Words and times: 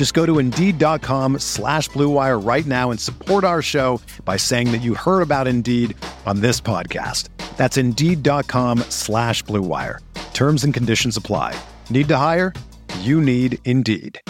Just 0.00 0.14
go 0.14 0.24
to 0.24 0.38
Indeed.com 0.38 1.40
slash 1.40 1.90
BlueWire 1.90 2.42
right 2.42 2.64
now 2.64 2.90
and 2.90 2.98
support 2.98 3.44
our 3.44 3.60
show 3.60 4.00
by 4.24 4.38
saying 4.38 4.72
that 4.72 4.78
you 4.78 4.94
heard 4.94 5.20
about 5.20 5.46
Indeed 5.46 5.94
on 6.24 6.40
this 6.40 6.58
podcast. 6.58 7.28
That's 7.58 7.76
Indeed.com 7.76 8.78
slash 8.88 9.44
BlueWire. 9.44 9.98
Terms 10.32 10.64
and 10.64 10.72
conditions 10.72 11.18
apply. 11.18 11.54
Need 11.90 12.08
to 12.08 12.16
hire? 12.16 12.54
You 13.00 13.20
need 13.20 13.58
Indeed. 13.66 14.22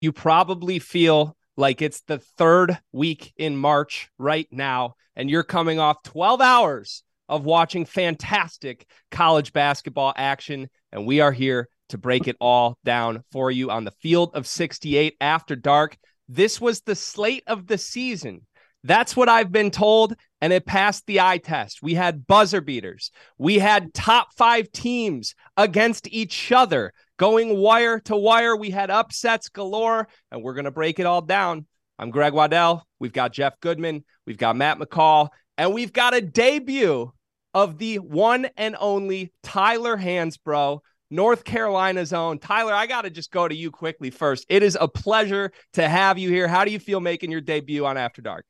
You 0.00 0.12
probably 0.12 0.78
feel 0.78 1.36
like 1.54 1.82
it's 1.82 2.00
the 2.00 2.16
third 2.16 2.78
week 2.92 3.34
in 3.36 3.58
March 3.58 4.08
right 4.16 4.48
now, 4.50 4.94
and 5.14 5.28
you're 5.28 5.42
coming 5.42 5.78
off 5.78 6.02
12 6.04 6.40
hours 6.40 7.02
of 7.28 7.44
watching 7.44 7.84
fantastic 7.84 8.86
college 9.10 9.52
basketball 9.52 10.14
action, 10.16 10.70
and 10.90 11.04
we 11.04 11.20
are 11.20 11.32
here 11.32 11.68
to 11.92 11.98
break 11.98 12.26
it 12.26 12.36
all 12.40 12.76
down 12.84 13.22
for 13.32 13.50
you 13.50 13.70
on 13.70 13.84
the 13.84 13.90
field 14.02 14.32
of 14.34 14.46
68 14.46 15.16
after 15.20 15.56
dark. 15.56 15.96
This 16.28 16.60
was 16.60 16.80
the 16.80 16.94
slate 16.94 17.44
of 17.46 17.66
the 17.66 17.78
season. 17.78 18.46
That's 18.84 19.16
what 19.16 19.28
I've 19.28 19.52
been 19.52 19.70
told, 19.70 20.14
and 20.40 20.52
it 20.52 20.66
passed 20.66 21.06
the 21.06 21.20
eye 21.20 21.38
test. 21.38 21.82
We 21.82 21.94
had 21.94 22.26
buzzer 22.26 22.60
beaters. 22.60 23.12
We 23.38 23.58
had 23.58 23.94
top 23.94 24.34
five 24.36 24.72
teams 24.72 25.34
against 25.56 26.08
each 26.08 26.50
other 26.50 26.92
going 27.16 27.56
wire 27.56 28.00
to 28.00 28.16
wire. 28.16 28.56
We 28.56 28.70
had 28.70 28.90
upsets 28.90 29.48
galore, 29.50 30.08
and 30.32 30.42
we're 30.42 30.54
going 30.54 30.64
to 30.64 30.72
break 30.72 30.98
it 30.98 31.06
all 31.06 31.22
down. 31.22 31.66
I'm 31.98 32.10
Greg 32.10 32.32
Waddell. 32.32 32.84
We've 32.98 33.12
got 33.12 33.32
Jeff 33.32 33.60
Goodman. 33.60 34.02
We've 34.26 34.38
got 34.38 34.56
Matt 34.56 34.78
McCall, 34.78 35.28
and 35.56 35.72
we've 35.72 35.92
got 35.92 36.14
a 36.14 36.20
debut 36.20 37.12
of 37.54 37.78
the 37.78 37.98
one 37.98 38.48
and 38.56 38.76
only 38.80 39.32
Tyler 39.42 39.96
Hansbrough, 39.96 40.80
North 41.12 41.44
Carolina's 41.44 42.14
own. 42.14 42.38
Tyler, 42.38 42.72
I 42.72 42.86
got 42.86 43.02
to 43.02 43.10
just 43.10 43.30
go 43.30 43.46
to 43.46 43.54
you 43.54 43.70
quickly 43.70 44.08
first. 44.08 44.46
It 44.48 44.62
is 44.62 44.78
a 44.80 44.88
pleasure 44.88 45.52
to 45.74 45.86
have 45.86 46.18
you 46.18 46.30
here. 46.30 46.48
How 46.48 46.64
do 46.64 46.70
you 46.70 46.78
feel 46.78 47.00
making 47.00 47.30
your 47.30 47.42
debut 47.42 47.84
on 47.84 47.98
After 47.98 48.22
Dark? 48.22 48.46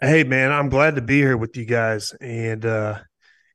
Hey, 0.00 0.24
man, 0.24 0.50
I'm 0.50 0.70
glad 0.70 0.94
to 0.94 1.02
be 1.02 1.18
here 1.18 1.36
with 1.36 1.54
you 1.56 1.66
guys. 1.66 2.14
And 2.20 2.64
uh, 2.64 3.00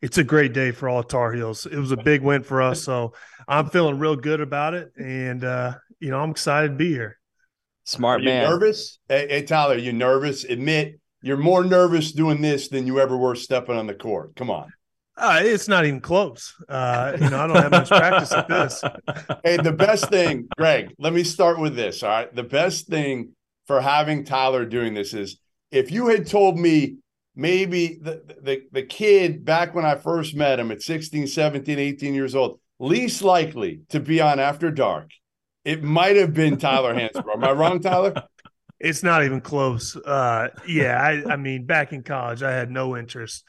it's 0.04 0.20
a 0.20 0.24
great 0.24 0.54
day 0.54 0.70
for 0.70 0.88
all 0.88 1.02
Tar 1.02 1.34
Heels. 1.34 1.66
It 1.66 1.78
was 1.78 1.92
a 1.92 1.98
big 1.98 2.22
win 2.22 2.44
for 2.44 2.62
us. 2.62 2.84
So 2.84 3.14
I'm 3.48 3.70
feeling 3.70 3.98
real 3.98 4.16
good 4.16 4.40
about 4.40 4.76
it. 4.76 4.92
And, 4.98 5.44
uh, 5.44 5.74
you 6.00 6.12
know, 6.12 6.20
I'm 6.20 6.30
excited 6.30 6.68
to 6.68 6.76
be 6.76 6.90
here. 6.90 7.18
Smart 7.86 8.22
Are 8.22 8.26
man. 8.26 8.44
You 8.44 8.50
nervous? 8.50 9.00
Hey, 9.10 9.28
hey, 9.30 9.44
Tyler, 9.44 9.78
you 9.78 9.94
nervous? 9.94 10.44
Admit 10.44 11.00
you're 11.24 11.38
more 11.38 11.64
nervous 11.64 12.12
doing 12.12 12.42
this 12.42 12.68
than 12.68 12.86
you 12.86 13.00
ever 13.00 13.18
were 13.18 13.34
stepping 13.34 13.78
on 13.78 13.88
the 13.88 13.96
court. 13.96 14.36
Come 14.36 14.52
on. 14.52 14.72
Uh, 15.16 15.40
it's 15.44 15.68
not 15.68 15.86
even 15.86 16.02
close. 16.02 16.56
Uh, 16.68 17.16
you 17.20 17.30
know, 17.30 17.40
I 17.40 17.48
don't 17.48 17.56
have 17.56 17.72
much 17.72 17.90
practice 17.90 18.32
at 18.32 18.48
this. 18.48 18.84
Hey, 19.44 19.58
the 19.58 19.74
best 19.74 20.10
thing, 20.10 20.48
Greg, 20.58 20.94
let 20.98 21.14
me 21.14 21.24
start 21.24 21.60
with 21.60 21.76
this. 21.76 22.02
All 22.02 22.10
right. 22.10 22.34
The 22.34 22.44
best 22.44 22.88
thing 22.88 23.34
for 23.68 23.82
having 23.82 24.24
Tyler 24.24 24.66
doing 24.66 24.94
this 24.94 25.14
is 25.14 25.38
if 25.72 25.92
you 25.92 26.08
had 26.08 26.28
told 26.28 26.58
me 26.58 26.98
maybe 27.36 28.00
the, 28.02 28.24
the, 28.42 28.62
the 28.72 28.84
kid 28.84 29.44
back 29.44 29.76
when 29.76 29.86
I 29.86 29.96
first 29.96 30.36
met 30.36 30.60
him 30.60 30.72
at 30.72 30.82
16, 30.82 31.28
17, 31.28 31.78
18 31.78 32.14
years 32.14 32.36
old, 32.36 32.60
least 32.80 33.22
likely 33.22 33.82
to 33.90 34.00
be 34.00 34.22
on 34.22 34.40
After 34.40 34.72
Dark, 34.72 35.12
it 35.66 35.84
might 35.84 36.16
have 36.16 36.34
been 36.34 36.58
Tyler 36.58 36.94
Hansbrough. 36.94 37.36
Am 37.36 37.44
I 37.44 37.52
wrong, 37.52 37.80
Tyler? 37.80 38.14
It's 38.80 39.04
not 39.04 39.24
even 39.24 39.42
close. 39.42 39.96
Uh, 39.96 40.50
yeah, 40.68 40.98
I, 41.02 41.34
I 41.34 41.36
mean, 41.38 41.66
back 41.66 41.94
in 41.94 42.04
college, 42.04 42.44
I 42.44 42.52
had 42.52 42.70
no 42.70 42.98
interest. 42.98 43.44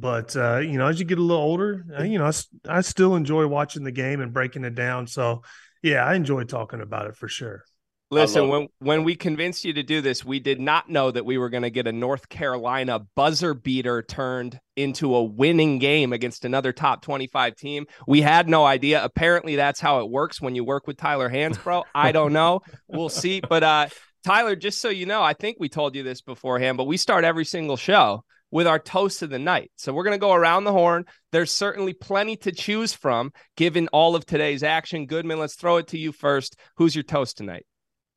But 0.00 0.36
uh, 0.36 0.58
you 0.58 0.78
know, 0.78 0.86
as 0.86 0.98
you 0.98 1.06
get 1.06 1.18
a 1.18 1.22
little 1.22 1.42
older, 1.42 1.84
uh, 1.98 2.02
you 2.02 2.18
know, 2.18 2.26
I, 2.26 2.32
I 2.78 2.80
still 2.82 3.14
enjoy 3.16 3.46
watching 3.46 3.84
the 3.84 3.92
game 3.92 4.20
and 4.20 4.32
breaking 4.32 4.64
it 4.64 4.74
down. 4.74 5.06
So, 5.06 5.42
yeah, 5.82 6.04
I 6.04 6.14
enjoy 6.14 6.44
talking 6.44 6.80
about 6.80 7.06
it 7.06 7.16
for 7.16 7.28
sure. 7.28 7.64
Listen, 8.08 8.48
when 8.48 8.68
when 8.78 9.02
we 9.02 9.16
convinced 9.16 9.64
you 9.64 9.72
to 9.72 9.82
do 9.82 10.00
this, 10.00 10.24
we 10.24 10.38
did 10.38 10.60
not 10.60 10.88
know 10.88 11.10
that 11.10 11.24
we 11.24 11.38
were 11.38 11.50
going 11.50 11.64
to 11.64 11.70
get 11.70 11.88
a 11.88 11.92
North 11.92 12.28
Carolina 12.28 13.00
buzzer 13.16 13.52
beater 13.52 14.00
turned 14.00 14.60
into 14.76 15.16
a 15.16 15.24
winning 15.24 15.80
game 15.80 16.12
against 16.12 16.44
another 16.44 16.72
top 16.72 17.02
25 17.02 17.56
team. 17.56 17.86
We 18.06 18.20
had 18.20 18.48
no 18.48 18.64
idea. 18.64 19.02
Apparently, 19.02 19.56
that's 19.56 19.80
how 19.80 20.00
it 20.00 20.10
works 20.10 20.40
when 20.40 20.54
you 20.54 20.62
work 20.62 20.86
with 20.86 20.96
Tyler 20.96 21.28
Hansbrough. 21.28 21.82
I 21.96 22.12
don't 22.12 22.32
know. 22.32 22.60
We'll 22.86 23.08
see. 23.08 23.40
But 23.40 23.64
uh, 23.64 23.88
Tyler, 24.24 24.54
just 24.54 24.80
so 24.80 24.88
you 24.88 25.06
know, 25.06 25.22
I 25.22 25.32
think 25.32 25.56
we 25.58 25.68
told 25.68 25.96
you 25.96 26.04
this 26.04 26.20
beforehand, 26.20 26.76
but 26.76 26.84
we 26.84 26.98
start 26.98 27.24
every 27.24 27.44
single 27.44 27.76
show 27.76 28.22
with 28.50 28.66
our 28.66 28.78
toast 28.78 29.22
of 29.22 29.30
the 29.30 29.38
night. 29.38 29.70
So 29.76 29.92
we're 29.92 30.04
going 30.04 30.14
to 30.14 30.18
go 30.18 30.32
around 30.32 30.64
the 30.64 30.72
horn. 30.72 31.04
There's 31.32 31.50
certainly 31.50 31.92
plenty 31.92 32.36
to 32.38 32.52
choose 32.52 32.92
from 32.92 33.32
given 33.56 33.88
all 33.88 34.14
of 34.14 34.24
today's 34.24 34.62
action. 34.62 35.06
Goodman, 35.06 35.38
let's 35.38 35.54
throw 35.56 35.78
it 35.78 35.88
to 35.88 35.98
you 35.98 36.12
first. 36.12 36.56
Who's 36.76 36.94
your 36.94 37.04
toast 37.04 37.36
tonight? 37.36 37.66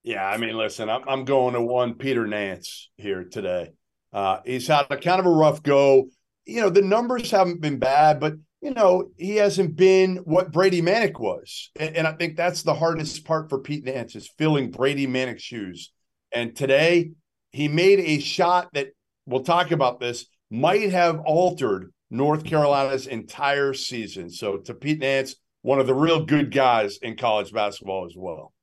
Yeah, 0.04 0.26
I 0.26 0.38
mean, 0.38 0.56
listen, 0.56 0.90
I'm, 0.90 1.08
I'm 1.08 1.26
going 1.26 1.54
to 1.54 1.62
one 1.62 1.96
Peter 1.96 2.26
Nance 2.26 2.90
here 2.98 3.26
today. 3.26 3.72
Uh, 4.14 4.40
he's 4.46 4.68
had 4.68 4.88
a 4.90 4.98
kind 4.98 5.20
of 5.20 5.26
a 5.26 5.32
rough 5.32 5.62
go. 5.62 6.08
You 6.46 6.62
know, 6.62 6.70
the 6.70 6.82
numbers 6.82 7.30
haven't 7.32 7.62
been 7.62 7.80
bad, 7.80 8.20
but 8.20 8.34
you 8.62 8.74
know, 8.74 9.10
he 9.18 9.38
hasn't 9.38 9.76
been 9.76 10.18
what 10.18 10.52
Brady 10.52 10.82
Manek 10.82 11.20
was. 11.20 11.72
And, 11.78 11.96
and 11.96 12.08
I 12.08 12.14
think 12.14 12.36
that's 12.36 12.64
the 12.64 12.74
hardest 12.74 13.24
part 13.26 13.50
for 13.50 13.60
Pete 13.60 13.86
Nance 13.86 14.16
is 14.16 14.30
filling 14.38 14.72
Brady 14.72 15.08
Manek's 15.08 15.44
shoes. 15.44 15.92
And 16.32 16.56
today 16.56 17.12
he 17.52 17.68
made 17.68 18.00
a 18.00 18.20
shot 18.20 18.70
that 18.74 18.90
we'll 19.30 19.44
talk 19.44 19.72
about 19.72 20.00
this 20.00 20.26
might 20.50 20.92
have 20.92 21.20
altered 21.26 21.92
North 22.10 22.44
Carolina's 22.44 23.08
entire 23.08 23.74
season. 23.74 24.30
So 24.30 24.58
to 24.58 24.74
Pete 24.74 25.00
Nance, 25.00 25.36
one 25.62 25.80
of 25.80 25.88
the 25.88 25.94
real 25.94 26.26
good 26.26 26.52
guys 26.52 26.98
in 26.98 27.16
college 27.16 27.54
basketball 27.54 28.06
as 28.06 28.16
well. 28.18 28.54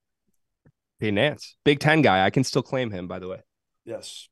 Pete 1.00 1.14
Nance, 1.14 1.56
Big 1.64 1.78
Ten 1.78 2.02
guy. 2.02 2.24
I 2.24 2.30
can 2.30 2.42
still 2.42 2.62
claim 2.62 2.90
him, 2.90 3.06
by 3.06 3.18
the 3.18 3.28
way. 3.28 3.40
Yes. 3.84 4.28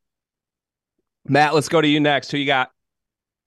Matt, 1.27 1.55
let's 1.55 1.69
go 1.69 1.81
to 1.81 1.89
you 1.89 2.01
next. 2.01 2.31
Who 2.31 2.39
you 2.39 2.47
got? 2.47 2.71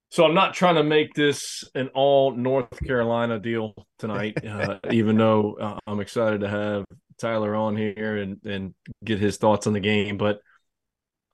So 0.09 0.23
I'm 0.23 0.33
not 0.33 0.53
trying 0.53 0.75
to 0.75 0.83
make 0.83 1.13
this 1.13 1.65
an 1.75 1.89
all 1.89 2.31
North 2.31 2.79
Carolina 2.85 3.39
deal 3.39 3.73
tonight, 3.99 4.43
uh, 4.45 4.79
even 4.91 5.17
though 5.17 5.57
uh, 5.59 5.79
I'm 5.85 5.99
excited 5.99 6.41
to 6.41 6.47
have 6.47 6.85
Tyler 7.19 7.55
on 7.55 7.75
here 7.75 8.17
and 8.17 8.37
and 8.45 8.73
get 9.03 9.19
his 9.19 9.37
thoughts 9.37 9.67
on 9.67 9.73
the 9.73 9.79
game. 9.79 10.17
But 10.17 10.39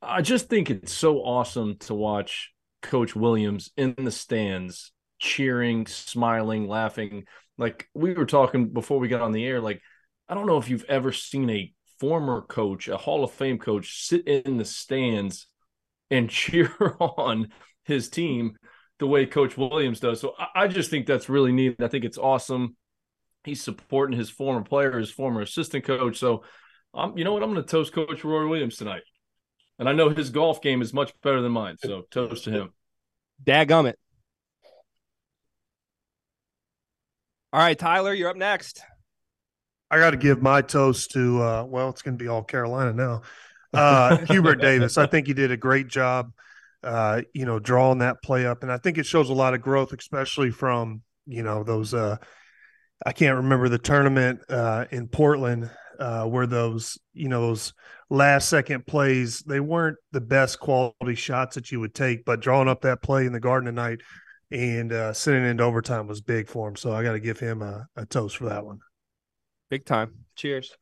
I 0.05 0.21
just 0.21 0.49
think 0.49 0.69
it's 0.69 0.93
so 0.93 1.19
awesome 1.19 1.77
to 1.79 1.93
watch 1.93 2.51
Coach 2.81 3.15
Williams 3.15 3.71
in 3.77 3.95
the 3.97 4.11
stands 4.11 4.91
cheering, 5.19 5.87
smiling, 5.87 6.67
laughing. 6.67 7.25
Like 7.57 7.87
we 7.93 8.13
were 8.13 8.25
talking 8.25 8.69
before 8.69 8.99
we 8.99 9.07
got 9.07 9.21
on 9.21 9.31
the 9.31 9.45
air, 9.45 9.61
like 9.61 9.81
I 10.27 10.33
don't 10.33 10.47
know 10.47 10.57
if 10.57 10.69
you've 10.69 10.85
ever 10.89 11.11
seen 11.11 11.49
a 11.49 11.73
former 11.99 12.41
coach, 12.41 12.87
a 12.87 12.97
Hall 12.97 13.23
of 13.23 13.31
Fame 13.31 13.57
coach, 13.57 14.05
sit 14.05 14.27
in 14.27 14.57
the 14.57 14.65
stands 14.65 15.47
and 16.11 16.29
cheer 16.29 16.71
on 16.99 17.49
his 17.85 18.09
team 18.09 18.57
the 18.99 19.07
way 19.07 19.25
Coach 19.25 19.57
Williams 19.57 19.99
does. 19.99 20.19
So 20.19 20.33
I, 20.55 20.67
just 20.67 20.89
think 20.89 21.05
that's 21.05 21.29
really 21.29 21.51
neat. 21.51 21.81
I 21.81 21.87
think 21.87 22.05
it's 22.05 22.17
awesome. 22.17 22.75
He's 23.43 23.61
supporting 23.61 24.17
his 24.17 24.29
former 24.29 24.63
player, 24.63 24.97
his 24.97 25.11
former 25.11 25.41
assistant 25.41 25.83
coach. 25.83 26.17
So, 26.17 26.43
um, 26.93 27.17
you 27.17 27.23
know 27.23 27.33
what? 27.33 27.43
I'm 27.43 27.51
going 27.51 27.63
to 27.63 27.69
toast 27.69 27.93
Coach 27.93 28.23
Roy 28.23 28.47
Williams 28.47 28.77
tonight. 28.77 29.01
And 29.79 29.89
I 29.89 29.93
know 29.93 30.09
his 30.09 30.29
golf 30.29 30.61
game 30.61 30.81
is 30.81 30.93
much 30.93 31.13
better 31.21 31.41
than 31.41 31.51
mine. 31.51 31.77
So 31.83 32.03
toast 32.11 32.45
to 32.45 32.51
him. 32.51 32.73
Dadgummit. 33.43 33.95
All 37.51 37.59
right, 37.59 37.77
Tyler, 37.77 38.13
you're 38.13 38.29
up 38.29 38.37
next. 38.37 38.81
I 39.91 39.99
got 39.99 40.11
to 40.11 40.17
give 40.17 40.41
my 40.41 40.61
toast 40.61 41.11
to, 41.11 41.41
uh, 41.41 41.63
well, 41.67 41.89
it's 41.89 42.01
going 42.01 42.17
to 42.17 42.23
be 42.23 42.27
all 42.27 42.43
Carolina 42.43 42.93
now. 42.93 43.21
Uh, 43.73 44.17
Hubert 44.25 44.55
Davis. 44.55 44.97
I 44.97 45.05
think 45.05 45.27
he 45.27 45.33
did 45.33 45.51
a 45.51 45.57
great 45.57 45.87
job 45.87 46.31
uh, 46.83 47.21
you 47.33 47.45
know, 47.45 47.59
drawing 47.59 47.99
that 47.99 48.21
play 48.21 48.45
up. 48.45 48.61
And 48.63 48.71
I 48.71 48.77
think 48.77 48.97
it 48.97 49.05
shows 49.05 49.29
a 49.29 49.33
lot 49.33 49.53
of 49.53 49.61
growth, 49.61 49.93
especially 49.93 50.51
from, 50.51 51.01
you 51.25 51.43
know, 51.43 51.63
those, 51.63 51.93
uh, 51.93 52.17
I 53.05 53.13
can't 53.13 53.37
remember 53.37 53.69
the 53.69 53.77
tournament 53.77 54.41
uh, 54.49 54.85
in 54.91 55.07
Portland 55.07 55.69
uh, 55.99 56.25
where 56.25 56.47
those, 56.47 56.97
you 57.13 57.29
know, 57.29 57.41
those 57.41 57.73
last 58.13 58.47
second 58.47 58.85
plays, 58.85 59.39
they 59.39 59.59
weren't 59.59 59.97
the 60.11 60.21
best 60.21 60.59
quality 60.59 61.15
shots 61.15 61.55
that 61.55 61.71
you 61.71 61.79
would 61.79 61.95
take, 61.95 62.23
but 62.25 62.39
drawing 62.39 62.69
up 62.69 62.81
that 62.81 63.01
play 63.01 63.25
in 63.25 63.33
the 63.33 63.39
garden 63.39 63.65
tonight 63.65 64.01
and 64.51 64.93
uh, 64.93 65.11
sending 65.13 65.45
into 65.45 65.63
overtime 65.63 66.05
was 66.05 66.21
big 66.21 66.47
for 66.47 66.67
him. 66.67 66.75
So 66.75 66.93
I 66.93 67.01
got 67.01 67.13
to 67.13 67.19
give 67.19 67.39
him 67.39 67.63
a, 67.63 67.87
a 67.95 68.05
toast 68.05 68.37
for 68.37 68.45
that 68.45 68.65
one. 68.65 68.79
Big 69.69 69.83
time. 69.83 70.13
Cheers. 70.35 70.77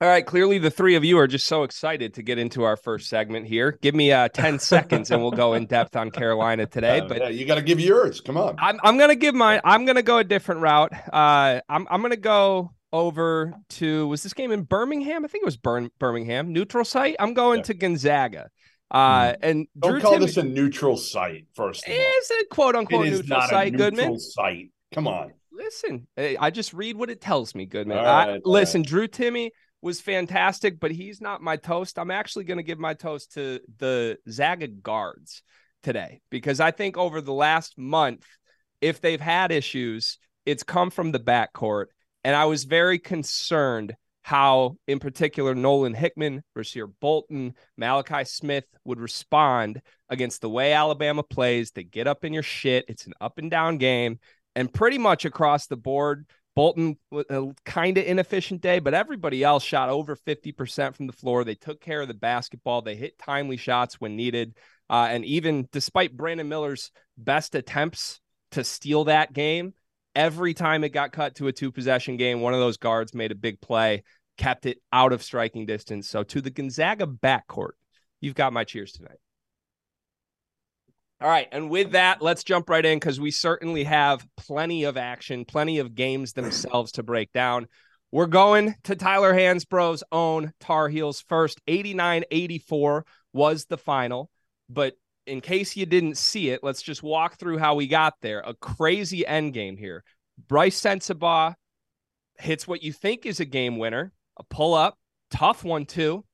All 0.00 0.08
right, 0.08 0.26
clearly 0.26 0.58
the 0.58 0.70
three 0.70 0.96
of 0.96 1.04
you 1.04 1.18
are 1.18 1.28
just 1.28 1.46
so 1.46 1.62
excited 1.62 2.14
to 2.14 2.24
get 2.24 2.38
into 2.38 2.64
our 2.64 2.76
first 2.76 3.08
segment 3.08 3.46
here. 3.46 3.78
Give 3.82 3.94
me 3.94 4.10
uh 4.10 4.28
10 4.30 4.58
seconds 4.58 5.12
and 5.12 5.22
we'll 5.22 5.30
go 5.30 5.54
in 5.54 5.66
depth 5.66 5.94
on 5.94 6.10
Carolina 6.10 6.66
today. 6.66 6.98
Uh, 6.98 7.06
but 7.06 7.18
yeah, 7.18 7.28
you 7.28 7.46
got 7.46 7.54
to 7.54 7.62
give 7.62 7.78
yours. 7.78 8.20
Come 8.20 8.36
on. 8.36 8.56
I'm 8.58 8.80
I'm 8.82 8.98
gonna 8.98 9.14
give 9.14 9.36
mine. 9.36 9.60
I'm 9.62 9.84
gonna 9.84 10.02
go 10.02 10.18
a 10.18 10.24
different 10.24 10.62
route. 10.62 10.92
Uh, 10.92 11.60
I'm 11.68 11.86
I'm 11.88 12.02
gonna 12.02 12.16
go 12.16 12.72
over 12.92 13.54
to 13.70 14.06
was 14.08 14.22
this 14.22 14.34
game 14.34 14.52
in 14.52 14.62
Birmingham? 14.62 15.24
I 15.24 15.28
think 15.28 15.42
it 15.42 15.46
was 15.46 15.56
Burn, 15.56 15.90
Birmingham 15.98 16.52
neutral 16.52 16.84
site. 16.84 17.16
I'm 17.18 17.34
going 17.34 17.58
Yeah. 17.58 17.64
to 17.64 17.74
Gonzaga. 17.74 18.50
Uh, 18.90 19.34
and 19.42 19.66
Don't 19.78 19.92
Drew 19.92 20.00
call 20.02 20.12
Timme- 20.14 20.20
this 20.20 20.36
a 20.36 20.42
neutral 20.42 20.96
site. 20.98 21.46
First 21.54 21.88
is 21.88 22.30
a 22.30 22.44
quote 22.50 22.76
unquote 22.76 23.06
it 23.06 23.12
is 23.14 23.20
neutral 23.20 23.38
not 23.40 23.48
site. 23.48 23.68
a 23.68 23.70
neutral 23.70 23.90
Goodman, 23.90 24.20
site. 24.20 24.70
Come 24.94 25.08
on. 25.08 25.32
listen, 25.50 26.06
eh, 26.18 26.36
I 26.38 26.50
just 26.50 26.74
read 26.74 26.96
what 26.96 27.08
it 27.08 27.20
tells 27.20 27.54
me. 27.54 27.64
Goodman, 27.66 27.98
All 27.98 28.04
I- 28.06 28.26
right, 28.32 28.40
listen, 28.46 28.82
Drew 28.82 29.08
Timme 29.08 29.50
was 29.80 30.00
fantastic, 30.00 30.78
but 30.78 30.90
he's 30.90 31.20
not 31.20 31.40
my 31.40 31.56
toast. 31.56 31.98
I'm 31.98 32.10
actually 32.10 32.44
going 32.44 32.58
to 32.58 32.62
give 32.62 32.78
my 32.78 32.94
toast 32.94 33.32
to 33.34 33.60
the 33.78 34.18
Zaga 34.30 34.68
guards 34.68 35.42
today 35.82 36.20
because 36.30 36.60
I 36.60 36.70
think 36.70 36.96
over 36.98 37.20
the 37.20 37.32
last 37.32 37.76
month, 37.78 38.24
if 38.80 39.00
they've 39.00 39.20
had 39.20 39.50
issues, 39.50 40.18
it's 40.46 40.62
come 40.62 40.90
from 40.90 41.12
the 41.12 41.18
backcourt. 41.20 41.86
And 42.24 42.36
I 42.36 42.44
was 42.44 42.64
very 42.64 42.98
concerned 42.98 43.94
how, 44.22 44.76
in 44.86 45.00
particular, 45.00 45.54
Nolan 45.54 45.94
Hickman, 45.94 46.44
Rasir 46.56 46.90
Bolton, 47.00 47.54
Malachi 47.76 48.24
Smith 48.24 48.64
would 48.84 49.00
respond 49.00 49.82
against 50.08 50.40
the 50.40 50.48
way 50.48 50.72
Alabama 50.72 51.22
plays. 51.24 51.72
They 51.72 51.82
get 51.82 52.06
up 52.06 52.24
in 52.24 52.32
your 52.32 52.44
shit. 52.44 52.84
It's 52.88 53.06
an 53.06 53.14
up 53.20 53.38
and 53.38 53.50
down 53.50 53.78
game. 53.78 54.20
And 54.54 54.72
pretty 54.72 54.98
much 54.98 55.24
across 55.24 55.66
the 55.66 55.76
board, 55.76 56.26
Bolton 56.54 56.98
was 57.10 57.24
a 57.30 57.48
kind 57.64 57.98
of 57.98 58.04
inefficient 58.04 58.60
day, 58.60 58.78
but 58.78 58.94
everybody 58.94 59.42
else 59.42 59.64
shot 59.64 59.88
over 59.88 60.14
50% 60.14 60.94
from 60.94 61.06
the 61.06 61.12
floor. 61.12 61.44
They 61.44 61.54
took 61.54 61.80
care 61.80 62.02
of 62.02 62.08
the 62.08 62.14
basketball. 62.14 62.82
They 62.82 62.94
hit 62.94 63.18
timely 63.18 63.56
shots 63.56 64.00
when 64.00 64.16
needed. 64.16 64.56
Uh, 64.90 65.08
and 65.10 65.24
even 65.24 65.68
despite 65.72 66.16
Brandon 66.16 66.48
Miller's 66.48 66.90
best 67.16 67.54
attempts 67.54 68.20
to 68.52 68.62
steal 68.62 69.04
that 69.04 69.32
game, 69.32 69.72
every 70.14 70.54
time 70.54 70.84
it 70.84 70.90
got 70.90 71.12
cut 71.12 71.36
to 71.36 71.48
a 71.48 71.52
two 71.52 71.72
possession 71.72 72.16
game, 72.16 72.40
one 72.40 72.54
of 72.54 72.60
those 72.60 72.76
guards 72.76 73.14
made 73.14 73.32
a 73.32 73.36
big 73.36 73.60
play, 73.60 74.02
kept 74.36 74.66
it 74.66 74.78
out 74.92 75.12
of 75.12 75.22
striking 75.22 75.66
distance. 75.66 76.08
So 76.08 76.22
to 76.24 76.40
the 76.40 76.50
Gonzaga 76.50 77.06
backcourt, 77.06 77.72
you've 78.20 78.34
got 78.34 78.52
my 78.52 78.64
cheers 78.64 78.92
tonight. 78.92 79.18
All 81.20 81.28
right. 81.28 81.46
And 81.52 81.70
with 81.70 81.92
that, 81.92 82.20
let's 82.20 82.42
jump 82.42 82.68
right 82.68 82.84
in 82.84 82.98
because 82.98 83.20
we 83.20 83.30
certainly 83.30 83.84
have 83.84 84.26
plenty 84.36 84.84
of 84.84 84.96
action, 84.96 85.44
plenty 85.44 85.78
of 85.78 85.94
games 85.94 86.32
themselves 86.32 86.92
to 86.92 87.04
break 87.04 87.32
down. 87.32 87.68
We're 88.10 88.26
going 88.26 88.74
to 88.84 88.96
Tyler 88.96 89.32
Hansbrough's 89.32 90.02
own 90.10 90.52
Tar 90.58 90.88
Heels 90.88 91.24
first. 91.28 91.60
89 91.68 92.24
84 92.30 93.06
was 93.32 93.66
the 93.66 93.78
final. 93.78 94.30
But 94.68 94.94
in 95.26 95.40
case 95.40 95.76
you 95.76 95.86
didn't 95.86 96.16
see 96.16 96.50
it, 96.50 96.60
let's 96.62 96.82
just 96.82 97.02
walk 97.02 97.38
through 97.38 97.58
how 97.58 97.74
we 97.74 97.86
got 97.86 98.14
there. 98.20 98.40
A 98.40 98.54
crazy 98.54 99.26
end 99.26 99.52
game 99.54 99.76
here. 99.76 100.04
Brice 100.48 100.80
Sensabaugh 100.80 101.54
hits 102.38 102.66
what 102.66 102.82
you 102.82 102.92
think 102.92 103.26
is 103.26 103.40
a 103.40 103.44
game 103.44 103.78
winner, 103.78 104.12
a 104.38 104.44
pull 104.44 104.74
up, 104.74 104.98
tough 105.30 105.64
one, 105.64 105.86
too. 105.86 106.24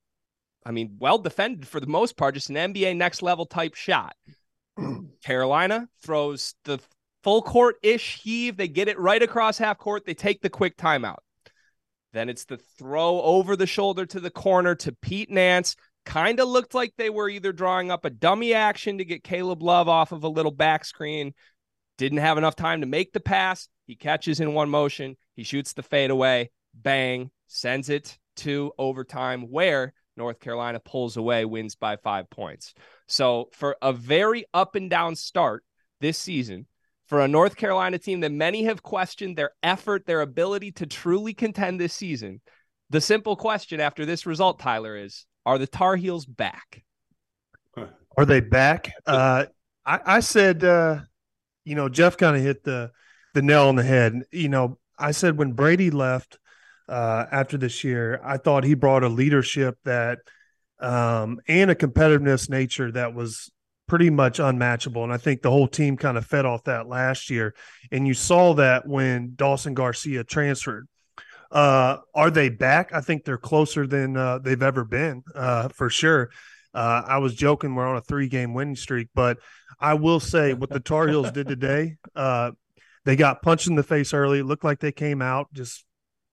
I 0.64 0.70
mean, 0.70 0.96
well 0.99 1.19
defended 1.19 1.67
for 1.67 1.81
the 1.81 1.87
most 1.87 2.17
part, 2.17 2.35
just 2.35 2.50
an 2.50 2.56
NBA 2.56 2.96
next 2.96 3.23
level 3.23 3.46
type 3.46 3.75
shot. 3.75 4.14
Carolina 5.25 5.88
throws 6.02 6.55
the 6.64 6.79
full 7.23 7.43
court 7.43 7.76
ish 7.82 8.20
heave. 8.23 8.56
They 8.56 8.69
get 8.69 8.88
it 8.88 8.99
right 8.99 9.23
across 9.23 9.58
half 9.58 9.79
court. 9.79 10.05
They 10.05 10.14
take 10.14 10.41
the 10.41 10.50
quick 10.50 10.76
timeout. 10.76 11.19
Then 12.12 12.29
it's 12.29 12.44
the 12.44 12.56
throw 12.79 13.20
over 13.20 13.55
the 13.56 13.67
shoulder 13.67 14.06
to 14.06 14.20
the 14.20 14.31
corner 14.31 14.75
to 14.76 14.93
Pete 14.93 15.31
Nance. 15.31 15.76
Kind 16.08 16.40
of 16.40 16.49
looked 16.49 16.72
like 16.72 16.94
they 16.96 17.10
were 17.10 17.28
either 17.28 17.52
drawing 17.52 17.90
up 17.90 18.06
a 18.06 18.10
dummy 18.10 18.55
action 18.55 18.96
to 18.96 19.05
get 19.05 19.22
Caleb 19.22 19.62
Love 19.62 19.90
off 19.90 20.10
of 20.10 20.25
a 20.25 20.28
little 20.28 20.50
back 20.50 20.87
screen. 20.87 21.34
Didn't 21.99 22.19
have 22.19 22.38
enough 22.38 22.56
time 22.56 22.81
to 22.81 22.87
make 22.87 23.12
the 23.12 23.20
pass. 23.20 23.69
He 23.87 23.94
catches 23.94 24.40
in 24.40 24.55
one 24.55 24.70
motion. 24.70 25.19
He 25.37 25.43
shoots 25.43 25.75
the 25.75 25.82
fadeaway. 25.82 26.50
Bang. 26.72 27.31
Sends 27.46 27.90
it 27.90 28.16
to 28.37 28.72
overtime 28.78 29.50
where 29.50 29.93
North 30.16 30.40
Carolina 30.40 30.81
pulls 30.81 31.19
away, 31.19 31.44
wins 31.44 31.75
by 31.75 31.96
five 31.96 32.31
points. 32.31 32.72
So, 33.06 33.50
for 33.52 33.76
a 33.82 33.93
very 33.93 34.46
up 34.55 34.76
and 34.76 34.88
down 34.88 35.14
start 35.14 35.62
this 36.00 36.16
season, 36.16 36.66
for 37.08 37.20
a 37.20 37.28
North 37.28 37.55
Carolina 37.55 37.99
team 37.99 38.20
that 38.20 38.32
many 38.32 38.64
have 38.64 38.82
questioned 38.82 39.37
their 39.37 39.50
effort, 39.62 40.06
their 40.06 40.22
ability 40.22 40.72
to 40.72 40.87
truly 40.87 41.34
contend 41.34 41.78
this 41.78 41.93
season, 41.93 42.40
the 42.88 43.02
simple 43.02 43.37
question 43.37 43.78
after 43.78 44.06
this 44.06 44.25
result, 44.25 44.58
Tyler, 44.58 44.96
is 44.96 45.26
are 45.48 45.56
the 45.56 45.66
Tar 45.66 45.96
Heels 45.96 46.26
back? 46.26 46.84
Are 48.18 48.26
they 48.26 48.40
back? 48.40 48.92
Uh, 49.06 49.46
I, 49.86 50.00
I 50.04 50.20
said, 50.20 50.62
uh, 50.62 51.00
you 51.64 51.74
know, 51.74 51.88
Jeff 51.88 52.18
kind 52.18 52.36
of 52.36 52.42
hit 52.42 52.64
the 52.64 52.90
the 53.32 53.40
nail 53.40 53.68
on 53.68 53.76
the 53.76 53.82
head. 53.82 54.24
You 54.30 54.50
know, 54.50 54.78
I 54.98 55.12
said 55.12 55.38
when 55.38 55.52
Brady 55.52 55.90
left 55.90 56.38
uh, 56.86 57.24
after 57.32 57.56
this 57.56 57.82
year, 57.82 58.20
I 58.22 58.36
thought 58.36 58.64
he 58.64 58.74
brought 58.74 59.04
a 59.04 59.08
leadership 59.08 59.78
that 59.84 60.18
um, 60.80 61.40
and 61.48 61.70
a 61.70 61.74
competitiveness 61.74 62.50
nature 62.50 62.92
that 62.92 63.14
was 63.14 63.50
pretty 63.86 64.10
much 64.10 64.40
unmatchable. 64.40 65.02
And 65.02 65.12
I 65.12 65.16
think 65.16 65.40
the 65.40 65.50
whole 65.50 65.68
team 65.68 65.96
kind 65.96 66.18
of 66.18 66.26
fed 66.26 66.44
off 66.44 66.64
that 66.64 66.88
last 66.88 67.30
year. 67.30 67.54
And 67.90 68.06
you 68.06 68.12
saw 68.12 68.52
that 68.54 68.86
when 68.86 69.32
Dawson 69.34 69.72
Garcia 69.72 70.24
transferred. 70.24 70.88
Uh, 71.50 71.98
are 72.14 72.30
they 72.30 72.48
back? 72.48 72.92
I 72.92 73.00
think 73.00 73.24
they're 73.24 73.38
closer 73.38 73.86
than 73.86 74.16
uh, 74.16 74.38
they've 74.38 74.62
ever 74.62 74.84
been, 74.84 75.22
uh, 75.34 75.68
for 75.68 75.88
sure. 75.88 76.30
Uh, 76.74 77.02
I 77.06 77.18
was 77.18 77.34
joking 77.34 77.74
we're 77.74 77.86
on 77.86 77.96
a 77.96 78.02
three 78.02 78.28
game 78.28 78.54
winning 78.54 78.76
streak, 78.76 79.08
but 79.14 79.38
I 79.80 79.94
will 79.94 80.20
say 80.20 80.52
what 80.52 80.70
the 80.70 80.81
Tar 80.81 81.08
Heels 81.08 81.31
did 81.31 81.48
today, 81.48 81.96
uh, 82.14 82.52
they 83.05 83.17
got 83.17 83.43
punched 83.43 83.69
in 83.69 83.74
the 83.74 83.82
face 83.82 84.12
early. 84.12 84.40
It 84.40 84.44
looked 84.44 84.64
like 84.64 84.81
they 84.81 84.93
came 84.93 85.22
out 85.22 85.52
just, 85.52 85.84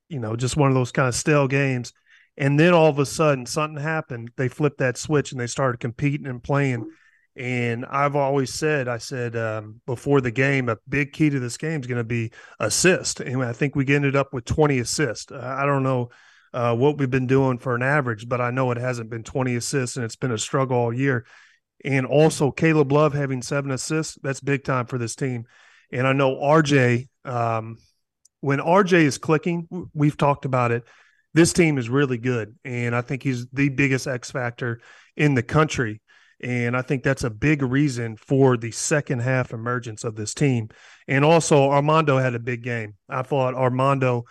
you 0.09 0.19
know, 0.19 0.35
just 0.35 0.57
one 0.57 0.69
of 0.69 0.75
those 0.75 0.91
kind 0.91 1.07
of 1.07 1.15
stale 1.15 1.47
games. 1.47 1.93
And 2.37 2.59
then 2.59 2.73
all 2.73 2.89
of 2.89 2.99
a 2.99 3.05
sudden 3.05 3.45
something 3.45 3.81
happened. 3.81 4.31
They 4.35 4.49
flipped 4.49 4.79
that 4.79 4.97
switch 4.97 5.31
and 5.31 5.39
they 5.39 5.47
started 5.47 5.79
competing 5.79 6.27
and 6.27 6.43
playing. 6.43 6.89
And 7.37 7.85
I've 7.85 8.15
always 8.15 8.53
said, 8.53 8.87
I 8.87 8.97
said 8.97 9.35
um, 9.35 9.81
before 9.85 10.21
the 10.21 10.31
game, 10.31 10.69
a 10.69 10.77
big 10.87 11.11
key 11.11 11.29
to 11.29 11.39
this 11.39 11.57
game 11.57 11.81
is 11.81 11.87
going 11.87 11.97
to 11.97 12.03
be 12.03 12.31
assist. 12.59 13.19
And 13.19 13.43
I 13.43 13.51
think 13.51 13.75
we 13.75 13.85
ended 13.93 14.15
up 14.15 14.33
with 14.33 14.45
20 14.45 14.79
assists. 14.79 15.31
Uh, 15.31 15.55
I 15.57 15.65
don't 15.65 15.83
know 15.83 16.09
uh, 16.53 16.73
what 16.73 16.97
we've 16.97 17.09
been 17.09 17.27
doing 17.27 17.57
for 17.57 17.75
an 17.75 17.83
average, 17.83 18.29
but 18.29 18.39
I 18.39 18.51
know 18.51 18.71
it 18.71 18.77
hasn't 18.77 19.09
been 19.09 19.23
20 19.23 19.55
assists 19.55 19.97
and 19.97 20.05
it's 20.05 20.15
been 20.15 20.31
a 20.31 20.37
struggle 20.37 20.77
all 20.77 20.93
year. 20.93 21.25
And 21.83 22.05
also 22.05 22.51
Caleb 22.51 22.93
Love 22.93 23.13
having 23.13 23.41
seven 23.41 23.71
assists, 23.71 24.17
that's 24.23 24.39
big 24.39 24.63
time 24.63 24.85
for 24.85 24.97
this 24.97 25.15
team. 25.15 25.45
And 25.91 26.07
I 26.07 26.13
know 26.13 26.35
RJ, 26.35 27.09
um, 27.25 27.77
when 28.39 28.59
RJ 28.59 28.93
is 28.93 29.17
clicking, 29.17 29.67
we've 29.93 30.17
talked 30.17 30.45
about 30.45 30.71
it. 30.71 30.85
This 31.33 31.51
team 31.51 31.77
is 31.77 31.89
really 31.89 32.17
good. 32.17 32.55
And 32.63 32.95
I 32.95 33.01
think 33.01 33.23
he's 33.23 33.45
the 33.47 33.67
biggest 33.67 34.07
X 34.07 34.31
factor 34.31 34.79
in 35.17 35.33
the 35.33 35.43
country. 35.43 36.01
And 36.43 36.75
I 36.75 36.81
think 36.81 37.03
that's 37.03 37.23
a 37.23 37.29
big 37.29 37.61
reason 37.61 38.17
for 38.17 38.57
the 38.57 38.71
second 38.71 39.19
half 39.19 39.53
emergence 39.53 40.03
of 40.03 40.15
this 40.15 40.33
team. 40.33 40.69
And 41.07 41.23
also, 41.23 41.69
Armando 41.69 42.17
had 42.17 42.35
a 42.35 42.39
big 42.39 42.63
game. 42.63 42.95
I 43.09 43.21
thought 43.21 43.55
Armando, 43.55 44.25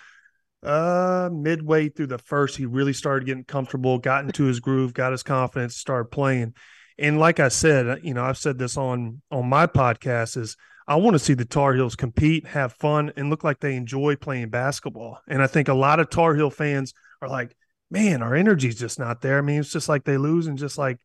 uh, 0.63 1.31
midway 1.33 1.89
through 1.89 2.09
the 2.09 2.19
first, 2.19 2.57
he 2.57 2.67
really 2.67 2.93
started 2.93 3.27
getting 3.27 3.45
comfortable, 3.45 3.99
got 3.99 4.25
into 4.25 4.45
his 4.45 4.61
groove, 4.61 4.95
got 4.95 5.13
his 5.13 5.23
confidence, 5.23 5.77
started 5.77 6.11
playing. 6.11 6.55
And 6.99 7.19
like 7.19 7.41
I 7.41 7.49
said, 7.49 8.01
you 8.03 8.15
know, 8.15 8.25
I've 8.25 8.39
said 8.39 8.59
this 8.59 8.77
on 8.77 9.21
on 9.31 9.49
my 9.49 9.67
podcast 9.67 10.37
is 10.37 10.57
I 10.87 10.97
want 10.97 11.15
to 11.15 11.19
see 11.19 11.35
the 11.35 11.45
Tar 11.45 11.75
Heels 11.75 11.97
compete, 11.97 12.47
have 12.47 12.75
fun, 12.75 13.13
and 13.17 13.31
look 13.31 13.43
like 13.43 13.61
they 13.61 13.75
enjoy 13.75 14.17
playing 14.17 14.51
basketball. 14.51 15.19
And 15.27 15.43
I 15.43 15.47
think 15.47 15.69
a 15.69 15.75
lot 15.75 15.99
of 15.99 16.11
Tar 16.11 16.35
Heel 16.35 16.51
fans 16.51 16.93
are 17.23 17.29
like, 17.29 17.57
man, 17.91 18.23
our 18.23 18.35
energy's 18.35 18.79
just 18.79 18.99
not 18.99 19.23
there. 19.23 19.39
I 19.39 19.41
mean, 19.41 19.61
it's 19.61 19.73
just 19.73 19.89
like 19.89 20.05
they 20.05 20.19
lose 20.19 20.47
and 20.47 20.59
just 20.59 20.77
like, 20.77 20.99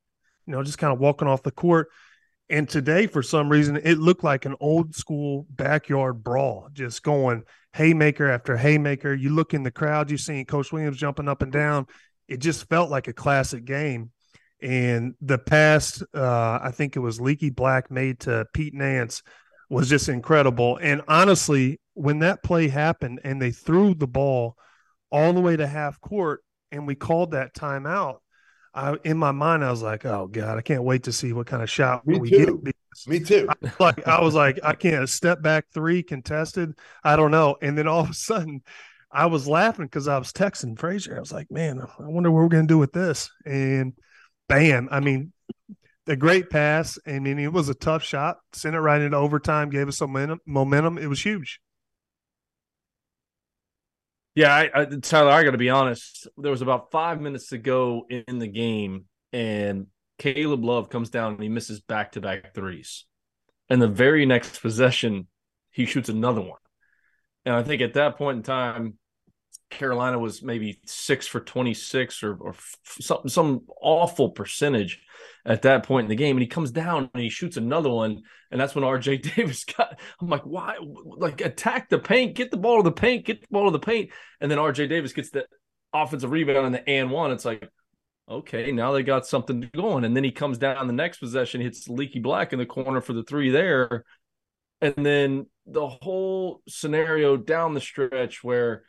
you 0.50 0.56
know, 0.56 0.64
just 0.64 0.80
kind 0.80 0.92
of 0.92 1.00
walking 1.00 1.28
off 1.28 1.44
the 1.44 1.52
court. 1.52 1.90
And 2.50 2.68
today, 2.68 3.06
for 3.06 3.22
some 3.22 3.50
reason, 3.50 3.78
it 3.78 4.00
looked 4.00 4.24
like 4.24 4.46
an 4.46 4.56
old 4.60 4.96
school 4.96 5.46
backyard 5.52 6.24
brawl, 6.24 6.70
just 6.74 7.04
going 7.04 7.44
haymaker 7.74 8.28
after 8.28 8.58
haymaker. 8.58 9.14
You 9.14 9.30
look 9.30 9.54
in 9.54 9.62
the 9.62 9.70
crowd, 9.70 10.10
you 10.10 10.18
seeing 10.18 10.46
Coach 10.46 10.72
Williams 10.72 10.98
jumping 10.98 11.28
up 11.28 11.44
and 11.44 11.52
down. 11.52 11.86
It 12.28 12.38
just 12.38 12.68
felt 12.68 12.90
like 12.90 13.08
a 13.08 13.14
classic 13.14 13.64
game. 13.64 14.10
And 14.60 15.14
the 15.22 15.38
pass, 15.38 16.02
uh, 16.16 16.60
I 16.64 16.72
think 16.72 16.96
it 16.96 17.02
was 17.02 17.22
Leaky 17.22 17.52
Black 17.52 17.92
made 17.92 18.22
to 18.22 18.48
Pete 18.52 18.74
Nance, 18.74 19.22
was 19.70 19.88
just 19.88 20.10
incredible. 20.10 20.80
And 20.82 21.04
honestly, 21.08 21.80
when 21.94 22.20
that 22.20 22.42
play 22.42 22.70
happened 22.70 23.20
and 23.24 23.40
they 23.40 23.52
threw 23.52 23.94
the 23.94 24.08
ball 24.08 24.56
all 25.12 25.32
the 25.32 25.42
way 25.42 25.56
to 25.56 25.68
half 25.68 26.02
court 26.02 26.42
and 26.72 26.88
we 26.88 26.96
called 26.96 27.32
that 27.32 27.54
timeout, 27.54 28.18
I, 28.74 28.98
in 29.04 29.18
my 29.18 29.32
mind, 29.32 29.64
I 29.64 29.72
was 29.72 29.82
like, 29.82 30.06
"Oh 30.06 30.28
God, 30.28 30.58
I 30.58 30.62
can't 30.62 30.84
wait 30.84 31.04
to 31.04 31.12
see 31.12 31.34
what 31.34 31.48
kind 31.48 31.64
of 31.64 31.70
shot 31.70 32.06
Me 32.06 32.20
we 32.20 32.30
too. 32.30 32.62
get." 32.64 32.76
Me 33.08 33.20
too. 33.20 33.48
I, 33.50 33.72
like 33.80 34.08
I 34.08 34.22
was 34.22 34.36
like, 34.36 34.60
I 34.64 34.74
can't 34.74 35.08
step 35.10 35.42
back 35.42 35.66
three 35.74 36.04
contested. 36.04 36.74
I 37.04 37.16
don't 37.16 37.32
know. 37.32 37.56
And 37.62 37.78
then 37.78 37.88
all 37.88 38.02
of 38.02 38.10
a 38.10 38.14
sudden, 38.14 38.62
I 39.12 39.28
was 39.28 39.48
laughing 39.48 39.86
because 39.86 40.08
I 40.08 40.18
was 40.18 40.32
texting 40.32 40.78
Frazier. 40.78 41.18
I 41.18 41.20
was 41.20 41.32
like, 41.32 41.50
"Man, 41.52 41.80
I 41.82 41.88
wonder 42.00 42.32
what 42.32 42.42
we're 42.42 42.50
going 42.50 42.68
to 42.68 42.74
do 42.74 42.78
with 42.78 42.94
this." 42.94 43.32
And 43.46 43.94
bam! 44.48 44.90
I 44.92 45.00
mean, 45.00 45.34
a 46.08 46.16
great 46.16 46.50
pass. 46.50 46.98
I 47.08 47.20
mean, 47.20 47.40
it 47.40 47.54
was 47.54 47.70
a 47.70 47.76
tough 47.76 48.04
shot. 48.04 48.38
Sent 48.54 48.76
it 48.76 48.80
right 48.80 49.02
into 49.02 49.18
overtime. 49.18 49.70
Gave 49.70 49.88
us 49.88 49.98
some 49.98 50.40
momentum. 50.46 50.98
It 50.98 51.08
was 51.08 51.24
huge. 51.24 51.60
Yeah, 54.36 54.54
I, 54.54 54.70
I, 54.74 54.86
Tyler, 54.86 55.32
I 55.32 55.44
got 55.44 55.52
to 55.52 55.58
be 55.58 55.70
honest. 55.70 56.28
There 56.38 56.52
was 56.52 56.62
about 56.62 56.92
five 56.92 57.20
minutes 57.20 57.50
to 57.50 57.58
go 57.58 58.06
in 58.10 58.40
the 58.40 58.48
game, 58.48 59.06
and 59.34 59.88
Caleb 60.18 60.64
Love 60.64 60.90
comes 60.90 61.10
down 61.10 61.34
and 61.34 61.44
he 61.44 61.50
misses 61.50 61.82
back 61.82 62.14
to 62.14 62.22
back 62.22 62.54
threes. 62.54 63.06
And 63.70 63.82
the 63.82 63.88
very 63.88 64.26
next 64.26 64.62
possession, 64.62 65.28
he 65.72 65.86
shoots 65.86 66.10
another 66.10 66.42
one. 66.42 66.60
And 67.46 67.56
I 67.56 67.64
think 67.64 67.82
at 67.82 67.94
that 67.94 68.18
point 68.18 68.38
in 68.38 68.44
time, 68.44 68.98
Carolina 69.70 70.18
was 70.18 70.42
maybe 70.42 70.80
six 70.86 71.28
for 71.28 71.40
26 71.40 72.24
or, 72.24 72.36
or 72.36 72.56
some, 72.84 73.28
some 73.28 73.62
awful 73.82 74.30
percentage 74.32 75.00
at 75.46 75.62
that 75.64 75.84
point 75.84 76.06
in 76.06 76.10
the 76.10 76.16
game. 76.16 76.36
And 76.36 76.42
he 76.42 76.48
comes 76.48 76.72
down 76.72 77.10
and 77.14 77.24
he 77.24 77.30
shoots 77.30 77.58
another 77.58 77.90
one. 77.90 78.24
And 78.52 78.60
that's 78.60 78.76
when 78.76 78.84
RJ 78.84 79.36
Davis 79.36 79.64
got, 79.66 80.00
I'm 80.20 80.28
like, 80.28 80.44
why? 80.44 80.78
Like, 80.82 81.42
attack 81.42 81.90
the 81.90 82.00
paint, 82.00 82.36
get 82.36 82.52
the 82.52 82.58
ball 82.58 82.78
to 82.78 82.84
the 82.84 82.92
paint, 82.92 83.26
get 83.26 83.42
the 83.42 83.48
ball 83.52 83.66
to 83.66 83.72
the 83.72 83.80
paint. 83.80 84.12
And 84.42 84.50
then 84.50 84.58
RJ 84.58 84.90
Davis 84.90 85.14
gets 85.14 85.30
the 85.30 85.46
offensive 85.94 86.32
rebound 86.32 86.66
and 86.66 86.76
the 86.76 86.90
and 86.90 87.12
one. 87.12 87.32
It's 87.32 87.46
like, 87.46 87.70
okay, 88.30 88.72
now 88.72 88.92
they 88.92 89.04
got 89.04 89.26
something 89.26 89.70
going. 89.76 90.04
And 90.04 90.16
then 90.16 90.24
he 90.24 90.32
comes 90.32 90.58
down 90.58 90.88
the 90.88 90.94
next 90.94 91.20
possession, 91.20 91.62
hits 91.62 91.88
Leaky 91.88 92.20
Black 92.20 92.54
in 92.54 92.60
the 92.60 92.66
corner 92.66 93.02
for 93.02 93.14
the 93.14 93.24
three 93.24 93.50
there. 93.50 94.06
And 94.82 94.94
then 95.06 95.48
the 95.66 95.88
whole 95.88 96.62
scenario 96.68 97.38
down 97.38 97.74
the 97.74 97.82
stretch 97.82 98.44
where 98.44 98.84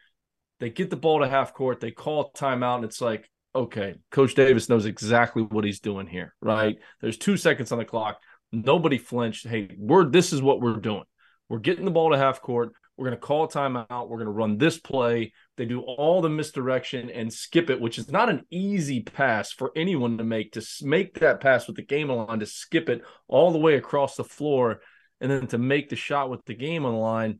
they 0.61 0.71
get 0.71 0.91
the 0.91 0.97
ball 0.97 1.21
to 1.21 1.29
half 1.29 1.53
court, 1.55 1.81
they 1.81 1.91
call 1.91 2.33
timeout, 2.33 2.77
and 2.77 2.85
it's 2.85 3.01
like, 3.01 3.29
okay, 3.55 3.95
Coach 4.11 4.35
Davis 4.35 4.69
knows 4.69 4.87
exactly 4.87 5.43
what 5.43 5.65
he's 5.65 5.81
doing 5.81 6.07
here, 6.07 6.35
right? 6.41 6.77
There's 7.01 7.19
two 7.19 7.37
seconds 7.37 7.73
on 7.73 7.79
the 7.79 7.85
clock. 7.85 8.21
Nobody 8.53 8.99
flinched. 8.99 9.47
Hey, 9.47 9.75
we're 9.79 10.05
this 10.05 10.33
is 10.33 10.43
what 10.43 10.61
we're 10.61 10.77
doing. 10.77 11.05
We're 11.49 11.59
getting 11.59 11.85
the 11.85 11.91
ball 11.91 12.11
to 12.11 12.19
half 12.19 12.41
court. 12.41 12.73
We're 12.97 13.07
going 13.07 13.19
to 13.19 13.27
call 13.27 13.49
timeout. 13.49 14.09
We're 14.09 14.19
going 14.19 14.27
to 14.27 14.33
run 14.33 14.59
this 14.59 14.79
play. 14.79 15.33
They 15.57 15.65
do 15.65 15.81
all 15.81 16.21
the 16.21 16.29
misdirection 16.29 17.09
and 17.09 17.33
skip 17.33 17.71
it, 17.71 17.81
which 17.81 17.99
is 17.99 18.11
not 18.11 18.29
an 18.29 18.45
easy 18.51 19.01
pass 19.01 19.53
for 19.53 19.73
anyone 19.75 20.19
to 20.19 20.25
make. 20.25 20.53
To 20.53 20.63
make 20.83 21.19
that 21.21 21.41
pass 21.41 21.67
with 21.67 21.77
the 21.77 21.83
game 21.83 22.11
on 22.11 22.41
to 22.41 22.47
skip 22.47 22.91
it 22.91 23.03
all 23.27 23.53
the 23.53 23.59
way 23.59 23.77
across 23.77 24.17
the 24.17 24.25
floor, 24.25 24.81
and 25.21 25.31
then 25.31 25.47
to 25.49 25.59
make 25.59 25.89
the 25.89 25.97
shot 25.97 26.29
with 26.29 26.45
the 26.45 26.55
game 26.55 26.85
on 26.85 26.93
the 26.93 26.99
line. 26.99 27.39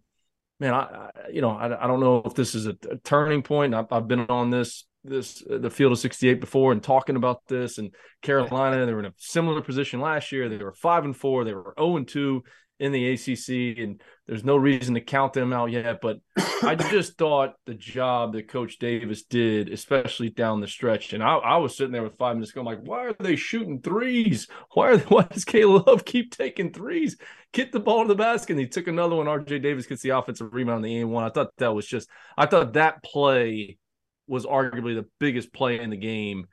Man, 0.61 0.75
I, 0.75 0.79
I 0.79 1.11
you 1.33 1.41
know 1.41 1.51
I, 1.51 1.85
I 1.85 1.87
don't 1.87 2.01
know 2.01 2.23
if 2.25 2.35
this 2.35 2.55
is 2.55 2.67
a, 2.67 2.77
a 2.91 2.97
turning 3.03 3.43
point. 3.43 3.75
I've, 3.75 3.91
I've 3.91 4.07
been 4.07 4.27
on 4.29 4.51
this 4.51 4.87
this 5.03 5.43
uh, 5.51 5.59
the 5.59 5.71
field 5.71 5.93
of 5.93 5.99
68 5.99 6.41
before 6.41 6.73
and 6.73 6.83
talking 6.83 7.17
about 7.17 7.47
this 7.49 7.79
and 7.79 7.95
Carolina. 8.23 8.87
They 8.87 8.93
were 8.93 9.01
in 9.01 9.07
a 9.07 9.15
similar 9.17 9.63
position 9.63 10.01
last 10.01 10.31
year. 10.31 10.49
They 10.49 10.59
were 10.59 10.75
5 10.75 11.05
and 11.07 11.17
4 11.17 11.45
they 11.45 11.55
were 11.55 11.75
0 11.79 11.97
and 11.97 12.07
2 12.07 12.43
in 12.81 12.93
the 12.93 13.11
ACC 13.13 13.79
and 13.79 14.01
there's 14.27 14.45
no 14.45 14.57
reason 14.57 14.95
to 14.95 15.01
count 15.01 15.35
them 15.35 15.53
out 15.53 15.71
yet 15.71 16.01
but 16.01 16.19
I 16.63 16.75
just 16.75 17.19
thought 17.19 17.55
the 17.67 17.75
job 17.75 18.33
that 18.33 18.49
coach 18.49 18.79
Davis 18.79 19.23
did 19.23 19.69
especially 19.69 20.31
down 20.31 20.61
the 20.61 20.67
stretch 20.67 21.13
and 21.13 21.23
I, 21.23 21.37
I 21.37 21.57
was 21.59 21.77
sitting 21.77 21.93
there 21.93 22.03
with 22.03 22.17
5 22.19 22.37
minutes 22.37 22.51
ago 22.51 22.61
I'm 22.61 22.67
like 22.67 22.83
why 22.83 23.07
are 23.07 23.17
they 23.19 23.37
shooting 23.37 23.81
threes? 23.81 24.49
Why 24.73 24.91
are 24.91 24.97
they, 24.97 25.05
why 25.09 25.25
does 25.25 25.45
Caleb 25.45 25.87
Love 25.87 26.05
keep 26.05 26.35
taking 26.35 26.73
threes? 26.73 27.17
Get 27.53 27.71
the 27.71 27.81
ball 27.81 28.03
to 28.03 28.09
the 28.09 28.15
basket. 28.15 28.53
And 28.53 28.61
he 28.61 28.67
took 28.67 28.87
another 28.87 29.17
one. 29.17 29.27
RJ 29.27 29.63
Davis 29.63 29.87
gets 29.87 30.03
the 30.03 30.11
offensive 30.11 30.53
rebound 30.55 30.77
on 30.77 30.83
the 30.83 30.99
and 30.99 31.11
one 31.11 31.25
I 31.25 31.31
thought 31.31 31.51
that 31.59 31.75
was 31.75 31.87
just 31.87 32.09
I 32.37 32.47
thought 32.47 32.73
that 32.73 33.03
play 33.03 33.79
was 34.27 34.47
arguably 34.47 34.95
the 34.95 35.07
biggest 35.19 35.53
play 35.53 35.81
in 35.81 35.91
the 35.91 35.97
game, 35.97 36.47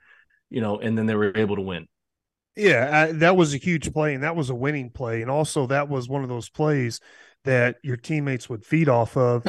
you 0.50 0.60
know, 0.60 0.78
and 0.78 0.98
then 0.98 1.06
they 1.06 1.14
were 1.14 1.36
able 1.36 1.56
to 1.56 1.62
win. 1.62 1.86
Yeah, 2.58 2.90
I, 3.08 3.12
that 3.12 3.36
was 3.36 3.54
a 3.54 3.58
huge 3.58 3.92
play, 3.92 4.14
and 4.14 4.24
that 4.24 4.34
was 4.34 4.50
a 4.50 4.54
winning 4.54 4.90
play, 4.90 5.22
and 5.22 5.30
also 5.30 5.66
that 5.68 5.88
was 5.88 6.08
one 6.08 6.24
of 6.24 6.28
those 6.28 6.48
plays 6.48 7.00
that 7.44 7.76
your 7.84 7.96
teammates 7.96 8.48
would 8.48 8.64
feed 8.64 8.88
off 8.88 9.16
of, 9.16 9.46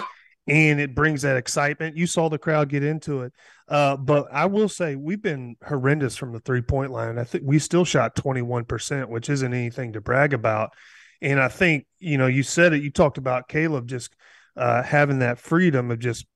and 0.48 0.80
it 0.80 0.94
brings 0.94 1.24
that 1.24 1.36
excitement. 1.36 1.98
You 1.98 2.06
saw 2.06 2.30
the 2.30 2.38
crowd 2.38 2.70
get 2.70 2.84
into 2.84 3.24
it, 3.24 3.34
uh, 3.68 3.98
but 3.98 4.28
I 4.32 4.46
will 4.46 4.70
say 4.70 4.96
we've 4.96 5.22
been 5.22 5.56
horrendous 5.68 6.16
from 6.18 6.34
the 6.34 6.40
three 6.40 6.62
point 6.62 6.92
line. 6.92 7.18
I 7.18 7.24
think 7.24 7.44
we 7.48 7.58
still 7.58 7.84
shot 7.84 8.16
twenty 8.16 8.44
one 8.44 8.66
percent, 8.66 9.10
which 9.10 9.30
isn't 9.30 9.54
anything 9.54 9.94
to 9.94 10.02
brag 10.02 10.34
about. 10.36 10.74
And 11.22 11.40
I 11.42 11.48
think 11.48 11.88
you 11.98 12.20
know 12.20 12.28
you 12.28 12.44
said 12.44 12.74
it. 12.74 12.84
You 12.84 12.92
talked 12.92 13.18
about 13.18 13.50
Caleb 13.50 13.88
just 13.88 14.14
uh, 14.56 14.84
having 14.84 15.20
that 15.20 15.40
freedom 15.40 15.90
of 15.90 15.98
just 16.00 16.28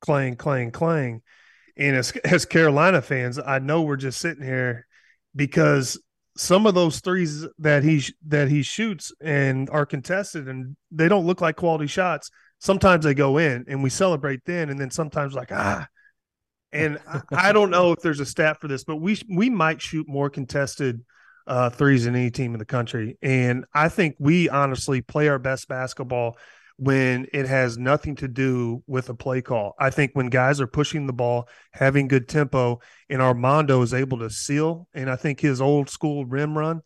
clang, 0.00 0.36
clang, 0.36 0.70
clang. 0.70 1.22
And 1.76 1.96
as 1.96 2.12
as 2.24 2.44
Carolina 2.44 3.02
fans, 3.02 3.38
I 3.38 3.58
know 3.58 3.82
we're 3.82 3.96
just 3.96 4.20
sitting 4.20 4.44
here 4.44 4.85
because 5.36 6.00
some 6.36 6.66
of 6.66 6.74
those 6.74 7.00
threes 7.00 7.46
that 7.58 7.82
he 7.84 8.02
that 8.26 8.48
he 8.48 8.62
shoots 8.62 9.12
and 9.20 9.70
are 9.70 9.86
contested 9.86 10.48
and 10.48 10.76
they 10.90 11.08
don't 11.08 11.26
look 11.26 11.40
like 11.40 11.56
quality 11.56 11.86
shots. 11.86 12.30
Sometimes 12.58 13.04
they 13.04 13.14
go 13.14 13.38
in 13.38 13.64
and 13.68 13.82
we 13.82 13.90
celebrate 13.90 14.40
then, 14.46 14.70
and 14.70 14.80
then 14.80 14.90
sometimes 14.90 15.34
like 15.34 15.52
ah. 15.52 15.86
And 16.72 16.98
I 17.32 17.52
don't 17.52 17.70
know 17.70 17.92
if 17.92 18.00
there's 18.00 18.20
a 18.20 18.26
stat 18.26 18.60
for 18.60 18.68
this, 18.68 18.84
but 18.84 18.96
we 18.96 19.18
we 19.34 19.48
might 19.48 19.80
shoot 19.80 20.06
more 20.08 20.28
contested 20.28 21.04
uh, 21.46 21.70
threes 21.70 22.04
than 22.04 22.16
any 22.16 22.30
team 22.30 22.54
in 22.54 22.58
the 22.58 22.66
country, 22.66 23.16
and 23.22 23.64
I 23.72 23.88
think 23.88 24.16
we 24.18 24.48
honestly 24.48 25.00
play 25.00 25.28
our 25.28 25.38
best 25.38 25.68
basketball 25.68 26.36
when 26.78 27.26
it 27.32 27.46
has 27.46 27.78
nothing 27.78 28.16
to 28.16 28.28
do 28.28 28.82
with 28.86 29.08
a 29.08 29.14
play 29.14 29.40
call. 29.40 29.74
I 29.78 29.90
think 29.90 30.10
when 30.12 30.26
guys 30.26 30.60
are 30.60 30.66
pushing 30.66 31.06
the 31.06 31.12
ball, 31.12 31.48
having 31.72 32.06
good 32.06 32.28
tempo, 32.28 32.80
and 33.08 33.22
Armando 33.22 33.80
is 33.82 33.94
able 33.94 34.18
to 34.18 34.30
seal, 34.30 34.86
and 34.92 35.10
I 35.10 35.16
think 35.16 35.40
his 35.40 35.60
old 35.60 35.88
school 35.88 36.26
rim 36.26 36.56
run 36.56 36.82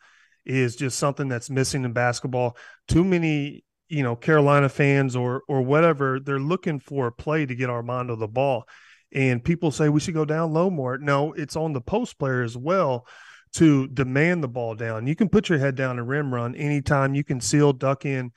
is 0.46 0.76
just 0.76 0.98
something 0.98 1.28
that's 1.28 1.50
missing 1.50 1.84
in 1.84 1.92
basketball. 1.92 2.56
Too 2.86 3.04
many, 3.04 3.64
you 3.88 4.02
know, 4.04 4.14
Carolina 4.14 4.68
fans 4.68 5.16
or 5.16 5.42
or 5.48 5.62
whatever, 5.62 6.20
they're 6.20 6.38
looking 6.38 6.78
for 6.78 7.08
a 7.08 7.12
play 7.12 7.44
to 7.44 7.54
get 7.54 7.70
Armando 7.70 8.14
the 8.14 8.28
ball. 8.28 8.64
And 9.12 9.42
people 9.42 9.72
say 9.72 9.88
we 9.88 9.98
should 9.98 10.14
go 10.14 10.24
down 10.24 10.52
low 10.52 10.70
more. 10.70 10.98
No, 10.98 11.32
it's 11.32 11.56
on 11.56 11.72
the 11.72 11.80
post 11.80 12.16
player 12.16 12.42
as 12.42 12.56
well 12.56 13.08
to 13.54 13.88
demand 13.88 14.44
the 14.44 14.48
ball 14.48 14.76
down. 14.76 15.08
You 15.08 15.16
can 15.16 15.28
put 15.28 15.48
your 15.48 15.58
head 15.58 15.74
down 15.74 15.98
and 15.98 16.08
rim 16.08 16.32
run 16.32 16.54
anytime 16.54 17.16
you 17.16 17.24
can 17.24 17.40
seal, 17.40 17.72
duck 17.72 18.04
in 18.04 18.30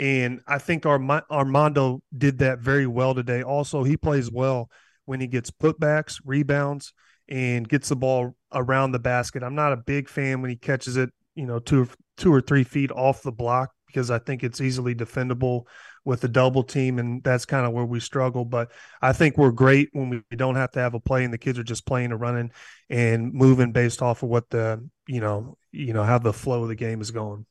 and 0.00 0.40
I 0.46 0.56
think 0.56 0.86
Armando 0.86 2.02
did 2.16 2.38
that 2.38 2.60
very 2.60 2.86
well 2.86 3.14
today. 3.14 3.42
Also, 3.42 3.84
he 3.84 3.98
plays 3.98 4.32
well 4.32 4.70
when 5.04 5.20
he 5.20 5.26
gets 5.26 5.50
putbacks, 5.50 6.18
rebounds, 6.24 6.94
and 7.28 7.68
gets 7.68 7.90
the 7.90 7.96
ball 7.96 8.34
around 8.50 8.92
the 8.92 8.98
basket. 8.98 9.42
I'm 9.42 9.54
not 9.54 9.74
a 9.74 9.76
big 9.76 10.08
fan 10.08 10.40
when 10.40 10.48
he 10.48 10.56
catches 10.56 10.96
it, 10.96 11.10
you 11.34 11.44
know, 11.44 11.58
two 11.58 11.86
two 12.16 12.32
or 12.32 12.40
three 12.40 12.64
feet 12.64 12.90
off 12.92 13.22
the 13.22 13.30
block 13.30 13.72
because 13.88 14.10
I 14.10 14.18
think 14.18 14.42
it's 14.42 14.62
easily 14.62 14.94
defendable 14.94 15.64
with 16.06 16.24
a 16.24 16.28
double 16.28 16.62
team, 16.62 16.98
and 16.98 17.22
that's 17.22 17.44
kind 17.44 17.66
of 17.66 17.72
where 17.72 17.84
we 17.84 18.00
struggle. 18.00 18.46
But 18.46 18.72
I 19.02 19.12
think 19.12 19.36
we're 19.36 19.52
great 19.52 19.90
when 19.92 20.08
we 20.08 20.36
don't 20.36 20.56
have 20.56 20.70
to 20.72 20.80
have 20.80 20.94
a 20.94 21.00
play, 21.00 21.24
and 21.24 21.32
the 21.32 21.38
kids 21.38 21.58
are 21.58 21.62
just 21.62 21.84
playing 21.84 22.10
and 22.10 22.20
running 22.20 22.52
and 22.88 23.34
moving 23.34 23.72
based 23.72 24.00
off 24.00 24.22
of 24.22 24.30
what 24.30 24.48
the 24.48 24.82
you 25.06 25.20
know 25.20 25.58
you 25.72 25.92
know 25.92 26.04
how 26.04 26.16
the 26.18 26.32
flow 26.32 26.62
of 26.62 26.68
the 26.68 26.74
game 26.74 27.02
is 27.02 27.10
going. 27.10 27.44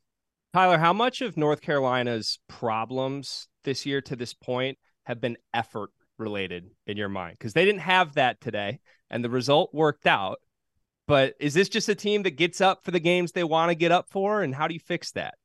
Tyler, 0.53 0.77
how 0.77 0.93
much 0.93 1.21
of 1.21 1.37
North 1.37 1.61
Carolina's 1.61 2.39
problems 2.47 3.47
this 3.63 3.85
year 3.85 4.01
to 4.01 4.15
this 4.15 4.33
point 4.33 4.77
have 5.03 5.21
been 5.21 5.37
effort 5.53 5.91
related 6.17 6.71
in 6.87 6.97
your 6.97 7.09
mind? 7.09 7.35
Because 7.37 7.53
they 7.53 7.65
didn't 7.65 7.81
have 7.81 8.15
that 8.15 8.41
today 8.41 8.79
and 9.09 9.23
the 9.23 9.29
result 9.29 9.73
worked 9.73 10.07
out. 10.07 10.39
But 11.07 11.35
is 11.39 11.53
this 11.53 11.69
just 11.69 11.89
a 11.89 11.95
team 11.95 12.23
that 12.23 12.31
gets 12.31 12.61
up 12.61 12.83
for 12.83 12.91
the 12.91 12.99
games 12.99 13.31
they 13.31 13.43
want 13.43 13.69
to 13.69 13.75
get 13.75 13.91
up 13.91 14.07
for? 14.09 14.41
And 14.41 14.53
how 14.53 14.67
do 14.67 14.73
you 14.73 14.79
fix 14.79 15.11
that? 15.11 15.35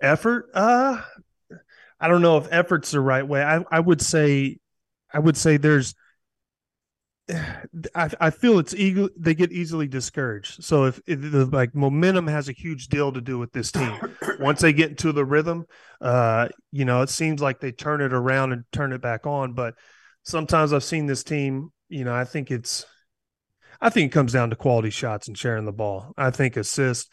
Effort? 0.00 0.50
Uh 0.54 1.02
I 2.00 2.08
don't 2.08 2.22
know 2.22 2.38
if 2.38 2.46
effort's 2.52 2.92
the 2.92 3.00
right 3.00 3.26
way. 3.26 3.42
I, 3.42 3.64
I 3.70 3.80
would 3.80 4.00
say 4.00 4.58
I 5.12 5.18
would 5.18 5.36
say 5.36 5.56
there's 5.56 5.94
I, 7.94 8.10
I 8.20 8.30
feel 8.30 8.58
it's 8.58 8.74
eager 8.74 9.08
they 9.16 9.34
get 9.34 9.52
easily 9.52 9.88
discouraged. 9.88 10.64
So 10.64 10.84
if, 10.84 11.00
if 11.06 11.20
the 11.20 11.46
like 11.46 11.74
momentum 11.74 12.26
has 12.26 12.48
a 12.48 12.52
huge 12.52 12.88
deal 12.88 13.12
to 13.12 13.20
do 13.20 13.38
with 13.38 13.52
this 13.52 13.72
team, 13.72 13.94
once 14.40 14.60
they 14.60 14.72
get 14.72 14.90
into 14.90 15.12
the 15.12 15.24
rhythm, 15.24 15.66
uh, 16.00 16.48
you 16.72 16.84
know, 16.84 17.02
it 17.02 17.10
seems 17.10 17.40
like 17.40 17.60
they 17.60 17.72
turn 17.72 18.00
it 18.00 18.12
around 18.12 18.52
and 18.52 18.64
turn 18.72 18.92
it 18.92 19.02
back 19.02 19.26
on. 19.26 19.52
But 19.52 19.74
sometimes 20.22 20.72
I've 20.72 20.84
seen 20.84 21.06
this 21.06 21.24
team, 21.24 21.72
you 21.88 22.04
know, 22.04 22.14
I 22.14 22.24
think 22.24 22.50
it's 22.50 22.84
I 23.80 23.90
think 23.90 24.10
it 24.10 24.14
comes 24.14 24.32
down 24.32 24.50
to 24.50 24.56
quality 24.56 24.90
shots 24.90 25.28
and 25.28 25.38
sharing 25.38 25.64
the 25.64 25.72
ball. 25.72 26.12
I 26.16 26.30
think 26.30 26.56
assist, 26.56 27.12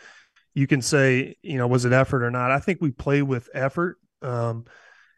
you 0.53 0.67
can 0.67 0.81
say, 0.81 1.35
you 1.43 1.57
know, 1.57 1.67
was 1.67 1.85
it 1.85 1.93
effort 1.93 2.23
or 2.23 2.31
not? 2.31 2.51
I 2.51 2.59
think 2.59 2.79
we 2.81 2.91
play 2.91 3.21
with 3.21 3.49
effort. 3.53 3.97
Um, 4.21 4.65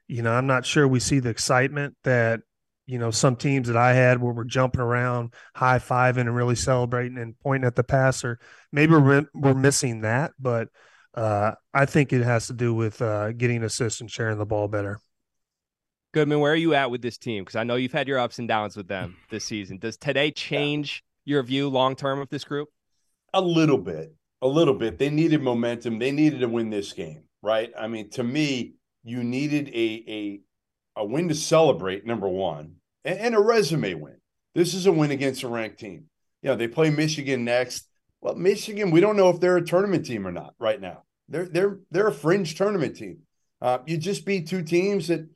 you 0.08 0.22
know, 0.22 0.32
I'm 0.32 0.48
not 0.48 0.66
sure 0.66 0.88
we 0.88 1.00
see 1.00 1.20
the 1.20 1.30
excitement 1.30 1.96
that 2.04 2.42
you 2.88 2.98
know 2.98 3.12
some 3.12 3.36
teams 3.36 3.68
that 3.68 3.78
I 3.78 3.94
had 3.94 4.22
where 4.22 4.34
we're 4.34 4.46
jumping 4.46 4.82
around, 4.82 5.34
high 5.54 5.78
fiving, 5.78 6.22
and 6.22 6.36
really 6.36 6.56
celebrating 6.56 7.18
and 7.18 7.38
pointing 7.40 7.68
at 7.68 7.76
the 7.76 7.84
passer. 7.84 8.40
Maybe 8.72 8.96
we're 8.96 9.28
we're 9.36 9.54
missing 9.54 10.02
that, 10.02 10.32
but 10.40 10.70
uh, 11.14 11.52
I 11.74 11.86
think 11.86 12.14
it 12.14 12.24
has 12.24 12.48
to 12.48 12.54
do 12.54 12.74
with 12.74 13.02
uh, 13.02 13.34
getting 13.34 13.64
assists 13.64 14.02
and 14.02 14.10
sharing 14.10 14.38
the 14.38 14.46
ball 14.46 14.68
better. 14.68 15.00
Goodman, 16.14 16.40
where 16.40 16.54
are 16.54 16.56
you 16.56 16.74
at 16.74 16.90
with 16.90 17.02
this 17.02 17.18
team? 17.18 17.44
Because 17.44 17.58
I 17.58 17.64
know 17.64 17.76
you've 17.76 17.92
had 17.92 18.08
your 18.08 18.20
ups 18.20 18.40
and 18.40 18.48
downs 18.48 18.78
with 18.78 18.88
them 18.88 19.18
this 19.30 19.44
season. 19.44 19.78
Does 19.78 19.98
today 19.98 20.32
change 20.32 21.04
yeah. 21.26 21.34
your 21.34 21.44
view 21.44 21.68
long 21.68 21.96
term 21.96 22.20
of 22.20 22.30
this 22.30 22.46
group? 22.46 22.70
A 23.34 23.42
little 23.42 23.78
bit, 23.78 24.16
a 24.42 24.48
little 24.48 24.74
bit. 24.74 24.98
They 24.98 25.10
needed 25.10 25.42
momentum. 25.42 26.00
They 26.00 26.12
needed 26.12 26.40
to 26.40 26.48
win 26.48 26.70
this 26.70 26.94
game, 26.94 27.24
right? 27.42 27.72
I 27.78 27.88
mean, 27.88 28.10
to 28.12 28.24
me, 28.24 28.76
you 29.04 29.24
needed 29.24 29.68
a 29.70 30.04
a 30.08 30.42
a 30.98 31.06
win 31.06 31.28
to 31.28 31.36
celebrate, 31.36 32.06
number 32.06 32.28
one, 32.28 32.77
and, 33.08 33.20
and, 33.20 33.36
a 33.36 33.40
resume 33.40 33.94
win. 33.96 34.18
This 34.54 34.74
is 34.74 34.86
a 34.86 34.92
win 34.92 35.12
against 35.12 35.44
a 35.44 35.48
ranked 35.48 35.80
team. 35.80 36.06
You 36.42 36.50
know, 36.50 36.56
they 36.56 36.68
play 36.68 36.90
Michigan 36.90 37.46
next. 37.46 37.88
Well, 38.22 38.36
Michigan, 38.36 38.92
we 38.92 39.02
don't 39.02 39.18
know 39.18 39.30
if 39.30 39.40
they're 39.40 39.58
a 39.58 39.66
tournament 39.66 40.06
team 40.06 40.28
or 40.28 40.32
not 40.32 40.54
right 40.60 40.80
now. 40.80 41.04
They're 41.30 41.48
they're 41.48 41.80
they're 41.92 42.08
a 42.08 42.14
fringe 42.14 42.56
tournament 42.56 42.96
team. 42.96 43.20
Uh, 43.62 43.80
you 43.86 43.98
just 43.98 44.26
beat 44.26 44.48
two 44.48 44.64
teams 44.64 45.08
that, 45.08 45.28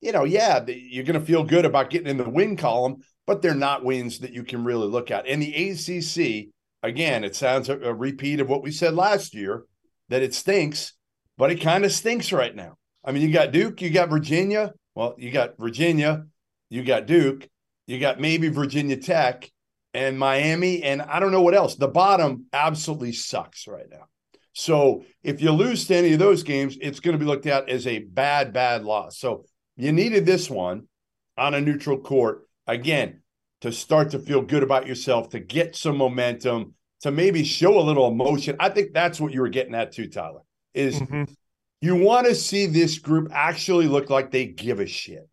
you 0.00 0.12
know, 0.12 0.24
yeah, 0.24 0.64
you're 0.66 1.04
going 1.04 1.18
to 1.18 1.26
feel 1.26 1.44
good 1.44 1.64
about 1.64 1.90
getting 1.90 2.08
in 2.08 2.16
the 2.18 2.28
win 2.28 2.56
column, 2.56 2.96
but 3.26 3.42
they're 3.42 3.54
not 3.54 3.84
wins 3.84 4.18
that 4.18 4.32
you 4.32 4.44
can 4.44 4.64
really 4.64 4.86
look 4.86 5.10
at. 5.10 5.26
And 5.26 5.42
the 5.42 5.70
ACC, 5.70 6.52
again, 6.82 7.24
it 7.24 7.34
sounds 7.34 7.68
a, 7.68 7.78
a 7.80 7.94
repeat 7.94 8.40
of 8.40 8.48
what 8.48 8.62
we 8.62 8.70
said 8.70 8.94
last 8.94 9.34
year 9.34 9.64
that 10.08 10.22
it 10.22 10.34
stinks, 10.34 10.92
but 11.38 11.50
it 11.50 11.60
kind 11.60 11.84
of 11.84 11.92
stinks 11.92 12.32
right 12.32 12.54
now. 12.54 12.76
I 13.04 13.12
mean, 13.12 13.22
you 13.22 13.32
got 13.32 13.52
Duke, 13.52 13.80
you 13.80 13.90
got 13.90 14.10
Virginia. 14.10 14.72
Well, 14.94 15.14
you 15.16 15.30
got 15.30 15.56
Virginia, 15.58 16.24
you 16.70 16.82
got 16.82 17.06
Duke, 17.06 17.48
you 17.86 17.98
got 17.98 18.20
maybe 18.20 18.48
Virginia 18.48 18.96
Tech 18.96 19.50
and 19.92 20.18
Miami, 20.18 20.82
and 20.82 21.02
I 21.02 21.20
don't 21.20 21.32
know 21.32 21.42
what 21.42 21.54
else. 21.54 21.74
The 21.74 21.88
bottom 21.88 22.46
absolutely 22.52 23.12
sucks 23.12 23.66
right 23.66 23.88
now. 23.90 24.06
So 24.52 25.04
if 25.22 25.42
you 25.42 25.50
lose 25.52 25.86
to 25.86 25.96
any 25.96 26.12
of 26.12 26.18
those 26.18 26.42
games, 26.42 26.78
it's 26.80 27.00
going 27.00 27.12
to 27.12 27.18
be 27.18 27.28
looked 27.28 27.46
at 27.46 27.68
as 27.68 27.86
a 27.86 27.98
bad, 27.98 28.52
bad 28.52 28.84
loss. 28.84 29.18
So 29.18 29.44
you 29.76 29.92
needed 29.92 30.26
this 30.26 30.48
one 30.48 30.86
on 31.36 31.54
a 31.54 31.60
neutral 31.60 31.98
court 31.98 32.46
again 32.66 33.22
to 33.60 33.72
start 33.72 34.10
to 34.10 34.18
feel 34.18 34.42
good 34.42 34.62
about 34.62 34.86
yourself, 34.86 35.30
to 35.30 35.40
get 35.40 35.76
some 35.76 35.96
momentum, 35.96 36.74
to 37.00 37.10
maybe 37.10 37.44
show 37.44 37.78
a 37.78 37.82
little 37.82 38.08
emotion. 38.08 38.56
I 38.60 38.68
think 38.68 38.92
that's 38.92 39.20
what 39.20 39.32
you 39.32 39.40
were 39.40 39.48
getting 39.48 39.74
at 39.74 39.92
too, 39.92 40.08
Tyler. 40.08 40.40
Is 40.74 41.00
mm-hmm. 41.00 41.24
You 41.82 41.96
want 41.96 42.26
to 42.26 42.34
see 42.34 42.66
this 42.66 42.98
group 42.98 43.30
actually 43.32 43.88
look 43.88 44.10
like 44.10 44.30
they 44.30 44.44
give 44.44 44.80
a 44.80 44.86
shit. 44.86 45.26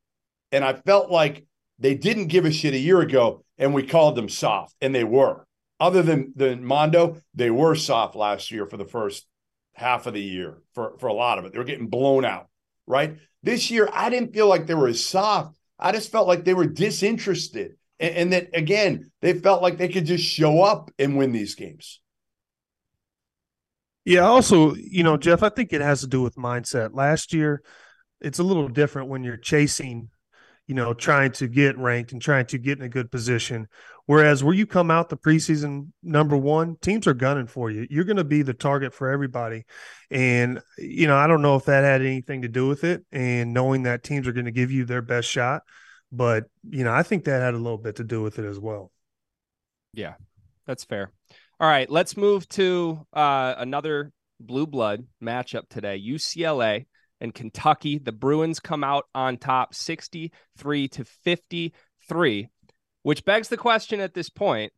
And 0.52 0.64
I 0.64 0.74
felt 0.74 1.12
like 1.12 1.46
they 1.80 1.96
didn't 1.96 2.28
give 2.28 2.46
a 2.46 2.52
shit 2.52 2.74
a 2.74 2.80
year 2.80 3.02
ago 3.02 3.44
and 3.58 3.74
we 3.74 3.84
called 3.84 4.16
them 4.16 4.30
soft, 4.30 4.76
and 4.82 4.94
they 4.94 5.04
were. 5.04 5.46
Other 5.80 6.02
than, 6.02 6.34
than 6.36 6.64
Mondo, 6.64 7.18
they 7.34 7.52
were 7.52 7.76
soft 7.76 8.16
last 8.16 8.52
year 8.52 8.66
for 8.66 8.78
the 8.78 8.86
first 8.86 9.28
half 9.74 10.08
of 10.08 10.14
the 10.14 10.22
year 10.22 10.58
for, 10.74 10.98
for 11.00 11.08
a 11.08 11.14
lot 11.14 11.38
of 11.38 11.46
it. 11.46 11.54
They 11.54 11.60
were 11.60 11.66
getting 11.66 11.88
blown 11.88 12.26
out, 12.26 12.48
right? 12.88 13.18
This 13.44 13.70
year, 13.70 13.88
I 13.92 14.10
didn't 14.10 14.34
feel 14.34 14.48
like 14.48 14.66
they 14.66 14.74
were 14.74 14.88
as 14.88 15.04
soft. 15.04 15.56
I 15.80 15.92
just 15.92 16.12
felt 16.12 16.28
like 16.28 16.44
they 16.44 16.56
were 16.56 16.66
disinterested. 16.66 17.78
And, 18.00 18.16
and 18.16 18.34
that, 18.34 18.50
again, 18.54 19.12
they 19.22 19.34
felt 19.34 19.62
like 19.62 19.78
they 19.78 19.88
could 19.88 20.06
just 20.06 20.24
show 20.24 20.64
up 20.64 20.92
and 20.98 21.18
win 21.18 21.32
these 21.32 21.56
games. 21.56 22.00
Yeah, 24.04 24.22
also, 24.22 24.74
you 24.76 25.04
know, 25.04 25.18
Jeff, 25.18 25.44
I 25.44 25.50
think 25.50 25.74
it 25.74 25.82
has 25.82 26.02
to 26.02 26.08
do 26.08 26.22
with 26.22 26.36
mindset. 26.36 26.96
Last 26.96 27.34
year, 27.34 27.62
it's 28.22 28.40
a 28.40 28.44
little 28.44 28.70
different 28.70 29.10
when 29.10 29.24
you're 29.24 29.38
chasing, 29.38 30.10
you 30.68 30.76
know, 30.76 30.94
trying 30.94 31.32
to 31.32 31.48
get 31.48 31.78
ranked 31.78 32.12
and 32.12 32.22
trying 32.22 32.46
to 32.46 32.58
get 32.58 32.78
in 32.78 32.84
a 32.84 32.90
good 32.90 33.10
position. 33.10 33.68
Whereas 34.06 34.44
where 34.44 34.54
you 34.54 34.68
come 34.68 34.92
out 34.92 35.10
the 35.10 35.18
preseason 35.18 35.92
number 36.04 36.36
one, 36.38 36.76
teams 36.78 37.08
are 37.08 37.14
gunning 37.14 37.48
for 37.48 37.72
you. 37.72 37.88
You're 37.90 38.04
going 38.04 38.18
to 38.18 38.26
be 38.26 38.42
the 38.42 38.54
target 38.54 38.94
for 38.94 39.10
everybody. 39.10 39.66
And, 40.12 40.62
you 40.78 41.08
know, 41.08 41.18
I 41.18 41.28
don't 41.28 41.42
know 41.42 41.56
if 41.56 41.66
that 41.66 41.84
had 41.84 42.02
anything 42.02 42.42
to 42.42 42.50
do 42.50 42.68
with 42.68 42.84
it 42.84 43.06
and 43.12 43.54
knowing 43.54 43.84
that 43.84 44.04
teams 44.04 44.28
are 44.28 44.34
going 44.34 44.46
to 44.46 44.52
give 44.52 44.72
you 44.72 44.86
their 44.86 45.02
best 45.02 45.30
shot. 45.30 45.64
But, 46.12 46.46
you 46.70 46.84
know, 46.84 46.94
I 46.94 47.04
think 47.04 47.26
that 47.26 47.42
had 47.42 47.54
a 47.54 47.58
little 47.58 47.78
bit 47.78 47.98
to 47.98 48.04
do 48.04 48.22
with 48.22 48.40
it 48.40 48.46
as 48.46 48.60
well. 48.60 48.92
Yeah, 49.94 50.14
that's 50.66 50.84
fair. 50.84 51.12
All 51.60 51.68
right, 51.68 51.90
let's 51.90 52.16
move 52.16 52.48
to 52.50 53.06
uh, 53.14 53.56
another 53.58 54.12
blue 54.40 54.68
blood 54.68 55.06
matchup 55.22 55.68
today. 55.70 56.00
UCLA 56.00 56.86
and 57.20 57.34
Kentucky. 57.34 57.98
The 57.98 58.12
Bruins 58.12 58.60
come 58.60 58.84
out 58.84 59.06
on 59.14 59.38
top 59.38 59.74
63 59.74 60.88
to 60.90 61.06
53, 61.06 62.50
which 63.04 63.26
begs 63.26 63.50
the 63.50 63.58
question 63.58 64.00
at 64.00 64.14
this 64.14 64.30
point 64.30 64.74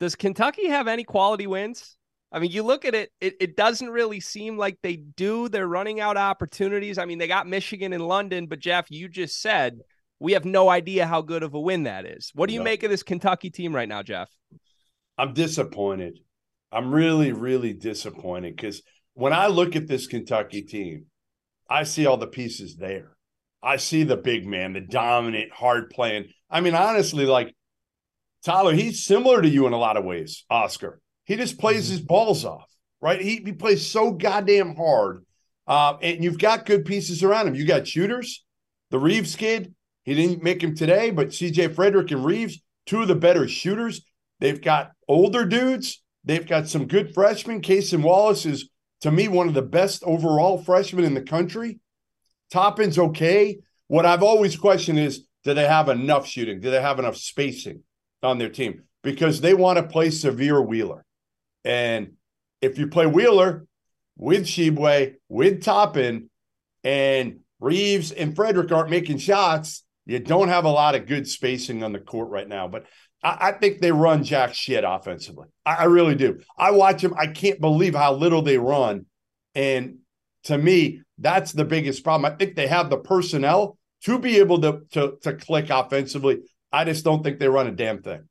Does 0.00 0.16
Kentucky 0.16 0.68
have 0.68 0.88
any 0.88 1.04
quality 1.04 1.46
wins? 1.46 1.96
I 2.32 2.40
mean, 2.40 2.50
you 2.50 2.64
look 2.64 2.84
at 2.84 2.94
it, 2.94 3.12
it, 3.20 3.36
it 3.40 3.56
doesn't 3.56 3.88
really 3.88 4.20
seem 4.20 4.58
like 4.58 4.78
they 4.82 4.96
do. 4.96 5.48
They're 5.48 5.68
running 5.68 6.00
out 6.00 6.16
opportunities. 6.16 6.98
I 6.98 7.04
mean, 7.04 7.18
they 7.18 7.28
got 7.28 7.46
Michigan 7.46 7.92
and 7.92 8.06
London, 8.06 8.46
but 8.46 8.58
Jeff, 8.58 8.90
you 8.90 9.08
just 9.08 9.40
said 9.40 9.78
we 10.18 10.32
have 10.32 10.44
no 10.44 10.68
idea 10.68 11.06
how 11.06 11.22
good 11.22 11.42
of 11.42 11.54
a 11.54 11.60
win 11.60 11.84
that 11.84 12.04
is. 12.04 12.32
What 12.34 12.48
do 12.48 12.54
you 12.54 12.60
no. 12.60 12.64
make 12.64 12.82
of 12.82 12.90
this 12.90 13.02
Kentucky 13.02 13.50
team 13.50 13.74
right 13.74 13.88
now, 13.88 14.02
Jeff? 14.02 14.28
I'm 15.18 15.34
disappointed. 15.34 16.18
I'm 16.72 16.92
really, 16.92 17.32
really 17.32 17.72
disappointed 17.72 18.56
because 18.56 18.82
when 19.14 19.32
I 19.32 19.46
look 19.46 19.76
at 19.76 19.86
this 19.86 20.06
Kentucky 20.06 20.62
team, 20.62 21.06
I 21.68 21.84
see 21.84 22.06
all 22.06 22.16
the 22.16 22.26
pieces 22.26 22.76
there. 22.76 23.16
I 23.62 23.76
see 23.76 24.04
the 24.04 24.16
big 24.16 24.46
man, 24.46 24.74
the 24.74 24.80
dominant, 24.80 25.52
hard 25.52 25.90
playing. 25.90 26.26
I 26.48 26.60
mean, 26.60 26.74
honestly, 26.74 27.26
like 27.26 27.54
Tyler, 28.44 28.72
he's 28.72 29.04
similar 29.04 29.42
to 29.42 29.48
you 29.48 29.66
in 29.66 29.72
a 29.72 29.78
lot 29.78 29.96
of 29.96 30.04
ways, 30.04 30.44
Oscar. 30.48 31.00
He 31.24 31.36
just 31.36 31.58
plays 31.58 31.84
mm-hmm. 31.86 31.92
his 31.92 32.00
balls 32.00 32.44
off, 32.44 32.70
right? 33.00 33.20
He, 33.20 33.42
he 33.44 33.52
plays 33.52 33.84
so 33.84 34.12
goddamn 34.12 34.76
hard. 34.76 35.24
Uh, 35.66 35.96
and 36.00 36.22
you've 36.22 36.38
got 36.38 36.64
good 36.64 36.84
pieces 36.84 37.24
around 37.24 37.48
him. 37.48 37.56
You 37.56 37.66
got 37.66 37.88
shooters, 37.88 38.44
the 38.90 39.00
Reeves 39.00 39.34
kid. 39.34 39.74
He 40.04 40.14
didn't 40.14 40.44
make 40.44 40.62
him 40.62 40.76
today, 40.76 41.10
but 41.10 41.30
CJ 41.30 41.74
Frederick 41.74 42.12
and 42.12 42.24
Reeves, 42.24 42.62
two 42.86 43.02
of 43.02 43.08
the 43.08 43.16
better 43.16 43.48
shooters. 43.48 44.02
They've 44.38 44.60
got 44.60 44.92
older 45.08 45.44
dudes. 45.44 46.02
They've 46.24 46.46
got 46.46 46.68
some 46.68 46.86
good 46.86 47.12
freshmen. 47.12 47.62
Cason 47.62 48.02
Wallace 48.02 48.46
is, 48.46 48.68
to 49.02 49.10
me, 49.10 49.28
one 49.28 49.48
of 49.48 49.54
the 49.54 49.62
best 49.62 50.02
overall 50.04 50.62
freshmen 50.62 51.04
in 51.04 51.14
the 51.14 51.22
country. 51.22 51.80
Toppin's 52.50 52.98
okay. 52.98 53.58
What 53.88 54.06
I've 54.06 54.22
always 54.22 54.56
questioned 54.56 54.98
is 54.98 55.26
do 55.44 55.54
they 55.54 55.66
have 55.66 55.88
enough 55.88 56.26
shooting? 56.26 56.60
Do 56.60 56.70
they 56.70 56.80
have 56.80 56.98
enough 56.98 57.16
spacing 57.16 57.82
on 58.22 58.38
their 58.38 58.48
team? 58.48 58.82
Because 59.02 59.40
they 59.40 59.54
want 59.54 59.78
to 59.78 59.84
play 59.84 60.08
Sahvir 60.08 60.66
Wheeler. 60.66 61.04
And 61.64 62.12
if 62.60 62.78
you 62.78 62.88
play 62.88 63.06
Wheeler 63.06 63.66
with 64.16 64.46
Tshiebwe, 64.46 65.16
with 65.28 65.62
Toppin, 65.62 66.30
and 66.82 67.40
Reeves 67.60 68.12
and 68.12 68.34
Frederick 68.34 68.70
aren't 68.70 68.90
making 68.90 69.18
shots, 69.18 69.84
you 70.04 70.20
don't 70.20 70.48
have 70.48 70.64
a 70.64 70.70
lot 70.70 70.94
of 70.94 71.06
good 71.06 71.26
spacing 71.26 71.82
on 71.82 71.92
the 71.92 71.98
court 71.98 72.30
right 72.30 72.48
now. 72.48 72.68
But 72.68 72.86
I, 73.26 73.48
I 73.48 73.52
think 73.52 73.80
they 73.80 73.90
run 73.90 74.22
jack 74.22 74.54
shit 74.54 74.84
offensively. 74.86 75.48
I, 75.64 75.74
I 75.74 75.84
really 75.84 76.14
do. 76.14 76.40
I 76.56 76.70
watch 76.70 77.02
them. 77.02 77.14
I 77.18 77.26
can't 77.26 77.60
believe 77.60 77.94
how 77.94 78.14
little 78.14 78.42
they 78.42 78.56
run. 78.56 79.06
And 79.56 79.98
to 80.44 80.56
me, 80.56 81.02
that's 81.18 81.50
the 81.52 81.64
biggest 81.64 82.04
problem. 82.04 82.30
I 82.30 82.36
think 82.36 82.54
they 82.54 82.68
have 82.68 82.88
the 82.88 82.98
personnel 82.98 83.78
to 84.04 84.20
be 84.20 84.38
able 84.38 84.60
to, 84.60 84.82
to, 84.92 85.18
to 85.22 85.34
click 85.34 85.70
offensively. 85.70 86.42
I 86.70 86.84
just 86.84 87.04
don't 87.04 87.24
think 87.24 87.40
they 87.40 87.48
run 87.48 87.66
a 87.66 87.72
damn 87.72 88.00
thing. 88.00 88.28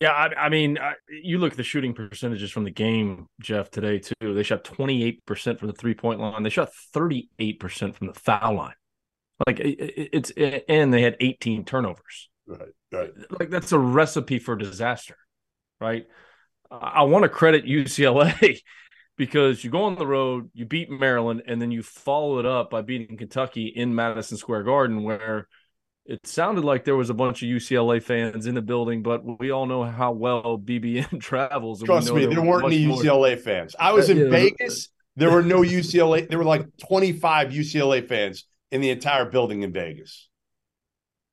Yeah, 0.00 0.10
I, 0.10 0.46
I 0.46 0.48
mean, 0.48 0.78
I, 0.78 0.94
you 1.08 1.38
look 1.38 1.52
at 1.52 1.56
the 1.56 1.62
shooting 1.62 1.94
percentages 1.94 2.50
from 2.50 2.64
the 2.64 2.70
game, 2.70 3.26
Jeff, 3.40 3.70
today 3.70 3.98
too. 3.98 4.34
They 4.34 4.42
shot 4.42 4.64
28% 4.64 5.58
from 5.58 5.68
the 5.68 5.74
three 5.74 5.94
point 5.94 6.20
line. 6.20 6.42
They 6.42 6.50
shot 6.50 6.70
38% 6.94 7.94
from 7.94 8.08
the 8.08 8.14
foul 8.14 8.54
line. 8.54 8.74
Like 9.46 9.60
it, 9.60 10.08
it's 10.12 10.30
it, 10.30 10.64
and 10.68 10.92
they 10.92 11.02
had 11.02 11.16
18 11.20 11.64
turnovers. 11.64 12.28
Right, 12.46 12.74
right. 12.92 13.10
Like 13.38 13.50
that's 13.50 13.72
a 13.72 13.78
recipe 13.78 14.38
for 14.38 14.56
disaster, 14.56 15.16
right? 15.80 16.06
I 16.70 17.02
want 17.02 17.24
to 17.24 17.28
credit 17.28 17.64
UCLA 17.64 18.60
because 19.16 19.62
you 19.62 19.70
go 19.70 19.84
on 19.84 19.96
the 19.96 20.06
road, 20.06 20.50
you 20.54 20.64
beat 20.64 20.90
Maryland, 20.90 21.42
and 21.46 21.60
then 21.60 21.70
you 21.70 21.82
follow 21.82 22.38
it 22.38 22.46
up 22.46 22.70
by 22.70 22.82
beating 22.82 23.16
Kentucky 23.16 23.66
in 23.66 23.94
Madison 23.94 24.36
Square 24.36 24.64
Garden, 24.64 25.02
where 25.02 25.48
it 26.06 26.26
sounded 26.26 26.64
like 26.64 26.84
there 26.84 26.96
was 26.96 27.10
a 27.10 27.14
bunch 27.14 27.42
of 27.42 27.48
UCLA 27.48 28.02
fans 28.02 28.46
in 28.46 28.54
the 28.54 28.62
building, 28.62 29.02
but 29.02 29.22
we 29.38 29.50
all 29.50 29.66
know 29.66 29.84
how 29.84 30.12
well 30.12 30.58
BBN 30.64 31.20
travels. 31.20 31.82
Trust 31.82 32.12
me, 32.12 32.26
there, 32.26 32.36
there 32.36 32.42
weren't 32.42 32.66
any 32.66 32.86
UCLA 32.86 33.34
more. 33.34 33.36
fans. 33.36 33.76
I 33.78 33.92
was 33.92 34.08
in 34.08 34.18
yeah. 34.18 34.30
Vegas. 34.30 34.88
There 35.16 35.30
were 35.30 35.42
no 35.42 35.60
UCLA. 35.60 36.28
There 36.28 36.38
were 36.38 36.44
like 36.44 36.66
25 36.78 37.48
UCLA 37.48 38.06
fans 38.06 38.44
in 38.70 38.80
the 38.80 38.90
entire 38.90 39.24
building 39.24 39.62
in 39.62 39.72
Vegas. 39.72 40.28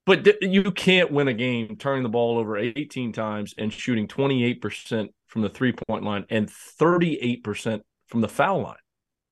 But 0.05 0.25
th- 0.25 0.37
you 0.41 0.71
can't 0.71 1.11
win 1.11 1.27
a 1.27 1.33
game 1.33 1.77
turning 1.77 2.03
the 2.03 2.09
ball 2.09 2.37
over 2.37 2.57
18 2.57 3.13
times 3.13 3.53
and 3.57 3.71
shooting 3.71 4.07
28% 4.07 5.07
from 5.27 5.41
the 5.41 5.49
three 5.49 5.73
point 5.87 6.03
line 6.03 6.25
and 6.29 6.49
38% 6.49 7.81
from 8.07 8.21
the 8.21 8.27
foul 8.27 8.63
line. 8.63 8.75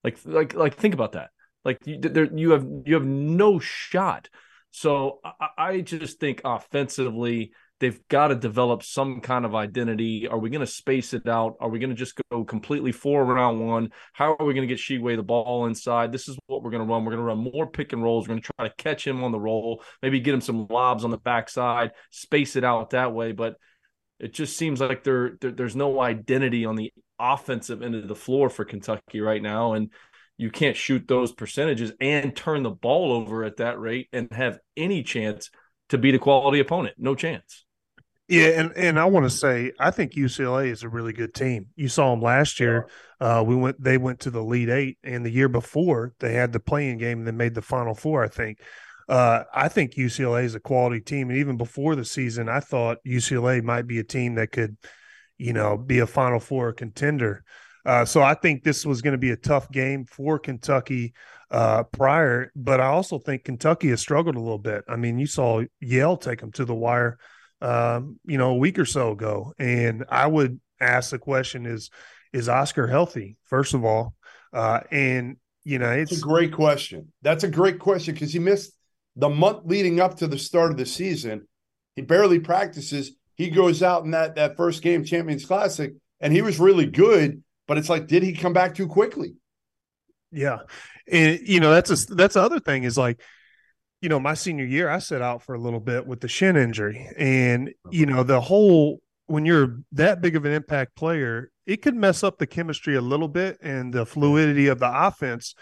Like, 0.04 0.18
like, 0.26 0.54
like, 0.54 0.78
think 0.78 0.94
about 0.94 1.12
that. 1.14 1.30
Like, 1.66 1.78
you, 1.86 2.00
there, 2.00 2.34
you 2.34 2.52
have 2.52 2.66
you 2.86 2.96
have 2.96 3.06
no 3.06 3.60
shot. 3.60 4.30
So 4.72 5.20
I, 5.24 5.48
I 5.58 5.82
just 5.82 6.20
think 6.20 6.42
offensively, 6.46 7.52
they've 7.82 8.08
got 8.10 8.28
to 8.28 8.36
develop 8.36 8.84
some 8.84 9.22
kind 9.22 9.44
of 9.44 9.56
identity. 9.56 10.28
Are 10.28 10.38
we 10.38 10.52
going 10.52 10.66
to 10.66 10.72
space 10.72 11.16
it 11.16 11.28
out? 11.28 11.56
Are 11.60 11.68
we 11.68 11.80
going 11.80 11.90
to 11.90 11.96
just 11.96 12.14
go 12.32 12.46
completely 12.46 12.92
four 12.92 13.26
round 13.26 13.60
one? 13.60 13.90
How 14.14 14.36
are 14.40 14.46
we 14.46 14.54
going 14.54 14.68
to 14.68 14.74
get 14.74 14.80
Tshiebwe 14.80 15.16
the 15.16 15.24
ball 15.24 15.66
inside? 15.66 16.12
This 16.12 16.30
is 16.30 16.38
what 16.46 16.62
we're 16.62 16.70
going 16.70 16.88
to 16.88 16.90
run. 16.90 17.04
We're 17.04 17.12
going 17.12 17.24
to 17.24 17.26
run 17.26 17.52
more 17.52 17.66
pick 17.66 17.92
and 17.92 18.04
rolls. 18.04 18.28
We're 18.28 18.36
going 18.36 18.44
to 18.44 18.52
try 18.56 18.68
to 18.68 18.74
catch 18.78 19.06
him 19.06 19.24
on 19.24 19.32
the 19.32 19.40
roll, 19.40 19.84
maybe 20.04 20.20
get 20.20 20.36
him 20.36 20.42
some 20.42 20.68
lobs 20.70 21.04
on 21.04 21.10
the 21.10 21.18
backside, 21.18 21.92
space 22.12 22.56
it 22.56 22.64
out 22.64 22.92
that 22.92 23.14
way. 23.14 23.32
But 23.32 23.56
it 24.20 24.32
just 24.32 24.56
seems 24.56 24.80
like 24.80 25.04
there, 25.04 25.38
there 25.42 25.52
there's 25.52 25.76
no 25.76 26.00
identity 26.00 26.66
on 26.66 26.76
the 26.76 26.94
offensive 27.20 27.82
end 27.82 27.96
of 27.96 28.08
the 28.08 28.16
floor 28.16 28.50
for 28.52 28.64
Kentucky 28.64 29.22
right 29.22 29.42
now. 29.42 29.74
And 29.74 29.90
you 30.38 30.52
can't 30.52 30.78
shoot 30.78 31.08
those 31.08 31.32
percentages 31.32 31.94
and 32.00 32.36
turn 32.36 32.62
the 32.62 32.70
ball 32.70 33.12
over 33.12 33.44
at 33.44 33.58
that 33.58 33.80
rate 33.80 34.08
and 34.14 34.32
have 34.32 34.60
any 34.78 35.02
chance 35.02 35.50
to 35.90 35.98
beat 35.98 36.14
a 36.14 36.20
quality 36.20 36.60
opponent. 36.60 36.96
No 37.00 37.16
chance. 37.16 37.66
Yeah, 38.32 38.62
and 38.62 38.72
and 38.78 38.98
I 38.98 39.04
want 39.04 39.26
to 39.26 39.30
say 39.30 39.74
I 39.78 39.92
think 39.92 40.14
UCLA 40.14 40.68
is 40.68 40.84
a 40.84 40.90
really 40.90 41.12
good 41.12 41.34
team. 41.34 41.66
You 41.76 41.90
saw 41.90 42.12
them 42.12 42.22
last 42.22 42.62
year. 42.62 42.88
Uh, 43.20 43.44
we 43.46 43.58
went 43.58 43.84
they 43.84 43.98
went 43.98 44.22
to 44.22 44.32
the 44.32 44.40
Elite 44.40 44.70
Eight, 44.70 44.98
and 45.04 45.26
the 45.26 45.30
year 45.30 45.50
before 45.50 46.14
they 46.22 46.32
had 46.32 46.54
the 46.54 46.62
playing 46.62 46.98
game 46.98 47.18
and 47.18 47.28
they 47.28 47.34
made 47.34 47.56
the 47.56 47.62
final 47.62 47.94
four. 47.94 48.24
I 48.24 48.30
think. 48.30 48.60
Uh, 49.10 49.44
I 49.54 49.68
think 49.68 49.96
UCLA 49.96 50.46
is 50.46 50.56
a 50.56 50.62
quality 50.62 51.02
team, 51.02 51.30
and 51.30 51.40
even 51.40 51.58
before 51.58 51.98
the 51.98 52.06
season, 52.06 52.48
I 52.48 52.62
thought 52.62 53.00
UCLA 53.06 53.62
might 53.62 53.86
be 53.86 54.00
a 54.00 54.04
team 54.06 54.36
that 54.36 54.54
could, 54.54 54.78
you 55.38 55.52
know, 55.52 55.76
be 55.76 56.00
a 56.00 56.08
Final 56.08 56.40
Four 56.40 56.72
contender. 56.72 57.44
Uh, 57.86 58.06
so 58.06 58.22
I 58.22 58.34
think 58.36 58.64
this 58.64 58.86
was 58.86 59.02
going 59.02 59.12
to 59.12 59.18
be 59.18 59.32
a 59.32 59.36
tough 59.36 59.70
game 59.72 60.06
for 60.06 60.40
Kentucky 60.40 61.14
uh, 61.50 61.84
prior, 61.84 62.54
but 62.56 62.80
I 62.80 62.86
also 62.86 63.20
think 63.20 63.44
Kentucky 63.44 63.90
has 63.90 64.00
struggled 64.00 64.38
a 64.38 64.40
little 64.40 64.58
bit. 64.58 64.86
I 64.88 64.96
mean, 64.96 65.20
you 65.20 65.28
saw 65.28 65.64
Yale 65.82 66.16
take 66.16 66.40
them 66.40 66.54
to 66.54 66.64
the 66.64 66.76
wire 66.76 67.18
um, 67.62 68.20
you 68.26 68.38
know, 68.38 68.52
a 68.52 68.58
week 68.58 68.80
or 68.80 68.86
so 68.86 69.12
ago. 69.12 69.54
And 69.60 70.06
I 70.10 70.28
would 70.28 70.60
ask 70.80 71.12
the 71.12 71.20
question 71.20 71.66
is, 71.66 71.90
is 72.34 72.50
Oscar 72.50 72.88
healthy, 72.88 73.38
first 73.44 73.74
of 73.74 73.86
all? 73.86 74.16
Uh, 74.54 74.82
and, 74.92 75.38
you 75.64 75.80
know, 75.80 75.92
it's 75.92 76.12
That's 76.12 76.22
a 76.22 76.26
great 76.26 76.54
question. 76.54 77.12
That's 77.22 77.44
a 77.44 77.50
great 77.50 77.80
question 77.80 78.14
because 78.14 78.34
he 78.34 78.40
missed 78.40 78.74
the 79.16 79.30
month 79.30 79.66
leading 79.66 80.00
up 80.00 80.18
to 80.18 80.28
the 80.28 80.38
start 80.38 80.72
of 80.72 80.78
the 80.78 80.86
season. 80.86 81.48
He 81.96 82.02
barely 82.02 82.40
practices. 82.40 83.12
He 83.36 83.50
goes 83.50 83.84
out 83.84 84.06
in 84.06 84.12
that, 84.12 84.36
that 84.36 84.58
first 84.58 84.82
game, 84.82 85.04
Champions 85.04 85.46
Classic, 85.46 85.94
and 86.20 86.34
he 86.34 86.42
was 86.42 86.60
really 86.60 86.86
good. 86.86 87.44
But 87.68 87.78
it's 87.78 87.90
like, 87.90 88.08
did 88.08 88.24
he 88.24 88.34
come 88.34 88.54
back 88.54 88.76
too 88.76 88.88
quickly? 88.88 89.36
Yeah. 90.32 90.60
And, 91.12 91.40
you 91.44 91.60
know, 91.60 91.72
that's 91.72 91.90
a, 91.90 92.16
that's 92.16 92.34
the 92.34 92.42
other 92.42 92.60
thing 92.60 92.84
is 92.84 92.98
like, 92.98 93.22
you 94.02 94.10
know, 94.10 94.20
my 94.20 94.34
senior 94.34 94.66
year, 94.66 94.90
I 94.90 94.98
set 95.00 95.22
out 95.22 95.44
for 95.44 95.54
a 95.54 95.60
little 95.60 95.80
bit 95.80 96.08
with 96.08 96.22
the 96.22 96.28
shin 96.28 96.58
injury. 96.58 97.08
And, 97.18 97.72
you 97.92 98.08
know, 98.08 98.24
the 98.24 98.42
whole, 98.42 99.00
when 99.28 99.46
you're 99.46 99.78
that 99.92 100.22
big 100.22 100.36
of 100.36 100.44
an 100.44 100.54
impact 100.54 100.96
player, 100.96 101.52
it 101.68 101.84
could 101.84 101.96
mess 101.96 102.24
up 102.24 102.40
the 102.40 102.48
chemistry 102.48 102.96
a 102.96 103.02
little 103.02 103.28
bit 103.28 103.60
and 103.62 103.94
the 103.94 104.06
fluidity 104.06 104.68
of 104.68 104.80
the 104.80 104.92
offense. 104.92 105.54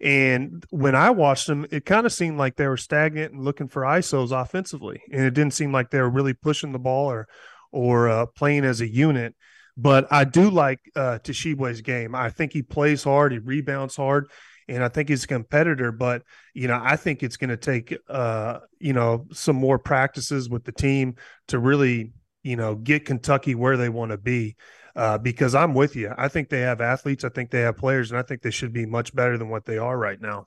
And 0.00 0.64
when 0.70 0.94
I 0.94 1.10
watched 1.10 1.48
them, 1.48 1.66
it 1.72 1.84
kind 1.84 2.06
of 2.06 2.12
seemed 2.12 2.38
like 2.38 2.54
they 2.54 2.68
were 2.68 2.76
stagnant 2.76 3.32
and 3.32 3.44
looking 3.44 3.66
for 3.66 3.82
ISOs 3.82 4.30
offensively. 4.30 5.02
And 5.12 5.22
it 5.22 5.34
didn't 5.34 5.54
seem 5.54 5.72
like 5.72 5.90
they 5.90 6.00
were 6.00 6.08
really 6.08 6.34
pushing 6.34 6.70
the 6.70 6.78
ball 6.78 7.10
or, 7.10 7.26
or 7.72 8.08
uh, 8.08 8.26
playing 8.26 8.64
as 8.64 8.80
a 8.80 8.88
unit. 8.88 9.34
But 9.76 10.06
I 10.12 10.22
do 10.22 10.50
like 10.50 10.78
uh, 10.94 11.18
Tshiebwe's 11.22 11.80
game. 11.80 12.14
I 12.14 12.30
think 12.30 12.52
he 12.52 12.62
plays 12.62 13.02
hard, 13.02 13.32
he 13.32 13.38
rebounds 13.38 13.96
hard 13.96 14.28
and 14.68 14.84
I 14.84 14.88
think 14.88 15.08
he's 15.08 15.24
a 15.24 15.28
competitor. 15.28 15.92
But 15.92 16.22
you 16.54 16.68
know, 16.68 16.80
I 16.82 16.96
think 16.96 17.22
it's 17.22 17.36
going 17.36 17.50
to 17.50 17.56
take 17.56 17.96
uh, 18.08 18.60
you 18.78 18.92
know 18.92 19.26
some 19.32 19.56
more 19.56 19.78
practices 19.78 20.48
with 20.48 20.64
the 20.64 20.72
team 20.72 21.16
to 21.48 21.58
really 21.58 22.12
you 22.42 22.56
know 22.56 22.74
get 22.74 23.04
Kentucky 23.04 23.54
where 23.54 23.76
they 23.76 23.88
want 23.88 24.12
to 24.12 24.18
be. 24.18 24.56
Uh, 24.96 25.16
because 25.16 25.54
I'm 25.54 25.74
with 25.74 25.94
you. 25.94 26.12
I 26.18 26.26
think 26.26 26.48
they 26.48 26.62
have 26.62 26.80
athletes. 26.80 27.22
I 27.22 27.28
think 27.28 27.52
they 27.52 27.60
have 27.60 27.76
players, 27.76 28.10
and 28.10 28.18
I 28.18 28.22
think 28.22 28.42
they 28.42 28.50
should 28.50 28.72
be 28.72 28.84
much 28.84 29.14
better 29.14 29.38
than 29.38 29.48
what 29.48 29.64
they 29.64 29.78
are 29.78 29.96
right 29.96 30.20
now. 30.20 30.46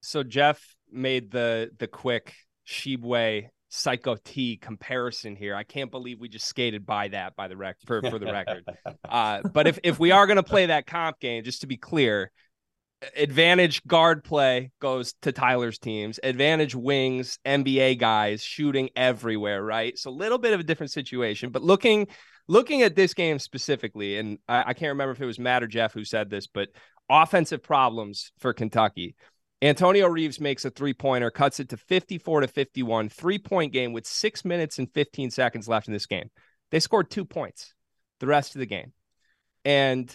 So 0.00 0.22
Jeff 0.22 0.74
made 0.90 1.30
the 1.30 1.70
the 1.78 1.88
quick 1.88 2.32
Tshiebwe 2.66 3.48
Psycho 3.68 4.16
T 4.16 4.58
comparison 4.58 5.34
here. 5.34 5.54
I 5.54 5.62
can't 5.62 5.90
believe 5.90 6.20
we 6.20 6.28
just 6.28 6.46
skated 6.46 6.84
by 6.84 7.08
that 7.08 7.34
by 7.36 7.48
the 7.48 7.56
rec 7.56 7.76
for, 7.86 8.02
for 8.02 8.18
the 8.18 8.26
record. 8.26 8.64
Uh, 9.08 9.42
but 9.52 9.66
if 9.66 9.78
if 9.82 9.98
we 9.98 10.10
are 10.10 10.26
going 10.26 10.36
to 10.36 10.42
play 10.42 10.66
that 10.66 10.86
comp 10.86 11.20
game, 11.20 11.44
just 11.44 11.60
to 11.60 11.66
be 11.66 11.76
clear, 11.76 12.30
advantage 13.16 13.84
guard 13.86 14.24
play 14.24 14.70
goes 14.80 15.14
to 15.22 15.32
Tyler's 15.32 15.78
teams. 15.78 16.20
Advantage 16.22 16.74
wings, 16.74 17.38
NBA 17.44 17.98
guys 17.98 18.42
shooting 18.42 18.90
everywhere, 18.96 19.62
right? 19.62 19.98
So 19.98 20.10
a 20.10 20.12
little 20.12 20.38
bit 20.38 20.52
of 20.52 20.60
a 20.60 20.64
different 20.64 20.92
situation. 20.92 21.50
But 21.50 21.62
looking 21.62 22.08
looking 22.48 22.82
at 22.82 22.96
this 22.96 23.14
game 23.14 23.38
specifically, 23.38 24.18
and 24.18 24.38
I, 24.48 24.60
I 24.68 24.74
can't 24.74 24.90
remember 24.90 25.12
if 25.12 25.20
it 25.20 25.26
was 25.26 25.38
Matt 25.38 25.62
or 25.62 25.66
Jeff 25.66 25.92
who 25.92 26.04
said 26.04 26.30
this, 26.30 26.46
but 26.46 26.68
offensive 27.08 27.62
problems 27.62 28.32
for 28.38 28.52
Kentucky. 28.52 29.16
Antonio 29.60 30.08
Reeves 30.08 30.40
makes 30.40 30.64
a 30.64 30.70
three 30.70 30.94
pointer, 30.94 31.30
cuts 31.30 31.60
it 31.60 31.68
to 31.68 31.76
54 31.76 32.40
to 32.40 32.48
51, 32.48 33.08
three 33.08 33.38
point 33.38 33.72
game 33.72 33.92
with 33.92 34.06
six 34.06 34.44
minutes 34.44 34.78
and 34.78 34.92
15 34.92 35.30
seconds 35.30 35.68
left 35.68 35.86
in 35.86 35.92
this 35.92 36.06
game. 36.06 36.30
They 36.70 36.80
scored 36.80 37.10
two 37.10 37.24
points 37.24 37.74
the 38.18 38.26
rest 38.26 38.54
of 38.54 38.60
the 38.60 38.66
game. 38.66 38.92
And 39.64 40.14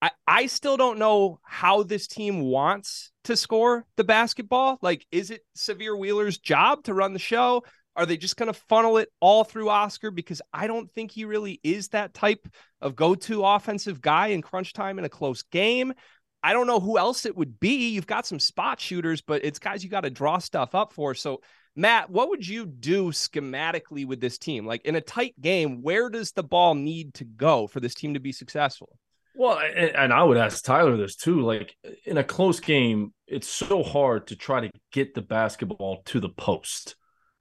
I, 0.00 0.10
I 0.26 0.46
still 0.46 0.76
don't 0.76 0.98
know 0.98 1.40
how 1.42 1.82
this 1.82 2.06
team 2.06 2.40
wants 2.40 3.10
to 3.24 3.36
score 3.36 3.84
the 3.96 4.04
basketball. 4.04 4.78
Like, 4.80 5.06
is 5.10 5.30
it 5.30 5.42
Sahvir 5.56 5.98
Wheeler's 5.98 6.38
job 6.38 6.84
to 6.84 6.94
run 6.94 7.12
the 7.12 7.18
show? 7.18 7.64
Are 7.96 8.06
they 8.06 8.16
just 8.16 8.36
going 8.36 8.52
to 8.52 8.60
funnel 8.68 8.98
it 8.98 9.08
all 9.18 9.42
through 9.42 9.70
Oscar? 9.70 10.12
Because 10.12 10.40
I 10.52 10.68
don't 10.68 10.88
think 10.92 11.10
he 11.10 11.24
really 11.24 11.58
is 11.64 11.88
that 11.88 12.14
type 12.14 12.46
of 12.80 12.94
go 12.94 13.16
to 13.16 13.44
offensive 13.44 14.00
guy 14.00 14.28
in 14.28 14.40
crunch 14.40 14.72
time 14.72 15.00
in 15.00 15.04
a 15.04 15.08
close 15.08 15.42
game. 15.42 15.92
I 16.40 16.52
don't 16.52 16.68
know 16.68 16.78
who 16.78 16.96
else 16.96 17.26
it 17.26 17.36
would 17.36 17.58
be. 17.58 17.88
You've 17.88 18.06
got 18.06 18.24
some 18.24 18.38
spot 18.38 18.80
shooters, 18.80 19.20
but 19.20 19.44
it's 19.44 19.58
guys 19.58 19.82
you 19.82 19.90
got 19.90 20.02
to 20.02 20.10
draw 20.10 20.38
stuff 20.38 20.76
up 20.76 20.92
for. 20.92 21.12
So, 21.14 21.40
Matt, 21.74 22.08
what 22.08 22.28
would 22.28 22.46
you 22.46 22.66
do 22.66 23.10
schematically 23.10 24.06
with 24.06 24.20
this 24.20 24.38
team? 24.38 24.64
Like 24.64 24.84
in 24.84 24.94
a 24.94 25.00
tight 25.00 25.34
game, 25.40 25.82
where 25.82 26.08
does 26.08 26.30
the 26.30 26.44
ball 26.44 26.76
need 26.76 27.14
to 27.14 27.24
go 27.24 27.66
for 27.66 27.80
this 27.80 27.94
team 27.94 28.14
to 28.14 28.20
be 28.20 28.30
successful? 28.30 28.96
Well, 29.34 29.58
and, 29.58 30.12
I 30.12 30.22
would 30.22 30.36
ask 30.36 30.64
Tyler 30.64 30.96
this 30.96 31.14
too. 31.14 31.42
Like 31.42 31.76
in 32.04 32.18
a 32.18 32.24
close 32.24 32.60
game, 32.60 33.12
it's 33.26 33.48
so 33.48 33.82
hard 33.82 34.28
to 34.28 34.36
try 34.36 34.60
to 34.60 34.70
get 34.92 35.14
the 35.14 35.22
basketball 35.22 36.02
to 36.06 36.18
the 36.18 36.28
post, 36.28 36.96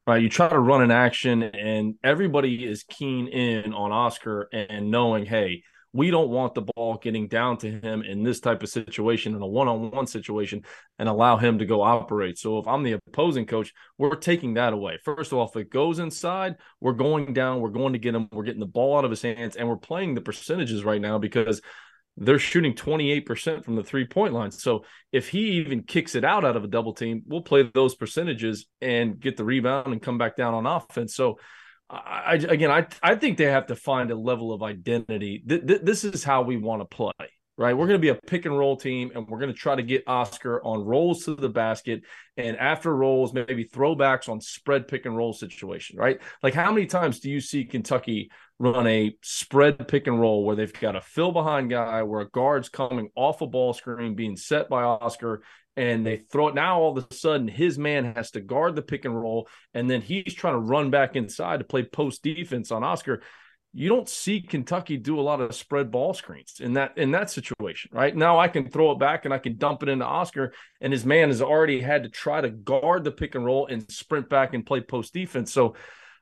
right? 0.06 0.22
You 0.22 0.30
try 0.30 0.50
to 0.50 0.60
run 0.60 0.84
an 0.84 0.92
action, 0.92 1.42
and 1.44 1.96
everybody 2.04 2.66
is 2.66 2.84
keen 2.84 3.28
in 3.28 3.74
on 3.74 3.92
Oscar 3.92 4.48
and 4.52 4.92
knowing, 4.92 5.26
hey, 5.26 5.64
we 5.98 6.12
don't 6.12 6.30
want 6.30 6.54
the 6.54 6.62
ball 6.62 7.00
getting 7.02 7.28
down 7.28 7.58
to 7.58 7.72
him 7.72 8.04
in 8.04 8.22
this 8.22 8.40
type 8.40 8.62
of 8.62 8.70
situation, 8.70 9.34
in 9.36 9.42
a 9.42 9.48
one 9.48 9.68
on 9.68 9.90
one 9.90 10.06
situation, 10.06 10.64
and 11.00 11.10
allow 11.10 11.38
him 11.38 11.58
to 11.58 11.66
go 11.66 11.82
operate. 11.82 12.38
So 12.38 12.60
if 12.60 12.68
I'm 12.68 12.84
the 12.84 13.00
opposing 13.08 13.48
coach, 13.48 13.74
we're 13.98 14.14
taking 14.16 14.54
that 14.54 14.74
away. 14.74 15.00
First 15.04 15.32
of 15.32 15.40
all, 15.40 15.48
if 15.48 15.56
it 15.56 15.72
goes 15.72 15.98
inside, 15.98 16.58
we're 16.80 16.94
going 16.94 17.34
down, 17.34 17.62
we're 17.62 17.70
going 17.70 17.94
to 17.94 18.00
get 18.00 18.14
him, 18.14 18.30
we're 18.32 18.44
getting 18.44 18.60
the 18.60 18.68
ball 18.68 19.00
out 19.00 19.06
of 19.06 19.10
his 19.10 19.24
hands, 19.24 19.56
and 19.56 19.68
we're 19.68 19.76
playing 19.76 20.14
the 20.14 20.22
percentages 20.22 20.84
right 20.84 21.02
now 21.02 21.18
because 21.18 21.64
they're 22.16 22.38
shooting 22.38 22.76
28% 22.76 23.66
from 23.66 23.76
the 23.76 23.84
three 23.84 24.06
point 24.06 24.36
line. 24.36 24.52
So 24.52 24.86
if 25.12 25.30
he 25.30 25.62
even 25.62 25.82
kicks 25.82 26.14
it 26.14 26.24
out 26.24 26.46
out 26.46 26.56
of 26.56 26.64
a 26.64 26.68
double 26.68 26.94
team, 26.94 27.24
we'll 27.26 27.42
play 27.42 27.68
those 27.74 27.96
percentages 27.96 28.68
and 28.82 29.20
get 29.20 29.36
the 29.36 29.46
rebound 29.46 29.94
and 29.94 30.02
come 30.02 30.20
back 30.20 30.36
down 30.36 30.54
on 30.54 30.68
offense. 30.68 31.16
So 31.16 31.40
I, 31.90 32.34
again, 32.34 32.70
I 32.70 32.88
I 33.02 33.16
think 33.16 33.38
they 33.38 33.46
have 33.46 33.68
to 33.68 33.76
find 33.76 34.12
a 34.12 34.16
level 34.16 34.52
of 34.52 34.62
identity. 34.62 35.44
Th- 35.48 35.66
th- 35.66 35.82
this 35.84 36.04
is 36.04 36.24
how 36.24 36.42
we 36.42 36.58
want 36.58 36.82
to 36.82 36.86
play, 36.86 37.12
right? 37.58 37.78
We're 37.78 37.88
going 37.88 38.00
to 38.00 38.06
be 38.06 38.10
a 38.10 38.16
pick 38.16 38.46
and 38.46 38.58
roll 38.58 38.76
team, 38.76 39.12
and 39.16 39.26
we're 39.28 39.40
going 39.40 39.54
to 39.54 39.58
try 39.58 39.76
to 39.76 39.84
get 39.84 40.04
Oscar 40.06 40.62
on 40.66 40.84
rolls 40.84 41.24
to 41.26 41.36
the 41.36 41.48
basket, 41.48 42.02
and 42.36 42.58
after 42.58 42.94
rolls, 42.94 43.34
maybe 43.34 43.64
throwbacks 43.64 44.28
on 44.28 44.42
spread 44.42 44.90
pick 44.90 45.06
and 45.06 45.16
roll 45.16 45.32
situation, 45.32 45.98
right? 45.98 46.20
Like 46.44 46.54
how 46.54 46.72
many 46.74 46.88
times 46.88 47.22
do 47.22 47.30
you 47.30 47.40
see 47.40 47.64
Kentucky 47.64 48.32
run 48.60 48.88
a 48.88 49.16
spread 49.22 49.88
pick 49.88 50.08
and 50.08 50.20
roll 50.20 50.44
where 50.44 50.56
they've 50.56 50.74
got 50.74 50.96
a 50.96 51.02
fill 51.02 51.32
behind 51.32 51.70
guy 51.70 52.04
where 52.04 52.22
a 52.22 52.30
guard's 52.30 52.70
coming 52.70 53.10
off 53.16 53.42
a 53.42 53.48
ball 53.48 53.74
screen 53.74 54.16
being 54.16 54.36
set 54.36 54.68
by 54.68 54.84
Oscar 54.84 55.42
and 55.78 56.06
they 56.06 56.18
throw 56.18 56.50
it 56.50 56.56
now 56.56 56.82
all 56.82 56.98
of 56.98 57.08
a 57.10 57.14
sudden 57.14 57.48
his 57.48 57.78
man 57.78 58.14
has 58.16 58.32
to 58.32 58.42
guard 58.42 58.76
the 58.76 58.82
pick 58.82 59.06
and 59.06 59.18
roll 59.18 59.48
and 59.74 59.90
then 59.90 60.02
he's 60.02 60.34
trying 60.34 60.56
to 60.56 60.60
run 60.60 60.90
back 60.90 61.16
inside 61.16 61.60
to 61.60 61.64
play 61.64 61.84
post 61.84 62.24
defense 62.24 62.72
on 62.72 62.84
Oscar 62.84 63.22
you 63.74 63.90
don't 63.90 64.10
see 64.10 64.42
Kentucky 64.42 64.98
do 64.98 65.20
a 65.20 65.22
lot 65.22 65.40
of 65.40 65.54
spread 65.54 65.92
ball 65.92 66.16
screens 66.16 66.56
in 66.60 66.74
that 66.74 66.98
in 66.98 67.12
that 67.12 67.30
situation, 67.30 67.92
right? 67.94 68.16
Now 68.16 68.40
I 68.40 68.48
can 68.48 68.70
throw 68.70 68.92
it 68.92 69.00
back 69.00 69.26
and 69.26 69.34
I 69.34 69.38
can 69.38 69.58
dump 69.58 69.84
it 69.84 69.90
into 69.90 70.04
Oscar, 70.04 70.54
and 70.82 70.92
his 70.92 71.06
man 71.06 71.28
has 71.28 71.44
already 71.44 71.80
had 71.80 72.02
to 72.02 72.10
try 72.10 72.42
to 72.42 72.50
guard 72.50 73.04
the 73.04 73.12
pick 73.12 73.36
and 73.36 73.46
roll 73.46 73.68
and 73.68 73.90
sprint 73.92 74.30
back 74.30 74.56
and 74.56 74.66
play 74.66 74.82
post 74.82 75.14
defense. 75.14 75.54
So 75.54 75.76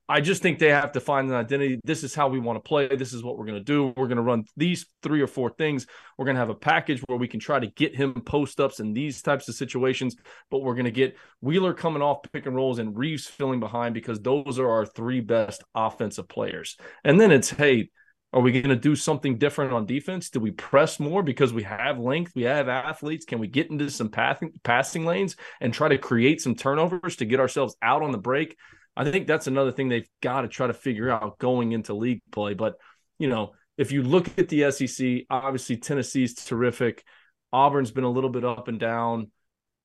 I 0.08 0.22
just 0.22 0.44
think 0.44 0.60
they 0.60 0.70
have 0.70 0.92
to 0.92 1.00
find 1.00 1.28
an 1.30 1.36
identity. 1.36 1.80
This 1.84 2.04
is 2.04 2.14
how 2.14 2.28
we 2.28 2.40
want 2.40 2.58
to 2.58 2.68
play. 2.68 2.96
This 2.96 3.12
is 3.12 3.24
what 3.24 3.38
we're 3.38 3.46
going 3.46 3.58
to 3.58 3.64
do. 3.64 3.86
We're 3.98 4.08
going 4.08 4.18
to 4.18 4.24
run 4.24 4.46
these 4.56 4.86
three 5.02 5.22
or 5.22 5.28
four 5.28 5.50
things. 5.50 5.88
We're 6.18 6.26
going 6.26 6.36
to 6.36 6.42
have 6.42 6.50
a 6.50 6.56
package 6.56 7.02
where 7.08 7.18
we 7.18 7.28
can 7.28 7.40
try 7.40 7.60
to 7.60 7.68
get 7.68 7.96
him 7.96 8.14
post 8.22 8.60
ups 8.60 8.80
in 8.80 8.94
these 8.94 9.22
types 9.24 9.50
of 9.50 9.56
situations, 9.56 10.16
but 10.52 10.60
we're 10.60 10.76
going 10.76 10.86
to 10.86 10.92
get 10.92 11.18
Wheeler 11.42 11.74
coming 11.74 12.04
off 12.04 12.20
pick 12.32 12.46
and 12.46 12.56
rolls 12.56 12.78
and 12.78 12.96
Reeves 12.96 13.26
filling 13.26 13.60
behind 13.60 13.96
because 13.96 14.20
those 14.20 14.60
are 14.60 14.70
our 14.70 14.86
three 14.86 15.22
best 15.22 15.64
offensive 15.74 16.28
players. 16.28 16.78
And 17.04 17.20
then 17.20 17.32
it's, 17.32 17.50
hey, 17.50 17.90
are 18.32 18.42
we 18.42 18.52
going 18.52 18.70
to 18.70 18.76
do 18.76 18.96
something 18.96 19.38
different 19.38 19.74
on 19.74 19.86
defense? 19.86 20.30
Do 20.30 20.40
we 20.40 20.52
press 20.52 21.00
more 21.00 21.24
because 21.24 21.54
we 21.54 21.64
have 21.64 21.98
length? 21.98 22.34
We 22.36 22.44
have 22.44 22.68
athletes. 22.68 23.26
Can 23.26 23.40
we 23.40 23.48
get 23.48 23.72
into 23.72 23.90
some 23.90 24.10
passing 24.10 24.52
passing 24.62 25.06
lanes 25.06 25.36
and 25.62 25.74
try 25.74 25.88
to 25.88 25.98
create 25.98 26.42
some 26.42 26.54
turnovers 26.54 27.16
to 27.16 27.26
get 27.26 27.40
ourselves 27.40 27.76
out 27.82 28.04
on 28.04 28.12
the 28.12 28.18
break? 28.18 28.58
I 28.96 29.10
think 29.10 29.28
that's 29.28 29.48
another 29.48 29.72
thing 29.72 29.90
they've 29.90 30.10
got 30.22 30.42
to 30.42 30.48
try 30.48 30.68
to 30.68 30.74
figure 30.74 31.10
out 31.10 31.38
going 31.38 31.72
into 31.74 31.94
league 31.94 32.22
play. 32.32 32.54
But, 32.54 32.76
you 33.20 33.28
know, 33.28 33.54
if 33.78 33.92
you 33.92 34.04
look 34.04 34.38
at 34.38 34.50
the 34.50 34.72
SEC, 34.72 35.26
obviously 35.30 35.78
Tennessee's 35.78 36.34
terrific. 36.34 37.04
Auburn's 37.52 37.92
been 37.92 38.04
a 38.04 38.10
little 38.10 38.30
bit 38.30 38.46
up 38.46 38.68
and 38.68 38.80
down. 38.80 39.32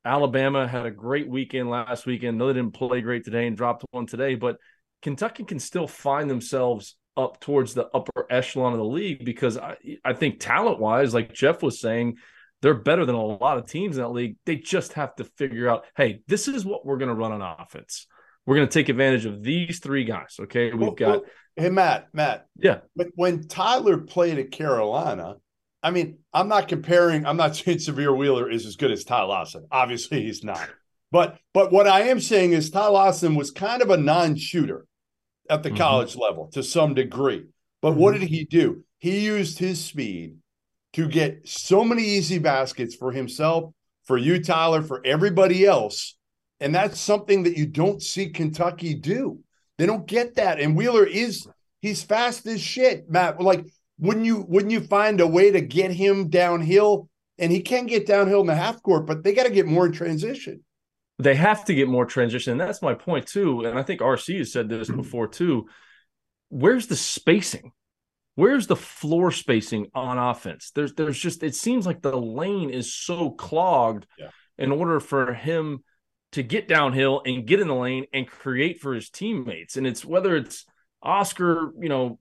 Alabama 0.04 0.66
had 0.66 0.86
a 0.86 0.90
great 0.90 1.28
weekend 1.28 1.68
last 1.68 2.06
weekend. 2.06 2.38
No, 2.38 2.46
they 2.46 2.54
didn't 2.54 2.74
play 2.74 3.00
great 3.00 3.24
today 3.24 3.46
and 3.46 3.56
dropped 3.56 3.84
one 3.90 4.06
today, 4.06 4.34
but 4.34 4.56
Kentucky 5.02 5.44
can 5.44 5.58
still 5.58 5.86
find 5.86 6.30
themselves 6.30 6.96
up 7.16 7.40
towards 7.40 7.74
the 7.74 7.88
upper 7.88 8.26
echelon 8.30 8.72
of 8.72 8.78
the 8.78 8.84
league 8.84 9.24
because 9.24 9.58
I, 9.58 9.76
I 10.04 10.14
think 10.14 10.40
talent 10.40 10.78
wise, 10.78 11.12
like 11.12 11.34
Jeff 11.34 11.62
was 11.62 11.80
saying, 11.80 12.16
they're 12.62 12.74
better 12.74 13.04
than 13.04 13.14
a 13.14 13.24
lot 13.24 13.58
of 13.58 13.66
teams 13.66 13.96
in 13.96 14.02
that 14.02 14.10
league. 14.10 14.36
They 14.46 14.56
just 14.56 14.94
have 14.94 15.14
to 15.16 15.24
figure 15.24 15.68
out, 15.68 15.84
hey, 15.96 16.20
this 16.28 16.48
is 16.48 16.64
what 16.64 16.84
we're 16.84 16.98
going 16.98 17.08
to 17.08 17.14
run 17.14 17.32
on 17.32 17.56
offense. 17.60 18.06
We're 18.46 18.57
going 18.57 18.68
to 18.68 18.72
take 18.72 18.88
advantage 18.88 19.26
of 19.26 19.42
these 19.42 19.79
three 19.81 20.05
guys. 20.05 20.37
Okay, 20.40 20.70
we've 20.72 20.81
well, 20.81 20.90
got. 20.92 21.09
Well, 21.09 21.22
hey, 21.57 21.70
Matt, 21.70 22.09
Matt. 22.12 22.46
Yeah. 22.57 22.79
But 22.96 23.09
when 23.14 23.46
Tyler 23.46 23.98
played 23.98 24.38
at 24.38 24.50
Carolina, 24.50 25.37
I 25.83 25.90
mean, 25.90 26.18
I'm 26.33 26.48
not 26.48 26.68
comparing. 26.68 27.26
I'm 27.26 27.37
not 27.37 27.57
saying 27.57 27.79
Sahvir 27.79 28.16
Wheeler 28.16 28.50
is 28.50 28.66
as 28.66 28.76
good 28.76 28.90
as 28.90 29.05
Ty 29.05 29.22
Lawson. 29.22 29.66
Obviously, 29.70 30.22
he's 30.22 30.44
not. 30.44 30.68
But 31.12 31.38
but 31.53 31.72
what 31.72 31.87
I 31.87 32.03
am 32.03 32.20
saying 32.20 32.53
is 32.53 32.70
Ty 32.70 32.87
Lawson 32.88 33.35
was 33.35 33.50
kind 33.50 33.83
of 33.83 33.90
a 33.90 33.96
non-shooter 33.96 34.87
at 35.48 35.62
the 35.62 35.68
mm-hmm. 35.68 35.79
college 35.79 36.16
level 36.16 36.48
to 36.53 36.62
some 36.62 36.94
degree. 36.94 37.46
But 37.83 37.92
mm-hmm. 37.92 38.00
what 38.00 38.12
did 38.12 38.22
he 38.22 38.44
do? 38.44 38.85
He 38.98 39.20
used 39.20 39.59
his 39.59 39.83
speed 39.83 40.37
to 40.92 41.09
get 41.09 41.48
so 41.48 41.85
many 41.85 42.05
easy 42.05 42.38
baskets 42.38 42.94
for 42.94 43.12
himself, 43.12 43.72
for 44.05 44.16
you, 44.18 44.42
Tyler, 44.42 44.83
for 44.83 45.00
everybody 45.05 45.64
else 45.64 46.16
and 46.60 46.74
that's 46.74 47.00
something 47.00 47.44
that 47.44 47.56
you 47.56 47.66
don't 47.66 48.02
see 48.02 48.28
Kentucky 48.28 48.94
do. 48.94 49.40
They 49.78 49.86
don't 49.86 50.06
get 50.06 50.34
that. 50.34 50.60
And 50.60 50.76
Wheeler 50.76 51.06
is 51.06 51.48
he's 51.80 52.02
fast 52.02 52.46
as 52.46 52.60
shit, 52.60 53.08
Matt. 53.08 53.40
Like, 53.40 53.64
wouldn't 53.98 54.26
you 54.26 54.44
wouldn't 54.46 54.72
you 54.72 54.80
find 54.82 55.20
a 55.20 55.26
way 55.26 55.50
to 55.50 55.60
get 55.60 55.90
him 55.90 56.28
downhill? 56.28 57.08
And 57.38 57.50
he 57.50 57.62
can 57.62 57.86
get 57.86 58.06
downhill 58.06 58.42
in 58.42 58.46
the 58.46 58.54
half 58.54 58.82
court, 58.82 59.06
but 59.06 59.24
they 59.24 59.32
got 59.32 59.44
to 59.44 59.50
get 59.50 59.66
more 59.66 59.86
in 59.86 59.92
transition. 59.92 60.62
They 61.18 61.34
have 61.34 61.64
to 61.66 61.74
get 61.74 61.88
more 61.88 62.04
transition. 62.04 62.52
And 62.52 62.60
that's 62.60 62.82
my 62.82 62.92
point 62.92 63.26
too. 63.26 63.64
And 63.64 63.78
I 63.78 63.82
think 63.82 64.00
RC 64.02 64.38
has 64.38 64.52
said 64.52 64.68
this 64.68 64.90
before 64.90 65.26
too. 65.28 65.66
Where's 66.50 66.86
the 66.86 66.96
spacing? 66.96 67.72
Where's 68.34 68.66
the 68.66 68.76
floor 68.76 69.30
spacing 69.30 69.88
on 69.94 70.18
offense? 70.18 70.72
There's 70.74 70.92
there's 70.92 71.18
just 71.18 71.42
it 71.42 71.54
seems 71.54 71.86
like 71.86 72.02
the 72.02 72.16
lane 72.16 72.68
is 72.68 72.94
so 72.94 73.30
clogged 73.30 74.06
yeah. 74.18 74.28
in 74.58 74.72
order 74.72 75.00
for 75.00 75.32
him 75.32 75.82
to 76.32 76.42
get 76.42 76.68
downhill 76.68 77.22
and 77.24 77.46
get 77.46 77.60
in 77.60 77.68
the 77.68 77.74
lane 77.74 78.06
and 78.12 78.26
create 78.26 78.80
for 78.80 78.94
his 78.94 79.10
teammates. 79.10 79.76
And 79.76 79.86
it's 79.86 80.04
whether 80.04 80.36
it's 80.36 80.64
Oscar, 81.02 81.72
you 81.80 81.88
know, 81.88 82.18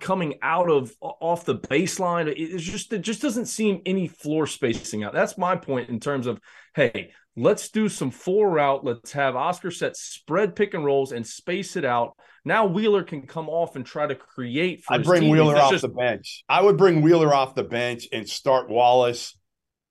coming 0.00 0.38
out 0.42 0.70
of 0.70 0.92
off 1.00 1.44
the 1.44 1.56
baseline. 1.56 2.32
It's 2.36 2.62
just 2.62 2.92
it 2.92 3.00
just 3.00 3.22
doesn't 3.22 3.46
seem 3.46 3.82
any 3.86 4.08
floor 4.08 4.46
spacing 4.46 5.04
out. 5.04 5.12
That's 5.12 5.38
my 5.38 5.56
point 5.56 5.88
in 5.88 6.00
terms 6.00 6.26
of 6.26 6.40
hey, 6.74 7.10
let's 7.36 7.68
do 7.70 7.88
some 7.88 8.10
four 8.10 8.50
route. 8.50 8.84
Let's 8.84 9.12
have 9.12 9.36
Oscar 9.36 9.70
set 9.70 9.96
spread 9.96 10.54
pick 10.54 10.74
and 10.74 10.84
rolls 10.84 11.12
and 11.12 11.26
space 11.26 11.76
it 11.76 11.84
out. 11.84 12.16
Now 12.44 12.66
Wheeler 12.66 13.02
can 13.02 13.26
come 13.26 13.48
off 13.48 13.76
and 13.76 13.84
try 13.84 14.06
to 14.06 14.14
create. 14.14 14.82
I 14.88 14.98
bring 14.98 15.28
Wheeler 15.28 15.56
off 15.56 15.72
just... 15.72 15.82
the 15.82 15.88
bench. 15.88 16.44
I 16.48 16.62
would 16.62 16.76
bring 16.76 17.02
Wheeler 17.02 17.34
off 17.34 17.54
the 17.54 17.64
bench 17.64 18.06
and 18.12 18.28
start 18.28 18.68
Wallace 18.68 19.36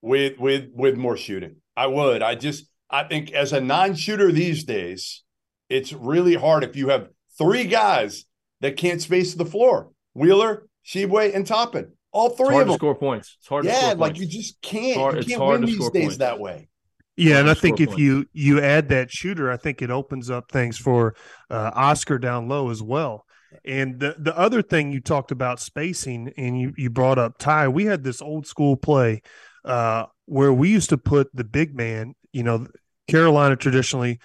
with 0.01 0.39
with 0.39 0.69
with 0.73 0.95
more 0.95 1.17
shooting. 1.17 1.57
I 1.75 1.87
would. 1.87 2.21
I 2.21 2.35
just 2.35 2.68
I 2.89 3.03
think 3.03 3.31
as 3.31 3.53
a 3.53 3.61
non-shooter 3.61 4.31
these 4.31 4.63
days, 4.63 5.23
it's 5.69 5.93
really 5.93 6.35
hard 6.35 6.63
if 6.63 6.75
you 6.75 6.89
have 6.89 7.09
three 7.37 7.65
guys 7.65 8.25
that 8.61 8.77
can't 8.77 9.01
space 9.01 9.33
the 9.33 9.45
floor: 9.45 9.91
Wheeler, 10.13 10.67
Tshiebwe, 10.85 11.35
and 11.35 11.45
Toppin. 11.45 11.93
All 12.11 12.29
three 12.29 12.57
of 12.57 12.67
them 12.67 12.75
score 12.75 12.95
points. 12.95 13.37
It's 13.39 13.47
hard. 13.47 13.65
Yeah, 13.65 13.93
like 13.95 14.15
points. 14.15 14.19
you 14.19 14.25
just 14.25 14.61
can't. 14.61 14.97
Hard, 14.97 15.27
you 15.27 15.37
can't 15.37 15.47
win 15.47 15.65
these 15.65 15.89
days 15.91 16.03
points. 16.03 16.17
that 16.17 16.39
way. 16.39 16.69
Yeah, 17.15 17.39
and 17.39 17.49
I 17.49 17.53
think 17.53 17.79
if 17.79 17.89
points. 17.89 18.01
you 18.01 18.25
you 18.33 18.61
add 18.61 18.89
that 18.89 19.11
shooter, 19.11 19.51
I 19.51 19.57
think 19.57 19.81
it 19.81 19.91
opens 19.91 20.29
up 20.29 20.51
things 20.51 20.77
for 20.77 21.15
uh, 21.49 21.71
Oscar 21.75 22.17
down 22.17 22.47
low 22.47 22.69
as 22.69 22.81
well. 22.81 23.25
And 23.65 23.99
the 23.99 24.15
the 24.17 24.35
other 24.37 24.61
thing 24.61 24.91
you 24.91 25.01
talked 25.01 25.31
about 25.31 25.59
spacing, 25.59 26.33
and 26.37 26.59
you 26.59 26.73
you 26.77 26.89
brought 26.89 27.19
up 27.19 27.37
Ty. 27.37 27.67
We 27.67 27.85
had 27.85 28.03
this 28.03 28.21
old 28.21 28.47
school 28.47 28.75
play 28.77 29.21
uh, 29.65 30.05
where 30.25 30.53
we 30.53 30.69
used 30.69 30.89
to 30.89 30.97
put 30.97 31.29
the 31.35 31.43
big 31.43 31.75
man 31.75 32.15
you 32.31 32.43
know, 32.43 32.67
Carolina 33.07 33.55
traditionally 33.55 34.19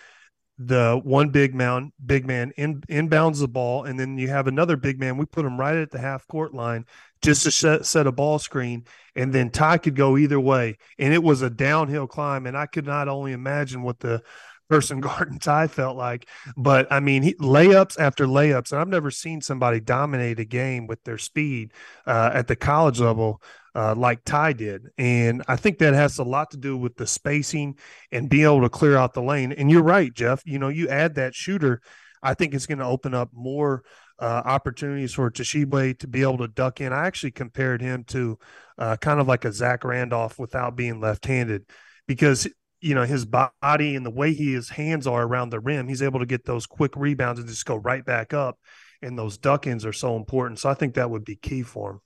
the 0.59 1.01
one 1.03 1.31
big 1.31 1.53
man 1.53 1.93
big 2.05 2.25
man 2.27 2.53
in 2.57 2.81
inbounds 2.83 3.41
the 3.41 3.49
ball 3.49 3.85
and 3.85 3.99
then 3.99 4.17
you 4.17 4.29
have 4.29 4.47
another 4.47 4.77
big 4.77 5.01
man 5.01 5.17
we 5.17 5.27
put 5.27 5.45
him 5.45 5.59
right 5.59 5.75
at 5.77 5.91
the 5.91 5.99
half 5.99 6.27
court 6.29 6.55
line 6.55 6.85
just 7.23 7.43
to 7.43 7.51
set, 7.51 7.85
set 7.85 8.07
a 8.07 8.13
ball 8.13 8.39
screen 8.39 8.85
and 9.17 9.33
then 9.33 9.51
ty 9.51 9.79
could 9.79 9.97
go 9.97 10.17
either 10.17 10.39
way. 10.39 10.77
And 10.99 11.13
it 11.13 11.23
was 11.23 11.43
a 11.43 11.51
downhill 11.51 12.07
climb 12.07 12.47
and 12.47 12.57
i 12.57 12.67
could 12.67 12.87
not 12.87 13.09
only 13.09 13.33
imagine 13.33 13.83
what 13.83 13.99
the 13.99 14.23
person 14.69 15.01
guarding 15.01 15.39
ty 15.41 15.67
felt 15.67 15.97
like 15.97 16.29
but 16.57 16.87
i 16.93 17.01
mean 17.01 17.23
he, 17.23 17.35
layups 17.35 17.99
after 17.99 18.25
layups 18.25 18.71
and 18.71 18.81
i've 18.81 18.89
never 18.89 19.11
seen 19.11 19.41
somebody 19.41 19.81
dominate 19.81 20.39
a 20.39 20.45
game 20.45 20.87
with 20.87 21.03
their 21.05 21.19
speed 21.19 21.73
uh, 22.07 22.31
at 22.33 22.47
the 22.47 22.57
college 22.57 23.01
level 23.01 23.43
uh, 23.75 23.95
like 23.97 24.25
Ty 24.25 24.53
did. 24.53 24.89
And 24.99 25.43
I 25.49 25.57
think 25.57 25.79
that 25.79 25.95
has 25.95 26.19
a 26.19 26.25
lot 26.25 26.51
to 26.53 26.57
do 26.57 26.77
with 26.77 26.97
the 26.97 27.07
spacing 27.07 27.77
and 28.13 28.29
being 28.29 28.45
able 28.45 28.63
to 28.63 28.69
clear 28.69 28.97
out 28.97 29.15
the 29.15 29.23
lane. 29.23 29.53
And 29.53 29.71
you're 29.71 29.83
right, 29.83 30.13
Jeff. 30.13 30.43
You 30.45 30.59
know, 30.59 30.69
you 30.69 30.89
add 30.89 31.17
that 31.17 31.35
shooter, 31.35 31.81
I 32.23 32.35
think 32.35 32.55
it's 32.55 32.67
going 32.67 32.79
to 32.79 32.87
open 32.87 33.15
up 33.15 33.31
more 33.33 33.83
uh, 34.19 34.43
opportunities 34.45 35.13
for 35.13 35.31
Tshiebwe 35.31 35.99
to 35.99 36.07
be 36.07 36.23
able 36.23 36.39
to 36.39 36.49
duck 36.49 36.81
in. 36.81 36.93
I 36.93 37.07
actually 37.07 37.33
compared 37.33 37.83
him 37.83 38.05
to 38.05 38.39
uh, 38.79 38.97
kind 38.97 39.21
of 39.21 39.27
like 39.27 39.45
a 39.45 39.53
Zach 39.53 39.85
Randolph 39.85 40.39
without 40.39 40.77
being 40.77 41.01
left 41.01 41.27
handed 41.27 41.67
because. 42.07 42.49
You 42.81 42.95
know, 42.95 43.05
his 43.05 43.25
body 43.25 43.97
and 43.97 44.05
the 44.05 44.11
way 44.11 44.35
he, 44.35 44.53
his 44.53 44.69
hands 44.69 45.07
are 45.07 45.23
around 45.23 45.49
the 45.49 45.59
rim, 45.59 45.89
he's 45.89 46.03
able 46.03 46.21
to 46.21 46.27
get 46.27 46.45
those 46.45 46.67
quick 46.67 46.95
rebounds 46.97 47.41
and 47.41 47.49
just 47.49 47.65
go 47.65 47.77
right 47.77 48.05
back 48.05 48.35
up. 48.35 48.59
And 49.01 49.19
those 49.19 49.39
duck 49.39 49.67
ins 49.67 49.87
are 49.87 49.93
so 49.95 50.17
important. 50.17 50.59
So 50.59 50.69
I 50.69 50.75
think 50.75 50.93
that 50.95 51.09
would 51.09 51.25
be 51.25 51.37
key 51.37 51.63
for 51.63 51.93
him. 51.93 52.01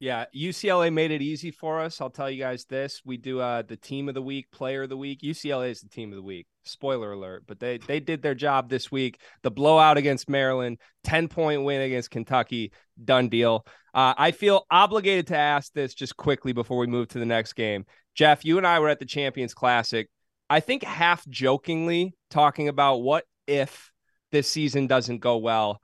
Yeah, 0.00 0.24
UCLA 0.34 0.90
made 0.90 1.10
it 1.10 1.20
easy 1.20 1.50
for 1.50 1.78
us. 1.78 2.00
I'll 2.00 2.08
tell 2.08 2.30
you 2.30 2.42
guys 2.42 2.64
this: 2.64 3.02
we 3.04 3.18
do 3.18 3.38
uh, 3.38 3.60
the 3.60 3.76
team 3.76 4.08
of 4.08 4.14
the 4.14 4.22
week, 4.22 4.50
player 4.50 4.84
of 4.84 4.88
the 4.88 4.96
week. 4.96 5.20
UCLA 5.20 5.70
is 5.70 5.82
the 5.82 5.90
team 5.90 6.10
of 6.10 6.16
the 6.16 6.22
week. 6.22 6.46
Spoiler 6.64 7.12
alert! 7.12 7.44
But 7.46 7.60
they 7.60 7.76
they 7.76 8.00
did 8.00 8.22
their 8.22 8.34
job 8.34 8.70
this 8.70 8.90
week. 8.90 9.20
The 9.42 9.50
blowout 9.50 9.98
against 9.98 10.30
Maryland, 10.30 10.78
ten 11.04 11.28
point 11.28 11.64
win 11.64 11.82
against 11.82 12.10
Kentucky, 12.10 12.72
done 13.04 13.28
deal. 13.28 13.66
Uh, 13.92 14.14
I 14.16 14.30
feel 14.30 14.64
obligated 14.70 15.26
to 15.28 15.36
ask 15.36 15.70
this 15.74 15.92
just 15.92 16.16
quickly 16.16 16.54
before 16.54 16.78
we 16.78 16.86
move 16.86 17.08
to 17.08 17.18
the 17.18 17.26
next 17.26 17.52
game. 17.52 17.84
Jeff, 18.14 18.42
you 18.42 18.56
and 18.56 18.66
I 18.66 18.78
were 18.78 18.88
at 18.88 19.00
the 19.00 19.04
Champions 19.04 19.52
Classic. 19.52 20.08
I 20.48 20.60
think 20.60 20.82
half 20.82 21.28
jokingly 21.28 22.14
talking 22.30 22.68
about 22.68 23.02
what 23.02 23.26
if 23.46 23.92
this 24.32 24.50
season 24.50 24.86
doesn't 24.86 25.18
go 25.18 25.36
well. 25.36 25.82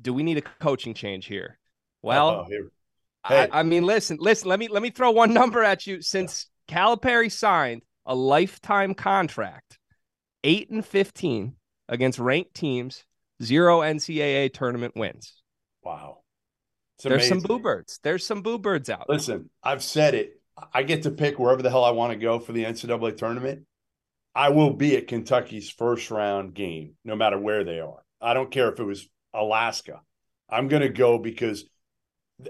Do 0.00 0.12
we 0.12 0.22
need 0.22 0.36
a 0.36 0.42
coaching 0.42 0.92
change 0.92 1.24
here? 1.24 1.58
Well, 2.02 2.46
oh, 2.48 2.68
Hey. 3.26 3.48
I, 3.50 3.60
I, 3.60 3.62
mean, 3.62 3.84
listen, 3.84 4.18
listen. 4.20 4.48
Let 4.48 4.58
me 4.58 4.68
let 4.68 4.82
me 4.82 4.90
throw 4.90 5.10
one 5.10 5.34
number 5.34 5.62
at 5.62 5.86
you. 5.86 6.02
Since 6.02 6.46
Calipari 6.68 7.30
signed 7.30 7.82
a 8.06 8.14
lifetime 8.14 8.94
contract, 8.94 9.78
eight 10.44 10.70
and 10.70 10.84
fifteen 10.84 11.56
against 11.88 12.18
ranked 12.18 12.54
teams, 12.54 13.04
zero 13.42 13.80
NCAA 13.80 14.52
tournament 14.52 14.94
wins. 14.96 15.42
Wow, 15.82 16.18
there's 17.02 17.28
some 17.28 17.40
boo 17.40 17.58
birds. 17.58 18.00
There's 18.02 18.24
some 18.24 18.42
boo 18.42 18.58
birds 18.58 18.90
out. 18.90 19.08
Listen, 19.08 19.50
I've 19.62 19.82
said 19.82 20.14
it. 20.14 20.40
I 20.72 20.82
get 20.82 21.04
to 21.04 21.10
pick 21.10 21.38
wherever 21.38 21.62
the 21.62 21.70
hell 21.70 21.84
I 21.84 21.90
want 21.90 22.12
to 22.12 22.18
go 22.18 22.38
for 22.38 22.52
the 22.52 22.64
NCAA 22.64 23.16
tournament. 23.16 23.64
I 24.34 24.50
will 24.50 24.72
be 24.72 24.96
at 24.96 25.08
Kentucky's 25.08 25.70
first 25.70 26.10
round 26.10 26.54
game, 26.54 26.94
no 27.04 27.16
matter 27.16 27.38
where 27.38 27.64
they 27.64 27.80
are. 27.80 28.02
I 28.20 28.34
don't 28.34 28.50
care 28.50 28.72
if 28.72 28.78
it 28.78 28.84
was 28.84 29.08
Alaska. 29.34 30.00
I'm 30.48 30.68
going 30.68 30.82
to 30.82 30.88
go 30.88 31.18
because 31.18 31.64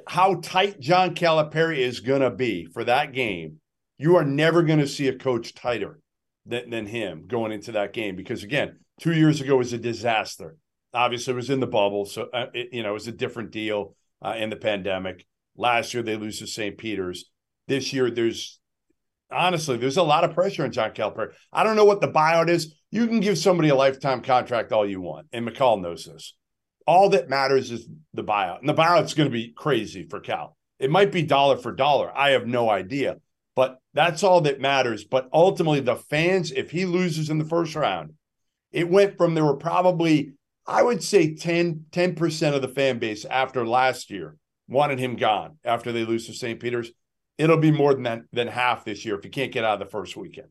how 0.06 0.34
tight 0.36 0.80
John 0.80 1.14
Calipari 1.14 1.78
is 1.78 2.00
going 2.00 2.20
to 2.20 2.30
be 2.30 2.66
for 2.66 2.84
that 2.84 3.12
game, 3.12 3.60
you 3.96 4.16
are 4.16 4.24
never 4.24 4.62
going 4.62 4.78
to 4.78 4.86
see 4.86 5.08
a 5.08 5.18
coach 5.18 5.54
tighter 5.54 5.98
than, 6.46 6.70
than 6.70 6.86
him 6.86 7.24
going 7.26 7.52
into 7.52 7.72
that 7.72 7.92
game. 7.92 8.16
Because 8.16 8.42
again, 8.42 8.78
two 9.00 9.14
years 9.14 9.40
ago 9.40 9.56
was 9.56 9.72
a 9.72 9.78
disaster. 9.78 10.56
Obviously, 10.92 11.32
it 11.32 11.36
was 11.36 11.50
in 11.50 11.60
the 11.60 11.66
bubble, 11.66 12.06
so 12.06 12.28
uh, 12.32 12.46
it, 12.54 12.68
you 12.72 12.82
know 12.82 12.90
it 12.90 12.94
was 12.94 13.08
a 13.08 13.12
different 13.12 13.50
deal 13.50 13.94
uh, 14.22 14.34
in 14.38 14.50
the 14.50 14.56
pandemic. 14.56 15.26
Last 15.56 15.92
year, 15.92 16.02
they 16.02 16.16
lose 16.16 16.38
to 16.38 16.46
St. 16.46 16.78
Peter's. 16.78 17.26
This 17.66 17.92
year, 17.92 18.10
there's 18.10 18.58
honestly 19.30 19.76
there's 19.76 19.98
a 19.98 20.02
lot 20.02 20.24
of 20.24 20.34
pressure 20.34 20.64
on 20.64 20.72
John 20.72 20.92
Calipari. 20.92 21.32
I 21.52 21.62
don't 21.62 21.76
know 21.76 21.84
what 21.84 22.00
the 22.00 22.08
buyout 22.08 22.48
is. 22.48 22.74
You 22.90 23.06
can 23.06 23.20
give 23.20 23.36
somebody 23.36 23.68
a 23.68 23.74
lifetime 23.74 24.22
contract 24.22 24.72
all 24.72 24.88
you 24.88 25.02
want, 25.02 25.26
and 25.32 25.46
McCall 25.46 25.80
knows 25.80 26.06
this. 26.06 26.34
All 26.88 27.10
that 27.10 27.28
matters 27.28 27.70
is 27.70 27.86
the 28.14 28.24
buyout, 28.24 28.60
and 28.60 28.68
the 28.68 28.74
buyout's 28.74 29.12
going 29.14 29.28
to 29.28 29.32
be 29.32 29.52
crazy 29.54 30.08
for 30.08 30.20
Cal. 30.20 30.56
It 30.78 30.90
might 30.90 31.12
be 31.12 31.22
dollar 31.22 31.58
for 31.58 31.70
dollar. 31.70 32.10
I 32.16 32.30
have 32.30 32.46
no 32.46 32.70
idea, 32.70 33.18
but 33.54 33.78
that's 33.92 34.22
all 34.22 34.40
that 34.40 34.60
matters. 34.60 35.04
But 35.04 35.28
ultimately, 35.32 35.80
the 35.80 35.96
fans, 35.96 36.50
if 36.50 36.70
he 36.70 36.86
loses 36.86 37.28
in 37.28 37.38
the 37.38 37.44
first 37.44 37.76
round, 37.76 38.14
it 38.72 38.88
went 38.88 39.18
from 39.18 39.34
there 39.34 39.44
were 39.44 39.56
probably 39.56 40.32
I 40.66 40.82
would 40.82 41.02
say 41.02 41.34
10 41.34 41.86
10% 41.90 42.54
of 42.54 42.62
the 42.62 42.68
fan 42.68 42.98
base 42.98 43.24
after 43.24 43.66
last 43.66 44.10
year 44.10 44.36
wanted 44.68 44.98
him 44.98 45.16
gone 45.16 45.56
after 45.64 45.92
they 45.92 46.04
lose 46.04 46.26
to 46.26 46.34
St. 46.34 46.60
Peter's. 46.60 46.90
It'll 47.38 47.56
be 47.56 47.70
more 47.70 47.94
than 47.94 48.02
that, 48.02 48.22
than 48.32 48.48
half 48.48 48.84
this 48.84 49.04
year 49.04 49.16
if 49.16 49.24
you 49.24 49.30
can't 49.30 49.52
get 49.52 49.64
out 49.64 49.74
of 49.74 49.78
the 49.78 49.90
first 49.90 50.16
weekend. 50.16 50.48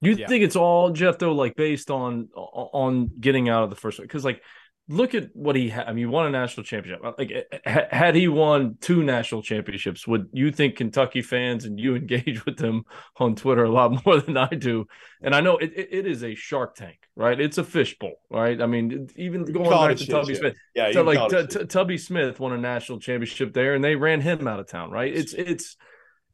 You 0.00 0.12
yeah. 0.12 0.26
think 0.26 0.44
it's 0.44 0.56
all 0.56 0.90
Jeff 0.90 1.18
though, 1.18 1.32
like 1.32 1.56
based 1.56 1.90
on 1.90 2.28
on 2.34 3.10
getting 3.18 3.48
out 3.48 3.64
of 3.64 3.70
the 3.70 3.76
first 3.76 4.00
because 4.00 4.24
like 4.24 4.42
look 4.88 5.14
at 5.14 5.34
what 5.34 5.54
he 5.54 5.68
had. 5.68 5.86
I 5.86 5.90
mean, 5.90 5.98
he 5.98 6.06
won 6.06 6.26
a 6.26 6.30
national 6.30 6.64
championship. 6.64 7.04
Uh, 7.04 7.12
like, 7.18 7.32
had 7.64 8.14
he 8.14 8.26
won 8.26 8.76
two 8.80 9.02
national 9.02 9.42
championships, 9.42 10.06
would 10.06 10.28
you 10.32 10.50
think 10.50 10.76
Kentucky 10.76 11.22
fans 11.22 11.64
and 11.64 11.78
you 11.78 11.94
engage 11.96 12.44
with 12.46 12.56
them 12.56 12.84
on 13.16 13.34
Twitter 13.34 13.64
a 13.64 13.70
lot 13.70 14.02
more 14.06 14.20
than 14.20 14.36
I 14.36 14.48
do? 14.48 14.86
And 15.20 15.34
I 15.34 15.40
know 15.40 15.58
it, 15.58 15.72
it 15.76 16.06
is 16.06 16.24
a 16.24 16.34
Shark 16.34 16.74
Tank, 16.74 16.98
right? 17.16 17.38
It's 17.38 17.58
a 17.58 17.64
fishbowl, 17.64 18.20
right? 18.30 18.60
I 18.60 18.66
mean, 18.66 19.08
even 19.16 19.44
going 19.44 19.70
back 19.70 19.96
to 19.96 20.06
Tubby 20.06 20.34
Smith, 20.34 20.56
yeah, 20.74 20.92
so 20.92 21.02
like 21.02 21.68
Tubby 21.68 21.98
Smith 21.98 22.40
won 22.40 22.52
a 22.52 22.58
national 22.58 23.00
championship 23.00 23.52
there, 23.52 23.74
and 23.74 23.84
they 23.84 23.96
ran 23.96 24.20
him 24.20 24.46
out 24.48 24.60
of 24.60 24.68
town, 24.68 24.90
right? 24.90 25.14
It's 25.14 25.34
it's 25.34 25.76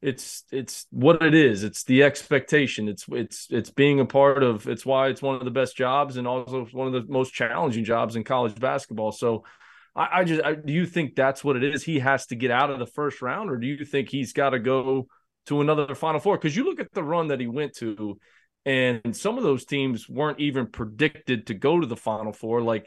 it's 0.04 0.44
it's 0.52 0.86
what 0.90 1.22
it 1.22 1.34
is. 1.34 1.64
It's 1.64 1.84
the 1.84 2.02
expectation. 2.02 2.88
It's 2.88 3.06
it's 3.08 3.46
it's 3.50 3.70
being 3.70 4.00
a 4.00 4.04
part 4.04 4.42
of 4.42 4.68
it's 4.68 4.84
why 4.84 5.08
it's 5.08 5.22
one 5.22 5.36
of 5.36 5.46
the 5.46 5.50
best 5.50 5.78
jobs 5.78 6.18
and 6.18 6.28
also 6.28 6.66
one 6.72 6.88
of 6.88 6.92
the 6.92 7.10
most 7.10 7.32
challenging 7.32 7.84
jobs 7.84 8.14
in 8.14 8.22
college 8.22 8.54
basketball. 8.60 9.12
So 9.12 9.44
i, 9.96 10.20
I 10.20 10.24
just 10.24 10.44
I, 10.44 10.56
do 10.56 10.74
you 10.74 10.84
think 10.84 11.14
that's 11.14 11.42
what 11.42 11.56
it 11.56 11.64
is? 11.64 11.82
He 11.82 12.00
has 12.00 12.26
to 12.26 12.36
get 12.36 12.50
out 12.50 12.68
of 12.70 12.78
the 12.78 12.86
first 12.86 13.22
round 13.22 13.50
or 13.50 13.56
do 13.56 13.66
you 13.66 13.82
think 13.86 14.10
he's 14.10 14.34
got 14.34 14.50
to 14.50 14.58
go 14.58 15.06
to 15.46 15.62
another 15.62 15.94
final 15.94 16.20
four? 16.20 16.36
Because 16.36 16.54
you 16.54 16.64
look 16.64 16.80
at 16.80 16.92
the 16.92 17.02
run 17.02 17.28
that 17.28 17.40
he 17.40 17.46
went 17.46 17.74
to 17.76 18.18
and 18.66 19.16
some 19.16 19.38
of 19.38 19.44
those 19.44 19.64
teams 19.64 20.06
weren't 20.06 20.40
even 20.40 20.66
predicted 20.66 21.46
to 21.46 21.54
go 21.54 21.80
to 21.80 21.86
the 21.86 21.96
final 21.96 22.34
four. 22.34 22.60
Like 22.60 22.86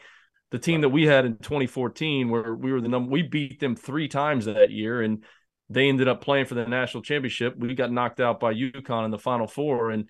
the 0.51 0.59
team 0.59 0.81
that 0.81 0.89
we 0.89 1.07
had 1.07 1.25
in 1.25 1.37
2014 1.37 2.29
where 2.29 2.53
we 2.53 2.71
were 2.71 2.79
the 2.79 2.89
number 2.89 3.09
we 3.09 3.23
beat 3.23 3.59
them 3.59 3.75
three 3.75 4.07
times 4.07 4.45
that 4.45 4.69
year 4.69 5.01
and 5.01 5.23
they 5.69 5.89
ended 5.89 6.07
up 6.07 6.21
playing 6.21 6.45
for 6.45 6.55
the 6.55 6.65
national 6.65 7.03
championship. 7.03 7.55
We 7.57 7.75
got 7.75 7.91
knocked 7.91 8.19
out 8.19 8.39
by 8.39 8.53
UConn 8.53 9.05
in 9.05 9.11
the 9.11 9.19
Final 9.19 9.47
Four, 9.47 9.91
and 9.91 10.09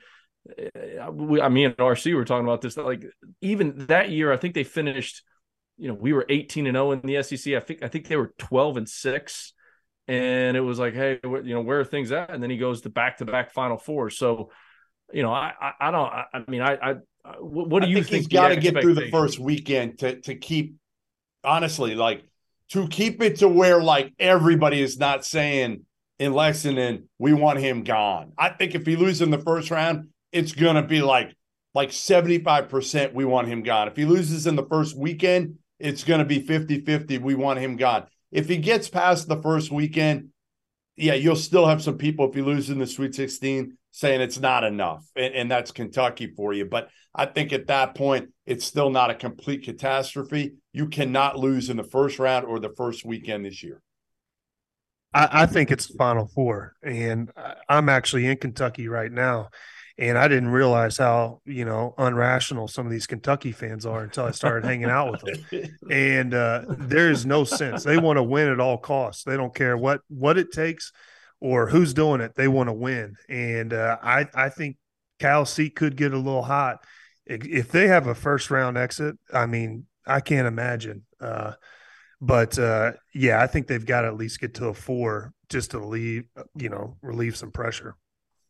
uh, 0.50 1.12
we, 1.12 1.42
I 1.42 1.50
mean, 1.50 1.72
RC, 1.72 2.06
we 2.06 2.14
were 2.14 2.26
talking 2.26 2.46
about 2.46 2.62
this. 2.62 2.78
Like 2.78 3.06
even 3.42 3.88
that 3.88 4.10
year, 4.10 4.32
I 4.32 4.38
think 4.38 4.54
they 4.54 4.64
finished. 4.64 5.24
You 5.78 5.90
know, 5.90 5.94
we 5.94 6.14
were 6.14 6.26
18 6.28 6.66
and 6.66 6.76
0 6.76 6.92
in 6.92 7.02
the 7.02 7.22
SEC. 7.22 7.54
I 7.54 7.60
think 7.60 7.84
I 7.84 7.88
think 7.88 8.08
they 8.08 8.16
were 8.16 8.34
12 8.40 8.78
and 8.78 8.90
six, 8.90 9.54
and 10.08 10.58
it 10.58 10.62
was 10.62 10.80
like, 10.80 10.94
hey, 10.94 11.20
you 11.24 11.54
know, 11.54 11.62
where 11.62 11.80
are 11.80 11.86
things 11.86 12.12
at? 12.12 12.32
And 12.32 12.42
then 12.42 12.50
he 12.50 12.58
goes 12.58 12.82
to 12.82 12.90
back 12.90 13.18
to 13.18 13.26
back 13.26 13.52
Final 13.52 13.78
Four. 13.78 14.10
So, 14.10 14.52
you 15.12 15.24
know, 15.24 15.32
I 15.32 15.54
I, 15.60 15.72
I 15.82 15.92
don't. 15.92 16.08
I, 16.08 16.26
I 16.34 16.44
mean, 16.48 16.62
I, 16.62 16.74
I 16.74 16.96
what 17.40 17.84
do 17.84 17.90
you 17.90 17.98
think? 17.98 18.08
think 18.08 18.18
he's 18.24 18.28
got 18.28 18.50
to 18.50 18.58
get 18.58 18.82
through 18.82 18.96
the 18.96 19.10
first 19.10 19.40
weekend 19.40 20.00
to 20.00 20.22
to 20.22 20.36
keep. 20.36 20.76
Honestly, 21.44 21.96
like 21.96 22.24
to 22.72 22.88
keep 22.88 23.22
it 23.22 23.38
to 23.38 23.48
where 23.48 23.82
like 23.82 24.14
everybody 24.20 24.82
is 24.82 24.98
not 24.98 25.26
saying 25.26 25.86
in 26.20 26.34
Lexington, 26.34 27.10
we 27.20 27.34
want 27.34 27.60
him 27.60 27.84
gone. 27.84 28.34
I 28.38 28.50
think 28.50 28.76
if 28.76 28.86
he 28.86 28.96
loses 28.96 29.22
in 29.22 29.32
the 29.32 29.38
first 29.38 29.72
round, 29.72 30.10
it's 30.32 30.52
gonna 30.52 30.84
be 30.84 31.02
like 31.02 31.36
like 31.74 31.90
75% 31.90 33.14
we 33.14 33.24
want 33.24 33.48
him 33.48 33.62
gone. 33.62 33.88
If 33.88 33.96
he 33.96 34.06
loses 34.06 34.48
in 34.48 34.56
the 34.56 34.66
first 34.66 34.98
weekend, 34.98 35.60
it's 35.80 36.04
gonna 36.04 36.26
be 36.26 36.42
50-50. 36.42 37.22
We 37.22 37.36
want 37.36 37.60
him 37.60 37.78
gone. 37.78 38.08
If 38.32 38.48
he 38.48 38.58
gets 38.58 38.90
past 38.90 39.28
the 39.28 39.42
first 39.42 39.72
weekend, 39.72 40.30
yeah, 40.96 41.14
you'll 41.14 41.36
still 41.36 41.68
have 41.68 41.84
some 41.84 41.98
people 41.98 42.28
if 42.28 42.36
he 42.36 42.42
loses 42.42 42.72
in 42.72 42.80
the 42.80 42.88
Sweet 42.88 43.14
16 43.14 43.78
saying 43.98 44.22
it's 44.22 44.40
not 44.40 44.64
enough. 44.64 45.04
And, 45.16 45.34
and 45.34 45.52
that's 45.52 45.72
Kentucky 45.72 46.32
for 46.38 46.54
you. 46.54 46.66
But 46.66 46.90
I 47.16 47.26
think 47.26 47.52
at 47.52 47.66
that 47.68 47.96
point, 47.96 48.30
it's 48.46 48.64
still 48.64 48.92
not 48.92 49.10
a 49.10 49.16
complete 49.16 49.64
catastrophe. 49.64 50.54
You 50.72 50.88
cannot 50.88 51.40
lose 51.40 51.72
in 51.72 51.78
the 51.78 51.84
first 51.84 52.20
round 52.20 52.46
or 52.46 52.60
the 52.60 52.74
first 52.78 53.04
weekend 53.04 53.46
this 53.46 53.64
year. 53.64 53.82
I, 55.16 55.30
I 55.32 55.46
think 55.48 55.72
it's 55.72 55.88
the 55.88 55.98
Final 55.98 56.28
Four, 56.28 56.76
and 56.84 57.32
I'm 57.68 57.90
actually 57.90 58.28
in 58.28 58.38
Kentucky 58.38 58.88
right 58.88 59.12
now, 59.12 59.50
and 59.98 60.16
I 60.16 60.28
didn't 60.28 60.50
realize 60.50 60.98
how 60.98 61.42
you 61.46 61.66
know 61.66 61.96
unrational 61.98 62.70
some 62.70 62.86
of 62.86 62.92
these 62.92 63.08
Kentucky 63.08 63.52
fans 63.52 63.86
are 63.86 64.04
until 64.04 64.26
I 64.26 64.32
started 64.32 64.66
hanging 64.66 64.90
out 64.90 65.12
with 65.12 65.22
them. 65.22 65.72
And 65.90 66.34
uh, 66.34 66.66
there 66.68 67.10
is 67.10 67.26
no 67.26 67.46
sense; 67.46 67.84
they 67.84 67.98
want 67.98 68.18
to 68.18 68.24
win 68.24 68.50
at 68.50 68.60
all 68.60 68.78
costs. 68.78 69.24
They 69.24 69.38
don't 69.38 69.56
care 69.56 69.78
what 69.78 70.02
what 70.10 70.38
it 70.38 70.52
takes 70.52 70.92
or 71.40 71.68
who's 71.68 71.94
doing 71.94 72.22
it. 72.22 72.36
They 72.36 72.48
want 72.48 72.70
to 72.70 72.74
win, 72.74 73.16
and 73.30 73.74
uh, 73.74 73.98
I 74.02 74.28
I 74.34 74.50
think 74.50 74.78
Cal 75.20 75.46
seat 75.46 75.76
could 75.76 75.96
get 75.96 76.14
a 76.14 76.18
little 76.18 76.44
hot 76.44 76.80
if 77.30 77.72
they 77.72 77.88
have 77.88 78.08
a 78.08 78.16
first 78.16 78.50
round 78.50 78.78
exit, 78.78 79.18
I 79.34 79.46
mean, 79.46 79.86
I 80.06 80.22
can't 80.22 80.48
imagine. 80.48 81.06
Uh, 81.20 81.54
but 82.22 82.58
uh, 82.58 82.94
yeah, 83.14 83.42
I 83.42 83.48
think 83.48 83.68
they've 83.68 83.86
got 83.86 84.02
to 84.02 84.08
at 84.08 84.16
least 84.16 84.40
get 84.40 84.56
to 84.56 84.68
a 84.68 84.74
four 84.74 85.34
just 85.50 85.72
to 85.72 85.80
leave, 85.80 86.26
you 86.56 86.70
know, 86.70 86.98
relieve 87.02 87.36
some 87.38 87.52
pressure. 87.52 87.96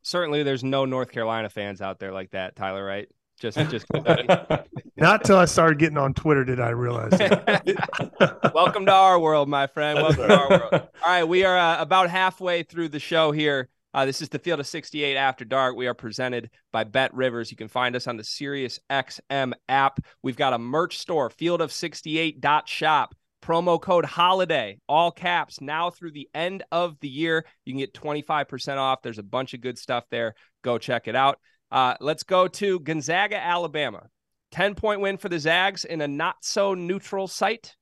Certainly, 0.04 0.44
there's 0.44 0.64
no 0.64 0.86
North 0.86 1.12
Carolina 1.12 1.50
fans 1.50 1.82
out 1.82 2.00
there 2.00 2.14
like 2.14 2.32
that, 2.32 2.56
Tyler. 2.56 2.84
Right? 2.84 3.10
Just, 3.40 3.58
just 3.70 3.86
not 4.98 5.24
till 5.24 5.38
I 5.38 5.46
started 5.46 5.78
getting 5.78 5.98
on 5.98 6.14
Twitter 6.16 6.44
did 6.44 6.60
I 6.60 6.70
realize. 6.70 7.12
Welcome 8.54 8.88
to 8.88 8.92
our 8.92 9.20
world, 9.20 9.48
my 9.48 9.68
friend. 9.68 10.00
Welcome 10.00 10.28
to 10.28 10.36
our 10.36 10.50
world. 10.50 10.74
All 10.74 10.90
right, 11.06 11.24
we 11.24 11.46
are 11.46 11.58
uh, 11.58 11.80
about 11.80 12.10
halfway 12.10 12.64
through 12.64 12.90
the 12.90 13.00
show 13.00 13.32
here. 13.32 13.70
Uh, 13.94 14.06
this 14.06 14.22
is 14.22 14.30
the 14.30 14.40
Field 14.40 14.60
of 14.60 14.68
68 14.68 15.16
After 15.16 15.46
Dark. 15.46 15.76
We 15.76 15.86
are 15.88 15.94
presented 15.94 16.50
by 16.72 16.84
Bet 16.84 17.14
Rivers. 17.14 17.52
You 17.52 17.58
can 17.58 17.68
find 17.68 17.96
us 17.96 18.08
on 18.08 18.18
the 18.18 18.24
Sirius 18.24 18.80
XM 18.90 19.54
app. 19.70 20.00
We've 20.24 20.36
got 20.36 20.54
a 20.54 20.58
merch 20.58 20.98
store, 20.98 21.30
field 21.30 21.62
of 21.62 21.70
68.shop 21.70 23.16
Promo 23.42 23.80
code 23.80 24.06
HOLIDAY, 24.06 24.80
all 24.90 25.12
caps, 25.12 25.62
now 25.62 25.90
through 25.90 26.12
the 26.12 26.28
end 26.34 26.64
of 26.72 27.00
the 27.00 27.08
year. 27.08 27.46
You 27.66 27.74
can 27.74 27.80
get 27.80 27.94
25% 27.94 28.78
off. 28.78 29.02
There's 29.02 29.20
a 29.20 29.24
bunch 29.24 29.54
of 29.54 29.62
good 29.62 29.78
stuff 29.78 30.06
there. 30.10 30.36
Go 30.64 30.78
check 30.78 31.08
it 31.08 31.16
out. 31.16 31.40
Uh, 31.72 31.96
let's 32.00 32.24
go 32.24 32.48
to 32.48 32.80
Gonzaga, 32.80 33.38
Alabama. 33.38 34.10
10 34.52 34.76
point 34.76 35.02
win 35.02 35.18
for 35.18 35.30
the 35.30 35.40
Zags 35.40 35.84
in 35.86 36.02
a 36.02 36.08
not 36.08 36.38
so 36.42 36.74
neutral 36.74 37.28
site 37.28 37.76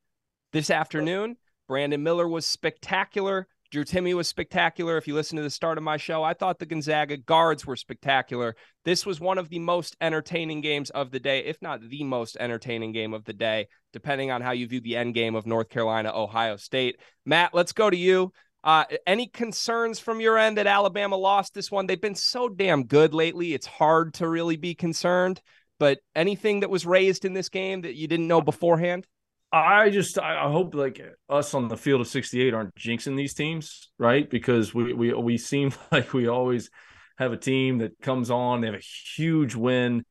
this 0.51 0.69
afternoon. 0.69 1.37
Brandon 1.67 2.01
Miller 2.01 2.27
was 2.27 2.45
spectacular. 2.45 3.47
Drew 3.71 3.83
Timme 3.83 4.15
was 4.15 4.27
spectacular. 4.27 4.97
If 4.97 5.07
you 5.07 5.15
listen 5.15 5.37
to 5.37 5.43
the 5.43 5.49
start 5.49 5.77
of 5.77 5.83
my 5.83 5.97
show, 5.97 6.23
I 6.23 6.33
thought 6.33 6.59
the 6.59 6.65
Gonzaga 6.65 7.17
guards 7.17 7.65
were 7.65 7.75
spectacular. 7.75 8.55
This 8.85 9.05
was 9.05 9.19
one 9.19 9.37
of 9.37 9.49
the 9.49 9.59
most 9.59 9.97
entertaining 9.99 10.61
games 10.61 10.91
of 10.91 11.11
the 11.11 11.19
day, 11.19 11.39
if 11.39 11.61
not 11.61 11.81
the 11.81 12.03
most 12.03 12.37
entertaining 12.39 12.93
game 12.93 13.13
of 13.13 13.25
the 13.25 13.33
day, 13.33 13.67
depending 13.91 14.31
on 14.31 14.41
how 14.41 14.51
you 14.51 14.67
view 14.67 14.79
the 14.81 14.95
end 14.95 15.13
game 15.13 15.35
of 15.35 15.45
North 15.45 15.69
Carolina, 15.69 16.11
Ohio 16.15 16.55
State. 16.55 16.99
Matt, 17.25 17.53
let's 17.53 17.73
go 17.73 17.89
to 17.89 17.97
you. 17.97 18.31
Uh, 18.65 18.83
any 19.05 19.27
concerns 19.27 19.99
from 19.99 20.19
your 20.19 20.39
end 20.39 20.57
that 20.57 20.65
Alabama 20.65 21.15
lost 21.15 21.53
this 21.53 21.69
one? 21.69 21.85
They've 21.85 22.01
been 22.01 22.15
so 22.15 22.49
damn 22.49 22.85
good 22.85 23.13
lately. 23.13 23.53
It's 23.53 23.67
hard 23.67 24.15
to 24.15 24.27
really 24.27 24.57
be 24.57 24.73
concerned. 24.73 25.39
But 25.79 25.99
anything 26.15 26.61
that 26.61 26.69
was 26.69 26.85
raised 26.85 27.25
in 27.25 27.33
this 27.33 27.49
game 27.49 27.81
that 27.81 27.95
you 27.95 28.07
didn't 28.07 28.27
know 28.27 28.41
beforehand? 28.41 29.05
I 29.51 29.89
just 29.89 30.17
I 30.17 30.49
hope 30.49 30.73
like 30.73 31.01
us 31.29 31.53
on 31.53 31.67
the 31.67 31.77
field 31.77 32.01
of 32.01 32.07
68 32.07 32.53
aren't 32.53 32.75
jinxing 32.75 33.15
these 33.15 33.33
teams, 33.33 33.89
right? 33.99 34.29
Because 34.29 34.73
we 34.73 34.93
we 34.93 35.13
we 35.13 35.37
seem 35.37 35.71
like 35.91 36.13
we 36.13 36.27
always 36.27 36.69
have 37.17 37.31
a 37.31 37.37
team 37.37 37.77
that 37.77 37.99
comes 38.01 38.31
on, 38.31 38.61
they 38.61 38.67
have 38.67 38.75
a 38.75 39.13
huge 39.15 39.55
win 39.55 40.03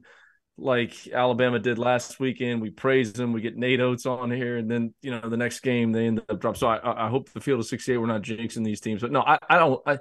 like 0.57 1.09
Alabama 1.09 1.59
did 1.59 1.79
last 1.79 2.21
weekend. 2.21 2.63
We 2.63 2.71
praise 2.71 3.13
them, 3.13 3.33
we 3.33 3.41
get 3.41 3.57
Nate 3.57 3.81
Oats 3.81 4.07
on 4.07 4.31
here, 4.31 4.57
and 4.57 4.71
then 4.71 4.95
you 5.03 5.11
know 5.11 5.29
the 5.29 5.37
next 5.37 5.61
game 5.61 5.93
they 5.93 6.07
end 6.07 6.23
up 6.29 6.41
dropping. 6.41 6.61
So 6.61 6.69
I, 6.69 7.07
I 7.07 7.09
hope 7.09 7.31
the 7.31 7.41
field 7.41 7.61
of 7.61 7.67
68 7.67 7.97
we're 7.99 8.07
not 8.07 8.23
jinxing 8.23 8.65
these 8.65 8.81
teams. 8.81 9.03
But 9.03 9.13
no, 9.13 9.21
I, 9.21 9.39
I 9.49 9.59
don't 9.59 9.81
I 9.87 9.95
uh, 9.95 9.99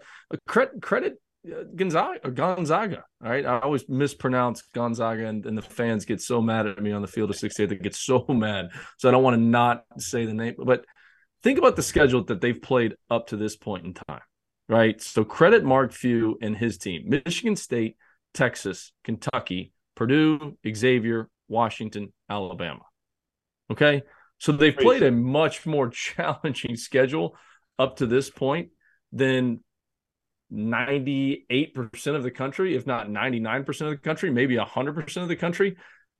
credit 0.47 0.81
credit 0.81 1.17
Gonzaga, 1.75 2.31
Gonzaga. 2.31 3.03
All 3.23 3.29
right, 3.29 3.45
I 3.45 3.59
always 3.59 3.87
mispronounce 3.89 4.61
Gonzaga, 4.73 5.27
and, 5.27 5.45
and, 5.45 5.57
the 5.57 5.61
fans 5.61 6.05
get 6.05 6.21
so 6.21 6.41
mad 6.41 6.67
at 6.67 6.81
me 6.81 6.93
on 6.93 7.01
the 7.01 7.07
field 7.07 7.29
of 7.29 7.35
68. 7.35 7.67
They 7.67 7.75
get 7.75 7.95
so 7.95 8.25
mad. 8.29 8.69
So 8.97 9.09
I 9.09 9.11
don't 9.11 9.23
want 9.23 9.35
to 9.35 9.41
not 9.41 9.83
say 9.97 10.25
the 10.25 10.33
name, 10.33 10.55
but 10.57 10.85
think 11.41 11.57
about 11.57 11.75
the 11.75 11.83
schedule 11.83 12.23
that 12.25 12.39
they've 12.39 12.61
played 12.61 12.95
up 13.09 13.27
to 13.27 13.37
this 13.37 13.57
point 13.57 13.85
in 13.85 13.93
time, 13.93 14.21
right? 14.69 15.01
So 15.01 15.25
credit 15.25 15.65
Mark 15.65 15.91
Few 15.91 16.37
and 16.41 16.55
his 16.55 16.77
team: 16.77 17.03
Michigan 17.07 17.57
State, 17.57 17.97
Texas, 18.33 18.93
Kentucky, 19.03 19.72
Purdue, 19.95 20.57
Xavier, 20.67 21.29
Washington, 21.47 22.13
Alabama. 22.29 22.81
Okay, 23.71 24.03
so 24.37 24.51
they've 24.51 24.75
played 24.75 25.03
a 25.03 25.11
much 25.11 25.65
more 25.65 25.89
challenging 25.89 26.75
schedule 26.75 27.35
up 27.79 27.97
to 27.97 28.05
this 28.05 28.29
point 28.29 28.69
than 29.11 29.61
98% 30.51 32.15
of 32.15 32.23
the 32.23 32.31
country, 32.31 32.75
if 32.75 32.85
not 32.85 33.07
99% 33.07 33.67
of 33.81 33.89
the 33.89 33.97
country, 33.97 34.29
maybe 34.29 34.55
100% 34.55 35.21
of 35.21 35.27
the 35.27 35.35
country. 35.35 35.77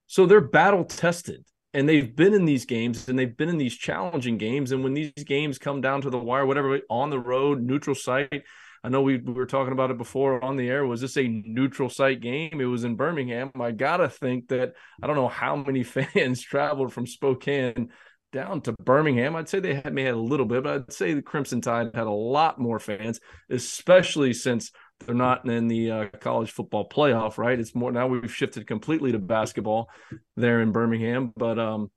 So 0.08 0.26
they're 0.26 0.42
battle 0.42 0.86
tested 0.86 1.44
and 1.74 1.88
they've 1.88 2.16
been 2.16 2.34
in 2.34 2.46
these 2.46 2.66
games 2.66 3.08
and 3.08 3.18
they've 3.18 3.36
been 3.36 3.50
in 3.50 3.58
these 3.58 3.76
challenging 3.76 4.38
games. 4.38 4.72
And 4.72 4.84
when 4.84 4.94
these 4.94 5.12
games 5.26 5.58
come 5.58 5.82
down 5.82 6.02
to 6.02 6.10
the 6.10 6.20
wire, 6.20 6.46
whatever, 6.46 6.80
on 6.90 7.10
the 7.10 7.20
road, 7.20 7.62
neutral 7.62 7.96
site, 7.96 8.44
I 8.84 8.90
know 8.90 9.02
we, 9.02 9.18
we 9.18 9.34
were 9.34 9.46
talking 9.46 9.72
about 9.72 9.92
it 9.92 9.98
before 9.98 10.44
on 10.44 10.58
the 10.58 10.68
air. 10.68 10.86
Was 10.86 11.00
this 11.00 11.18
a 11.18 11.28
neutral 11.28 11.90
site 11.90 12.20
game? 12.20 12.60
It 12.60 12.66
was 12.66 12.84
in 12.84 12.96
Birmingham. 12.96 13.52
I 13.60 13.72
got 13.72 13.98
to 13.98 14.10
think 14.10 14.50
that 14.50 14.74
I 15.02 15.08
don't 15.08 15.16
know 15.16 15.30
how 15.30 15.56
many 15.56 15.84
fans 15.84 16.42
traveled 16.42 16.92
from 16.92 17.08
Spokane 17.08 17.92
down 18.34 18.60
to 18.62 18.74
Birmingham. 18.74 19.36
I'd 19.36 19.48
say 19.48 19.60
they 19.62 19.76
had, 19.76 19.94
may 19.94 20.04
have 20.04 20.16
a 20.16 20.20
little 20.20 20.46
bit, 20.46 20.64
but 20.64 20.74
I'd 20.74 20.94
say 20.94 21.14
the 21.14 21.22
Crimson 21.22 21.62
Tide 21.62 21.92
had 21.94 22.08
a 22.08 22.12
lot 22.12 22.60
more 22.60 22.80
fans, 22.80 23.22
especially 23.50 24.34
since 24.34 24.72
they're 25.06 25.16
not 25.16 25.48
in 25.48 25.68
the 25.68 25.92
uh, 25.92 26.06
college 26.20 26.52
football 26.52 26.90
playoff, 26.90 27.38
right? 27.38 27.60
It's 27.60 27.76
more 27.76 27.92
now 27.92 28.08
we've 28.08 28.34
shifted 28.34 28.68
completely 28.68 29.12
to 29.14 29.20
basketball 29.20 29.90
there 30.36 30.62
in 30.62 30.72
Birmingham. 30.72 31.32
But 31.38 31.60
um, 31.60 31.92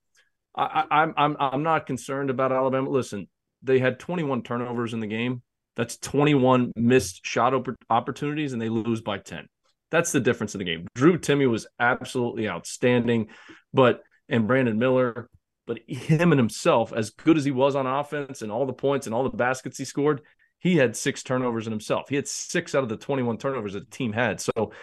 I, 0.55 0.85
I'm 0.89 1.13
I'm 1.17 1.37
I'm 1.39 1.63
not 1.63 1.85
concerned 1.85 2.29
about 2.29 2.51
Alabama. 2.51 2.89
Listen, 2.89 3.27
they 3.61 3.79
had 3.79 3.99
21 3.99 4.43
turnovers 4.43 4.93
in 4.93 4.99
the 4.99 5.07
game. 5.07 5.41
That's 5.77 5.97
21 5.97 6.73
missed 6.75 7.23
shot 7.23 7.53
opportunities, 7.89 8.51
and 8.51 8.61
they 8.61 8.67
lose 8.67 8.99
by 8.99 9.19
10. 9.19 9.47
That's 9.91 10.11
the 10.11 10.19
difference 10.19 10.55
in 10.55 10.59
the 10.59 10.65
game. 10.65 10.87
Drew 10.95 11.17
Timme 11.17 11.49
was 11.49 11.67
absolutely 11.79 12.49
outstanding, 12.49 13.27
but 13.73 14.01
and 14.27 14.47
Brandon 14.47 14.77
Miller, 14.79 15.29
but 15.67 15.79
him 15.87 16.31
and 16.31 16.39
himself, 16.39 16.91
as 16.91 17.11
good 17.11 17.37
as 17.37 17.45
he 17.45 17.51
was 17.51 17.75
on 17.75 17.85
offense 17.85 18.41
and 18.41 18.51
all 18.51 18.65
the 18.65 18.73
points 18.73 19.05
and 19.05 19.13
all 19.13 19.23
the 19.23 19.29
baskets 19.29 19.77
he 19.77 19.85
scored, 19.85 20.21
he 20.59 20.77
had 20.77 20.97
six 20.97 21.21
turnovers 21.21 21.67
in 21.67 21.71
himself. 21.71 22.09
He 22.09 22.15
had 22.15 22.27
six 22.27 22.73
out 22.73 22.83
of 22.83 22.89
the 22.89 22.97
21 22.97 23.37
turnovers 23.37 23.73
that 23.73 23.89
the 23.89 23.95
team 23.95 24.11
had. 24.13 24.41
So, 24.41 24.73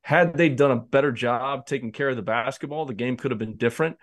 had 0.00 0.34
they 0.34 0.48
done 0.48 0.70
a 0.70 0.76
better 0.76 1.12
job 1.12 1.66
taking 1.66 1.92
care 1.92 2.08
of 2.08 2.16
the 2.16 2.22
basketball, 2.22 2.86
the 2.86 2.94
game 2.94 3.18
could 3.18 3.30
have 3.30 3.38
been 3.38 3.56
different. 3.56 3.98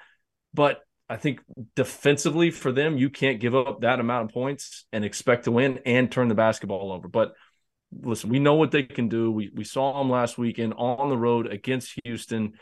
But 0.53 0.81
I 1.09 1.17
think 1.17 1.41
defensively 1.75 2.49
for 2.49 2.71
them, 2.71 2.97
you 2.97 3.09
can't 3.09 3.39
give 3.39 3.55
up 3.55 3.81
that 3.81 3.99
amount 3.99 4.29
of 4.29 4.33
points 4.33 4.85
and 4.91 5.05
expect 5.05 5.43
to 5.43 5.51
win 5.51 5.79
and 5.85 6.11
turn 6.11 6.29
the 6.29 6.35
basketball 6.35 6.91
over. 6.91 7.07
But 7.07 7.33
listen, 7.91 8.29
we 8.29 8.39
know 8.39 8.55
what 8.55 8.71
they 8.71 8.83
can 8.83 9.07
do. 9.07 9.31
We 9.31 9.51
we 9.53 9.63
saw 9.63 9.97
them 9.97 10.09
last 10.09 10.37
weekend 10.37 10.73
on 10.77 11.09
the 11.09 11.17
road 11.17 11.47
against 11.47 11.99
Houston. 12.03 12.53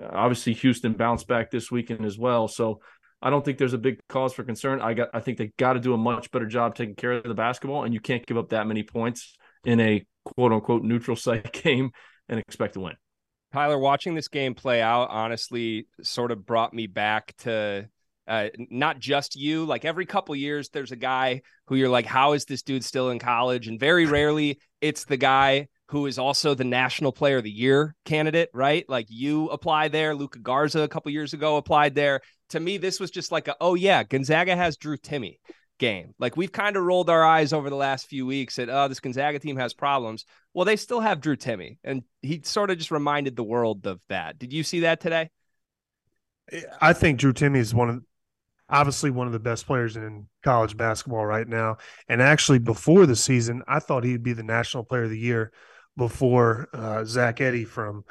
Uh, 0.00 0.08
obviously, 0.12 0.54
Houston 0.54 0.94
bounced 0.94 1.28
back 1.28 1.50
this 1.50 1.70
weekend 1.70 2.04
as 2.04 2.18
well. 2.18 2.48
So 2.48 2.80
I 3.22 3.30
don't 3.30 3.44
think 3.44 3.58
there's 3.58 3.72
a 3.72 3.78
big 3.78 4.00
cause 4.08 4.34
for 4.34 4.42
concern. 4.42 4.80
I 4.80 4.94
got 4.94 5.10
I 5.14 5.20
think 5.20 5.38
they 5.38 5.52
got 5.56 5.74
to 5.74 5.80
do 5.80 5.94
a 5.94 5.98
much 5.98 6.30
better 6.32 6.46
job 6.46 6.74
taking 6.74 6.96
care 6.96 7.12
of 7.12 7.24
the 7.24 7.34
basketball, 7.34 7.84
and 7.84 7.94
you 7.94 8.00
can't 8.00 8.26
give 8.26 8.36
up 8.36 8.48
that 8.48 8.66
many 8.66 8.82
points 8.82 9.34
in 9.64 9.80
a 9.80 10.04
quote 10.24 10.52
unquote 10.52 10.82
neutral 10.82 11.16
site 11.16 11.52
game 11.62 11.90
and 12.28 12.40
expect 12.40 12.74
to 12.74 12.80
win. 12.80 12.96
Tyler, 13.56 13.78
watching 13.78 14.14
this 14.14 14.28
game 14.28 14.52
play 14.54 14.82
out 14.82 15.08
honestly 15.08 15.86
sort 16.02 16.30
of 16.30 16.44
brought 16.44 16.74
me 16.74 16.86
back 16.86 17.34
to 17.38 17.88
uh, 18.28 18.48
not 18.58 18.98
just 18.98 19.34
you. 19.34 19.64
Like 19.64 19.86
every 19.86 20.04
couple 20.04 20.36
years, 20.36 20.68
there's 20.68 20.92
a 20.92 20.96
guy 20.96 21.40
who 21.66 21.76
you're 21.76 21.88
like, 21.88 22.04
how 22.04 22.34
is 22.34 22.44
this 22.44 22.60
dude 22.60 22.84
still 22.84 23.08
in 23.08 23.18
college? 23.18 23.66
And 23.66 23.80
very 23.80 24.04
rarely, 24.04 24.60
it's 24.82 25.06
the 25.06 25.16
guy 25.16 25.68
who 25.88 26.04
is 26.04 26.18
also 26.18 26.52
the 26.52 26.64
National 26.64 27.12
Player 27.12 27.38
of 27.38 27.44
the 27.44 27.50
Year 27.50 27.94
candidate, 28.04 28.50
right? 28.52 28.84
Like 28.90 29.06
you 29.08 29.48
apply 29.48 29.88
there. 29.88 30.14
Luka 30.14 30.38
Garza 30.38 30.82
a 30.82 30.88
couple 30.88 31.10
years 31.10 31.32
ago 31.32 31.56
applied 31.56 31.94
there. 31.94 32.20
To 32.50 32.60
me, 32.60 32.76
this 32.76 33.00
was 33.00 33.10
just 33.10 33.32
like 33.32 33.48
a, 33.48 33.56
oh 33.62 33.74
yeah, 33.74 34.04
Gonzaga 34.04 34.54
has 34.54 34.76
Drew 34.76 34.98
Timme 34.98 35.38
game. 35.78 36.14
Like 36.18 36.36
we've 36.36 36.52
kind 36.52 36.76
of 36.76 36.84
rolled 36.84 37.10
our 37.10 37.24
eyes 37.24 37.52
over 37.52 37.70
the 37.70 37.76
last 37.76 38.06
few 38.06 38.26
weeks 38.26 38.58
at, 38.58 38.68
oh, 38.68 38.88
this 38.88 39.00
Gonzaga 39.00 39.38
team 39.38 39.56
has 39.56 39.74
problems. 39.74 40.24
Well, 40.54 40.64
they 40.64 40.76
still 40.76 41.00
have 41.00 41.20
Drew 41.20 41.36
Timme, 41.36 41.78
and 41.84 42.02
he 42.22 42.40
sort 42.44 42.70
of 42.70 42.78
just 42.78 42.90
reminded 42.90 43.36
the 43.36 43.44
world 43.44 43.86
of 43.86 44.00
that. 44.08 44.38
Did 44.38 44.52
you 44.52 44.62
see 44.62 44.80
that 44.80 45.00
today? 45.00 45.30
I 46.80 46.92
think 46.92 47.18
Drew 47.18 47.32
Timme 47.32 47.56
is 47.56 47.74
one 47.74 47.90
of 47.90 48.02
obviously 48.68 49.10
one 49.10 49.26
of 49.26 49.32
the 49.32 49.38
best 49.38 49.66
players 49.66 49.96
in 49.96 50.26
college 50.42 50.76
basketball 50.76 51.24
right 51.24 51.46
now. 51.46 51.76
And 52.08 52.20
actually, 52.22 52.58
before 52.58 53.06
the 53.06 53.16
season, 53.16 53.62
I 53.68 53.78
thought 53.78 54.04
he'd 54.04 54.22
be 54.22 54.32
the 54.32 54.42
national 54.42 54.84
player 54.84 55.04
of 55.04 55.10
the 55.10 55.18
year 55.18 55.52
before 55.96 56.68
uh, 56.72 57.04
Zach 57.04 57.36
Edey 57.36 57.66
from 57.66 58.04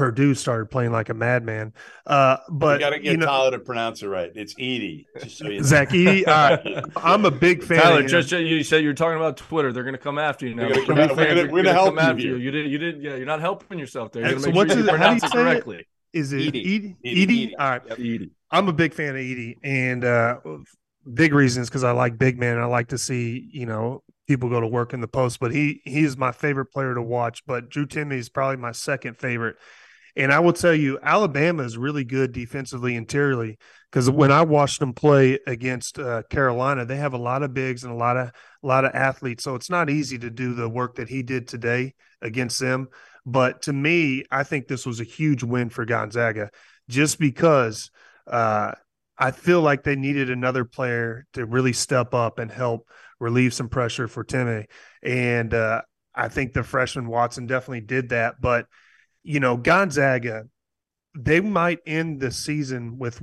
Purdue 0.00 0.34
started 0.34 0.70
playing 0.70 0.92
like 0.92 1.10
a 1.10 1.14
madman. 1.14 1.74
Uh, 2.06 2.38
but 2.48 2.80
you 2.80 2.86
got 2.86 2.90
to 2.90 2.98
get 2.98 3.12
you 3.12 3.18
know, 3.18 3.26
Tyler 3.26 3.50
to 3.50 3.58
pronounce 3.58 4.02
it 4.02 4.06
right. 4.06 4.32
It's 4.34 4.54
Edey. 4.54 5.04
So 5.28 5.60
Zach 5.60 5.90
Edey. 5.90 6.26
Uh, 6.26 6.82
I'm 6.96 7.26
a 7.26 7.30
big 7.30 7.62
fan. 7.62 7.82
Tyler, 7.82 8.02
just 8.04 8.32
you 8.32 8.64
said 8.64 8.82
you're 8.82 8.94
talking 8.94 9.18
about 9.18 9.36
Twitter. 9.36 9.74
They're 9.74 9.82
going 9.82 9.92
to 9.94 9.98
come 9.98 10.18
after 10.18 10.46
you 10.46 10.54
now. 10.54 10.68
We're 10.68 10.86
going 10.86 11.64
to 11.64 11.72
help 11.74 11.98
after 11.98 12.22
you. 12.22 12.36
You 12.36 12.50
did. 12.50 12.70
You 12.70 12.78
did. 12.78 13.02
Yeah, 13.02 13.16
you're 13.16 13.26
not 13.26 13.40
helping 13.40 13.78
yourself 13.78 14.10
there. 14.12 14.26
You're 14.26 14.38
so 14.38 14.50
what's 14.52 14.72
sure 14.72 14.88
it, 14.88 14.98
how 14.98 15.08
do 15.08 15.14
you 15.14 15.20
say 15.20 15.28
correctly. 15.28 15.76
It? 15.80 15.86
Is 16.18 16.32
it 16.32 16.48
Edie? 16.48 16.96
Edie. 17.04 17.26
Edey? 17.26 17.52
All 17.58 17.68
right. 17.68 17.82
Yep. 17.88 17.98
Edey. 17.98 18.30
I'm 18.50 18.68
a 18.68 18.72
big 18.72 18.94
fan 18.94 19.10
of 19.10 19.16
Edie, 19.16 19.58
and 19.62 20.02
uh, 20.02 20.38
big 21.12 21.34
reasons 21.34 21.68
because 21.68 21.84
I 21.84 21.90
like 21.90 22.16
big 22.16 22.38
men. 22.38 22.58
I 22.58 22.64
like 22.64 22.88
to 22.88 22.98
see 22.98 23.50
you 23.52 23.66
know 23.66 24.02
people 24.30 24.48
go 24.48 24.60
to 24.60 24.66
work 24.66 24.94
in 24.94 25.00
the 25.00 25.08
post, 25.08 25.40
but 25.40 25.52
he 25.52 25.82
he 25.84 26.04
is 26.04 26.16
my 26.16 26.32
favorite 26.32 26.66
player 26.72 26.94
to 26.94 27.02
watch. 27.02 27.44
But 27.46 27.68
Drew 27.68 27.84
Timme 27.84 28.12
is 28.12 28.28
probably 28.28 28.56
my 28.56 28.72
second 28.72 29.18
favorite. 29.18 29.56
And 30.16 30.32
I 30.32 30.40
will 30.40 30.52
tell 30.52 30.74
you, 30.74 30.98
Alabama 31.02 31.62
is 31.62 31.78
really 31.78 32.04
good 32.04 32.32
defensively 32.32 32.96
interiorly 32.96 33.58
because 33.90 34.10
when 34.10 34.32
I 34.32 34.42
watched 34.42 34.80
them 34.80 34.92
play 34.92 35.38
against 35.46 35.98
uh, 35.98 36.22
Carolina, 36.30 36.84
they 36.84 36.96
have 36.96 37.12
a 37.12 37.18
lot 37.18 37.42
of 37.42 37.54
bigs 37.54 37.84
and 37.84 37.92
a 37.92 37.96
lot 37.96 38.16
of 38.16 38.28
a 38.28 38.66
lot 38.66 38.84
of 38.84 38.94
athletes. 38.94 39.44
So 39.44 39.54
it's 39.54 39.70
not 39.70 39.90
easy 39.90 40.18
to 40.18 40.30
do 40.30 40.54
the 40.54 40.68
work 40.68 40.96
that 40.96 41.08
he 41.08 41.22
did 41.22 41.48
today 41.48 41.94
against 42.20 42.58
them. 42.58 42.88
But 43.26 43.62
to 43.62 43.72
me, 43.72 44.24
I 44.30 44.42
think 44.44 44.66
this 44.66 44.86
was 44.86 45.00
a 45.00 45.04
huge 45.04 45.42
win 45.42 45.68
for 45.70 45.84
Gonzaga, 45.84 46.50
just 46.88 47.18
because 47.18 47.90
uh, 48.26 48.72
I 49.18 49.30
feel 49.30 49.60
like 49.60 49.84
they 49.84 49.96
needed 49.96 50.30
another 50.30 50.64
player 50.64 51.26
to 51.34 51.44
really 51.44 51.72
step 51.72 52.14
up 52.14 52.38
and 52.38 52.50
help 52.50 52.88
relieve 53.18 53.52
some 53.52 53.68
pressure 53.68 54.08
for 54.08 54.24
Timme. 54.24 54.66
And 55.02 55.52
uh, 55.52 55.82
I 56.14 56.28
think 56.28 56.52
the 56.52 56.62
freshman 56.62 57.06
Watson 57.06 57.46
definitely 57.46 57.82
did 57.82 58.08
that. 58.08 58.36
But, 58.40 58.66
you 59.30 59.38
know, 59.38 59.56
Gonzaga, 59.56 60.46
they 61.16 61.40
might 61.40 61.78
end 61.86 62.18
the 62.18 62.32
season 62.32 62.98
with 62.98 63.22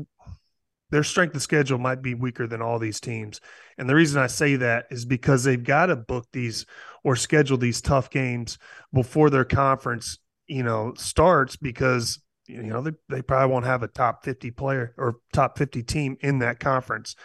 their 0.89 1.03
strength 1.03 1.35
of 1.35 1.41
schedule 1.41 1.77
might 1.77 2.01
be 2.01 2.13
weaker 2.13 2.47
than 2.47 2.61
all 2.61 2.79
these 2.79 3.01
teams. 3.01 3.41
And 3.77 3.89
the 3.89 3.95
reason 3.95 4.21
I 4.21 4.27
say 4.27 4.55
that 4.55 4.85
is 4.89 5.03
because 5.03 5.43
they've 5.43 5.61
got 5.61 5.87
to 5.87 5.97
book 5.97 6.25
these 6.31 6.65
or 7.03 7.17
schedule 7.17 7.57
these 7.57 7.81
tough 7.81 8.09
games 8.09 8.57
before 8.93 9.29
their 9.29 9.43
conference, 9.43 10.17
you 10.47 10.63
know, 10.63 10.93
starts 10.95 11.57
because 11.57 12.21
you 12.47 12.63
know 12.63 12.81
they, 12.81 12.91
they 13.09 13.21
probably 13.21 13.51
won't 13.51 13.65
have 13.65 13.83
a 13.83 13.89
top 13.89 14.23
50 14.23 14.51
player 14.51 14.93
or 14.97 15.17
top 15.33 15.57
50 15.57 15.83
team 15.83 16.15
in 16.21 16.39
that 16.39 16.61
conference 16.61 17.17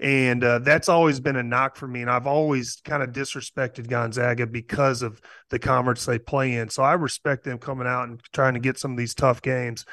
and 0.00 0.44
uh, 0.44 0.60
that's 0.60 0.88
always 0.88 1.18
been 1.18 1.36
a 1.36 1.42
knock 1.42 1.76
for 1.76 1.88
me. 1.88 2.02
And 2.02 2.10
I've 2.10 2.26
always 2.26 2.80
kind 2.84 3.02
of 3.02 3.10
disrespected 3.10 3.88
Gonzaga 3.88 4.46
because 4.46 5.02
of 5.02 5.20
the 5.50 5.58
conference 5.58 6.04
they 6.04 6.18
play 6.18 6.54
in. 6.54 6.68
So 6.68 6.82
I 6.82 6.92
respect 6.94 7.44
them 7.44 7.58
coming 7.58 7.88
out 7.88 8.08
and 8.08 8.20
trying 8.32 8.54
to 8.54 8.60
get 8.60 8.78
some 8.78 8.92
of 8.92 8.98
these 8.98 9.14
tough 9.14 9.42
games. 9.42 9.84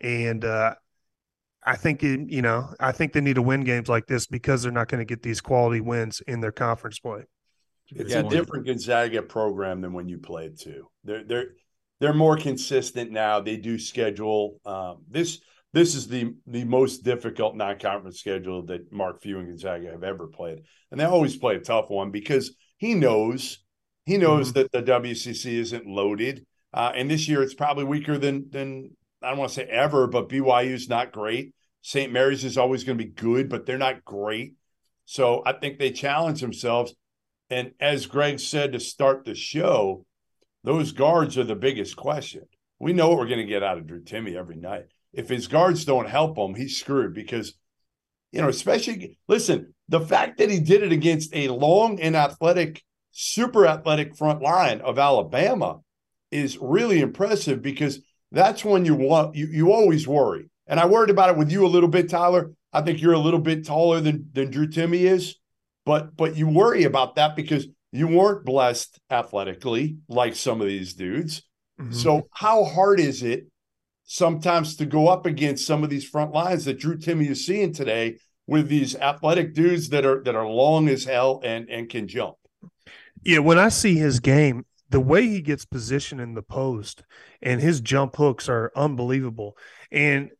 And 0.00 0.44
uh, 0.44 0.74
I 1.64 1.76
think 1.76 2.02
it, 2.02 2.28
you 2.28 2.42
know 2.42 2.74
I 2.80 2.92
think 2.92 3.12
they 3.12 3.20
need 3.20 3.36
to 3.36 3.42
win 3.42 3.62
games 3.62 3.88
like 3.88 4.06
this 4.06 4.26
because 4.26 4.62
they're 4.62 4.72
not 4.72 4.88
going 4.88 5.00
to 5.00 5.04
get 5.04 5.22
these 5.22 5.40
quality 5.40 5.80
wins 5.80 6.20
in 6.26 6.40
their 6.40 6.52
conference 6.52 6.98
play. 6.98 7.22
It's 7.94 8.14
a 8.14 8.22
different 8.22 8.66
Gonzaga 8.66 9.22
program 9.22 9.80
than 9.80 9.92
when 9.92 10.08
you 10.08 10.18
played 10.18 10.58
too. 10.58 10.88
They're 11.04 11.24
they're 11.24 11.46
they're 12.00 12.14
more 12.14 12.36
consistent 12.36 13.12
now. 13.12 13.40
They 13.40 13.56
do 13.56 13.78
schedule 13.78 14.58
um, 14.64 15.04
this 15.08 15.40
this 15.72 15.94
is 15.94 16.08
the 16.08 16.34
the 16.46 16.64
most 16.64 17.02
difficult 17.02 17.56
non-conference 17.56 18.18
schedule 18.18 18.66
that 18.66 18.92
Mark 18.92 19.22
Few 19.22 19.38
and 19.38 19.48
Gonzaga 19.48 19.90
have 19.90 20.04
ever 20.04 20.26
played, 20.26 20.62
and 20.90 21.00
they 21.00 21.04
always 21.04 21.36
play 21.36 21.56
a 21.56 21.60
tough 21.60 21.88
one 21.88 22.10
because 22.10 22.54
he 22.76 22.94
knows 22.94 23.58
he 24.04 24.18
knows 24.18 24.52
mm-hmm. 24.52 24.60
that 24.60 24.72
the 24.72 24.82
WCC 24.82 25.52
isn't 25.54 25.86
loaded, 25.86 26.44
uh, 26.74 26.92
and 26.94 27.10
this 27.10 27.28
year 27.28 27.42
it's 27.42 27.54
probably 27.54 27.84
weaker 27.84 28.18
than 28.18 28.50
than 28.50 28.90
I 29.22 29.30
don't 29.30 29.38
want 29.38 29.50
to 29.50 29.54
say 29.54 29.64
ever, 29.64 30.06
but 30.06 30.28
BYU's 30.28 30.88
not 30.88 31.12
great. 31.12 31.54
St. 31.80 32.12
Mary's 32.12 32.44
is 32.44 32.58
always 32.58 32.84
going 32.84 32.98
to 32.98 33.04
be 33.04 33.10
good, 33.10 33.48
but 33.48 33.66
they're 33.66 33.78
not 33.78 34.04
great. 34.04 34.54
So 35.04 35.42
I 35.44 35.52
think 35.52 35.78
they 35.78 35.90
challenge 35.90 36.40
themselves. 36.40 36.94
And 37.50 37.72
as 37.80 38.06
Greg 38.06 38.40
said 38.40 38.72
to 38.72 38.80
start 38.80 39.24
the 39.24 39.34
show, 39.34 40.06
those 40.64 40.92
guards 40.92 41.36
are 41.38 41.44
the 41.44 41.56
biggest 41.56 41.96
question. 41.96 42.42
We 42.78 42.92
know 42.92 43.08
what 43.08 43.18
we're 43.18 43.26
going 43.26 43.38
to 43.38 43.44
get 43.44 43.62
out 43.62 43.78
of 43.78 43.86
Drew 43.86 44.02
Timme 44.02 44.36
every 44.36 44.56
night 44.56 44.86
if 45.12 45.28
his 45.28 45.46
guards 45.46 45.84
don't 45.84 46.08
help 46.08 46.38
him, 46.38 46.54
he's 46.54 46.78
screwed 46.78 47.14
because 47.14 47.54
you 48.32 48.40
know, 48.40 48.48
especially 48.48 49.18
listen, 49.28 49.74
the 49.88 50.00
fact 50.00 50.38
that 50.38 50.50
he 50.50 50.58
did 50.58 50.82
it 50.82 50.90
against 50.90 51.34
a 51.34 51.48
long 51.48 52.00
and 52.00 52.16
athletic, 52.16 52.82
super 53.10 53.66
athletic 53.66 54.16
front 54.16 54.40
line 54.40 54.80
of 54.80 54.98
Alabama 54.98 55.80
is 56.30 56.56
really 56.58 57.00
impressive 57.00 57.60
because 57.60 58.00
that's 58.32 58.64
when 58.64 58.86
you 58.86 58.94
want 58.94 59.36
you 59.36 59.46
you 59.46 59.72
always 59.72 60.08
worry. 60.08 60.48
And 60.66 60.80
I 60.80 60.86
worried 60.86 61.10
about 61.10 61.30
it 61.30 61.36
with 61.36 61.52
you 61.52 61.66
a 61.66 61.68
little 61.68 61.90
bit, 61.90 62.08
Tyler. 62.08 62.52
I 62.72 62.80
think 62.80 63.02
you're 63.02 63.12
a 63.12 63.18
little 63.18 63.40
bit 63.40 63.66
taller 63.66 64.00
than 64.00 64.30
than 64.32 64.50
Drew 64.50 64.66
Timme 64.66 64.98
is, 64.98 65.36
but 65.84 66.16
but 66.16 66.34
you 66.34 66.48
worry 66.48 66.84
about 66.84 67.16
that 67.16 67.36
because 67.36 67.66
you 67.92 68.08
weren't 68.08 68.46
blessed 68.46 68.98
athletically 69.10 69.98
like 70.08 70.34
some 70.34 70.62
of 70.62 70.66
these 70.66 70.94
dudes. 70.94 71.42
Mm-hmm. 71.78 71.92
So 71.92 72.28
how 72.32 72.64
hard 72.64 72.98
is 72.98 73.22
it 73.22 73.46
sometimes 74.12 74.76
to 74.76 74.84
go 74.84 75.08
up 75.08 75.24
against 75.24 75.66
some 75.66 75.82
of 75.82 75.88
these 75.88 76.04
front 76.04 76.32
lines 76.32 76.66
that 76.66 76.78
Drew 76.78 76.98
Timme 76.98 77.30
is 77.30 77.46
seeing 77.46 77.72
today 77.72 78.18
with 78.46 78.68
these 78.68 78.94
athletic 78.94 79.54
dudes 79.54 79.88
that 79.88 80.04
are 80.04 80.22
that 80.24 80.36
are 80.36 80.46
long 80.46 80.88
as 80.88 81.04
hell 81.04 81.40
and 81.42 81.68
and 81.70 81.88
can 81.88 82.06
jump. 82.06 82.34
Yeah, 83.24 83.38
when 83.38 83.58
I 83.58 83.70
see 83.70 83.94
his 83.94 84.20
game, 84.20 84.66
the 84.90 85.00
way 85.00 85.26
he 85.26 85.40
gets 85.40 85.64
positioned 85.64 86.20
in 86.20 86.34
the 86.34 86.42
post 86.42 87.02
and 87.40 87.60
his 87.60 87.80
jump 87.80 88.16
hooks 88.16 88.50
are 88.50 88.70
unbelievable. 88.76 89.56
And 89.90 90.30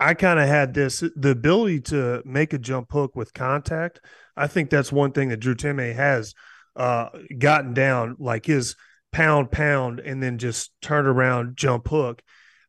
I 0.00 0.14
kind 0.14 0.40
of 0.40 0.48
had 0.48 0.72
this 0.72 1.04
the 1.14 1.30
ability 1.30 1.80
to 1.82 2.22
make 2.24 2.54
a 2.54 2.58
jump 2.58 2.90
hook 2.90 3.14
with 3.14 3.34
contact. 3.34 4.00
I 4.34 4.46
think 4.46 4.70
that's 4.70 4.90
one 4.90 5.12
thing 5.12 5.28
that 5.28 5.40
Drew 5.40 5.54
Timme 5.54 5.94
has 5.94 6.34
uh, 6.74 7.10
gotten 7.38 7.74
down, 7.74 8.16
like 8.18 8.46
his 8.46 8.76
pound 9.12 9.52
pound 9.52 10.00
and 10.00 10.22
then 10.22 10.38
just 10.38 10.72
turn 10.80 11.06
around 11.06 11.56
jump 11.56 11.86
hook 11.86 12.22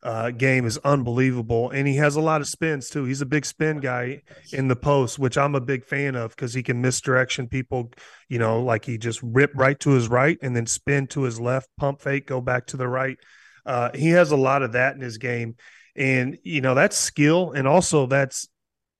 uh, 0.06 0.30
game 0.30 0.68
is 0.68 0.78
unbelievable, 0.84 1.72
and 1.72 1.88
he 1.88 1.95
has 1.95 2.16
a 2.16 2.22
lot 2.22 2.39
of 2.39 2.47
spins 2.47 2.89
too. 2.91 3.06
He's 3.06 3.22
a 3.22 3.26
big 3.26 3.43
spin 3.43 3.80
guy 3.80 4.22
in 4.53 4.68
the 4.68 4.76
post, 4.76 5.18
which 5.18 5.36
I'm 5.36 5.56
a 5.56 5.60
big 5.60 5.84
fan 5.84 6.16
of 6.16 6.30
because 6.30 6.53
he 6.53 6.62
can 6.62 6.80
misdirection 6.80 7.47
people. 7.47 7.91
You 8.30 8.38
know, 8.38 8.62
like 8.62 8.86
he 8.86 8.99
just 8.99 9.20
rip 9.24 9.51
right 9.56 9.80
to 9.80 9.89
his 9.89 10.08
right 10.08 10.38
and 10.43 10.56
then 10.56 10.68
spin 10.68 11.08
to 11.08 11.24
his 11.24 11.39
left, 11.39 11.70
pump 11.78 12.03
fake, 12.03 12.28
go 12.28 12.39
back 12.39 12.68
to 12.68 12.78
the 12.78 12.88
right. 12.88 13.18
Uh, 13.66 13.89
he 13.95 14.10
has 14.10 14.30
a 14.30 14.38
lot 14.38 14.62
of 14.62 14.74
that 14.74 14.93
in 14.93 15.01
his 15.01 15.18
game, 15.18 15.56
and 15.95 16.38
you 16.43 16.62
know 16.62 16.76
that's 16.76 16.95
skill, 16.95 17.53
and 17.53 17.68
also 17.68 18.06
that's 18.06 18.47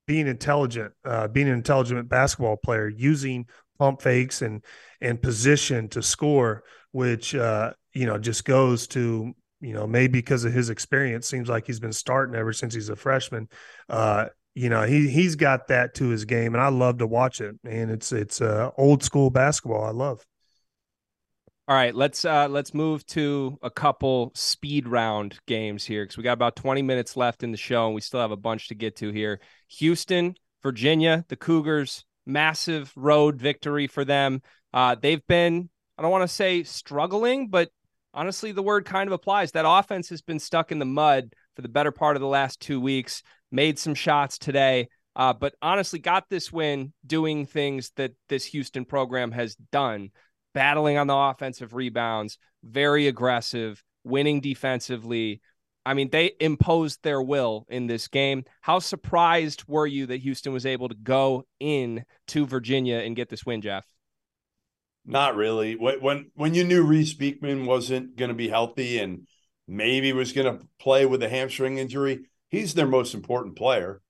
being 0.08 0.26
intelligent, 0.26 0.91
uh, 1.06 1.28
being 1.28 1.47
an 1.47 1.53
intelligent 1.53 2.10
basketball 2.10 2.58
player, 2.58 2.89
using 2.89 3.45
pump 3.78 4.01
fakes 4.01 4.41
and 4.41 4.64
and 5.01 5.22
position 5.22 5.88
to 5.89 6.01
score, 6.01 6.64
which 6.93 7.36
uh, 7.36 7.74
you 7.93 8.08
know 8.08 8.18
just 8.18 8.43
goes 8.43 8.88
to 8.88 9.36
you 9.66 9.74
know, 9.74 9.88
maybe 9.88 10.11
because 10.11 10.45
of 10.45 10.53
his 10.53 10.70
experience, 10.70 11.28
seems 11.28 11.49
like 11.49 11.66
he's 11.66 11.80
been 11.80 11.91
starting 11.91 12.36
ever 12.36 12.53
since 12.53 12.76
he's 12.76 12.89
a 12.89 12.95
freshman. 12.95 13.49
Uh, 13.89 14.28
you 14.53 14.70
know, 14.70 14.84
he 14.84 15.09
he's 15.09 15.36
got 15.36 15.70
that 15.70 15.95
to 15.95 16.09
his 16.09 16.26
game, 16.26 16.53
and 16.53 16.61
I 16.61 16.68
love 16.68 16.99
to 16.99 17.07
watch 17.07 17.41
it. 17.41 17.55
And 17.68 17.89
it's 17.89 18.11
it's 18.11 18.41
uh, 18.41 18.70
old 18.78 19.03
school 19.03 19.32
basketball. 19.32 19.84
I 19.84 19.89
love. 19.89 20.24
All 21.68 21.76
right, 21.76 21.95
let's 21.95 22.24
uh 22.26 22.47
let's 22.47 22.76
move 22.76 23.03
to 23.07 23.57
a 23.63 23.72
couple 23.72 24.32
speed 24.36 24.88
round 24.88 25.39
games 25.47 25.84
here 25.84 26.03
because 26.03 26.16
we 26.16 26.24
got 26.24 26.34
about 26.34 26.55
20 26.55 26.84
minutes 26.84 27.18
left 27.18 27.41
in 27.41 27.51
the 27.51 27.57
show 27.57 27.88
and 27.88 27.95
we 27.95 28.01
still 28.01 28.20
have 28.20 28.30
a 28.30 28.38
bunch 28.38 28.68
to 28.68 28.76
get 28.76 28.97
to 28.97 29.09
here. 29.11 29.41
Houston, 29.80 30.36
Virginia, 30.61 31.26
the 31.28 31.36
Cougars, 31.36 32.05
massive 32.28 32.93
road 32.95 33.38
victory 33.38 33.88
for 33.88 34.05
them. 34.05 34.43
Uh, 34.72 34.93
they've 34.93 35.26
been 35.26 35.70
I 35.97 36.03
don't 36.03 36.11
want 36.11 36.22
to 36.22 36.28
say 36.28 36.61
struggling, 36.61 37.47
but 37.47 37.72
honestly, 38.16 38.51
the 38.51 38.63
word 38.63 38.86
kind 38.86 39.07
of 39.07 39.13
applies. 39.13 39.51
That 39.51 39.68
offense 39.68 40.09
has 40.09 40.22
been 40.22 40.39
stuck 40.39 40.72
in 40.72 40.80
the 40.80 40.86
mud 40.86 41.34
for 41.55 41.61
the 41.61 41.70
better 41.70 41.91
part 41.91 42.16
of 42.16 42.22
the 42.22 42.28
last 42.28 42.59
two 42.59 42.82
weeks, 42.82 43.22
made 43.51 43.78
some 43.78 43.93
shots 43.93 44.38
today, 44.38 44.88
uh, 45.16 45.34
but 45.34 45.55
honestly, 45.61 45.99
got 45.99 46.30
this 46.30 46.51
win 46.51 46.93
doing 47.05 47.45
things 47.45 47.91
that 47.95 48.13
this 48.28 48.45
Houston 48.45 48.86
program 48.86 49.32
has 49.32 49.55
done, 49.72 50.09
battling 50.53 50.97
on 50.97 51.07
the 51.07 51.16
offensive 51.16 51.74
rebounds, 51.74 52.38
very 52.63 53.07
aggressive, 53.07 53.82
winning 54.03 54.41
defensively. 54.41 55.41
I 55.86 55.93
mean, 55.93 56.09
they 56.09 56.34
imposed 56.39 56.99
their 57.03 57.22
will 57.22 57.66
in 57.70 57.88
this 57.88 58.07
game. 58.07 58.43
How 58.61 58.80
surprised 58.80 59.63
were 59.68 59.88
you 59.88 60.07
that 60.07 60.22
Houston 60.22 60.51
was 60.51 60.66
able 60.66 60.89
to 60.89 60.95
go 60.95 61.45
in 61.59 62.03
to 62.30 62.45
Virginia 62.45 62.97
and 62.97 63.16
get 63.16 63.30
this 63.30 63.45
win, 63.45 63.61
Jeff? 63.61 63.86
Not 65.06 65.36
really. 65.36 65.76
When 65.76 66.32
when 66.34 66.56
you 66.56 66.64
knew 66.64 66.84
Reece 66.84 67.14
Beekman 67.14 67.66
wasn't 67.66 68.16
going 68.16 68.30
to 68.30 68.36
be 68.36 68.49
healthy 68.49 68.97
and 68.97 69.28
maybe 69.68 70.14
was 70.14 70.34
going 70.34 70.58
to 70.58 70.66
play 70.80 71.06
with 71.06 71.22
a 71.22 71.30
hamstring 71.30 71.78
injury, 71.78 72.26
he's 72.49 72.74
their 72.74 72.88
most 72.88 73.14
important 73.14 73.56
player. 73.56 74.01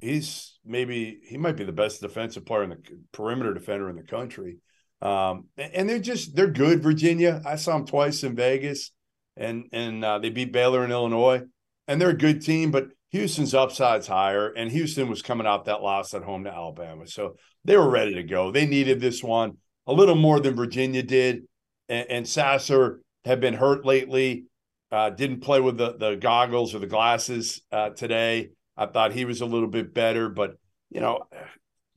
He's 0.00 0.58
maybe 0.64 1.18
he 1.24 1.36
might 1.36 1.56
be 1.56 1.64
the 1.64 1.72
best 1.72 2.00
defensive 2.00 2.46
player 2.46 2.62
in 2.62 2.70
the 2.70 2.78
perimeter 3.12 3.54
defender 3.54 3.90
in 3.90 3.96
the 3.96 4.04
country. 4.04 4.58
Um, 5.02 5.46
and 5.58 5.88
they're 5.88 5.98
just 5.98 6.36
they're 6.36 6.46
good. 6.46 6.82
Virginia, 6.82 7.42
I 7.44 7.56
saw 7.56 7.76
them 7.76 7.86
twice 7.86 8.22
in 8.22 8.36
Vegas, 8.36 8.92
and 9.36 9.64
and 9.72 10.04
uh, 10.04 10.20
they 10.20 10.30
beat 10.30 10.52
Baylor 10.52 10.84
in 10.84 10.92
Illinois, 10.92 11.42
and 11.88 12.00
they're 12.00 12.10
a 12.10 12.16
good 12.16 12.40
team. 12.40 12.70
But 12.70 12.88
Houston's 13.10 13.54
upside's 13.54 14.06
higher, 14.06 14.48
and 14.48 14.70
Houston 14.70 15.08
was 15.08 15.22
coming 15.22 15.46
out 15.46 15.64
that 15.64 15.82
loss 15.82 16.14
at 16.14 16.22
home 16.22 16.44
to 16.44 16.52
Alabama, 16.52 17.06
so 17.08 17.34
they 17.64 17.76
were 17.76 17.90
ready 17.90 18.14
to 18.14 18.22
go. 18.22 18.52
They 18.52 18.66
needed 18.66 19.00
this 19.00 19.24
one 19.24 19.56
a 19.86 19.92
little 19.92 20.14
more 20.14 20.40
than 20.40 20.54
Virginia 20.54 21.02
did. 21.02 21.44
And, 21.88 22.06
and 22.10 22.28
Sasser 22.28 23.00
had 23.24 23.40
been 23.40 23.54
hurt 23.54 23.84
lately, 23.84 24.44
uh, 24.90 25.10
didn't 25.10 25.40
play 25.40 25.60
with 25.60 25.78
the, 25.78 25.96
the 25.96 26.16
goggles 26.16 26.74
or 26.74 26.78
the 26.78 26.86
glasses 26.86 27.62
uh, 27.72 27.90
today. 27.90 28.50
I 28.76 28.86
thought 28.86 29.12
he 29.12 29.24
was 29.24 29.40
a 29.40 29.46
little 29.46 29.68
bit 29.68 29.94
better, 29.94 30.28
but 30.28 30.56
you 30.90 31.00
know, 31.00 31.24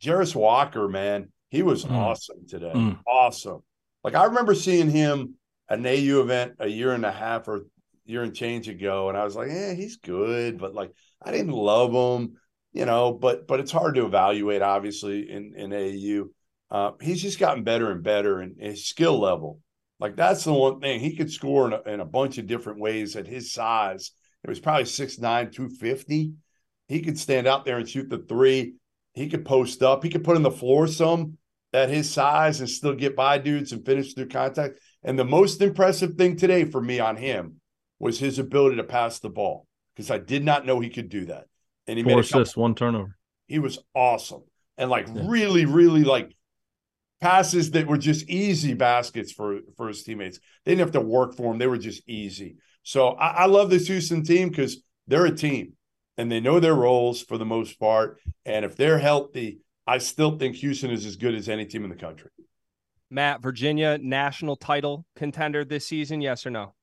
Jarace 0.02 0.36
Walker, 0.36 0.88
man, 0.88 1.30
he 1.50 1.62
was 1.62 1.86
mm. 1.86 1.92
awesome 1.92 2.48
today. 2.48 2.72
Mm. 2.74 3.00
Awesome. 3.06 3.62
Like 4.04 4.16
I 4.16 4.26
remember 4.26 4.56
seeing 4.56 4.90
him 4.90 5.36
at 5.70 5.80
an 5.80 5.86
AU 5.86 6.22
event 6.22 6.54
a 6.60 6.68
year 6.68 6.94
and 6.94 7.06
a 7.06 7.12
half 7.12 7.48
or 7.48 7.66
year 8.06 8.24
and 8.24 8.34
change 8.34 8.68
ago, 8.68 9.10
and 9.10 9.18
I 9.18 9.24
was 9.24 9.36
like, 9.36 9.50
yeah, 9.50 9.74
he's 9.74 9.98
good, 9.98 10.58
but 10.58 10.74
like 10.74 10.92
I 11.22 11.32
didn't 11.32 11.52
love 11.52 11.92
him, 11.92 12.38
you 12.72 12.86
know. 12.86 13.14
But 13.14 13.48
but 13.48 13.60
it's 13.60 13.72
hard 13.72 13.96
to 13.96 14.06
evaluate, 14.06 14.62
obviously, 14.62 15.30
in 15.30 15.54
in 15.56 15.74
AU. 15.74 16.30
Uh, 16.72 16.91
he's 17.01 17.22
just 17.22 17.39
gotten 17.39 17.63
better 17.63 17.91
and 17.91 18.03
better 18.03 18.41
in 18.41 18.55
his 18.59 18.88
skill 18.88 19.20
level. 19.20 19.59
Like 19.99 20.15
that's 20.15 20.43
the 20.43 20.53
one 20.53 20.80
thing 20.80 20.99
he 20.99 21.15
could 21.15 21.32
score 21.32 21.67
in 21.67 21.74
a, 21.74 21.93
in 21.93 21.99
a 21.99 22.05
bunch 22.05 22.38
of 22.38 22.47
different 22.47 22.80
ways 22.80 23.15
at 23.15 23.28
his 23.28 23.51
size. 23.51 24.11
It 24.43 24.49
was 24.49 24.59
probably 24.59 24.84
6'9, 24.84 25.20
250. 25.51 26.34
He 26.88 27.01
could 27.01 27.20
stand 27.20 27.47
out 27.47 27.65
there 27.65 27.78
and 27.78 27.89
shoot 27.89 28.09
the 28.09 28.20
three. 28.20 28.76
He 29.13 29.28
could 29.28 29.45
post 29.45 29.84
up. 29.84 30.03
He 30.03 30.09
could 30.09 30.24
put 30.24 30.38
in 30.38 30.43
the 30.43 30.51
floor 30.51 30.88
some 30.88 31.38
at 31.74 31.89
his 31.89 32.09
size 32.09 32.61
and 32.61 32.70
still 32.70 32.95
get 32.95 33.15
by 33.15 33.38
dudes 33.38 33.74
and 33.74 33.86
finish 33.86 34.13
through 34.13 34.30
contact. 34.30 34.80
And 35.03 35.20
the 35.20 35.26
most 35.26 35.61
impressive 35.61 36.15
thing 36.15 36.36
today 36.36 36.63
for 36.65 36.82
me 36.82 36.99
on 36.99 37.17
him 37.17 37.59
was 37.99 38.20
his 38.20 38.39
ability 38.39 38.78
to 38.78 38.84
pass 38.84 39.20
the 39.20 39.30
ball 39.30 39.67
because 39.95 40.09
I 40.09 40.17
did 40.17 40.45
not 40.45 40.65
know 40.65 40.80
he 40.80 40.89
could 40.89 41.09
do 41.09 41.26
that. 41.26 41.45
And 41.88 41.97
he 41.97 42.03
Four 42.03 42.15
made 42.15 42.26
assists, 42.26 42.55
one 42.55 42.76
turnover. 42.76 43.17
He 43.47 43.59
was 43.59 43.80
awesome 43.93 44.43
and 44.80 44.89
like 44.89 45.07
yeah. 45.07 45.24
really, 45.26 45.65
really 45.65 46.03
like 46.03 46.36
passes 47.22 47.72
that 47.72 47.88
were 47.88 47.97
just 47.97 48.30
easy 48.30 48.74
baskets 48.74 49.32
for 49.32 49.59
for 49.76 49.88
his 49.88 50.03
teammates. 50.03 50.39
They 50.65 50.72
didn't 50.72 50.88
have 50.88 51.01
to 51.03 51.07
work 51.07 51.36
for 51.36 51.51
him; 51.51 51.57
they 51.57 51.67
were 51.67 51.78
just 51.78 52.07
easy. 52.07 52.57
So 52.84 53.09
I, 53.09 53.43
I 53.43 53.45
love 53.45 53.70
this 53.70 53.88
Houston 53.88 54.24
team 54.24 54.49
because 54.49 54.82
they're 55.07 55.26
a 55.26 55.36
team 55.36 55.74
and 56.17 56.32
they 56.32 56.39
know 56.39 56.59
their 56.59 56.76
roles 56.76 57.22
for 57.22 57.38
the 57.38 57.45
most 57.45 57.80
part. 57.80 58.20
And 58.45 58.65
if 58.65 58.76
they're 58.76 58.99
healthy, 58.99 59.59
I 59.88 59.99
still 59.99 60.38
think 60.38 60.55
Houston 60.57 60.91
is 60.91 61.05
as 61.05 61.15
good 61.15 61.34
as 61.34 61.49
any 61.49 61.65
team 61.65 61.84
in 61.84 61.89
the 61.89 61.95
country. 61.95 62.30
Matt, 63.09 63.41
Virginia 63.41 63.97
national 63.97 64.55
title 64.55 65.05
contender 65.15 65.65
this 65.65 65.88
season, 65.88 66.22
yes 66.22 66.45
or 66.45 66.51
no? 66.51 66.74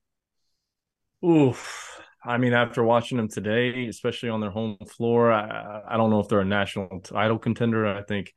Oof. 1.25 2.01
I 2.25 2.39
mean, 2.39 2.53
after 2.53 2.83
watching 2.83 3.19
them 3.19 3.29
today, 3.29 3.87
especially 3.87 4.31
on 4.31 4.41
their 4.41 4.51
home 4.51 4.79
floor, 4.97 5.31
I, 5.31 5.83
I 5.87 5.97
don't 5.97 6.11
know 6.11 6.19
if 6.19 6.29
they're 6.29 6.41
a 6.41 6.45
national 6.45 7.01
title 7.01 7.39
contender. 7.39 7.87
I 7.87 8.03
think 8.03 8.33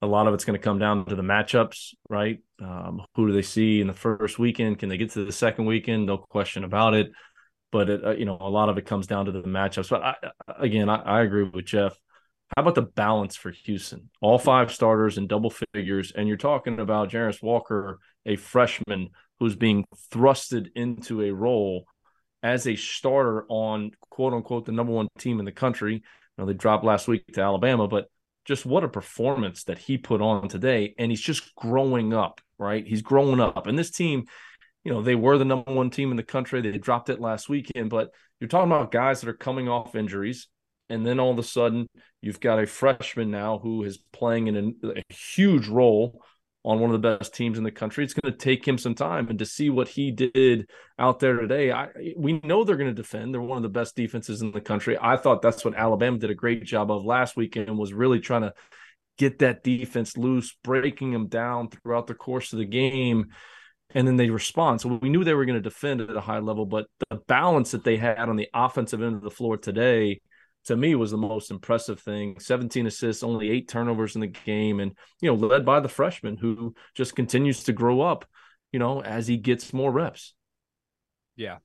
a 0.00 0.06
lot 0.06 0.26
of 0.26 0.34
it's 0.34 0.44
going 0.44 0.58
to 0.58 0.62
come 0.62 0.78
down 0.78 1.04
to 1.06 1.16
the 1.16 1.22
matchups, 1.22 1.94
right? 2.08 2.38
Um, 2.62 3.02
who 3.14 3.26
do 3.26 3.32
they 3.32 3.42
see 3.42 3.80
in 3.80 3.88
the 3.88 3.94
first 3.94 4.38
weekend? 4.38 4.78
Can 4.78 4.88
they 4.88 4.96
get 4.96 5.10
to 5.12 5.24
the 5.24 5.32
second 5.32 5.66
weekend? 5.66 6.06
No 6.06 6.18
question 6.18 6.64
about 6.64 6.94
it. 6.94 7.10
But 7.72 7.90
it, 7.90 8.04
uh, 8.04 8.10
you 8.12 8.24
know, 8.24 8.38
a 8.40 8.48
lot 8.48 8.68
of 8.68 8.78
it 8.78 8.86
comes 8.86 9.06
down 9.06 9.26
to 9.26 9.32
the 9.32 9.42
matchups. 9.42 9.90
But 9.90 10.02
I, 10.02 10.14
again, 10.58 10.88
I, 10.88 10.96
I, 10.96 11.22
agree 11.22 11.42
with 11.42 11.66
Jeff. 11.66 11.98
How 12.56 12.62
about 12.62 12.76
the 12.76 12.82
balance 12.82 13.36
for 13.36 13.50
Houston? 13.50 14.08
All 14.22 14.38
five 14.38 14.72
starters 14.72 15.18
in 15.18 15.26
double 15.26 15.52
figures, 15.74 16.12
and 16.12 16.26
you're 16.26 16.38
talking 16.38 16.78
about 16.80 17.10
Jarace 17.10 17.42
Walker, 17.42 17.98
a 18.24 18.36
freshman 18.36 19.10
who's 19.38 19.54
being 19.54 19.84
thrusted 20.10 20.68
into 20.74 21.22
a 21.22 21.30
role 21.30 21.84
as 22.42 22.66
a 22.66 22.76
starter 22.76 23.44
on 23.48 23.90
quote 24.08 24.32
unquote 24.32 24.64
the 24.64 24.72
number 24.72 24.92
one 24.92 25.08
team 25.18 25.38
in 25.40 25.44
the 25.44 25.52
country. 25.52 25.94
You 25.94 26.00
know, 26.38 26.46
they 26.46 26.54
dropped 26.54 26.84
last 26.84 27.08
week 27.08 27.26
to 27.34 27.42
Alabama, 27.42 27.88
but 27.88 28.08
just 28.48 28.66
what 28.66 28.82
a 28.82 28.88
performance 28.88 29.64
that 29.64 29.78
he 29.78 29.98
put 29.98 30.20
on 30.20 30.48
today. 30.48 30.94
And 30.98 31.12
he's 31.12 31.20
just 31.20 31.54
growing 31.54 32.12
up, 32.12 32.40
right? 32.58 32.84
He's 32.84 33.02
growing 33.02 33.40
up. 33.40 33.68
And 33.68 33.78
this 33.78 33.90
team, 33.90 34.24
you 34.82 34.92
know, 34.92 35.02
they 35.02 35.14
were 35.14 35.38
the 35.38 35.44
number 35.44 35.72
one 35.72 35.90
team 35.90 36.10
in 36.10 36.16
the 36.16 36.22
country. 36.24 36.60
They 36.60 36.78
dropped 36.78 37.10
it 37.10 37.20
last 37.20 37.48
weekend, 37.48 37.90
but 37.90 38.10
you're 38.40 38.48
talking 38.48 38.72
about 38.72 38.90
guys 38.90 39.20
that 39.20 39.30
are 39.30 39.34
coming 39.34 39.68
off 39.68 39.94
injuries. 39.94 40.48
And 40.88 41.06
then 41.06 41.20
all 41.20 41.30
of 41.30 41.38
a 41.38 41.42
sudden, 41.42 41.86
You've 42.20 42.40
got 42.40 42.62
a 42.62 42.66
freshman 42.66 43.30
now 43.30 43.58
who 43.58 43.84
is 43.84 43.98
playing 44.12 44.48
in 44.48 44.76
a, 44.82 44.88
a 44.88 45.02
huge 45.12 45.68
role 45.68 46.22
on 46.68 46.80
one 46.80 46.94
of 46.94 47.00
the 47.00 47.16
best 47.16 47.34
teams 47.34 47.56
in 47.56 47.64
the 47.64 47.70
country. 47.70 48.04
It's 48.04 48.12
going 48.12 48.30
to 48.30 48.38
take 48.38 48.68
him 48.68 48.76
some 48.76 48.94
time, 48.94 49.28
and 49.28 49.38
to 49.38 49.46
see 49.46 49.70
what 49.70 49.88
he 49.88 50.10
did 50.10 50.68
out 50.98 51.18
there 51.18 51.38
today, 51.38 51.72
I 51.72 51.88
we 52.14 52.40
know 52.44 52.62
they're 52.62 52.76
going 52.76 52.94
to 52.94 53.02
defend. 53.02 53.32
They're 53.32 53.40
one 53.40 53.56
of 53.56 53.62
the 53.62 53.70
best 53.70 53.96
defenses 53.96 54.42
in 54.42 54.52
the 54.52 54.60
country. 54.60 54.98
I 55.00 55.16
thought 55.16 55.40
that's 55.40 55.64
what 55.64 55.74
Alabama 55.74 56.18
did 56.18 56.28
a 56.28 56.34
great 56.34 56.64
job 56.64 56.90
of 56.90 57.06
last 57.06 57.36
weekend. 57.36 57.78
Was 57.78 57.94
really 57.94 58.20
trying 58.20 58.42
to 58.42 58.52
get 59.16 59.38
that 59.38 59.64
defense 59.64 60.18
loose, 60.18 60.54
breaking 60.62 61.10
them 61.10 61.28
down 61.28 61.70
throughout 61.70 62.06
the 62.06 62.14
course 62.14 62.52
of 62.52 62.58
the 62.58 62.66
game. 62.66 63.28
And 63.94 64.06
then 64.06 64.16
they 64.16 64.28
respond. 64.28 64.82
So 64.82 64.98
we 65.00 65.08
knew 65.08 65.24
they 65.24 65.32
were 65.32 65.46
going 65.46 65.62
to 65.62 65.62
defend 65.62 66.02
at 66.02 66.14
a 66.14 66.20
high 66.20 66.40
level, 66.40 66.66
but 66.66 66.84
the 67.08 67.16
balance 67.26 67.70
that 67.70 67.84
they 67.84 67.96
had 67.96 68.28
on 68.28 68.36
the 68.36 68.48
offensive 68.52 69.00
end 69.00 69.14
of 69.14 69.22
the 69.22 69.30
floor 69.30 69.56
today, 69.56 70.20
to 70.68 70.76
me, 70.76 70.94
was 70.94 71.10
the 71.10 71.16
most 71.16 71.50
impressive 71.50 72.00
thing. 72.00 72.38
17 72.38 72.86
assists, 72.86 73.22
only 73.22 73.50
eight 73.50 73.68
turnovers 73.68 74.14
in 74.14 74.20
the 74.20 74.26
game, 74.26 74.80
and 74.80 74.92
you 75.20 75.28
know, 75.30 75.34
led 75.34 75.64
by 75.64 75.80
the 75.80 75.88
freshman 75.88 76.36
who 76.36 76.74
just 76.94 77.16
continues 77.16 77.64
to 77.64 77.72
grow 77.72 78.00
up, 78.00 78.24
you 78.72 78.78
know, 78.78 79.02
as 79.02 79.26
he 79.26 79.36
gets 79.36 79.72
more 79.72 79.90
reps. 79.90 80.34
Yeah. 81.36 81.58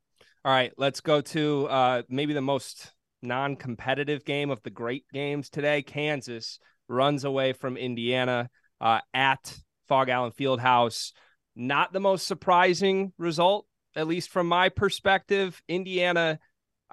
All 0.45 0.51
right, 0.51 0.73
let's 0.77 1.01
go 1.01 1.21
to 1.21 1.67
uh, 1.67 2.01
maybe 2.09 2.33
the 2.33 2.41
most 2.41 2.91
non-competitive 3.21 4.25
game 4.25 4.49
of 4.49 4.61
the 4.63 4.69
great 4.69 5.05
games 5.13 5.49
today. 5.49 5.81
Kansas 5.81 6.59
runs 6.87 7.23
away 7.23 7.53
from 7.53 7.77
Indiana 7.77 8.49
uh, 8.81 8.99
at 9.13 9.57
Phog 9.87 10.09
Allen 10.09 10.31
Fieldhouse. 10.31 11.13
Not 11.55 11.93
the 11.93 11.99
most 11.99 12.27
surprising 12.27 13.13
result, 13.17 13.65
at 13.95 14.07
least 14.07 14.29
from 14.29 14.47
my 14.47 14.69
perspective. 14.69 15.61
Indiana, 15.67 16.39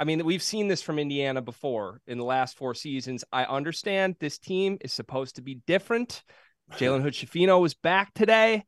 I 0.00 0.04
mean, 0.04 0.24
we've 0.24 0.42
seen 0.42 0.66
this 0.66 0.80
from 0.80 0.98
Indiana 0.98 1.42
before 1.42 2.00
in 2.06 2.16
the 2.16 2.24
last 2.24 2.56
four 2.56 2.74
seasons. 2.74 3.22
I 3.30 3.44
understand 3.44 4.16
this 4.18 4.38
team 4.38 4.78
is 4.80 4.94
supposed 4.94 5.36
to 5.36 5.42
be 5.42 5.60
different. 5.66 6.22
Jalen 6.72 7.02
Hood 7.02 7.12
Schifino 7.12 7.60
was 7.60 7.74
back 7.74 8.14
today. 8.14 8.64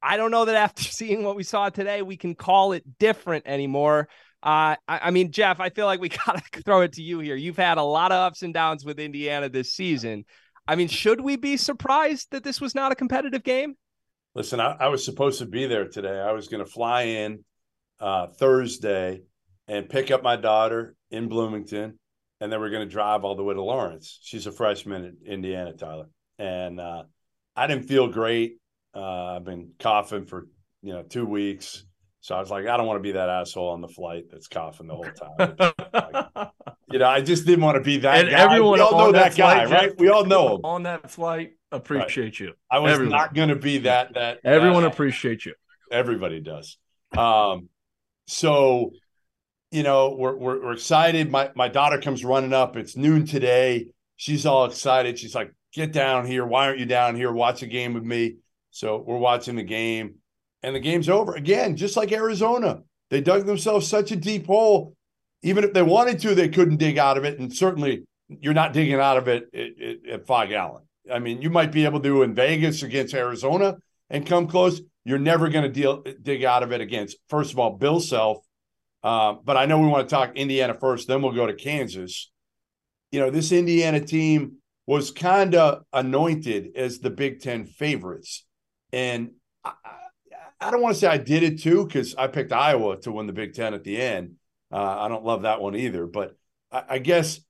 I 0.00 0.16
don't 0.16 0.30
know 0.30 0.44
that 0.44 0.54
after 0.54 0.82
seeing 0.84 1.24
what 1.24 1.34
we 1.34 1.42
saw 1.42 1.70
today, 1.70 2.02
we 2.02 2.16
can 2.16 2.36
call 2.36 2.70
it 2.70 2.84
different 3.00 3.48
anymore. 3.48 4.08
Uh, 4.44 4.78
I, 4.86 5.00
I, 5.02 5.10
mean, 5.10 5.32
Jeff, 5.32 5.58
I 5.58 5.70
feel 5.70 5.86
like 5.86 6.00
we 6.00 6.08
got 6.26 6.40
to 6.52 6.62
throw 6.62 6.82
it 6.82 6.92
to 6.92 7.02
you 7.02 7.18
here. 7.18 7.34
You've 7.34 7.56
had 7.56 7.76
a 7.76 7.82
lot 7.82 8.12
of 8.12 8.18
ups 8.18 8.44
and 8.44 8.54
downs 8.54 8.84
with 8.84 9.00
Indiana 9.00 9.48
this 9.48 9.72
season. 9.72 10.24
I 10.68 10.76
mean, 10.76 10.86
should 10.86 11.20
we 11.20 11.34
be 11.34 11.56
surprised 11.56 12.28
that 12.30 12.44
this 12.44 12.60
was 12.60 12.76
not 12.76 12.92
a 12.92 12.94
competitive 12.94 13.42
game? 13.42 13.74
Listen, 14.36 14.60
I, 14.60 14.76
I 14.78 14.86
was 14.86 15.04
supposed 15.04 15.40
to 15.40 15.46
be 15.46 15.66
there 15.66 15.88
today. 15.88 16.20
I 16.20 16.30
was 16.30 16.46
going 16.46 16.64
to 16.64 16.70
fly 16.70 17.02
in 17.02 17.44
uh, 17.98 18.28
Thursday 18.28 19.22
and 19.70 19.88
pick 19.88 20.10
up 20.10 20.22
my 20.22 20.34
daughter 20.34 20.96
in 21.12 21.28
Bloomington, 21.28 21.96
and 22.40 22.52
then 22.52 22.58
we're 22.58 22.70
going 22.70 22.86
to 22.86 22.92
drive 22.92 23.24
all 23.24 23.36
the 23.36 23.44
way 23.44 23.54
to 23.54 23.62
Lawrence. 23.62 24.18
She's 24.20 24.48
a 24.48 24.52
freshman 24.52 25.04
at 25.04 25.12
Indiana, 25.24 25.72
Tyler, 25.72 26.06
and 26.40 26.80
uh, 26.80 27.04
I 27.54 27.68
didn't 27.68 27.84
feel 27.84 28.08
great. 28.08 28.58
Uh, 28.92 29.36
I've 29.36 29.44
been 29.44 29.70
coughing 29.78 30.26
for 30.26 30.48
you 30.82 30.92
know 30.92 31.04
two 31.04 31.24
weeks, 31.24 31.84
so 32.20 32.34
I 32.34 32.40
was 32.40 32.50
like, 32.50 32.66
I 32.66 32.76
don't 32.76 32.86
want 32.86 32.98
to 32.98 33.02
be 33.02 33.12
that 33.12 33.28
asshole 33.28 33.68
on 33.68 33.80
the 33.80 33.86
flight 33.86 34.24
that's 34.28 34.48
coughing 34.48 34.88
the 34.88 34.96
whole 34.96 35.04
time. 35.04 35.54
like, 35.92 36.48
you 36.90 36.98
know, 36.98 37.06
I 37.06 37.20
just 37.20 37.46
didn't 37.46 37.64
want 37.64 37.76
to 37.76 37.80
be 37.80 37.98
that 37.98 38.22
and 38.22 38.30
guy. 38.30 38.40
Everyone 38.40 38.72
we 38.72 38.80
all 38.80 38.98
know 38.98 39.12
that, 39.12 39.34
that 39.34 39.38
guy, 39.38 39.66
flight, 39.66 39.82
right? 39.82 39.98
We 40.00 40.08
all 40.08 40.24
know 40.24 40.56
him. 40.56 40.60
On 40.64 40.82
that 40.82 41.12
flight, 41.12 41.52
appreciate 41.70 42.24
right. 42.24 42.40
you. 42.40 42.52
I 42.68 42.80
was 42.80 42.94
everyone. 42.94 43.12
not 43.12 43.34
going 43.34 43.50
to 43.50 43.56
be 43.56 43.78
that. 43.78 44.14
That 44.14 44.40
everyone 44.42 44.82
that, 44.82 44.94
appreciates 44.94 45.46
you. 45.46 45.54
Everybody 45.92 46.40
does. 46.40 46.76
Um, 47.16 47.68
so, 48.26 48.90
you 49.70 49.82
know, 49.82 50.16
we're, 50.18 50.36
we're 50.36 50.62
we're 50.62 50.72
excited. 50.72 51.30
My 51.30 51.50
my 51.54 51.68
daughter 51.68 52.00
comes 52.00 52.24
running 52.24 52.52
up. 52.52 52.76
It's 52.76 52.96
noon 52.96 53.26
today. 53.26 53.88
She's 54.16 54.46
all 54.46 54.64
excited. 54.64 55.18
She's 55.18 55.34
like, 55.34 55.52
"Get 55.72 55.92
down 55.92 56.26
here! 56.26 56.44
Why 56.44 56.66
aren't 56.66 56.80
you 56.80 56.86
down 56.86 57.16
here? 57.16 57.32
Watch 57.32 57.62
a 57.62 57.66
game 57.66 57.94
with 57.94 58.04
me." 58.04 58.36
So 58.70 59.02
we're 59.04 59.18
watching 59.18 59.56
the 59.56 59.62
game, 59.62 60.16
and 60.62 60.74
the 60.74 60.80
game's 60.80 61.08
over 61.08 61.34
again. 61.34 61.76
Just 61.76 61.96
like 61.96 62.12
Arizona, 62.12 62.82
they 63.10 63.20
dug 63.20 63.46
themselves 63.46 63.86
such 63.86 64.10
a 64.12 64.16
deep 64.16 64.46
hole 64.46 64.94
even 65.42 65.64
if 65.64 65.72
they 65.72 65.82
wanted 65.82 66.18
to, 66.20 66.34
they 66.34 66.48
couldn't 66.48 66.76
dig 66.76 66.98
out 66.98 67.16
of 67.16 67.24
it. 67.24 67.38
And 67.38 67.52
certainly, 67.52 68.04
you're 68.28 68.54
not 68.54 68.72
digging 68.72 68.94
out 68.94 69.16
of 69.16 69.28
it 69.28 69.48
at, 69.54 70.12
at, 70.12 70.26
Phog 70.26 70.52
Allen. 70.52 70.84
I 71.10 71.18
mean, 71.18 71.42
you 71.42 71.50
might 71.50 71.72
be 71.72 71.84
able 71.84 72.00
to 72.00 72.22
in 72.22 72.34
Vegas 72.34 72.82
against 72.82 73.14
Arizona 73.14 73.76
and 74.08 74.26
come 74.26 74.46
close. 74.46 74.80
You're 75.04 75.18
never 75.18 75.48
going 75.48 75.64
to 75.64 75.70
deal 75.70 76.04
dig 76.22 76.44
out 76.44 76.62
of 76.62 76.72
it 76.72 76.80
against, 76.80 77.16
first 77.28 77.52
of 77.52 77.58
all, 77.58 77.76
Bill 77.76 78.00
Self. 78.00 78.44
Uh, 79.02 79.34
but 79.42 79.56
I 79.56 79.66
know 79.66 79.78
we 79.78 79.88
want 79.88 80.08
to 80.08 80.14
talk 80.14 80.36
Indiana 80.36 80.74
first, 80.78 81.08
then 81.08 81.22
we'll 81.22 81.32
go 81.32 81.46
to 81.46 81.54
Kansas. 81.54 82.30
You 83.10 83.20
know, 83.20 83.30
this 83.30 83.50
Indiana 83.52 84.00
team 84.00 84.56
was 84.86 85.10
kind 85.10 85.54
of 85.54 85.84
anointed 85.92 86.76
as 86.76 86.98
the 86.98 87.10
Big 87.10 87.40
Ten 87.40 87.64
favorites. 87.66 88.44
And 88.92 89.32
I, 89.64 89.72
I 90.60 90.70
don't 90.70 90.82
want 90.82 90.94
to 90.94 91.00
say 91.00 91.06
I 91.06 91.16
did 91.16 91.42
it 91.42 91.62
too, 91.62 91.86
because 91.86 92.14
I 92.16 92.26
picked 92.26 92.52
Iowa 92.52 93.00
to 93.02 93.12
win 93.12 93.26
the 93.26 93.32
Big 93.32 93.54
Ten 93.54 93.72
at 93.72 93.84
the 93.84 94.00
end. 94.00 94.32
Uh, 94.72 94.98
I 95.00 95.08
don't 95.08 95.24
love 95.24 95.42
that 95.42 95.60
one 95.60 95.74
either, 95.74 96.06
but 96.06 96.36
I, 96.70 96.84
I 96.90 96.98
guess 96.98 97.40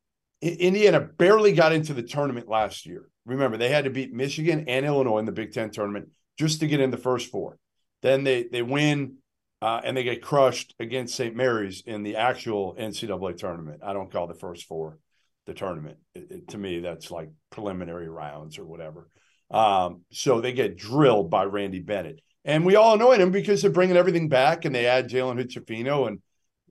Indiana 0.40 1.00
barely 1.00 1.52
got 1.52 1.72
into 1.72 1.92
the 1.92 2.02
tournament 2.02 2.48
last 2.48 2.86
year. 2.86 3.08
Remember, 3.26 3.56
they 3.56 3.68
had 3.68 3.84
to 3.84 3.90
beat 3.90 4.12
Michigan 4.12 4.64
and 4.68 4.86
Illinois 4.86 5.18
in 5.18 5.26
the 5.26 5.32
Big 5.32 5.52
Ten 5.52 5.70
tournament 5.70 6.08
just 6.38 6.60
to 6.60 6.66
get 6.66 6.80
in 6.80 6.90
the 6.90 6.96
first 6.96 7.30
four. 7.30 7.58
Then 8.02 8.24
they 8.24 8.44
they 8.44 8.62
win 8.62 9.16
uh, 9.62 9.80
and 9.84 9.96
they 9.96 10.02
get 10.02 10.22
crushed 10.22 10.74
against 10.80 11.14
St. 11.14 11.36
Mary's 11.36 11.82
in 11.86 12.02
the 12.02 12.16
actual 12.16 12.74
NCAA 12.78 13.36
tournament. 13.36 13.82
I 13.84 13.92
don't 13.92 14.10
call 14.10 14.26
the 14.26 14.34
first 14.34 14.64
four 14.64 14.98
the 15.46 15.54
tournament. 15.54 15.98
It, 16.14 16.30
it, 16.30 16.48
to 16.48 16.58
me, 16.58 16.80
that's 16.80 17.10
like 17.10 17.30
preliminary 17.50 18.08
rounds 18.08 18.58
or 18.58 18.64
whatever. 18.64 19.08
Um, 19.50 20.02
so 20.12 20.40
they 20.40 20.52
get 20.52 20.76
drilled 20.76 21.30
by 21.30 21.44
Randy 21.44 21.80
Bennett, 21.80 22.20
and 22.44 22.64
we 22.64 22.76
all 22.76 22.94
annoy 22.94 23.16
him 23.16 23.32
because 23.32 23.62
they're 23.62 23.70
bringing 23.70 23.96
everything 23.96 24.28
back, 24.28 24.64
and 24.64 24.74
they 24.74 24.86
add 24.86 25.10
Jalen 25.10 25.36
Hood 25.36 26.06
and 26.06 26.20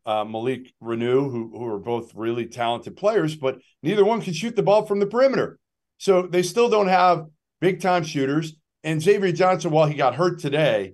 uh, 0.06 0.24
Malik 0.24 0.74
Reneau, 0.82 1.30
who, 1.30 1.52
who 1.54 1.66
are 1.66 1.80
both 1.80 2.16
really 2.16 2.48
talented 2.48 2.96
players, 2.96 3.36
but 3.36 3.60
neither 3.84 4.06
one 4.06 4.22
can 4.22 4.34
shoot 4.34 4.56
the 4.56 4.64
ball 4.64 4.86
from 4.86 5.00
the 5.00 5.06
perimeter. 5.06 5.60
So 5.98 6.24
they 6.24 6.42
still 6.42 6.70
don't 6.70 6.88
have 6.88 7.26
big 7.60 7.82
time 7.82 8.04
shooters. 8.04 8.56
And 8.84 9.02
Xavier 9.02 9.34
Johnson, 9.34 9.72
while 9.72 9.88
he 9.88 9.96
got 9.96 10.16
hurt 10.16 10.40
today, 10.40 10.94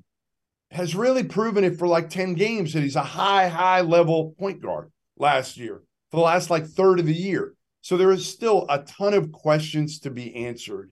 has 0.71 0.95
really 0.95 1.23
proven 1.23 1.63
it 1.63 1.77
for 1.77 1.87
like 1.87 2.09
10 2.09 2.33
games 2.33 2.73
that 2.73 2.83
he's 2.83 2.95
a 2.95 3.03
high, 3.03 3.47
high 3.47 3.81
level 3.81 4.35
point 4.37 4.61
guard 4.61 4.91
last 5.17 5.57
year 5.57 5.81
for 6.11 6.17
the 6.17 6.23
last 6.23 6.49
like 6.49 6.65
third 6.65 6.99
of 6.99 7.05
the 7.05 7.13
year. 7.13 7.53
So 7.81 7.97
there 7.97 8.11
is 8.11 8.27
still 8.27 8.65
a 8.69 8.79
ton 8.79 9.13
of 9.13 9.31
questions 9.31 9.99
to 9.99 10.09
be 10.09 10.35
answered 10.35 10.91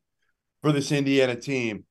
for 0.61 0.71
this 0.71 0.91
Indiana 0.91 1.35
team 1.35 1.85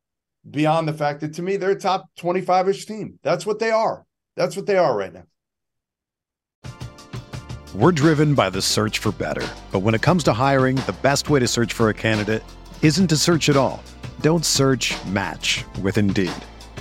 beyond 0.48 0.88
the 0.88 0.92
fact 0.92 1.20
that 1.20 1.34
to 1.34 1.42
me, 1.42 1.56
they're 1.56 1.70
a 1.70 1.78
top 1.78 2.06
25 2.16 2.68
ish 2.68 2.86
team. 2.86 3.18
That's 3.22 3.44
what 3.44 3.58
they 3.58 3.70
are. 3.70 4.06
That's 4.36 4.56
what 4.56 4.66
they 4.66 4.76
are 4.76 4.96
right 4.96 5.12
now. 5.12 5.24
We're 7.74 7.92
driven 7.92 8.34
by 8.34 8.50
the 8.50 8.60
search 8.60 8.98
for 8.98 9.12
better. 9.12 9.46
But 9.70 9.80
when 9.80 9.94
it 9.94 10.02
comes 10.02 10.24
to 10.24 10.32
hiring, 10.32 10.76
the 10.76 10.94
best 11.02 11.30
way 11.30 11.40
to 11.40 11.48
search 11.48 11.72
for 11.72 11.88
a 11.88 11.94
candidate 11.94 12.42
isn't 12.82 13.06
to 13.08 13.16
search 13.16 13.48
at 13.48 13.56
all. 13.56 13.82
Don't 14.20 14.44
search 14.44 14.94
match 15.06 15.64
with 15.80 15.96
Indeed. 15.96 16.32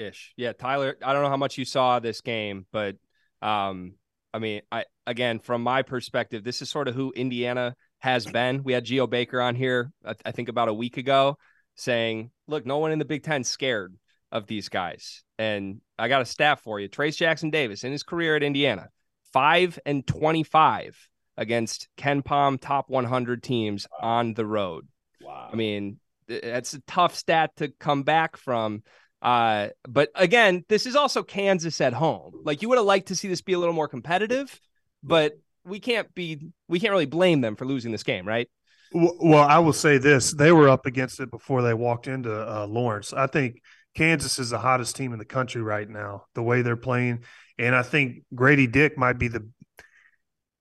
Ish. 0.00 0.32
Yeah, 0.36 0.52
Tyler, 0.52 0.96
I 1.02 1.12
don't 1.12 1.22
know 1.22 1.28
how 1.28 1.36
much 1.36 1.58
you 1.58 1.64
saw 1.64 2.00
this 2.00 2.22
game, 2.22 2.66
but 2.72 2.96
um, 3.42 3.94
I 4.32 4.38
mean, 4.38 4.62
I 4.72 4.84
again, 5.06 5.38
from 5.38 5.62
my 5.62 5.82
perspective, 5.82 6.42
this 6.42 6.62
is 6.62 6.70
sort 6.70 6.88
of 6.88 6.94
who 6.94 7.12
Indiana 7.12 7.74
has 7.98 8.24
been. 8.26 8.62
We 8.62 8.72
had 8.72 8.84
Geo 8.84 9.06
Baker 9.06 9.40
on 9.40 9.54
here, 9.54 9.92
I 10.24 10.32
think 10.32 10.48
about 10.48 10.68
a 10.68 10.74
week 10.74 10.96
ago, 10.96 11.36
saying, 11.74 12.30
"Look, 12.46 12.64
no 12.64 12.78
one 12.78 12.92
in 12.92 12.98
the 12.98 13.04
Big 13.04 13.22
Ten 13.22 13.44
scared 13.44 13.94
of 14.32 14.46
these 14.46 14.68
guys." 14.68 15.22
And 15.38 15.80
I 15.98 16.08
got 16.08 16.22
a 16.22 16.26
stat 16.26 16.60
for 16.60 16.80
you: 16.80 16.88
Trayce 16.88 17.16
Jackson 17.16 17.50
Davis 17.50 17.84
in 17.84 17.92
his 17.92 18.02
career 18.02 18.36
at 18.36 18.42
Indiana, 18.42 18.88
five 19.32 19.78
and 19.84 20.06
twenty-five 20.06 20.96
against 21.36 21.88
KenPom 21.96 22.60
top 22.60 22.90
100 22.90 23.42
teams 23.42 23.86
on 23.98 24.34
the 24.34 24.44
road. 24.44 24.86
Wow. 25.22 25.48
I 25.50 25.56
mean, 25.56 25.98
that's 26.28 26.74
a 26.74 26.80
tough 26.82 27.14
stat 27.14 27.56
to 27.56 27.68
come 27.68 28.02
back 28.02 28.36
from. 28.36 28.82
Uh, 29.22 29.68
but 29.88 30.10
again, 30.14 30.64
this 30.68 30.86
is 30.86 30.96
also 30.96 31.22
Kansas 31.22 31.80
at 31.80 31.92
home. 31.92 32.32
Like 32.44 32.62
you 32.62 32.68
would 32.68 32.78
have 32.78 32.86
liked 32.86 33.08
to 33.08 33.16
see 33.16 33.28
this 33.28 33.42
be 33.42 33.52
a 33.52 33.58
little 33.58 33.74
more 33.74 33.88
competitive, 33.88 34.58
but 35.02 35.34
we 35.64 35.80
can't 35.80 36.14
be 36.14 36.48
we 36.68 36.80
can't 36.80 36.90
really 36.90 37.06
blame 37.06 37.40
them 37.40 37.56
for 37.56 37.66
losing 37.66 37.92
this 37.92 38.02
game, 38.02 38.26
right? 38.26 38.48
Well, 38.92 39.44
I 39.44 39.58
will 39.58 39.72
say 39.72 39.98
this: 39.98 40.32
they 40.32 40.52
were 40.52 40.68
up 40.68 40.86
against 40.86 41.20
it 41.20 41.30
before 41.30 41.62
they 41.62 41.74
walked 41.74 42.08
into 42.08 42.32
uh, 42.32 42.66
Lawrence. 42.66 43.12
I 43.12 43.26
think 43.26 43.62
Kansas 43.94 44.38
is 44.38 44.50
the 44.50 44.58
hottest 44.58 44.96
team 44.96 45.12
in 45.12 45.18
the 45.18 45.24
country 45.24 45.62
right 45.62 45.88
now. 45.88 46.24
The 46.34 46.42
way 46.42 46.62
they're 46.62 46.76
playing, 46.76 47.24
and 47.58 47.74
I 47.74 47.82
think 47.82 48.24
Grady 48.34 48.66
Dick 48.66 48.96
might 48.96 49.18
be 49.18 49.28
the 49.28 49.48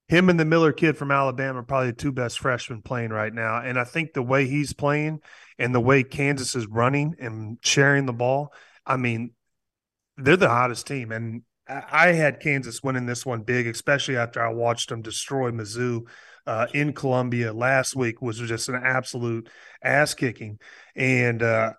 him 0.10 0.28
and 0.30 0.40
the 0.40 0.46
Miller 0.46 0.74
kid 0.74 0.98
from 0.98 1.12
Alabama 1.12 1.60
are 1.60 1.64
probably 1.64 1.92
the 1.92 1.98
two 1.98 2.12
best 2.12 2.40
freshmen 2.40 2.82
playing 2.82 3.12
right 3.12 3.34
now. 3.34 3.62
And 3.62 3.80
I 3.80 3.84
think 3.84 4.14
the 4.14 4.24
way 4.24 4.48
he's 4.48 4.74
playing 4.74 5.20
and 5.60 5.74
the 5.74 5.80
way 5.80 6.04
Kansas 6.04 6.56
is 6.56 6.66
running 6.66 7.16
and 7.20 7.60
sharing 7.62 8.08
the 8.08 8.14
ball, 8.14 8.52
I 8.88 8.98
mean, 8.98 9.32
they're 10.18 10.36
the 10.36 10.50
hottest 10.50 10.88
team. 10.88 11.12
And 11.12 11.44
I 11.68 12.08
had 12.08 12.40
Kansas 12.40 12.82
winning 12.82 13.06
this 13.06 13.24
one 13.24 13.44
big, 13.44 13.68
especially 13.68 14.18
after 14.18 14.44
I 14.44 14.52
watched 14.52 14.90
them 14.90 15.04
destroy 15.04 15.52
Mizzou 15.52 16.08
uh, 16.48 16.66
in 16.74 16.94
Columbia 16.94 17.54
last 17.54 17.96
week, 17.96 18.20
was 18.20 18.40
just 18.40 18.68
an 18.68 18.82
absolute 18.84 19.48
ass 19.84 20.16
kicking. 20.16 20.58
And 20.96 21.44
uh, 21.44 21.74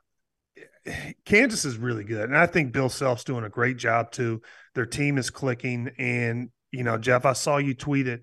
Kansas 1.24 1.64
is 1.64 1.78
really 1.78 2.04
good. 2.04 2.28
And 2.28 2.38
I 2.38 2.46
think 2.46 2.72
Bill 2.72 2.88
Self's 2.88 3.24
doing 3.24 3.42
a 3.42 3.50
great 3.50 3.76
job 3.76 4.12
too. 4.12 4.40
Their 4.76 4.86
team 4.86 5.18
is 5.18 5.30
clicking. 5.30 5.90
And 5.98 6.50
you 6.72 6.84
know, 6.84 6.98
Jeff, 6.98 7.24
I 7.24 7.32
saw 7.32 7.58
you 7.58 7.74
tweet 7.74 8.06
it. 8.06 8.22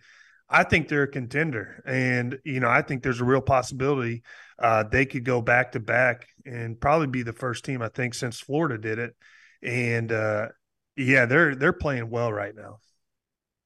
I 0.49 0.63
think 0.63 0.87
they're 0.87 1.03
a 1.03 1.11
contender, 1.11 1.83
and 1.85 2.39
you 2.45 2.59
know, 2.61 2.69
I 2.69 2.81
think 2.81 3.03
there's 3.03 3.19
a 3.19 3.25
real 3.25 3.41
possibility 3.41 4.23
uh, 4.59 4.83
they 4.83 5.05
could 5.05 5.23
go 5.23 5.41
back 5.41 5.73
to 5.73 5.79
back 5.79 6.27
and 6.45 6.79
probably 6.79 7.07
be 7.07 7.23
the 7.23 7.33
first 7.33 7.63
team 7.65 7.81
I 7.81 7.89
think 7.89 8.13
since 8.13 8.39
Florida 8.39 8.77
did 8.77 8.99
it. 8.99 9.15
And 9.61 10.11
uh, 10.11 10.47
yeah, 10.95 11.25
they're 11.25 11.55
they're 11.55 11.73
playing 11.73 12.09
well 12.09 12.31
right 12.31 12.55
now. 12.55 12.79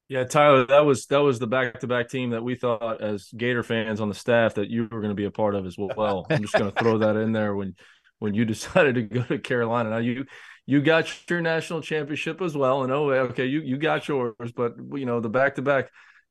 Yeah, 0.08 0.24
Tyler, 0.24 0.66
that 0.66 0.84
was 0.84 1.06
that 1.06 1.20
was 1.20 1.38
the 1.38 1.46
back 1.46 1.80
to 1.80 1.86
back 1.86 2.10
team 2.10 2.30
that 2.30 2.42
we 2.42 2.54
thought 2.54 3.00
as 3.00 3.30
Gator 3.34 3.62
fans 3.62 4.00
on 4.00 4.08
the 4.08 4.14
staff 4.14 4.54
that 4.54 4.68
you 4.68 4.82
were 4.90 5.00
going 5.00 5.10
to 5.10 5.14
be 5.14 5.24
a 5.24 5.30
part 5.30 5.54
of 5.54 5.64
as 5.64 5.76
well. 5.78 6.26
I'm 6.28 6.42
just 6.42 6.52
going 6.52 6.70
to 6.70 6.78
throw 6.78 6.98
that 6.98 7.16
in 7.16 7.32
there 7.32 7.54
when 7.54 7.74
when 8.18 8.34
you 8.34 8.44
decided 8.44 8.96
to 8.96 9.02
go 9.02 9.22
to 9.22 9.38
Carolina. 9.38 9.90
Now 9.90 9.98
you 9.98 10.26
you 10.66 10.80
got 10.80 11.28
your 11.28 11.40
national 11.40 11.80
championship 11.80 12.40
as 12.40 12.56
well. 12.56 12.82
And 12.82 12.92
oh, 12.92 13.10
okay, 13.10 13.46
you 13.46 13.60
you 13.60 13.76
got 13.76 14.06
yours, 14.08 14.52
but 14.54 14.76
you 14.94 15.06
know 15.06 15.20
the 15.20 15.28
back 15.28 15.56
to 15.56 15.62
back. 15.62 15.90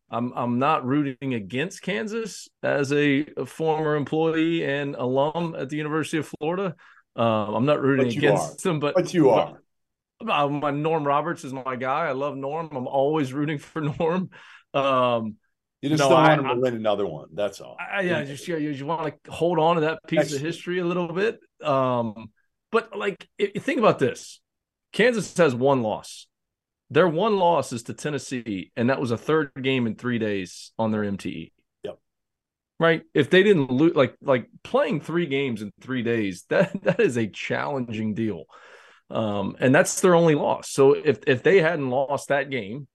I'm 0.09 0.33
I'm 0.35 0.59
not 0.59 0.85
rooting 0.85 1.33
against 1.33 1.81
Kansas 1.81 2.49
as 2.61 2.91
a, 2.91 3.25
a, 3.37 3.45
former 3.45 3.95
employee 3.95 4.65
and 4.65 4.95
alum 4.95 5.55
at 5.57 5.69
the 5.69 5.77
University 5.77 6.17
of 6.17 6.31
Florida. 6.39 6.75
Uh, 7.15 7.55
I'm 7.55 7.65
not 7.65 7.81
rooting 7.81 8.07
against 8.07 8.65
are. 8.65 8.69
them, 8.69 8.79
but 8.79 8.95
but 8.95 9.13
you 9.13 9.29
are. 9.29 9.61
Uh, 10.19 10.47
my 10.49 10.71
Norm 10.71 11.05
Roberts 11.05 11.43
is 11.43 11.53
my 11.53 11.75
guy. 11.75 12.07
I 12.07 12.11
love 12.11 12.35
Norm. 12.35 12.69
I'm 12.71 12.87
always 12.87 13.33
rooting 13.33 13.57
for 13.59 13.81
Norm. 13.81 14.29
Um, 14.73 15.37
you 15.81 15.89
just 15.89 15.99
no, 15.99 16.09
don't 16.09 16.23
want 16.23 16.41
him 16.41 16.47
to 16.47 16.61
win 16.61 16.75
another 16.75 17.07
one. 17.07 17.29
That's 17.33 17.59
all. 17.59 17.75
I, 17.79 18.01
yeah, 18.01 18.23
just 18.23 18.47
you, 18.47 18.57
you 18.57 18.85
want 18.85 19.15
to 19.23 19.31
hold 19.31 19.57
on 19.57 19.75
to 19.75 19.81
that 19.81 19.99
piece 20.07 20.33
of 20.33 20.39
history 20.39 20.79
a 20.79 20.85
little 20.85 21.11
bit. 21.11 21.39
Um, 21.63 22.31
but 22.71 22.97
like, 22.97 23.27
think 23.59 23.79
about 23.79 23.99
this: 23.99 24.39
Kansas 24.93 25.35
has 25.37 25.55
one 25.55 25.81
loss. 25.81 26.27
Their 26.89 27.07
one 27.07 27.37
loss 27.37 27.71
is 27.71 27.83
to 27.83 27.93
Tennessee, 27.93 28.71
and 28.75 28.89
that 28.89 28.99
was 28.99 29.11
a 29.11 29.17
third 29.17 29.51
game 29.61 29.87
in 29.87 29.95
three 29.95 30.19
days 30.19 30.73
on 30.77 30.91
their 30.91 31.03
MTE. 31.03 31.51
Yep. 31.83 31.99
Right. 32.79 33.03
If 33.13 33.29
they 33.29 33.43
didn't 33.43 33.71
lose, 33.71 33.95
like 33.95 34.15
like 34.21 34.47
playing 34.63 35.01
three 35.01 35.25
games 35.25 35.61
in 35.61 35.71
three 35.79 36.03
days, 36.03 36.45
that 36.49 36.83
that 36.83 36.99
is 36.99 37.17
a 37.17 37.27
challenging 37.27 38.13
deal. 38.13 38.45
Um, 39.09 39.57
and 39.59 39.75
that's 39.75 39.99
their 40.01 40.15
only 40.15 40.35
loss. 40.35 40.69
So 40.69 40.93
if 40.93 41.19
if 41.27 41.43
they 41.43 41.61
hadn't 41.61 41.89
lost 41.89 42.29
that 42.29 42.49
game, 42.49 42.87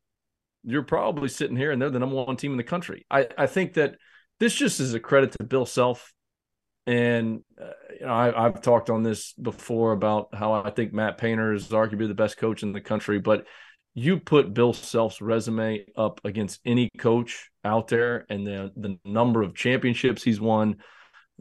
you're 0.65 0.83
probably 0.83 1.29
sitting 1.29 1.57
here 1.57 1.71
and 1.71 1.81
they're 1.81 1.91
the 1.91 1.99
number 1.99 2.17
one 2.17 2.37
team 2.37 2.53
in 2.53 2.57
the 2.57 2.65
country. 2.65 3.07
I 3.11 3.29
I 3.39 3.47
think 3.47 3.75
that 3.75 3.97
this 4.41 4.55
just 4.55 4.81
is 4.81 4.95
a 4.95 5.01
credit 5.01 5.33
to 5.33 5.45
Bill 5.45 5.67
Self 5.67 6.13
and 6.87 7.41
uh, 7.61 7.71
you 7.99 8.07
know, 8.07 8.13
I, 8.13 8.43
have 8.43 8.63
talked 8.63 8.91
on 8.91 9.03
this 9.03 9.33
before 9.33 9.93
about 9.93 10.29
how 10.35 10.53
I 10.53 10.71
think 10.71 10.93
Matt 10.93 11.19
Painter 11.19 11.53
is 11.53 11.69
arguably 11.69 12.07
the 12.07 12.15
best 12.15 12.37
coach 12.37 12.63
in 12.63 12.73
the 12.73 12.81
country. 12.81 13.19
But 13.19 13.47
you 13.95 14.21
put 14.21 14.55
Bill 14.55 14.73
Self's 14.73 15.21
resume 15.21 15.85
up 15.97 16.21
against 16.25 16.61
any 16.65 16.91
coach 16.99 17.51
out 17.65 17.89
there, 17.89 18.25
and 18.31 18.47
the 18.47 18.71
the 18.77 18.99
number 19.05 19.43
of 19.43 19.55
championships 19.55 20.23
he's 20.23 20.41
won, 20.41 20.77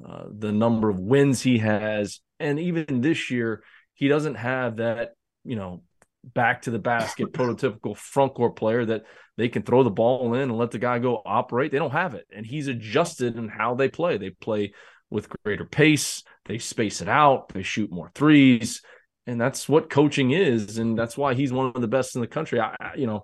uh, 0.04 0.24
the 0.36 0.52
number 0.52 0.90
of 0.90 1.00
wins 1.00 1.42
he 1.44 1.60
has, 1.60 2.22
and 2.40 2.60
even 2.60 3.02
this 3.02 3.30
year 3.30 3.64
he 3.94 4.08
doesn't 4.08 4.36
have 4.36 4.78
that 4.78 5.12
you 5.44 5.56
know 5.56 5.84
back 6.24 6.64
to 6.64 6.72
the 6.72 6.80
basket 6.80 7.32
prototypical 7.34 7.96
front 7.96 8.34
court 8.34 8.56
player 8.56 8.84
that 8.84 9.04
they 9.38 9.48
can 9.48 9.62
throw 9.62 9.84
the 9.84 9.92
ball 9.92 10.34
in 10.34 10.42
and 10.42 10.58
let 10.58 10.72
the 10.72 10.80
guy 10.80 10.98
go 10.98 11.22
operate. 11.24 11.72
They 11.72 11.78
don't 11.78 11.92
have 11.92 12.16
it, 12.16 12.26
and 12.36 12.46
he's 12.46 12.68
adjusted 12.68 13.36
in 13.36 13.48
how 13.48 13.76
they 13.76 13.90
play. 13.90 14.18
They 14.18 14.32
play 14.32 14.74
with 15.16 15.30
greater 15.44 15.66
pace. 15.66 16.24
They 16.46 16.60
space 16.60 17.02
it 17.02 17.08
out. 17.08 17.50
They 17.50 17.64
shoot 17.64 17.92
more 17.92 18.12
threes, 18.14 18.82
and 19.26 19.42
that's 19.42 19.68
what 19.68 19.90
coaching 19.90 20.30
is, 20.32 20.78
and 20.78 20.96
that's 20.96 21.18
why 21.18 21.34
he's 21.34 21.52
one 21.52 21.72
of 21.74 21.82
the 21.82 21.88
best 21.88 22.16
in 22.16 22.22
the 22.22 22.28
country. 22.28 22.60
I, 22.60 22.94
you 22.96 23.08
know, 23.08 23.24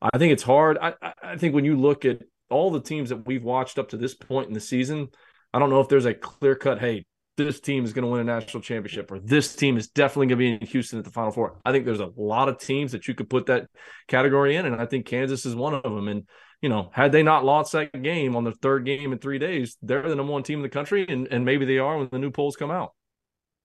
I 0.00 0.16
think 0.16 0.32
it's 0.32 0.42
hard. 0.42 0.78
I, 0.80 0.94
I 1.22 1.36
think 1.36 1.54
when 1.54 1.66
you 1.66 1.76
look 1.76 2.06
at 2.06 2.20
all 2.48 2.70
the 2.70 2.80
teams 2.80 3.10
that 3.10 3.26
we've 3.26 3.44
watched 3.44 3.78
up 3.78 3.90
to 3.90 3.96
this 3.98 4.14
point 4.14 4.48
in 4.48 4.54
the 4.54 4.60
season, 4.60 5.08
I 5.52 5.58
don't 5.58 5.68
know 5.68 5.80
if 5.80 5.88
there's 5.88 6.06
a 6.06 6.14
clear 6.14 6.54
cut. 6.54 6.78
Hey, 6.78 7.04
this 7.36 7.60
team 7.60 7.84
is 7.84 7.92
going 7.92 8.04
to 8.04 8.10
win 8.10 8.20
a 8.20 8.24
national 8.24 8.62
championship, 8.62 9.10
or 9.10 9.18
this 9.18 9.54
team 9.54 9.76
is 9.76 9.88
definitely 9.88 10.28
going 10.28 10.38
to 10.38 10.44
be 10.44 10.52
in 10.52 10.66
Houston 10.68 10.98
at 10.98 11.04
the 11.04 11.10
Final 11.10 11.32
Four. 11.32 11.58
I 11.64 11.72
think 11.72 11.84
there's 11.84 12.00
a 12.00 12.10
lot 12.16 12.48
of 12.48 12.58
teams 12.58 12.92
that 12.92 13.08
you 13.08 13.14
could 13.14 13.28
put 13.28 13.46
that 13.46 13.66
category 14.08 14.56
in, 14.56 14.64
and 14.64 14.76
I 14.76 14.86
think 14.86 15.06
Kansas 15.06 15.44
is 15.44 15.54
one 15.54 15.74
of 15.74 15.82
them. 15.82 16.08
And 16.08 16.26
you 16.62 16.68
know, 16.68 16.90
had 16.92 17.10
they 17.10 17.24
not 17.24 17.44
lost 17.44 17.72
that 17.72 18.02
game 18.02 18.36
on 18.36 18.44
the 18.44 18.52
third 18.52 18.86
game 18.86 19.12
in 19.12 19.18
three 19.18 19.38
days, 19.38 19.76
they're 19.82 20.08
the 20.08 20.14
number 20.14 20.32
one 20.32 20.44
team 20.44 20.60
in 20.60 20.62
the 20.62 20.68
country, 20.68 21.04
and, 21.08 21.26
and 21.26 21.44
maybe 21.44 21.66
they 21.66 21.78
are 21.78 21.98
when 21.98 22.08
the 22.10 22.18
new 22.18 22.30
polls 22.30 22.56
come 22.56 22.70
out. 22.70 22.92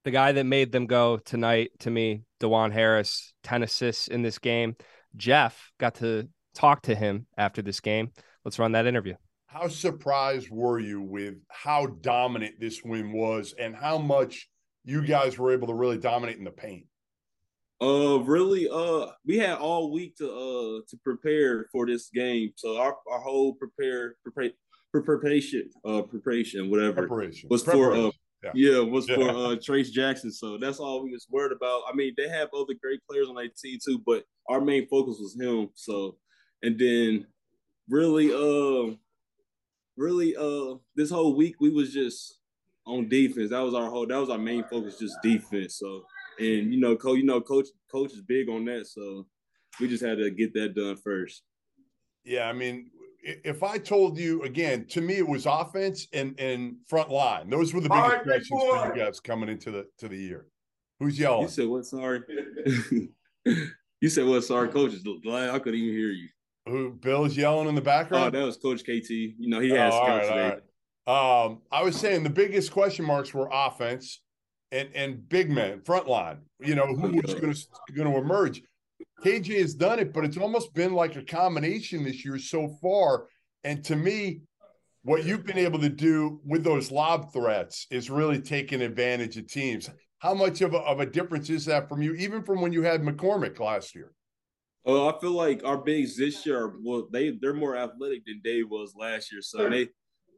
The 0.04 0.12
guy 0.12 0.32
that 0.32 0.46
made 0.46 0.72
them 0.72 0.88
go 0.88 1.18
tonight 1.18 1.72
to 1.80 1.92
me, 1.92 2.24
Dajuan 2.40 2.74
Harris, 2.74 3.34
10 3.44 3.62
assists 3.62 4.08
in 4.08 4.24
this 4.24 4.40
game. 4.40 4.76
Jeff 5.16 5.72
got 5.80 5.96
to 5.96 6.28
talk 6.56 6.82
to 6.84 6.96
him 6.96 7.28
after 7.38 7.62
this 7.62 7.80
game. 7.80 8.12
Let's 8.44 8.58
run 8.58 8.72
that 8.72 8.88
interview. 8.88 9.14
How 9.46 9.68
surprised 9.68 10.50
were 10.50 10.80
you 10.80 11.02
with 11.02 11.36
how 11.50 11.88
dominant 11.88 12.60
this 12.60 12.82
win 12.84 13.12
was 13.12 13.54
and 13.60 13.76
how 13.76 14.00
much 14.00 14.50
you 14.86 15.06
guys 15.06 15.38
were 15.38 15.54
able 15.54 15.68
to 15.68 15.74
really 15.74 15.98
dominate 15.98 16.38
in 16.38 16.44
the 16.44 16.52
paint? 16.52 16.86
Uh, 17.80 18.20
really, 18.24 18.68
uh, 18.68 19.08
we 19.26 19.38
had 19.38 19.58
all 19.58 19.92
week 19.92 20.16
to 20.18 20.28
uh 20.28 20.82
to 20.90 20.98
prepare 21.04 21.68
for 21.72 21.86
this 21.86 22.10
game. 22.10 22.52
So 22.56 22.78
our, 22.78 22.96
our 23.12 23.20
whole 23.20 23.54
prepare 23.54 24.16
prepare 24.24 24.52
preparation 24.92 25.70
uh 25.86 26.02
preparation 26.02 26.72
whatever 26.72 27.06
preparation. 27.06 27.48
was 27.50 27.62
preparation. 27.62 27.94
for 27.94 28.08
uh 28.08 28.12
yeah, 28.56 28.78
yeah 28.78 28.80
was 28.80 29.08
yeah. 29.08 29.16
for 29.16 29.30
uh 29.30 29.56
Trayce 29.58 29.92
Jackson. 29.92 30.32
So 30.32 30.58
that's 30.58 30.80
all 30.80 31.04
we 31.04 31.12
was 31.12 31.28
worried 31.30 31.52
about. 31.52 31.84
I 31.88 31.94
mean, 31.94 32.14
they 32.18 32.28
have 32.30 32.50
other 32.54 32.74
great 32.82 33.00
players 33.08 33.28
on 33.28 33.36
that 33.36 33.56
team 33.58 33.78
too, 33.84 34.02
but 34.06 34.24
our 34.50 34.62
main 34.62 34.88
focus 34.88 35.18
was 35.20 35.36
him. 35.40 35.70
So 35.76 36.18
and 36.64 36.80
then 36.80 37.28
really 37.90 38.34
uh 38.34 38.96
really 39.98 40.36
uh 40.36 40.78
this 40.96 41.12
whole 41.12 41.36
week 41.36 41.58
we 41.60 41.70
was 41.70 41.94
just 41.94 42.40
on 42.88 43.08
defense. 43.08 43.52
That 43.52 43.60
was 43.60 43.76
our 43.76 43.90
whole 43.90 44.08
that 44.08 44.18
was 44.18 44.30
our 44.32 44.38
main 44.40 44.64
focus, 44.64 44.98
just 44.98 45.22
defense. 45.22 45.78
So 45.78 46.06
and 46.40 46.74
you 46.74 46.80
know, 46.80 46.96
coach, 46.96 47.18
you 47.18 47.26
know, 47.26 47.42
coach, 47.42 47.68
coach 47.92 48.14
is 48.14 48.22
big 48.22 48.50
on 48.50 48.66
that, 48.66 48.88
so 48.88 49.26
we 49.80 49.88
just 49.88 50.04
had 50.04 50.18
to 50.18 50.30
get 50.32 50.54
that 50.54 50.76
done 50.76 50.96
first. 50.96 51.44
Yeah, 52.24 52.50
I 52.50 52.54
mean, 52.54 52.90
if 53.24 53.64
I 53.64 53.78
told 53.78 54.18
you 54.18 54.44
again, 54.44 54.86
to 54.90 55.02
me 55.02 55.16
it 55.16 55.28
was 55.28 55.46
offense 55.46 56.08
and 56.14 56.40
and 56.40 56.78
front 56.88 57.10
line. 57.10 57.50
Those 57.50 57.74
were 57.74 57.82
the 57.82 57.90
biggest 57.90 58.14
right, 58.14 58.24
questions 58.24 58.64
for 58.64 58.96
you 58.96 59.04
guys 59.04 59.20
coming 59.20 59.50
into 59.50 59.72
the 59.72 59.88
to 60.00 60.08
the 60.08 60.18
year. 60.18 60.46
Who's 61.00 61.20
yelling? 61.20 61.44
You 61.44 61.48
said 61.48 61.68
what? 61.68 61.86
Sorry. 61.86 62.22
you 63.46 64.10
said 64.10 64.26
what? 64.26 64.44
Sorry, 64.44 64.70
coaches. 64.70 65.04
I 65.06 65.60
couldn't 65.60 65.80
even 65.80 65.96
hear 65.96 66.10
you. 66.10 66.28
Who? 66.68 66.92
Bill's 66.92 67.38
yelling 67.38 67.70
in 67.70 67.76
the 67.76 67.82
background. 67.82 68.36
Oh, 68.36 68.40
that 68.40 68.46
was 68.46 68.58
Coach 68.58 68.82
KT. 68.82 69.10
You 69.10 69.50
know 69.50 69.60
he 69.60 69.70
has 69.70 69.94
oh, 69.94 70.04
scouts 70.04 70.28
right, 70.30 70.36
today. 70.36 70.62
Right. 71.08 71.44
Um, 71.46 71.62
I 71.72 71.84
was 71.84 71.96
saying 71.96 72.24
the 72.24 72.30
biggest 72.30 72.72
question 72.72 73.06
marks 73.06 73.34
were 73.34 73.50
offense 73.52 74.22
and 74.72 74.90
and 74.94 75.28
big 75.30 75.50
men, 75.50 75.82
front 75.82 76.08
line. 76.08 76.40
You 76.60 76.76
know, 76.76 76.88
who 76.88 77.20
is 77.20 77.34
going 77.34 77.54
to 77.54 77.68
going 77.96 78.12
to 78.12 78.18
emerge? 78.18 78.62
KJ 79.24 79.60
has 79.62 79.74
done 79.74 80.00
it, 80.00 80.14
but 80.14 80.26
it's 80.26 80.38
almost 80.38 80.74
been 80.74 80.94
like 80.94 81.16
a 81.16 81.24
combination 81.24 82.04
this 82.04 82.24
year 82.24 82.38
so 82.38 82.68
far. 82.82 83.28
And 83.64 83.84
to 83.86 83.96
me, 83.96 84.42
what 85.04 85.26
you've 85.26 85.46
been 85.46 85.58
able 85.58 85.80
to 85.80 85.90
do 85.90 86.40
with 86.46 86.64
those 86.64 86.92
lob 86.92 87.34
threats 87.34 87.88
is 87.90 88.10
really 88.10 88.42
taking 88.42 88.82
advantage 88.82 89.38
of 89.38 89.48
teams. 89.48 89.90
How 90.20 90.34
much 90.34 90.62
of 90.62 90.74
a, 90.74 90.80
of 90.80 91.00
a 91.00 91.06
difference 91.06 91.50
is 91.50 91.66
that 91.66 91.88
from 91.88 92.02
you, 92.02 92.14
even 92.14 92.44
from 92.44 92.62
when 92.62 92.74
you 92.74 92.84
had 92.84 93.02
McCormack 93.02 93.60
last 93.60 93.96
year? 93.96 94.12
Uh, 94.86 95.08
I 95.08 95.20
feel 95.20 95.32
like 95.32 95.64
our 95.66 95.78
bigs 95.78 96.18
this 96.18 96.46
year, 96.46 96.74
well, 96.82 97.08
they 97.12 97.38
they're 97.42 97.54
more 97.54 97.76
athletic 97.76 98.26
than 98.26 98.42
Dave 98.44 98.70
was 98.70 98.94
last 98.96 99.32
year. 99.32 99.42
So 99.42 99.70
they, 99.70 99.90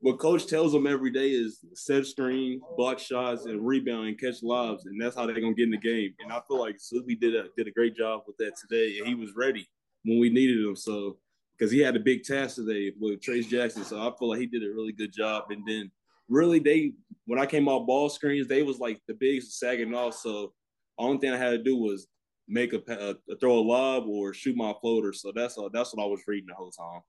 what 0.02 0.20
coach 0.20 0.48
tells 0.48 0.72
them 0.72 0.88
every 0.88 1.12
day 1.12 1.30
is 1.30 1.60
set 1.74 2.06
screen, 2.06 2.62
block 2.78 3.00
shots, 3.00 3.46
and 3.46 3.66
rebound 3.66 4.08
and 4.08 4.20
catch 4.20 4.42
lobs, 4.42 4.86
and 4.86 5.02
that's 5.02 5.16
how 5.16 5.26
they're 5.26 5.40
gonna 5.40 5.54
get 5.54 5.66
in 5.66 5.72
the 5.72 5.78
game. 5.78 6.14
And 6.20 6.32
I 6.32 6.40
feel 6.48 6.60
like 6.60 6.76
Susie 6.80 7.16
did 7.16 7.36
a 7.36 7.46
did 7.58 7.68
a 7.68 7.72
great 7.72 7.96
job 7.96 8.22
with 8.26 8.38
that 8.38 8.54
today, 8.58 8.98
and 9.00 9.08
he 9.08 9.16
was 9.16 9.32
ready 9.36 9.68
when 10.04 10.20
we 10.20 10.30
needed 10.30 10.66
him. 10.66 10.76
So 10.76 11.18
because 11.58 11.72
he 11.72 11.80
had 11.80 11.96
a 11.96 12.00
big 12.00 12.24
task 12.24 12.56
today 12.56 12.94
with 13.00 13.20
Trayce 13.20 13.48
Jackson, 13.48 13.84
so 13.84 14.00
I 14.00 14.12
feel 14.18 14.30
like 14.30 14.40
he 14.40 14.46
did 14.46 14.64
a 14.64 14.74
really 14.74 14.94
good 14.94 15.12
job. 15.12 15.46
And 15.50 15.64
then 15.68 15.92
really, 16.30 16.60
they 16.60 16.94
when 17.26 17.40
I 17.40 17.46
came 17.46 17.68
off 17.68 17.86
ball 17.86 18.10
screens, 18.10 18.48
they 18.48 18.64
was 18.64 18.80
like 18.80 19.02
the 19.08 19.14
bigs 19.14 19.58
sagging 19.58 19.94
off. 19.94 20.16
So 20.16 20.54
only 20.98 21.18
thing 21.18 21.32
I 21.32 21.38
had 21.38 21.52
to 21.52 21.64
do 21.64 21.76
was 21.76 22.08
make 22.48 22.74
a, 22.74 22.82
a, 22.88 23.16
a 23.32 23.38
throw 23.38 23.60
a 23.60 23.62
lob 23.62 24.08
or 24.08 24.34
shoot 24.34 24.56
my 24.56 24.74
floater. 24.82 25.14
So 25.14 25.32
that's 25.36 25.58
uh, 25.58 25.70
that's 25.74 25.94
what 25.94 26.04
I 26.04 26.08
was 26.08 26.22
reading 26.28 26.48
the 26.48 26.56
whole 26.56 26.72
time. 26.72 27.02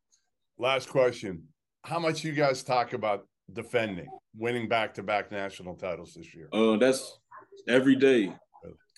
Last 0.58 0.88
question: 0.88 1.44
How 1.84 1.98
much 1.98 2.24
you 2.24 2.32
guys 2.32 2.62
talk 2.62 2.92
about 2.92 3.26
defending, 3.52 4.08
winning 4.36 4.68
back 4.68 4.94
to 4.94 5.02
back 5.02 5.32
national 5.32 5.76
titles 5.76 6.14
this 6.14 6.34
year? 6.34 6.48
Uh, 6.52 6.76
that's 6.76 7.18
every 7.68 7.96
day, 7.96 8.32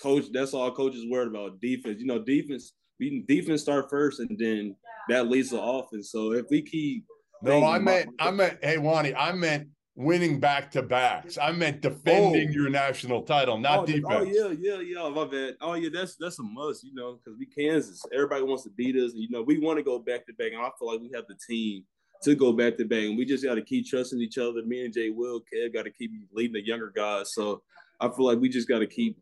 coach. 0.01 0.26
That's 0.33 0.53
all 0.55 0.70
coaches 0.72 1.05
worried 1.09 1.28
about 1.28 1.61
defense. 1.61 2.01
You 2.01 2.07
know, 2.07 2.22
defense. 2.22 2.72
We 2.99 3.24
defense 3.26 3.62
start 3.62 3.89
first, 3.89 4.20
and 4.20 4.37
then 4.39 4.76
that 5.09 5.28
leads 5.28 5.51
to 5.51 5.61
offense. 5.61 6.11
So 6.11 6.33
if 6.33 6.47
we 6.51 6.62
keep 6.62 7.05
no, 7.43 7.64
I 7.64 7.78
meant, 7.78 8.11
I 8.18 8.30
meant, 8.30 8.59
hey, 8.62 8.78
Wani, 8.78 9.14
I 9.14 9.33
meant 9.33 9.68
winning 9.95 10.39
back 10.39 10.70
to 10.72 10.83
backs. 10.83 11.39
I 11.39 11.53
meant 11.53 11.83
defending 11.83 12.49
oh. 12.49 12.53
your 12.53 12.70
national 12.70 13.22
title, 13.22 13.59
not 13.59 13.80
oh, 13.80 13.87
defense. 13.87 14.07
Oh 14.09 14.22
yeah, 14.22 14.55
yeah, 14.59 14.80
yeah. 14.80 15.09
My 15.09 15.24
bad. 15.24 15.55
Oh 15.61 15.74
yeah, 15.74 15.89
that's 15.93 16.16
that's 16.16 16.39
a 16.39 16.43
must, 16.43 16.85
you 16.85 16.95
know, 16.95 17.18
because 17.22 17.39
we 17.39 17.47
Kansas. 17.47 18.03
Everybody 18.12 18.43
wants 18.43 18.64
to 18.64 18.70
beat 18.70 18.97
us, 18.97 19.12
and 19.12 19.22
you 19.22 19.30
know 19.30 19.43
we 19.43 19.59
want 19.59 19.78
to 19.78 19.83
go 19.83 19.99
back 19.99 20.26
to 20.26 20.33
back, 20.35 20.53
and 20.53 20.62
I 20.62 20.70
feel 20.78 20.89
like 20.89 21.01
we 21.01 21.11
have 21.14 21.24
the 21.28 21.37
team 21.49 21.85
to 22.23 22.35
go 22.35 22.53
back 22.53 22.77
to 22.79 22.85
back, 22.85 23.05
and 23.05 23.18
we 23.18 23.25
just 23.25 23.45
got 23.45 23.55
to 23.57 23.62
keep 23.62 23.87
trusting 23.87 24.20
each 24.20 24.39
other. 24.39 24.62
Me 24.64 24.85
and 24.85 24.95
Jay 24.95 25.11
Will, 25.11 25.41
Kev 25.41 25.73
got 25.75 25.85
to 25.85 25.91
keep 25.91 26.12
leading 26.33 26.55
the 26.55 26.66
younger 26.66 26.93
guys. 26.95 27.35
So 27.35 27.62
I 28.01 28.09
feel 28.09 28.27
like 28.27 28.39
we 28.39 28.49
just 28.49 28.68
got 28.68 28.81
to 28.81 28.87
keep 28.87 29.18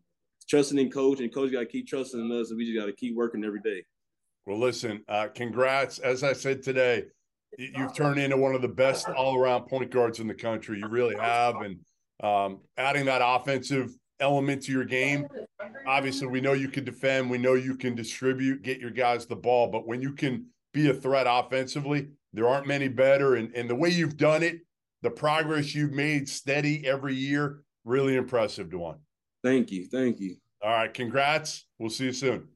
trusting 0.49 0.77
in 0.77 0.91
coach, 0.91 1.19
and 1.19 1.33
coach 1.33 1.51
got 1.51 1.59
to 1.61 1.65
keep 1.65 1.87
trusting 1.87 2.19
in 2.19 2.31
us, 2.31 2.49
and 2.49 2.57
we 2.57 2.65
just 2.65 2.77
got 2.77 2.87
to 2.87 2.93
keep 2.93 3.15
working 3.15 3.43
every 3.43 3.61
day. 3.61 3.83
Well, 4.45 4.59
listen, 4.59 5.03
uh, 5.07 5.27
congrats. 5.33 5.99
As 5.99 6.23
I 6.23 6.33
said 6.33 6.63
today, 6.63 7.05
you've 7.57 7.95
turned 7.95 8.19
into 8.19 8.37
one 8.37 8.55
of 8.55 8.61
the 8.61 8.67
best 8.67 9.07
all 9.09 9.37
around 9.37 9.67
point 9.67 9.91
guards 9.91 10.19
in 10.19 10.27
the 10.27 10.33
country. 10.33 10.79
You 10.79 10.87
really 10.87 11.15
have. 11.15 11.55
And 11.61 11.79
um, 12.23 12.61
adding 12.77 13.05
that 13.05 13.21
offensive 13.23 13.95
element 14.19 14.63
to 14.63 14.71
your 14.71 14.85
game, 14.85 15.27
obviously, 15.85 16.27
we 16.27 16.41
know 16.41 16.53
you 16.53 16.69
can 16.69 16.83
defend, 16.83 17.29
we 17.29 17.37
know 17.37 17.53
you 17.53 17.75
can 17.75 17.93
distribute, 17.93 18.63
get 18.63 18.79
your 18.79 18.91
guys 18.91 19.25
the 19.25 19.35
ball. 19.35 19.67
But 19.67 19.87
when 19.87 20.01
you 20.01 20.13
can 20.13 20.47
be 20.73 20.89
a 20.89 20.93
threat 20.93 21.27
offensively, 21.29 22.07
there 22.33 22.47
aren't 22.47 22.67
many 22.67 22.87
better. 22.87 23.35
And, 23.35 23.53
and 23.55 23.69
the 23.69 23.75
way 23.75 23.89
you've 23.89 24.17
done 24.17 24.43
it, 24.43 24.59
the 25.01 25.09
progress 25.09 25.73
you've 25.73 25.91
made 25.91 26.29
steady 26.29 26.85
every 26.85 27.15
year, 27.15 27.63
really 27.83 28.15
impressive, 28.15 28.69
Dajuan. 28.69 28.99
Thank 29.43 29.71
you. 29.71 29.87
Thank 29.87 30.19
you. 30.19 30.37
All 30.63 30.71
right. 30.71 30.93
Congrats. 30.93 31.65
We'll 31.79 31.89
see 31.89 32.05
you 32.05 32.13
soon. 32.13 32.47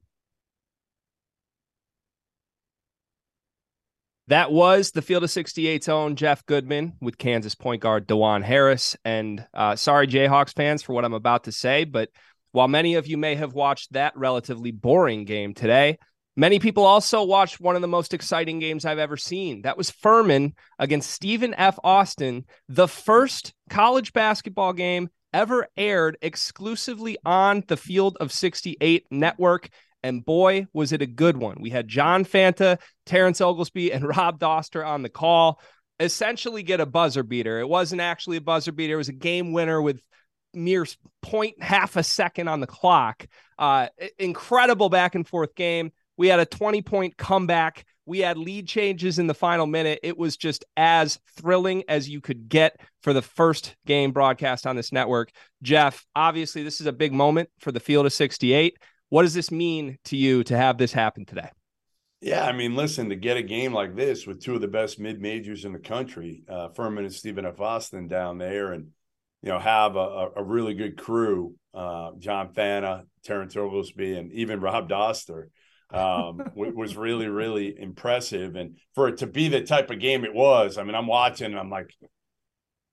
That 4.28 4.50
was 4.50 4.90
the 4.90 5.02
Field 5.02 5.22
of 5.22 5.30
68's 5.30 5.88
own 5.88 6.16
Jeff 6.16 6.44
Goodman 6.46 6.94
with 7.00 7.16
Kansas 7.16 7.54
point 7.54 7.80
guard 7.80 8.08
Dajuan 8.08 8.42
Harris. 8.42 8.96
And 9.04 9.46
uh, 9.54 9.76
sorry, 9.76 10.08
Jayhawks 10.08 10.52
fans, 10.52 10.82
for 10.82 10.94
what 10.94 11.04
I'm 11.04 11.14
about 11.14 11.44
to 11.44 11.52
say, 11.52 11.84
but 11.84 12.10
while 12.50 12.66
many 12.66 12.94
of 12.94 13.06
you 13.06 13.18
may 13.18 13.36
have 13.36 13.52
watched 13.52 13.92
that 13.92 14.16
relatively 14.16 14.72
boring 14.72 15.26
game 15.26 15.54
today, 15.54 15.98
many 16.36 16.58
people 16.58 16.84
also 16.84 17.24
watched 17.24 17.60
one 17.60 17.76
of 17.76 17.82
the 17.82 17.88
most 17.88 18.14
exciting 18.14 18.58
games 18.58 18.84
I've 18.84 18.98
ever 18.98 19.16
seen. 19.16 19.62
That 19.62 19.76
was 19.76 19.90
Furman 19.90 20.54
against 20.78 21.10
Stephen 21.10 21.54
F. 21.54 21.78
Austin, 21.82 22.44
the 22.68 22.88
first 22.88 23.54
college 23.70 24.12
basketball 24.12 24.72
game 24.72 25.08
ever 25.32 25.66
aired 25.76 26.16
exclusively 26.22 27.18
on 27.24 27.62
the 27.68 27.76
Field 27.76 28.16
of 28.20 28.32
68 28.32 29.06
network. 29.10 29.68
And 30.02 30.24
boy, 30.24 30.66
was 30.72 30.92
it 30.92 31.02
a 31.02 31.06
good 31.06 31.36
one. 31.36 31.56
We 31.60 31.70
had 31.70 31.88
John 31.88 32.24
Fanta, 32.24 32.78
Terrence 33.06 33.40
Oglesby, 33.40 33.92
and 33.92 34.06
Rob 34.16 34.38
Doster 34.38 34.86
on 34.86 35.02
the 35.02 35.08
call. 35.08 35.60
Essentially, 35.98 36.62
get 36.62 36.80
a 36.80 36.86
buzzer 36.86 37.22
beater. 37.22 37.58
It 37.58 37.68
wasn't 37.68 38.02
actually 38.02 38.36
a 38.36 38.42
buzzer 38.42 38.72
beater, 38.72 38.94
it 38.94 38.98
was 38.98 39.08
a 39.08 39.14
game 39.14 39.52
winner 39.52 39.80
with 39.80 40.00
mere 40.54 40.86
point 41.22 41.62
half 41.62 41.96
a 41.96 42.02
second 42.02 42.48
on 42.48 42.60
the 42.60 42.66
clock. 42.66 43.26
Uh, 43.58 43.88
incredible 44.18 44.88
back 44.88 45.14
and 45.14 45.26
forth 45.26 45.54
game. 45.54 45.92
We 46.16 46.28
had 46.28 46.40
a 46.40 46.46
20 46.46 46.82
point 46.82 47.16
comeback. 47.16 47.84
We 48.06 48.20
had 48.20 48.38
lead 48.38 48.68
changes 48.68 49.18
in 49.18 49.26
the 49.26 49.34
final 49.34 49.66
minute. 49.66 50.00
It 50.02 50.16
was 50.16 50.36
just 50.36 50.64
as 50.76 51.18
thrilling 51.36 51.84
as 51.88 52.08
you 52.08 52.20
could 52.20 52.48
get 52.48 52.80
for 53.02 53.12
the 53.12 53.22
first 53.22 53.74
game 53.84 54.12
broadcast 54.12 54.66
on 54.66 54.76
this 54.76 54.92
network. 54.92 55.30
Jeff, 55.62 56.06
obviously, 56.14 56.62
this 56.62 56.80
is 56.80 56.86
a 56.86 56.92
big 56.92 57.12
moment 57.12 57.48
for 57.58 57.72
the 57.72 57.80
field 57.80 58.06
of 58.06 58.12
68. 58.12 58.78
What 59.08 59.22
does 59.22 59.34
this 59.34 59.50
mean 59.50 59.98
to 60.04 60.16
you 60.16 60.44
to 60.44 60.56
have 60.56 60.78
this 60.78 60.92
happen 60.92 61.26
today? 61.26 61.50
Yeah, 62.20 62.44
I 62.44 62.52
mean, 62.52 62.74
listen, 62.74 63.10
to 63.10 63.16
get 63.16 63.36
a 63.36 63.42
game 63.42 63.72
like 63.72 63.94
this 63.94 64.26
with 64.26 64.40
two 64.40 64.54
of 64.54 64.60
the 64.60 64.68
best 64.68 64.98
mid 64.98 65.20
majors 65.20 65.64
in 65.64 65.72
the 65.72 65.78
country, 65.78 66.44
uh, 66.48 66.70
Furman 66.70 67.04
and 67.04 67.12
Stephen 67.12 67.44
F. 67.44 67.60
Austin 67.60 68.08
down 68.08 68.38
there, 68.38 68.72
and 68.72 68.88
you 69.42 69.50
know 69.50 69.58
have 69.58 69.96
a, 69.96 70.30
a 70.36 70.42
really 70.42 70.74
good 70.74 70.96
crew, 70.96 71.54
uh, 71.74 72.12
John 72.18 72.52
Fanta, 72.54 73.04
Terrence 73.22 73.56
Oglesby, 73.56 74.16
and 74.16 74.32
even 74.32 74.60
Rob 74.60 74.88
Doster, 74.88 75.48
um, 75.92 76.40
was 76.54 76.96
really 76.96 77.28
really 77.28 77.78
impressive. 77.78 78.56
And 78.56 78.78
for 78.94 79.08
it 79.08 79.18
to 79.18 79.26
be 79.26 79.48
the 79.48 79.62
type 79.62 79.90
of 79.90 80.00
game 80.00 80.24
it 80.24 80.34
was, 80.34 80.78
I 80.78 80.82
mean, 80.82 80.94
I'm 80.94 81.06
watching, 81.06 81.56
I'm 81.56 81.70
like, 81.70 81.94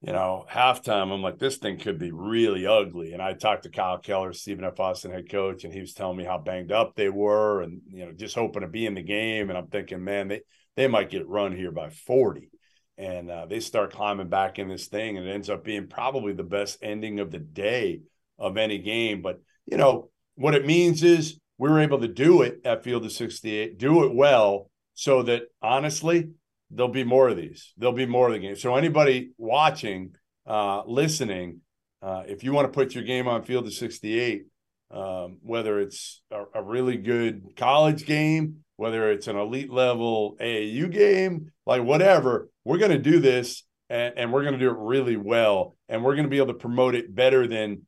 you 0.04 0.12
know, 0.12 0.46
halftime, 0.52 1.14
I'm 1.14 1.22
like, 1.22 1.40
this 1.40 1.58
thing 1.58 1.80
could 1.80 1.98
be 1.98 2.12
really 2.12 2.68
ugly. 2.68 3.14
And 3.14 3.22
I 3.22 3.34
talked 3.34 3.64
to 3.64 3.70
Kyle 3.70 3.98
Keller, 3.98 4.34
Stephen 4.34 4.66
F. 4.66 4.78
Austin 4.78 5.12
head 5.12 5.32
coach, 5.32 5.64
and 5.64 5.74
he 5.74 5.80
was 5.80 5.94
telling 5.94 6.18
me 6.18 6.26
how 6.26 6.38
banged 6.38 6.74
up 6.74 6.94
they 6.94 7.08
were 7.08 7.62
and, 7.62 7.80
you 7.88 8.06
know, 8.06 8.12
just 8.12 8.36
hoping 8.36 8.64
to 8.64 8.68
be 8.68 8.86
in 8.86 8.96
the 8.96 9.02
game. 9.02 9.48
And 9.48 9.58
I'm 9.58 9.68
thinking, 9.68 10.04
man, 10.04 10.28
they, 10.28 10.42
they 10.76 10.88
might 10.88 11.10
get 11.10 11.26
run 11.26 11.56
here 11.56 11.72
by 11.72 11.90
40. 11.90 12.50
And 12.98 13.32
uh, 13.32 13.46
they 13.46 13.62
start 13.62 13.94
climbing 13.94 14.28
back 14.28 14.60
in 14.60 14.68
this 14.68 14.88
thing, 14.88 15.18
and 15.18 15.26
it 15.26 15.32
ends 15.32 15.50
up 15.50 15.64
being 15.64 15.88
probably 15.88 16.34
the 16.34 16.44
best 16.44 16.80
ending 16.82 17.22
of 17.22 17.32
the 17.32 17.40
day 17.40 18.02
of 18.38 18.58
any 18.58 18.80
game. 18.80 19.22
But, 19.22 19.40
you 19.66 19.78
know, 19.78 20.10
what 20.36 20.54
it 20.54 20.66
means 20.66 21.02
is 21.02 21.40
we 21.64 21.70
were 21.70 21.80
able 21.80 22.02
to 22.02 22.10
do 22.10 22.42
it 22.42 22.60
at 22.66 22.84
Field 22.84 23.06
of 23.06 23.12
68, 23.14 23.78
do 23.78 24.04
it 24.04 24.14
well, 24.14 24.70
so 24.96 25.24
that 25.24 25.44
honestly, 25.62 26.32
there'll 26.70 26.92
be 26.92 27.06
more 27.06 27.30
of 27.30 27.38
these. 27.38 27.72
There'll 27.78 27.96
be 27.96 28.06
more 28.06 28.28
of 28.28 28.34
the 28.34 28.40
game. 28.40 28.58
So 28.58 28.76
anybody 28.76 29.32
watching, 29.38 30.14
uh, 30.46 30.84
listening, 30.86 31.62
uh, 32.02 32.24
if 32.28 32.44
you 32.44 32.52
want 32.52 32.66
to 32.68 32.78
put 32.78 32.94
your 32.94 33.06
game 33.06 33.30
on 33.30 33.44
field 33.44 33.66
of 33.66 33.74
68, 33.74 34.48
um, 34.92 35.38
whether 35.42 35.80
it's 35.80 36.22
a, 36.32 36.44
a, 36.56 36.62
really 36.62 36.98
good 36.98 37.56
college 37.56 38.06
game, 38.06 38.66
whether 38.76 39.10
it's 39.10 39.30
an 39.30 39.38
elite 39.38 39.72
level 39.72 40.36
AAU 40.42 40.92
game, 40.92 41.54
like 41.66 41.82
whatever, 41.82 42.50
we're 42.66 42.78
going 42.78 42.92
to 42.92 42.98
do 42.98 43.22
this 43.22 43.64
and, 43.90 44.16
and 44.18 44.34
we're 44.34 44.44
going 44.44 44.56
to 44.56 44.60
do 44.60 44.70
it 44.70 44.78
really 44.78 45.16
well. 45.16 45.78
And 45.88 46.04
we're 46.04 46.16
going 46.16 46.26
to 46.26 46.30
be 46.30 46.40
able 46.40 46.48
to 46.48 46.60
promote 46.60 46.94
it 46.94 47.16
better 47.16 47.48
than, 47.48 47.84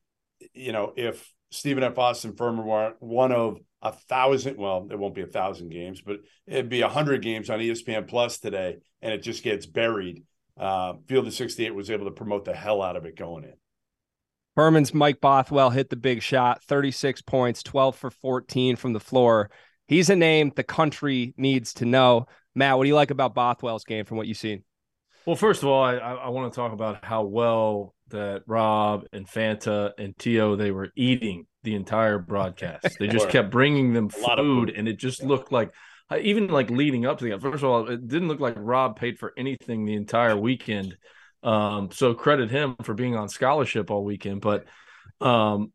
you 0.54 0.72
know, 0.72 0.94
if 0.96 1.30
Stephen 1.56 1.84
F. 1.84 1.98
Austin 1.98 2.36
Furman 2.36 2.66
were 2.66 2.94
one 3.00 3.32
of 3.32 3.60
a 3.86 3.92
thousand 3.92 4.58
well 4.58 4.88
it 4.90 4.98
won't 4.98 5.14
be 5.14 5.22
a 5.22 5.28
thousand 5.28 5.70
games 5.70 6.02
but 6.02 6.18
it'd 6.48 6.70
be 6.70 6.82
a 6.82 6.90
hundred 6.90 7.22
games 7.22 7.52
on 7.52 7.60
espn 7.60 8.08
plus 8.08 8.40
today 8.40 8.78
and 9.06 9.14
it 9.14 9.22
just 9.22 9.44
gets 9.44 9.68
buried. 9.68 10.24
Uh, 10.60 10.94
field 11.08 11.28
of 11.28 11.34
68 11.34 11.76
was 11.76 11.92
able 11.92 12.06
to 12.06 12.12
promote 12.12 12.44
the 12.44 12.54
hell 12.54 12.82
out 12.82 12.96
of 12.96 13.06
it 13.06 13.16
going 13.16 13.44
in. 13.44 13.54
Furman's 14.56 14.94
mike 14.94 15.22
bothwell 15.22 15.70
hit 15.70 15.90
the 15.90 15.96
big 15.96 16.22
shot 16.22 16.64
36 16.64 17.22
points 17.22 17.62
12 17.62 17.96
for 17.96 18.10
14 18.10 18.76
from 18.76 18.94
the 18.94 19.00
floor. 19.00 19.52
He's 19.88 20.10
a 20.10 20.16
name 20.16 20.52
the 20.56 20.64
country 20.64 21.36
needs 21.38 21.76
to 21.76 21.86
know. 21.86 22.26
Matt 22.56 22.78
what 22.78 22.86
do 22.86 22.88
you 22.88 22.96
like 22.96 23.12
about 23.12 23.36
bothwell's 23.36 23.84
game 23.84 24.06
from 24.06 24.18
what 24.18 24.28
you've 24.28 24.38
seen? 24.38 24.64
Well 25.28 25.36
first 25.36 25.62
of 25.62 25.70
all 25.70 25.84
i, 25.84 25.96
I 25.96 26.30
want 26.30 26.52
to 26.52 26.56
talk 26.56 26.74
about 26.74 27.06
how 27.06 27.24
well 27.24 27.94
that 28.08 28.44
rob 28.48 29.06
and 29.14 29.28
fanta 29.28 29.92
and 30.00 30.18
tio 30.18 30.56
they 30.56 30.72
were 30.72 30.90
eating 30.96 31.46
the 31.66 31.76
entire 31.76 32.18
broadcast. 32.18 32.98
They 32.98 33.08
just 33.10 33.30
kept 33.30 33.52
bringing 33.52 33.92
them 33.92 34.08
food, 34.10 34.38
food, 34.38 34.70
and 34.70 34.88
it 34.88 34.98
just 34.98 35.24
looked 35.24 35.52
like 35.52 35.74
uh, 36.10 36.18
even 36.22 36.48
like 36.48 36.70
leading 36.70 37.06
up 37.06 37.18
to 37.20 37.26
the 37.26 37.40
first 37.40 37.64
of 37.64 37.70
all, 37.70 37.90
it 37.90 38.08
didn't 38.08 38.28
look 38.28 38.40
like 38.40 38.56
Rob 38.58 38.96
paid 38.98 39.18
for 39.18 39.34
anything 39.38 39.86
the 39.86 39.96
entire 39.96 40.38
weekend. 40.38 40.96
Um, 41.44 41.90
so 41.92 42.14
credit 42.14 42.50
him 42.50 42.76
for 42.84 42.94
being 42.94 43.16
on 43.16 43.30
scholarship 43.30 43.92
all 43.92 44.04
weekend. 44.04 44.42
But 44.42 44.66
um, 45.20 45.72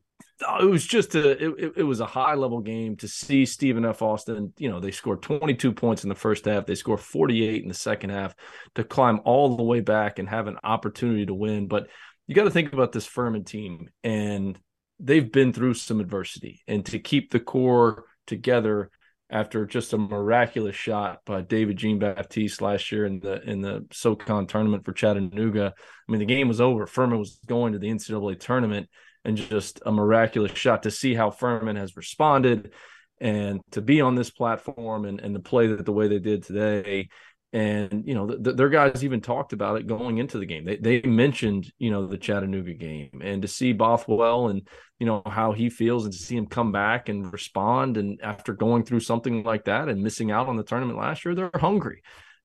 it 0.60 0.70
was 0.70 0.86
just 0.86 1.14
a 1.14 1.30
it, 1.30 1.72
it 1.78 1.82
was 1.82 2.00
a 2.00 2.06
high 2.06 2.34
level 2.34 2.60
game 2.60 2.96
to 2.98 3.08
see 3.08 3.44
Stephen 3.44 3.84
F. 3.84 4.02
Austin. 4.02 4.52
You 4.56 4.70
know, 4.70 4.78
they 4.78 4.92
scored 4.92 5.22
22 5.22 5.72
points 5.72 6.04
in 6.04 6.08
the 6.08 6.14
first 6.14 6.44
half. 6.44 6.66
They 6.66 6.76
scored 6.76 7.00
48 7.00 7.62
in 7.62 7.68
the 7.68 7.74
second 7.74 8.10
half 8.10 8.34
to 8.76 8.84
climb 8.84 9.20
all 9.24 9.56
the 9.56 9.62
way 9.64 9.80
back 9.80 10.18
and 10.18 10.28
have 10.28 10.46
an 10.46 10.58
opportunity 10.62 11.26
to 11.26 11.34
win. 11.34 11.66
But 11.66 11.88
you 12.26 12.34
got 12.36 12.44
to 12.44 12.50
think 12.50 12.72
about 12.72 12.92
this 12.92 13.06
Furman 13.06 13.44
team, 13.44 13.90
and 14.04 14.56
they've 15.00 15.30
been 15.30 15.52
through 15.52 15.74
some 15.74 16.00
adversity, 16.00 16.62
and 16.66 16.84
to 16.86 16.98
keep 16.98 17.30
the 17.30 17.40
core 17.40 18.04
together 18.26 18.90
after 19.30 19.64
just 19.64 19.92
a 19.92 19.98
miraculous 19.98 20.74
shot 20.74 21.20
by 21.24 21.40
David 21.40 21.76
Jean 21.76 21.98
Baptiste 21.98 22.60
last 22.60 22.90
year 22.90 23.06
in 23.06 23.20
the 23.20 23.40
in 23.48 23.60
the 23.60 23.86
SoCon 23.92 24.46
tournament 24.46 24.84
for 24.84 24.92
Chattanooga. 24.92 25.72
I 25.76 26.12
mean, 26.12 26.18
the 26.18 26.26
game 26.26 26.48
was 26.48 26.60
over. 26.60 26.86
Furman 26.86 27.18
was 27.18 27.38
going 27.46 27.72
to 27.72 27.78
the 27.78 27.88
NCAA 27.88 28.40
tournament 28.40 28.88
and 29.24 29.36
just 29.36 29.80
a 29.86 29.92
miraculous 29.92 30.52
shot 30.52 30.82
to 30.82 30.90
see 30.90 31.14
how 31.14 31.30
Furman 31.30 31.76
has 31.76 31.96
responded 31.96 32.72
and 33.20 33.60
to 33.70 33.82
be 33.82 34.00
on 34.00 34.14
this 34.14 34.30
platform 34.30 35.04
and, 35.04 35.20
and 35.20 35.34
to 35.34 35.40
play 35.40 35.68
that 35.68 35.84
the 35.84 35.92
way 35.92 36.08
they 36.08 36.18
did 36.18 36.42
today. 36.42 37.08
And, 37.52 38.06
you 38.06 38.14
know, 38.14 38.26
the, 38.26 38.36
the, 38.36 38.52
their 38.52 38.68
guys 38.68 39.02
even 39.02 39.20
talked 39.20 39.52
about 39.52 39.76
it 39.76 39.86
going 39.86 40.18
into 40.18 40.38
the 40.38 40.46
game. 40.46 40.64
They, 40.64 40.76
they 40.76 41.02
mentioned, 41.02 41.72
you 41.78 41.90
know, 41.90 42.06
the 42.06 42.16
Chattanooga 42.16 42.74
game 42.74 43.20
and 43.24 43.42
to 43.42 43.48
see 43.48 43.72
Bothwell 43.72 44.48
and, 44.48 44.68
you 45.00 45.06
know, 45.06 45.22
how 45.26 45.50
he 45.52 45.68
feels 45.68 46.04
and 46.04 46.12
to 46.12 46.18
see 46.18 46.36
him 46.36 46.46
come 46.46 46.70
back 46.70 47.08
and 47.08 47.32
respond. 47.32 47.96
And 47.96 48.20
after 48.22 48.52
going 48.52 48.84
through 48.84 49.00
something 49.00 49.42
like 49.42 49.64
that 49.64 49.88
and 49.88 50.02
missing 50.02 50.30
out 50.30 50.46
on 50.46 50.56
the 50.56 50.62
tournament 50.62 50.98
last 50.98 51.24
year, 51.24 51.34
they're 51.34 51.50
hungry 51.54 52.02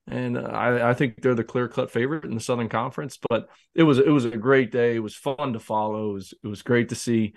and 0.08 0.38
I, 0.38 0.90
I, 0.90 0.94
think 0.94 1.22
they're 1.22 1.36
the 1.36 1.44
clear 1.44 1.68
cut 1.68 1.90
favorite 1.90 2.26
in 2.26 2.36
the 2.36 2.42
Southern 2.42 2.70
Conference. 2.70 3.18
But 3.30 3.48
it 3.74 3.84
was 3.84 3.98
it 3.98 4.10
was 4.10 4.26
a 4.26 4.38
great 4.38 4.72
day. 4.72 4.96
It 4.96 5.00
was 5.00 5.16
fun 5.16 5.54
to 5.54 5.60
follow. 5.60 6.12
It 6.12 6.14
was 6.14 6.34
it 6.44 6.48
was 6.48 6.62
great 6.62 6.90
to 6.90 6.96
see, 6.96 7.34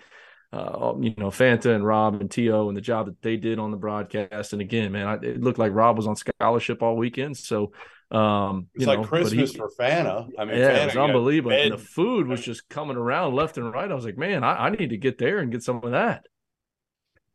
uh, 0.52 0.94
you 0.98 1.14
know, 1.16 1.28
Fanta 1.28 1.74
and 1.74 1.84
Rob 1.84 2.20
and 2.20 2.30
T.O. 2.30 2.68
and 2.68 2.76
the 2.76 2.80
job 2.80 3.06
that 3.06 3.20
they 3.20 3.36
did 3.36 3.58
on 3.58 3.70
the 3.70 3.76
broadcast. 3.76 4.52
And 4.52 4.62
again, 4.62 4.92
man, 4.92 5.06
I, 5.06 5.14
it 5.16 5.42
looked 5.42 5.58
like 5.58 5.74
Rob 5.74 5.96
was 5.96 6.06
on 6.06 6.16
scholarship 6.16 6.82
all 6.82 6.96
weekend. 6.96 7.36
So 7.36 7.72
um, 8.10 8.68
it's 8.74 8.86
like 8.86 9.00
know, 9.00 9.04
Christmas 9.04 9.52
he, 9.52 9.58
for 9.58 9.70
Fanta. 9.78 10.26
I 10.38 10.46
mean, 10.46 10.56
yeah, 10.56 10.70
Fanta 10.70 10.82
it 10.82 10.86
was 10.86 10.96
unbelievable. 10.96 11.52
And 11.52 11.74
the 11.74 11.78
food 11.78 12.26
was 12.26 12.40
just 12.40 12.68
coming 12.68 12.96
around 12.96 13.34
left 13.34 13.58
and 13.58 13.70
right. 13.70 13.90
I 13.90 13.94
was 13.94 14.06
like, 14.06 14.16
man, 14.16 14.42
I, 14.42 14.66
I 14.66 14.70
need 14.70 14.90
to 14.90 14.96
get 14.96 15.18
there 15.18 15.38
and 15.38 15.52
get 15.52 15.62
some 15.62 15.84
of 15.84 15.90
that. 15.90 16.24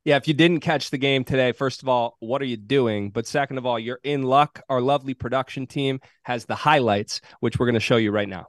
Yeah, 0.06 0.18
if 0.18 0.28
you 0.28 0.34
didn't 0.34 0.60
catch 0.60 0.90
the 0.90 0.98
game 0.98 1.24
today, 1.24 1.54
first 1.54 1.82
of 1.82 1.88
all, 1.88 2.18
what 2.20 2.42
are 2.42 2.46
you 2.46 2.58
doing? 2.58 3.10
But 3.10 3.26
second 3.26 3.58
of 3.58 3.66
all, 3.66 3.80
you're 3.80 4.02
in 4.04 4.24
luck. 4.24 4.60
Our 4.68 4.82
lovely 4.82 5.14
production 5.14 5.66
team 5.66 6.02
has 6.24 6.46
the 6.46 6.56
highlights, 6.56 7.22
which 7.40 7.58
we're 7.58 7.68
going 7.68 7.76
to 7.76 7.80
show 7.80 7.96
you 7.96 8.12
right 8.12 8.28
now. 8.28 8.48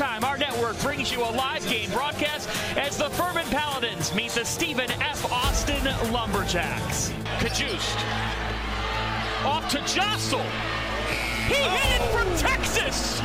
Time, 0.00 0.24
our 0.24 0.38
network 0.38 0.80
brings 0.80 1.12
you 1.12 1.20
a 1.20 1.28
live 1.28 1.62
game 1.68 1.90
broadcast 1.90 2.48
as 2.78 2.96
the 2.96 3.10
Furman 3.10 3.44
Paladins 3.48 4.14
meet 4.14 4.30
the 4.30 4.46
Stephen 4.46 4.90
F. 4.92 5.30
Austin 5.30 5.84
Lumberjacks. 6.10 7.10
Cajuste. 7.36 8.00
Off 9.44 9.68
to 9.68 9.76
Jossell. 9.80 10.40
He 11.48 11.56
hit 11.56 12.00
it 12.00 12.08
from 12.16 12.34
Texas. 12.38 13.20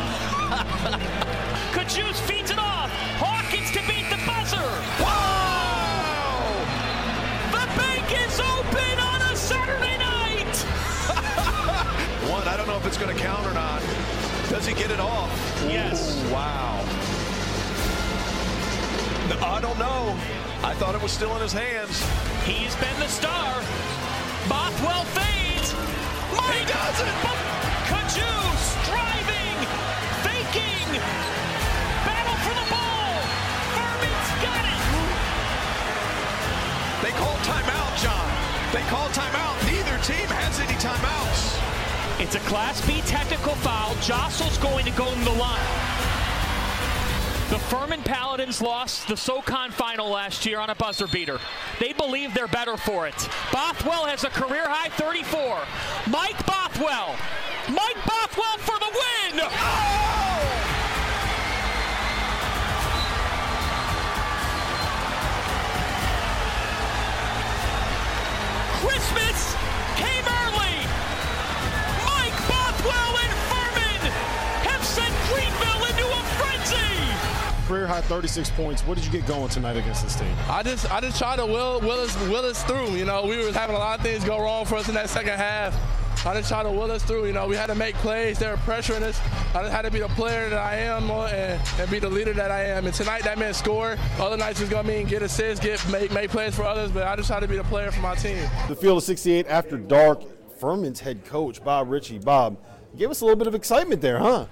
Cajuste 1.71 2.19
feeds 2.28 2.51
it 2.51 2.59
off. 2.59 2.91
Hawkins 3.19 3.71
to 3.71 3.80
beat 3.88 4.09
the 4.09 4.17
buzzer. 4.26 4.57
Whoa! 4.99 6.59
The 7.51 7.67
bank 7.80 8.11
is 8.28 8.38
open 8.38 8.99
on 8.99 9.21
a 9.32 9.36
Saturday 9.38 9.97
night. 9.97 10.57
One, 12.30 12.45
I 12.45 12.57
don't 12.57 12.67
know 12.67 12.76
if 12.76 12.86
it's 12.86 12.97
going 12.97 13.15
to 13.15 13.21
count 13.23 13.47
or 13.47 13.53
not. 13.53 13.82
Does 14.49 14.65
he 14.67 14.73
get 14.73 14.91
it 14.91 14.99
off? 14.99 15.31
Yes. 15.67 16.23
Ooh, 16.23 16.33
wow. 16.33 16.83
I 19.41 19.59
don't 19.59 19.77
know. 19.79 20.15
I 20.63 20.73
thought 20.75 20.93
it 20.93 21.01
was 21.01 21.11
still 21.11 21.35
in 21.35 21.41
his 21.41 21.51
hands. 21.53 22.01
He's 22.45 22.75
been 22.77 22.97
the 22.99 23.07
star. 23.07 23.57
Bothwell 24.47 25.03
fades. 25.17 25.73
My 26.37 26.45
he 26.53 26.65
does 26.65 26.97
it. 27.01 27.15
Cajuste 27.89 28.77
driving, 28.85 29.57
faking, 30.21 31.01
battle 32.05 32.37
for 32.45 32.53
the 32.53 32.67
ball. 32.69 33.17
Furman's 33.73 34.31
got 34.45 34.65
it. 34.65 34.81
They 37.01 37.13
call 37.17 37.35
timeout, 37.49 37.93
John. 37.97 38.29
They 38.73 38.85
call 38.89 39.09
timeout. 39.09 39.57
Neither 39.65 39.97
team 40.05 40.29
has 40.37 40.59
any 40.59 40.77
timeouts. 40.77 41.55
It's 42.18 42.36
a 42.36 42.39
Class 42.39 42.86
B 42.88 43.01
technical 43.01 43.55
foul. 43.55 43.93
Jossell's 43.95 44.57
going 44.59 44.86
to 44.86 44.91
go 44.91 45.11
in 45.11 45.22
the 45.26 45.32
line. 45.32 45.59
The 47.49 47.59
Furman 47.59 48.01
Paladins 48.03 48.61
lost 48.61 49.09
the 49.09 49.18
SoCon 49.18 49.70
final 49.70 50.09
last 50.09 50.45
year 50.45 50.59
on 50.59 50.70
a 50.70 50.76
buzzer 50.76 51.07
beater. 51.07 51.39
They 51.80 51.91
believe 51.91 52.34
they're 52.34 52.47
better 52.47 52.78
for 52.78 53.05
it. 53.05 53.30
Bothwell 53.51 54.05
has 54.05 54.24
a 54.24 54.30
career 54.30 54.63
high 54.66 54.89
34. 54.89 55.59
Mike 56.09 56.43
Bothwell. 56.45 57.18
Mike 57.70 58.03
Bothwell 58.05 58.57
for 58.59 58.80
the 58.80 58.91
win. 58.91 59.41
Oh! 59.43 60.14
Career 77.68 77.88
high 77.88 78.01
36 78.01 78.51
points. 78.51 78.84
What 78.84 78.95
did 78.95 79.05
you 79.05 79.11
get 79.11 79.26
going 79.26 79.49
tonight 79.49 79.76
against 79.76 80.03
this 80.03 80.16
team? 80.16 80.32
I 80.47 80.61
just 80.61 80.91
I 80.91 81.01
just 81.01 81.18
tried 81.18 81.38
to 81.38 81.45
will, 81.47 81.82
will 81.82 81.99
us 81.99 82.16
will 82.30 82.45
us 82.45 82.63
through. 82.63 82.91
You 82.91 83.05
know, 83.05 83.26
we 83.26 83.43
were 83.43 83.51
having 83.51 83.76
a 83.76 83.80
lot 83.80 83.97
of 83.97 84.05
things 84.05 84.24
go 84.24 84.39
wrong 84.39 84.66
for 84.66 84.76
us 84.76 84.88
in 84.88 84.93
that 84.93 85.09
second 85.09 85.34
half. 85.38 85.76
I 86.28 86.34
just 86.36 86.49
tried 86.49 86.63
to 86.63 86.72
will 86.72 86.91
us 86.91 87.03
through. 87.03 87.26
You 87.26 87.34
know, 87.34 87.47
we 87.47 87.55
had 87.55 87.68
to 87.68 87.76
make 87.76 87.95
plays. 87.95 88.38
They 88.38 88.47
were 88.47 88.57
pressuring 88.57 89.01
us. 89.01 89.20
I 89.55 89.61
just 89.61 89.72
had 89.72 89.82
to 89.82 89.91
be 89.91 89.99
the 89.99 90.07
player 90.09 90.49
that 90.49 90.59
I 90.59 90.76
am 90.78 91.09
uh, 91.09 91.26
and, 91.26 91.61
and 91.80 91.89
be 91.89 91.99
the 91.99 92.09
leader 92.09 92.34
that 92.34 92.51
I 92.51 92.66
am. 92.66 92.86
And 92.86 92.93
tonight 92.93 93.24
that 93.24 93.39
meant 93.39 93.55
score. 93.55 93.97
Other 94.20 94.38
nights 94.38 94.61
it's 94.61 94.70
gonna 94.70 94.88
mean 94.88 95.07
get 95.07 95.24
assists, 95.24 95.63
get 95.63 95.84
make, 95.89 96.11
make 96.11 96.30
plays 96.30 96.55
for 96.55 96.63
others. 96.63 96.91
But 96.91 97.07
I 97.07 97.16
just 97.16 97.30
tried 97.30 97.41
to 97.41 97.47
be 97.47 97.57
the 97.57 97.63
player 97.63 97.91
for 97.91 98.01
my 98.01 98.16
team. 98.16 98.47
The 98.68 98.76
field 98.76 98.97
of 98.97 99.03
68 99.03 99.47
after 99.47 99.78
dark. 99.78 100.22
Furman's 100.59 100.99
head 100.99 101.26
coach 101.26 101.63
Bob 101.63 101.89
Richey. 101.89 102.18
Bob, 102.18 102.57
give 102.95 103.11
us 103.11 103.22
a 103.22 103.26
little 103.26 103.38
bit 103.38 103.47
of 103.47 103.55
excitement 103.55 104.01
there, 104.01 104.20
huh? 104.20 104.45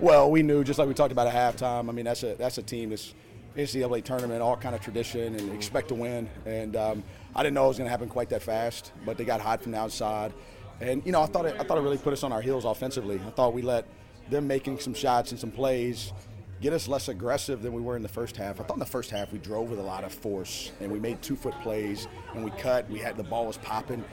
Well, 0.00 0.30
we 0.30 0.42
knew 0.42 0.64
just 0.64 0.78
like 0.78 0.88
we 0.88 0.94
talked 0.94 1.12
about 1.12 1.26
at 1.26 1.56
halftime. 1.56 1.88
I 1.88 1.92
mean, 1.92 2.04
that's 2.04 2.22
a 2.22 2.34
that's 2.34 2.58
a 2.58 2.62
team 2.62 2.90
that's 2.90 3.14
NCAA 3.56 4.02
tournament, 4.04 4.42
all 4.42 4.56
kind 4.56 4.74
of 4.74 4.80
tradition, 4.80 5.34
and 5.34 5.52
expect 5.52 5.88
to 5.88 5.94
win. 5.94 6.28
And 6.46 6.76
um, 6.76 7.04
I 7.34 7.42
didn't 7.42 7.54
know 7.54 7.66
it 7.66 7.68
was 7.68 7.78
going 7.78 7.86
to 7.86 7.90
happen 7.90 8.08
quite 8.08 8.28
that 8.30 8.42
fast, 8.42 8.92
but 9.04 9.18
they 9.18 9.24
got 9.24 9.40
hot 9.40 9.62
from 9.62 9.72
the 9.72 9.78
outside. 9.78 10.32
And 10.80 11.04
you 11.04 11.12
know, 11.12 11.22
I 11.22 11.26
thought 11.26 11.46
it, 11.46 11.56
I 11.60 11.64
thought 11.64 11.78
it 11.78 11.82
really 11.82 11.98
put 11.98 12.12
us 12.12 12.22
on 12.22 12.32
our 12.32 12.40
heels 12.40 12.64
offensively. 12.64 13.20
I 13.24 13.30
thought 13.30 13.54
we 13.54 13.62
let 13.62 13.86
them 14.30 14.46
making 14.46 14.78
some 14.78 14.94
shots 14.94 15.30
and 15.30 15.38
some 15.38 15.50
plays 15.50 16.12
get 16.60 16.72
us 16.72 16.86
less 16.86 17.08
aggressive 17.08 17.60
than 17.60 17.72
we 17.72 17.82
were 17.82 17.96
in 17.96 18.02
the 18.02 18.08
first 18.08 18.36
half. 18.36 18.60
I 18.60 18.62
thought 18.62 18.76
in 18.76 18.80
the 18.80 18.86
first 18.86 19.10
half 19.10 19.32
we 19.32 19.38
drove 19.40 19.68
with 19.68 19.80
a 19.80 19.82
lot 19.82 20.04
of 20.04 20.14
force 20.14 20.70
and 20.80 20.92
we 20.92 21.00
made 21.00 21.20
two 21.20 21.34
foot 21.34 21.54
plays 21.60 22.06
and 22.34 22.44
we 22.44 22.52
cut. 22.52 22.88
We 22.88 23.00
had 23.00 23.16
the 23.16 23.24
ball 23.24 23.46
was 23.46 23.58
popping. 23.58 24.04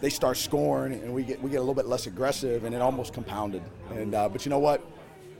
They 0.00 0.08
start 0.08 0.36
scoring 0.36 0.92
and 0.92 1.12
we 1.12 1.24
get 1.24 1.42
we 1.42 1.50
get 1.50 1.56
a 1.56 1.60
little 1.60 1.74
bit 1.74 1.86
less 1.86 2.06
aggressive 2.06 2.64
and 2.64 2.74
it 2.74 2.80
almost 2.80 3.12
compounded. 3.12 3.62
And 3.90 4.14
uh, 4.14 4.28
but 4.28 4.46
you 4.46 4.50
know 4.50 4.60
what? 4.60 4.82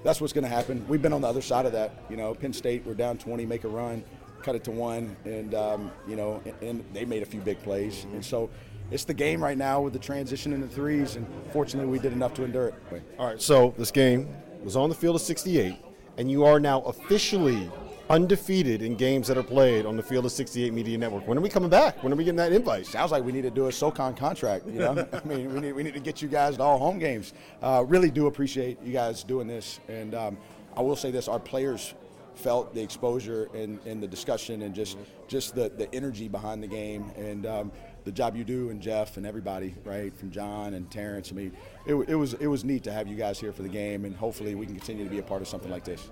That's 0.06 0.20
what's 0.20 0.32
going 0.32 0.44
to 0.44 0.48
happen. 0.48 0.86
We've 0.86 1.02
been 1.02 1.12
on 1.12 1.22
the 1.22 1.26
other 1.26 1.42
side 1.42 1.66
of 1.66 1.72
that. 1.72 1.90
You 2.08 2.16
know, 2.16 2.32
Penn 2.32 2.52
State 2.52 2.86
we're 2.86 2.94
down 2.94 3.18
20, 3.18 3.44
make 3.44 3.64
a 3.64 3.68
run, 3.68 4.04
cut 4.40 4.54
it 4.54 4.62
to 4.62 4.70
one, 4.70 5.16
and 5.24 5.52
um, 5.52 5.90
you 6.06 6.14
know, 6.14 6.40
and, 6.44 6.54
and 6.62 6.84
they 6.92 7.04
made 7.04 7.24
a 7.24 7.26
few 7.26 7.40
big 7.40 7.60
plays. 7.64 8.04
And 8.12 8.24
so 8.24 8.48
it's 8.92 9.02
the 9.02 9.12
game 9.12 9.42
right 9.42 9.58
now 9.58 9.80
with 9.80 9.94
the 9.94 9.98
transition 9.98 10.52
into 10.52 10.68
threes, 10.68 11.16
and 11.16 11.26
fortunately, 11.52 11.90
we 11.90 11.98
did 11.98 12.12
enough 12.12 12.34
to 12.34 12.44
endure 12.44 12.68
it. 12.68 12.74
All 13.18 13.26
right, 13.26 13.42
so 13.42 13.74
this 13.76 13.90
game 13.90 14.28
was 14.62 14.76
on 14.76 14.90
the 14.90 14.94
field 14.94 15.16
of 15.16 15.22
68, 15.22 15.74
and 16.18 16.30
you 16.30 16.44
are 16.44 16.60
now 16.60 16.82
officially 16.82 17.68
undefeated 18.08 18.82
in 18.82 18.94
games 18.94 19.26
that 19.28 19.36
are 19.36 19.42
played 19.42 19.84
on 19.86 19.96
the 19.96 20.02
field 20.02 20.24
of 20.24 20.32
68 20.32 20.72
Media 20.72 20.96
Network. 20.96 21.26
When 21.26 21.36
are 21.36 21.40
we 21.40 21.48
coming 21.48 21.70
back? 21.70 22.02
When 22.02 22.12
are 22.12 22.16
we 22.16 22.24
getting 22.24 22.36
that 22.36 22.52
invite? 22.52 22.86
Sounds 22.86 23.10
like 23.10 23.24
we 23.24 23.32
need 23.32 23.42
to 23.42 23.50
do 23.50 23.66
a 23.66 23.72
SoCon 23.72 24.14
contract. 24.14 24.66
You 24.66 24.80
know, 24.80 25.08
I 25.12 25.26
mean, 25.26 25.52
we 25.52 25.60
need 25.60 25.72
we 25.72 25.82
need 25.82 25.94
to 25.94 26.00
get 26.00 26.22
you 26.22 26.28
guys 26.28 26.56
to 26.56 26.62
all 26.62 26.78
home 26.78 26.98
games. 26.98 27.34
Uh, 27.62 27.84
really 27.86 28.10
do 28.10 28.26
appreciate 28.26 28.80
you 28.82 28.92
guys 28.92 29.24
doing 29.24 29.46
this, 29.46 29.80
and 29.88 30.14
um, 30.14 30.38
I 30.76 30.82
will 30.82 30.96
say 30.96 31.10
this: 31.10 31.28
our 31.28 31.40
players 31.40 31.94
felt 32.36 32.74
the 32.74 32.82
exposure 32.82 33.48
and, 33.54 33.78
and 33.86 34.02
the 34.02 34.06
discussion 34.06 34.62
and 34.62 34.74
just 34.74 34.98
just 35.26 35.54
the, 35.54 35.70
the 35.70 35.92
energy 35.94 36.28
behind 36.28 36.62
the 36.62 36.66
game 36.66 37.10
and 37.16 37.46
um, 37.46 37.72
the 38.04 38.12
job 38.12 38.36
you 38.36 38.44
do 38.44 38.68
and 38.68 38.80
Jeff 38.80 39.16
and 39.16 39.26
everybody 39.26 39.74
right 39.84 40.14
from 40.14 40.30
John 40.30 40.74
and 40.74 40.88
Terrence. 40.90 41.32
I 41.32 41.34
mean, 41.34 41.56
it, 41.86 41.94
it 41.94 42.14
was 42.14 42.34
it 42.34 42.46
was 42.46 42.62
neat 42.62 42.84
to 42.84 42.92
have 42.92 43.08
you 43.08 43.16
guys 43.16 43.40
here 43.40 43.52
for 43.52 43.62
the 43.62 43.68
game 43.68 44.04
and 44.04 44.14
hopefully 44.14 44.54
we 44.54 44.66
can 44.66 44.76
continue 44.76 45.04
to 45.04 45.10
be 45.10 45.18
a 45.18 45.22
part 45.22 45.40
of 45.40 45.48
something 45.48 45.70
like 45.70 45.84
this. 45.84 46.10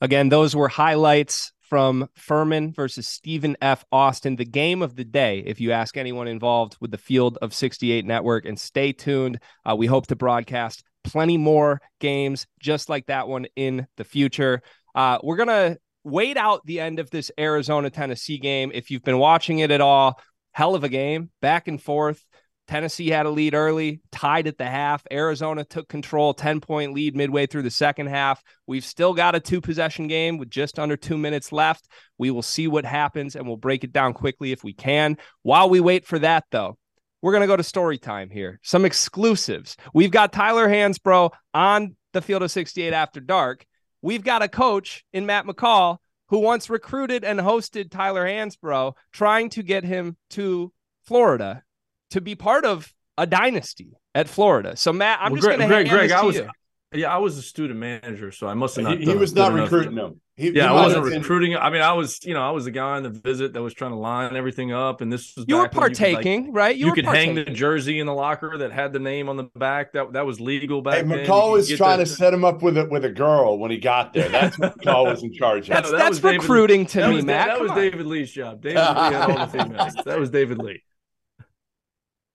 Again, 0.00 0.28
those 0.28 0.56
were 0.56 0.68
highlights 0.68 1.52
from 1.60 2.08
Furman 2.16 2.72
versus 2.72 3.06
Stephen 3.06 3.56
F. 3.62 3.84
Austin, 3.92 4.34
the 4.34 4.44
game 4.44 4.82
of 4.82 4.96
the 4.96 5.04
day, 5.04 5.38
if 5.46 5.60
you 5.60 5.70
ask 5.70 5.96
anyone 5.96 6.26
involved 6.26 6.76
with 6.80 6.90
the 6.90 6.98
Field 6.98 7.38
of 7.42 7.54
68 7.54 8.04
network. 8.04 8.44
And 8.44 8.58
stay 8.58 8.92
tuned. 8.92 9.38
Uh, 9.64 9.76
we 9.76 9.86
hope 9.86 10.08
to 10.08 10.16
broadcast 10.16 10.82
plenty 11.04 11.38
more 11.38 11.80
games 12.00 12.46
just 12.60 12.88
like 12.88 13.06
that 13.06 13.28
one 13.28 13.46
in 13.54 13.86
the 13.96 14.04
future. 14.04 14.62
Uh, 14.94 15.18
we're 15.22 15.36
going 15.36 15.48
to 15.48 15.78
wait 16.02 16.36
out 16.36 16.64
the 16.66 16.80
end 16.80 16.98
of 16.98 17.10
this 17.10 17.30
Arizona 17.38 17.88
Tennessee 17.88 18.38
game. 18.38 18.72
If 18.74 18.90
you've 18.90 19.04
been 19.04 19.18
watching 19.18 19.60
it 19.60 19.70
at 19.70 19.80
all, 19.80 20.20
hell 20.52 20.74
of 20.74 20.82
a 20.82 20.88
game, 20.88 21.30
back 21.40 21.68
and 21.68 21.80
forth. 21.80 22.24
Tennessee 22.70 23.08
had 23.08 23.26
a 23.26 23.30
lead 23.30 23.52
early, 23.52 24.00
tied 24.12 24.46
at 24.46 24.56
the 24.56 24.64
half. 24.64 25.04
Arizona 25.10 25.64
took 25.64 25.88
control, 25.88 26.32
10 26.32 26.60
point 26.60 26.92
lead 26.92 27.16
midway 27.16 27.44
through 27.44 27.62
the 27.62 27.70
second 27.70 28.06
half. 28.06 28.44
We've 28.68 28.84
still 28.84 29.12
got 29.12 29.34
a 29.34 29.40
two 29.40 29.60
possession 29.60 30.06
game 30.06 30.38
with 30.38 30.50
just 30.50 30.78
under 30.78 30.96
two 30.96 31.18
minutes 31.18 31.50
left. 31.50 31.88
We 32.16 32.30
will 32.30 32.42
see 32.42 32.68
what 32.68 32.84
happens 32.84 33.34
and 33.34 33.44
we'll 33.44 33.56
break 33.56 33.82
it 33.82 33.92
down 33.92 34.12
quickly 34.12 34.52
if 34.52 34.62
we 34.62 34.72
can. 34.72 35.16
While 35.42 35.68
we 35.68 35.80
wait 35.80 36.06
for 36.06 36.20
that, 36.20 36.44
though, 36.52 36.78
we're 37.20 37.32
going 37.32 37.40
to 37.40 37.48
go 37.48 37.56
to 37.56 37.64
story 37.64 37.98
time 37.98 38.30
here. 38.30 38.60
Some 38.62 38.84
exclusives. 38.84 39.76
We've 39.92 40.12
got 40.12 40.32
Tyler 40.32 40.68
Hansbrough 40.68 41.32
on 41.52 41.96
the 42.12 42.22
field 42.22 42.44
of 42.44 42.52
68 42.52 42.92
after 42.92 43.18
dark. 43.18 43.66
We've 44.00 44.22
got 44.22 44.42
a 44.42 44.48
coach 44.48 45.04
in 45.12 45.26
Matt 45.26 45.44
McCall 45.44 45.96
who 46.28 46.38
once 46.38 46.70
recruited 46.70 47.24
and 47.24 47.40
hosted 47.40 47.90
Tyler 47.90 48.24
Hansbrough, 48.24 48.92
trying 49.12 49.50
to 49.50 49.64
get 49.64 49.82
him 49.82 50.16
to 50.30 50.72
Florida 51.02 51.64
to 52.10 52.20
be 52.20 52.34
part 52.34 52.64
of 52.64 52.92
a 53.18 53.26
dynasty 53.26 53.92
at 54.14 54.28
Florida. 54.28 54.76
So 54.76 54.92
Matt, 54.92 55.18
I'm 55.22 55.32
Well, 55.32 55.36
just 55.40 55.48
going 55.48 55.60
to 55.60 55.66
Greg, 55.66 55.88
Greg, 55.88 56.10
I 56.12 56.22
was, 56.24 56.36
you. 56.36 56.48
yeah, 56.94 57.12
I 57.14 57.18
was 57.18 57.38
a 57.38 57.42
student 57.42 57.78
manager, 57.78 58.32
so 58.32 58.46
I 58.46 58.54
must 58.54 58.76
have 58.76 58.84
not. 58.84 58.98
He, 58.98 59.04
he 59.06 59.14
was 59.16 59.32
done 59.32 59.52
not 59.52 59.58
enough. 59.58 59.72
recruiting 59.72 59.94
them. 59.96 60.20
He, 60.36 60.48
Yeah, 60.52 60.62
he 60.62 60.68
I 60.68 60.72
wasn't 60.72 61.04
have 61.04 61.12
been- 61.12 61.20
recruiting. 61.20 61.56
I 61.56 61.68
mean, 61.68 61.82
I 61.82 61.92
was, 61.92 62.24
you 62.24 62.32
know, 62.32 62.40
I 62.40 62.50
was 62.50 62.64
the 62.64 62.70
guy 62.70 62.96
on 62.96 63.02
the 63.02 63.10
visit 63.10 63.52
that 63.52 63.62
was 63.62 63.74
trying 63.74 63.90
to 63.90 63.98
line 63.98 64.34
everything 64.34 64.72
up, 64.72 65.02
and 65.02 65.12
this 65.12 65.36
was 65.36 65.44
You 65.46 65.56
were 65.58 65.64
back 65.64 65.74
when 65.74 65.82
could, 65.92 65.98
like, 66.00 66.14
partaking, 66.14 66.52
right? 66.54 66.74
You, 66.74 66.86
You 66.86 66.90
were 66.92 66.96
could 66.96 67.04
hang 67.04 67.34
the 67.34 67.44
jersey 67.44 68.00
in 68.00 68.06
the 68.06 68.14
locker 68.14 68.56
that 68.56 68.72
had 68.72 68.94
the 68.94 68.98
name 69.00 69.28
on 69.28 69.36
the 69.36 69.44
back. 69.54 69.92
That 69.92 70.14
that 70.14 70.24
was 70.24 70.40
legal 70.40 70.80
back 70.80 70.94
Hey, 70.94 71.02
then. 71.02 71.10
McCall 71.26 71.48
could 71.50 71.52
was 71.52 71.68
trying 71.76 71.98
the- 71.98 72.06
to 72.06 72.10
set 72.10 72.32
him 72.32 72.44
up 72.46 72.62
with 72.62 72.78
a 72.78 72.86
with 72.86 73.04
a 73.04 73.10
girl 73.10 73.58
when 73.58 73.70
he 73.70 73.76
got 73.76 74.14
there. 74.14 74.30
That's 74.30 74.58
what 74.58 74.78
McCall 74.80 75.04
was 75.10 75.22
in 75.22 75.34
charge 75.34 75.68
of. 75.68 75.74
That's 75.74 75.90
that 75.90 75.98
that's 75.98 76.08
was 76.10 76.20
David- 76.20 76.40
recruiting 76.40 76.86
to 76.86 77.00
that 77.00 77.10
me, 77.10 77.16
was, 77.16 77.24
Matt. 77.26 77.46
That 77.48 77.52
Come 77.58 77.62
was 77.64 77.70
on. 77.72 77.76
David 77.76 78.06
Lee's 78.06 78.32
job. 78.32 78.62
David 78.62 78.78
Lee 78.78 78.82
had 78.84 79.30
all 79.30 79.46
the 79.46 79.58
females. 79.58 79.94
That 80.06 80.18
was 80.18 80.30
David 80.30 80.56
Lee. 80.58 80.82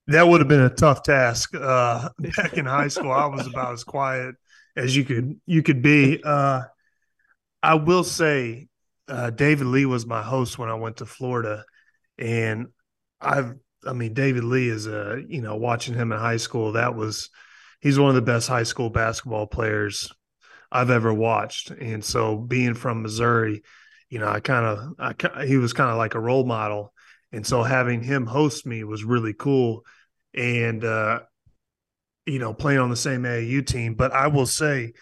That 0.08 0.28
would 0.28 0.42
have 0.42 0.48
been 0.48 0.62
a 0.62 0.70
tough 0.70 1.04
task. 1.04 1.56
Uh, 1.56 2.10
back 2.38 2.54
in 2.54 2.66
high 2.66 2.90
school, 2.90 3.12
I 3.12 3.26
was 3.26 3.48
about 3.48 3.74
as 3.74 3.84
quiet 3.84 4.36
as 4.76 4.96
you 4.96 5.04
could 5.04 5.40
you 5.46 5.64
could 5.64 5.82
be. 5.82 6.22
Uh, 6.24 6.64
I 7.64 7.76
will 7.76 8.04
say, 8.04 8.68
uh, 9.08 9.32
David 9.32 9.68
Lee 9.68 9.86
was 9.86 10.06
my 10.06 10.22
host 10.22 10.58
when 10.58 10.70
I 10.70 10.76
went 10.76 10.98
to 10.98 11.06
Florida, 11.06 11.64
and 12.18 12.68
I've 13.20 13.56
I 13.86 13.94
mean 13.94 14.14
David 14.14 14.44
Lee 14.44 14.70
is 14.70 14.88
a 14.88 15.24
you 15.28 15.42
know 15.42 15.56
watching 15.56 15.96
him 15.96 16.12
in 16.12 16.20
high 16.20 16.38
school 16.38 16.74
that 16.74 16.96
was 16.96 17.30
he's 17.80 18.00
one 18.00 18.10
of 18.10 18.16
the 18.16 18.22
best 18.22 18.48
high 18.48 18.64
school 18.64 18.90
basketball 18.90 19.48
players 19.48 20.12
I've 20.72 20.90
ever 20.90 21.14
watched, 21.14 21.72
and 21.72 22.04
so 22.04 22.38
being 22.38 22.74
from 22.76 23.02
Missouri, 23.02 23.64
you 24.10 24.20
know 24.20 24.28
I 24.28 24.40
kind 24.40 24.66
of 24.66 25.16
I 25.36 25.46
he 25.46 25.58
was 25.58 25.74
kind 25.74 25.90
of 25.90 25.98
like 25.98 26.16
a 26.16 26.20
role 26.20 26.46
model, 26.46 26.94
and 27.36 27.46
so 27.46 27.64
having 27.64 28.02
him 28.02 28.26
host 28.26 28.66
me 28.66 28.86
was 28.86 29.04
really 29.04 29.34
cool 29.34 29.84
and 30.34 30.84
uh, 30.86 31.20
you 32.26 32.40
know 32.40 32.54
playing 32.54 32.80
on 32.80 32.90
the 32.90 32.96
same 32.96 33.24
AAU 33.24 33.66
team. 33.66 33.96
But 33.96 34.14
I 34.14 34.28
will 34.28 34.46
say, 34.46 34.94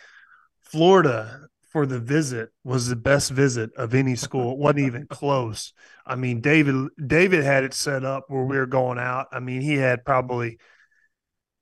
Florida 0.61 1.47
for 1.71 1.85
the 1.85 1.99
visit 1.99 2.49
was 2.63 2.87
the 2.87 2.95
best 2.95 3.31
visit 3.31 3.71
of 3.75 3.93
any 3.93 4.15
school. 4.15 4.53
It 4.53 4.57
wasn't 4.57 4.79
even 4.79 5.07
close. 5.07 5.73
I 6.05 6.15
mean, 6.15 6.41
David 6.41 6.89
David 7.05 7.43
had 7.43 7.63
it 7.63 7.73
set 7.75 8.03
up 8.03 8.25
where 8.29 8.45
we 8.45 8.57
were 8.57 8.65
going 8.65 8.97
out. 8.97 9.27
I 9.31 9.39
mean, 9.39 9.61
he 9.61 9.75
had 9.75 10.03
probably. 10.03 10.57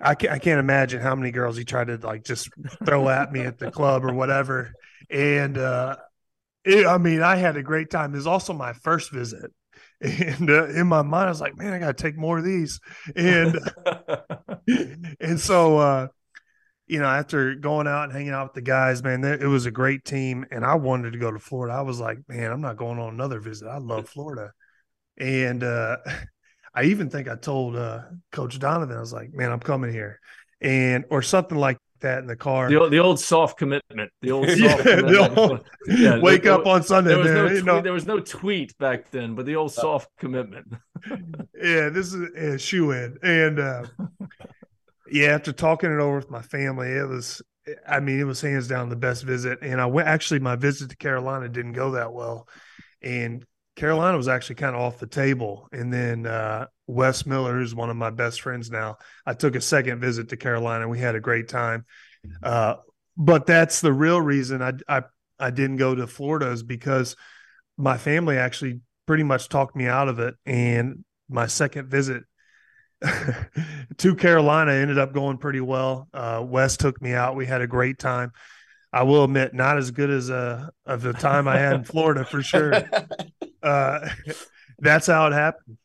I 0.03 0.15
can't, 0.15 0.33
I 0.33 0.39
can't 0.39 0.59
imagine 0.59 0.99
how 0.99 1.13
many 1.15 1.31
girls 1.31 1.57
he 1.57 1.63
tried 1.63 1.87
to 1.87 1.97
like 1.97 2.23
just 2.23 2.49
throw 2.85 3.07
at 3.09 3.31
me 3.31 3.41
at 3.41 3.59
the 3.59 3.69
club 3.69 4.03
or 4.03 4.13
whatever. 4.13 4.71
And 5.11 5.57
uh, 5.57 5.97
it, 6.63 6.87
I 6.87 6.97
mean, 6.97 7.21
I 7.21 7.35
had 7.35 7.55
a 7.57 7.61
great 7.61 7.91
time. 7.91 8.13
It 8.13 8.17
was 8.17 8.25
also 8.25 8.53
my 8.53 8.73
first 8.73 9.11
visit. 9.11 9.51
And 10.01 10.49
uh, 10.49 10.67
in 10.69 10.87
my 10.87 11.03
mind, 11.03 11.27
I 11.27 11.29
was 11.29 11.41
like, 11.41 11.55
man, 11.57 11.73
I 11.73 11.79
got 11.79 11.95
to 11.95 12.03
take 12.03 12.17
more 12.17 12.39
of 12.39 12.43
these. 12.43 12.79
And 13.15 13.59
and 15.19 15.39
so 15.39 15.77
uh 15.77 16.07
you 16.87 16.99
know 16.99 17.05
after 17.05 17.55
going 17.55 17.87
out 17.87 18.05
and 18.05 18.13
hanging 18.13 18.33
out 18.33 18.47
with 18.47 18.53
the 18.53 18.61
guys 18.61 19.01
man 19.03 19.23
it 19.23 19.47
was 19.47 19.65
a 19.65 19.71
great 19.71 20.03
team 20.03 20.45
and 20.51 20.65
i 20.65 20.75
wanted 20.75 21.13
to 21.13 21.19
go 21.19 21.31
to 21.31 21.39
florida. 21.39 21.73
I 21.73 21.81
was 21.81 21.99
like 21.99 22.19
man 22.27 22.51
i'm 22.51 22.61
not 22.61 22.77
going 22.77 22.99
on 22.99 23.13
another 23.13 23.39
visit. 23.39 23.67
I 23.67 23.77
love 23.77 24.09
florida. 24.09 24.51
And 25.17 25.63
uh 25.63 25.97
i 26.75 26.83
even 26.83 27.09
think 27.09 27.27
i 27.27 27.35
told 27.35 27.75
uh 27.75 28.01
coach 28.31 28.59
donovan 28.59 28.97
i 28.97 28.99
was 28.99 29.13
like 29.13 29.33
man 29.33 29.51
i'm 29.51 29.59
coming 29.59 29.91
here. 29.91 30.19
And 30.59 31.05
or 31.09 31.21
something 31.21 31.57
like 31.57 31.77
that 32.01 32.19
in 32.19 32.27
the 32.27 32.35
car 32.35 32.69
The 32.69 32.79
old, 32.79 32.91
the 32.91 32.99
old 32.99 33.19
soft 33.19 33.57
commitment. 33.57 34.11
The 34.21 34.31
old 34.31 34.47
soft 34.49 34.59
Yeah, 34.59 34.75
the 35.01 35.35
old- 35.37 35.65
Yeah, 35.87 36.19
wake 36.19 36.43
there- 36.43 36.53
up 36.53 36.65
on 36.65 36.83
sunday 36.83 37.09
There 37.11 37.19
was 37.19 37.27
man, 37.27 37.35
no 37.35 37.43
you 37.43 37.49
tweet, 37.49 37.65
know. 37.65 37.81
there 37.81 37.93
was 37.93 38.05
no 38.07 38.19
tweet 38.19 38.77
back 38.77 39.09
then, 39.11 39.35
but 39.35 39.45
the 39.45 39.55
old 39.55 39.71
soft 39.71 40.09
commitment. 40.19 40.67
yeah, 41.55 41.89
this 41.89 42.13
is 42.13 42.21
a 42.35 42.57
shoe 42.57 42.91
in. 42.91 43.17
And 43.23 43.59
uh, 43.59 43.83
yeah, 45.09 45.29
after 45.29 45.51
talking 45.51 45.91
it 45.91 45.99
over 45.99 46.17
with 46.17 46.29
my 46.29 46.41
family, 46.41 46.89
it 46.89 47.07
was, 47.07 47.41
I 47.87 47.99
mean, 47.99 48.19
it 48.19 48.23
was 48.25 48.41
hands 48.41 48.67
down 48.67 48.89
the 48.89 48.95
best 48.95 49.23
visit. 49.23 49.59
And 49.61 49.79
I 49.81 49.85
went, 49.85 50.07
actually, 50.07 50.39
my 50.39 50.55
visit 50.55 50.89
to 50.91 50.97
Carolina 50.97 51.49
didn't 51.49 51.73
go 51.73 51.91
that 51.91 52.13
well. 52.13 52.47
And 53.01 53.45
Carolina 53.75 54.17
was 54.17 54.27
actually 54.27 54.55
kind 54.55 54.75
of 54.75 54.81
off 54.81 54.99
the 54.99 55.07
table. 55.07 55.67
And 55.71 55.91
then 55.91 56.25
uh, 56.25 56.67
Wes 56.87 57.25
Miller, 57.25 57.57
who's 57.57 57.73
one 57.73 57.89
of 57.89 57.95
my 57.95 58.09
best 58.09 58.41
friends 58.41 58.69
now, 58.69 58.97
I 59.25 59.33
took 59.33 59.55
a 59.55 59.61
second 59.61 59.99
visit 59.99 60.29
to 60.29 60.37
Carolina. 60.37 60.87
We 60.87 60.99
had 60.99 61.15
a 61.15 61.21
great 61.21 61.47
time. 61.47 61.85
Uh, 62.43 62.75
but 63.17 63.45
that's 63.45 63.81
the 63.81 63.93
real 63.93 64.21
reason 64.21 64.61
I, 64.61 64.73
I, 64.87 65.03
I 65.39 65.51
didn't 65.51 65.77
go 65.77 65.95
to 65.95 66.05
Florida 66.05 66.51
is 66.51 66.63
because 66.63 67.15
my 67.77 67.97
family 67.97 68.37
actually 68.37 68.81
pretty 69.07 69.23
much 69.23 69.49
talked 69.49 69.75
me 69.75 69.87
out 69.87 70.07
of 70.07 70.19
it. 70.19 70.35
And 70.45 71.03
my 71.29 71.47
second 71.47 71.89
visit 71.89 72.23
to 73.97 74.15
Carolina 74.15 74.73
ended 74.73 74.99
up 74.99 75.13
going 75.13 75.37
pretty 75.37 75.61
well. 75.61 76.07
Uh, 76.13 76.43
Wes 76.45 76.77
took 76.77 77.01
me 77.01 77.13
out. 77.13 77.35
We 77.35 77.45
had 77.45 77.61
a 77.61 77.67
great 77.67 77.97
time. 77.97 78.31
I 78.93 79.03
will 79.03 79.23
admit, 79.23 79.53
not 79.53 79.77
as 79.77 79.91
good 79.91 80.09
as 80.09 80.29
uh, 80.29 80.67
of 80.85 81.01
the 81.01 81.13
time 81.13 81.47
I 81.47 81.57
had 81.57 81.73
in 81.73 81.83
Florida 81.85 82.25
for 82.25 82.43
sure. 82.43 82.73
Uh, 83.61 84.09
that's 84.79 85.07
how 85.07 85.27
it 85.27 85.33
happened. 85.33 85.77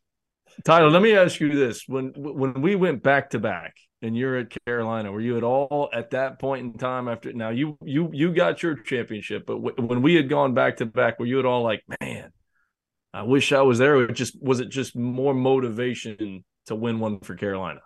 Tyler, 0.64 0.90
let 0.90 1.02
me 1.02 1.14
ask 1.14 1.38
you 1.40 1.54
this: 1.54 1.84
when 1.86 2.12
when 2.16 2.62
we 2.62 2.74
went 2.76 3.02
back 3.02 3.30
to 3.30 3.38
back, 3.38 3.74
and 4.02 4.16
you're 4.16 4.36
at 4.36 4.56
Carolina, 4.66 5.12
were 5.12 5.20
you 5.20 5.36
at 5.36 5.42
all 5.42 5.90
at 5.92 6.10
that 6.10 6.38
point 6.38 6.64
in 6.64 6.78
time 6.78 7.08
after? 7.08 7.32
Now 7.32 7.50
you 7.50 7.76
you 7.82 8.10
you 8.12 8.32
got 8.32 8.62
your 8.62 8.76
championship, 8.76 9.44
but 9.46 9.62
w- 9.62 9.86
when 9.86 10.02
we 10.02 10.14
had 10.14 10.28
gone 10.28 10.54
back 10.54 10.78
to 10.78 10.86
back, 10.86 11.18
were 11.18 11.26
you 11.26 11.38
at 11.38 11.46
all 11.46 11.62
like, 11.62 11.82
man, 12.00 12.32
I 13.12 13.22
wish 13.22 13.52
I 13.52 13.62
was 13.62 13.78
there? 13.78 14.06
Just 14.08 14.42
was 14.42 14.60
it 14.60 14.70
just 14.70 14.96
more 14.96 15.34
motivation 15.34 16.44
to 16.66 16.74
win 16.74 17.00
one 17.00 17.20
for 17.20 17.34
Carolina? 17.34 17.80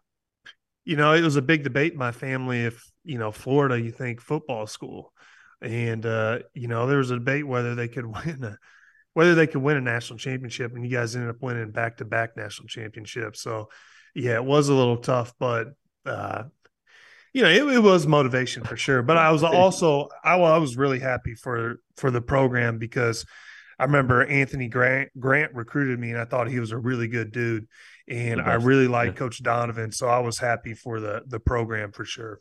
you 0.85 0.97
know, 0.97 1.13
it 1.13 1.23
was 1.23 1.37
a 1.37 1.43
big 1.43 1.63
debate 1.63 1.93
in 1.93 1.99
my 1.99 2.13
family 2.13 2.63
if, 2.63 2.91
you 3.05 3.19
know, 3.19 3.31
Florida, 3.31 3.81
you 3.81 3.93
think 3.93 4.21
football 4.21 4.67
school. 4.67 5.13
And 5.63 6.07
uh, 6.07 6.41
you 6.55 6.69
know, 6.69 6.87
there 6.87 6.99
was 6.99 7.11
a 7.11 7.19
debate 7.19 7.47
whether 7.47 7.75
they 7.75 7.89
could 7.89 8.07
win 8.25 8.43
a 8.43 8.57
whether 9.15 9.35
they 9.35 9.47
could 9.47 9.63
win 9.63 9.77
a 9.77 9.81
national 9.81 10.19
championship 10.19 10.75
and 10.75 10.85
you 10.85 10.91
guys 10.91 11.17
ended 11.17 11.31
up 11.31 11.43
winning 11.43 11.71
back 11.73 11.97
to 11.99 12.05
back 12.05 12.37
national 12.37 12.69
championships. 12.69 13.43
So 13.43 13.69
yeah, 14.15 14.35
it 14.35 14.45
was 14.45 14.69
a 14.69 14.75
little 14.75 14.99
tough, 14.99 15.35
but 15.39 15.69
uh 16.07 16.45
you 17.33 17.43
know, 17.43 17.49
it, 17.49 17.63
it 17.77 17.79
was 17.79 18.09
motivation 18.09 18.65
for 18.65 18.77
sure. 18.77 19.03
But 19.03 19.17
I 19.17 19.31
was 19.31 19.45
also 19.45 20.09
I, 20.25 20.35
I 20.35 20.59
was 20.59 20.77
really 20.77 20.99
happy 20.99 21.35
for 21.35 21.77
for 21.97 22.11
the 22.11 22.21
program 22.21 22.79
because 22.79 23.25
I 23.79 23.85
remember 23.85 24.25
Anthony 24.25 24.69
Grant 24.69 25.11
Grant 25.19 25.55
recruited 25.55 25.99
me 25.99 26.11
and 26.11 26.19
I 26.21 26.25
thought 26.25 26.49
he 26.49 26.61
was 26.61 26.73
a 26.73 26.79
really 26.79 27.09
good 27.09 27.33
dude. 27.33 27.67
And 28.09 28.41
I 28.41 28.55
really 28.55 28.89
liked 28.89 29.15
Yeah. 29.15 29.19
Coach 29.21 29.43
Donovan. 29.43 29.93
So 29.93 30.09
I 30.09 30.19
was 30.19 30.39
happy 30.39 30.75
for 30.75 30.99
the 31.01 31.23
the 31.27 31.39
program 31.41 31.93
for 31.93 32.05
sure. 32.05 32.41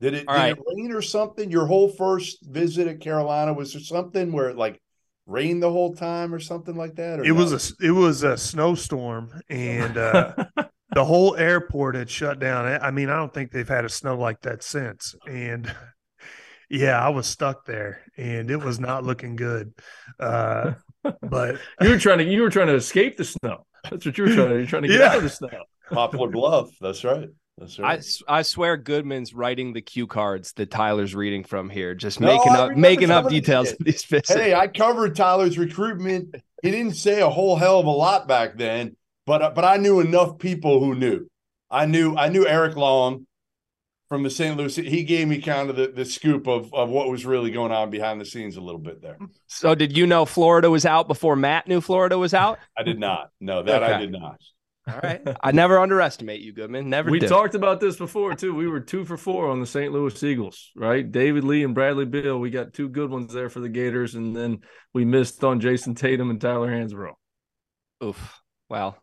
Did 0.00 0.14
it, 0.14 0.28
All 0.28 0.34
did 0.34 0.40
right. 0.40 0.56
it 0.56 0.64
rain 0.76 0.92
or 0.92 1.02
something? 1.02 1.50
Your 1.50 1.66
whole 1.66 1.88
first 1.88 2.44
visit 2.46 2.86
at 2.86 3.00
Carolina 3.00 3.52
was 3.52 3.72
there 3.72 3.82
something 3.82 4.32
where 4.32 4.48
it 4.48 4.56
like 4.56 4.80
rained 5.28 5.62
the 5.62 5.70
whole 5.70 5.94
time 5.94 6.34
or 6.34 6.40
something 6.40 6.74
like 6.74 6.96
that? 6.96 7.20
Or 7.20 7.24
It 7.24 7.32
was 7.32 7.50
no? 7.50 7.56
a 7.56 7.60
s- 7.60 7.74
it 7.80 7.90
was 7.92 8.22
a 8.24 8.36
snowstorm 8.36 9.40
and 9.48 9.96
uh 9.96 10.34
the 10.94 11.04
whole 11.04 11.36
airport 11.36 11.94
had 11.94 12.10
shut 12.10 12.40
down. 12.40 12.64
I 12.66 12.78
I 12.78 12.90
mean, 12.90 13.10
I 13.10 13.16
don't 13.16 13.32
think 13.32 13.52
they've 13.52 13.68
had 13.68 13.84
a 13.84 13.88
snow 13.90 14.16
like 14.16 14.40
that 14.42 14.62
since. 14.62 15.14
And 15.28 15.72
yeah, 16.70 16.98
I 16.98 17.10
was 17.10 17.26
stuck 17.26 17.64
there 17.66 18.00
and 18.16 18.50
it 18.50 18.56
was 18.56 18.80
not 18.80 19.04
looking 19.04 19.36
good. 19.36 19.72
Uh 20.18 20.72
but 21.22 21.58
You 21.80 21.90
were 21.90 21.98
trying 21.98 22.18
to 22.18 22.24
you 22.24 22.42
were 22.42 22.50
trying 22.50 22.66
to 22.68 22.74
escape 22.74 23.16
the 23.16 23.24
snow. 23.24 23.66
That's 23.90 24.04
what 24.04 24.18
you 24.18 24.24
were 24.24 24.34
trying 24.34 24.48
to. 24.48 24.56
You're 24.56 24.66
trying 24.66 24.82
to 24.82 24.88
get 24.88 25.00
Yeah. 25.00 25.08
out 25.10 25.16
of 25.18 25.22
the 25.22 25.28
snow. 25.30 25.48
Poplar 25.90 26.28
Bluff. 26.28 26.70
That's 26.80 27.04
right. 27.04 27.28
That's 27.58 27.78
I, 27.78 27.82
right. 27.82 27.98
s- 27.98 28.22
I 28.28 28.42
swear 28.42 28.76
Goodman's 28.76 29.34
writing 29.34 29.72
the 29.72 29.80
cue 29.80 30.06
cards 30.06 30.52
that 30.54 30.70
Tyler's 30.70 31.14
reading 31.14 31.44
from 31.44 31.68
here, 31.68 31.94
just 31.94 32.20
No, 32.20 32.28
making 32.28 32.52
up 32.52 32.76
making 32.76 33.10
up 33.10 33.24
some 33.24 33.26
of 33.26 33.32
the 33.32 33.40
details 33.40 33.72
of 33.72 33.78
these 33.80 34.04
visits. 34.04 34.32
Hey, 34.32 34.54
I 34.54 34.68
covered 34.68 35.16
Tyler's 35.16 35.58
recruitment. 35.58 36.34
He 36.62 36.70
didn't 36.70 36.94
say 36.94 37.20
a 37.20 37.28
whole 37.28 37.56
hell 37.56 37.80
of 37.80 37.86
a 37.86 37.90
lot 37.90 38.28
back 38.28 38.56
then, 38.56 38.96
but 39.26 39.54
but 39.54 39.64
I 39.64 39.76
knew 39.76 40.00
enough 40.00 40.38
people 40.38 40.80
who 40.80 40.94
knew. 40.94 41.28
I 41.70 41.86
knew 41.86 42.16
I 42.16 42.28
knew 42.28 42.46
Eric 42.46 42.76
Long 42.76 43.26
from 44.08 44.22
the 44.22 44.30
St. 44.30 44.56
Louis. 44.56 44.74
He 44.74 45.04
gave 45.04 45.28
me 45.28 45.40
kind 45.40 45.68
of 45.68 45.76
the, 45.76 45.88
the 45.88 46.04
scoop 46.04 46.46
of 46.46 46.72
of 46.72 46.88
what 46.88 47.10
was 47.10 47.26
really 47.26 47.50
going 47.50 47.72
on 47.72 47.90
behind 47.90 48.20
the 48.20 48.24
scenes 48.24 48.56
a 48.56 48.60
little 48.60 48.80
bit 48.80 49.02
there. 49.02 49.18
So 49.46 49.74
did 49.74 49.96
you 49.96 50.06
know 50.06 50.24
Florida 50.24 50.70
was 50.70 50.86
out 50.86 51.08
before 51.08 51.36
Matt 51.36 51.66
knew 51.66 51.80
Florida 51.80 52.18
was 52.18 52.34
out? 52.34 52.58
I 52.76 52.82
did 52.84 52.98
not. 52.98 53.30
No, 53.40 53.62
that 53.62 53.82
I 53.82 53.98
did 53.98 54.12
not. 54.12 54.40
All 54.88 55.00
right. 55.02 55.20
I 55.42 55.52
never 55.52 55.78
underestimate 55.78 56.40
you, 56.40 56.52
Goodman. 56.52 56.88
Never 56.88 57.10
we 57.10 57.18
did. 57.18 57.28
talked 57.28 57.54
about 57.54 57.80
this 57.80 57.96
before 57.96 58.34
too. 58.34 58.54
We 58.54 58.68
were 58.68 58.80
two 58.80 59.04
for 59.04 59.16
four 59.16 59.48
on 59.48 59.60
the 59.60 59.66
St. 59.66 59.92
Louis 59.92 60.22
Eagles, 60.22 60.70
right? 60.74 61.10
David 61.10 61.44
Lee 61.44 61.64
and 61.64 61.74
Bradley 61.74 62.06
Beal. 62.06 62.38
We 62.38 62.50
got 62.50 62.72
two 62.72 62.88
good 62.88 63.10
ones 63.10 63.32
there 63.32 63.50
for 63.50 63.60
the 63.60 63.68
Gators, 63.68 64.14
and 64.14 64.34
then 64.34 64.60
we 64.94 65.04
missed 65.04 65.44
on 65.44 65.60
Jayson 65.60 65.94
Tatum 65.94 66.30
and 66.30 66.40
Tyler 66.40 66.70
Hansbrough. 66.70 67.14
Oof. 68.02 68.40
Well, 68.68 68.96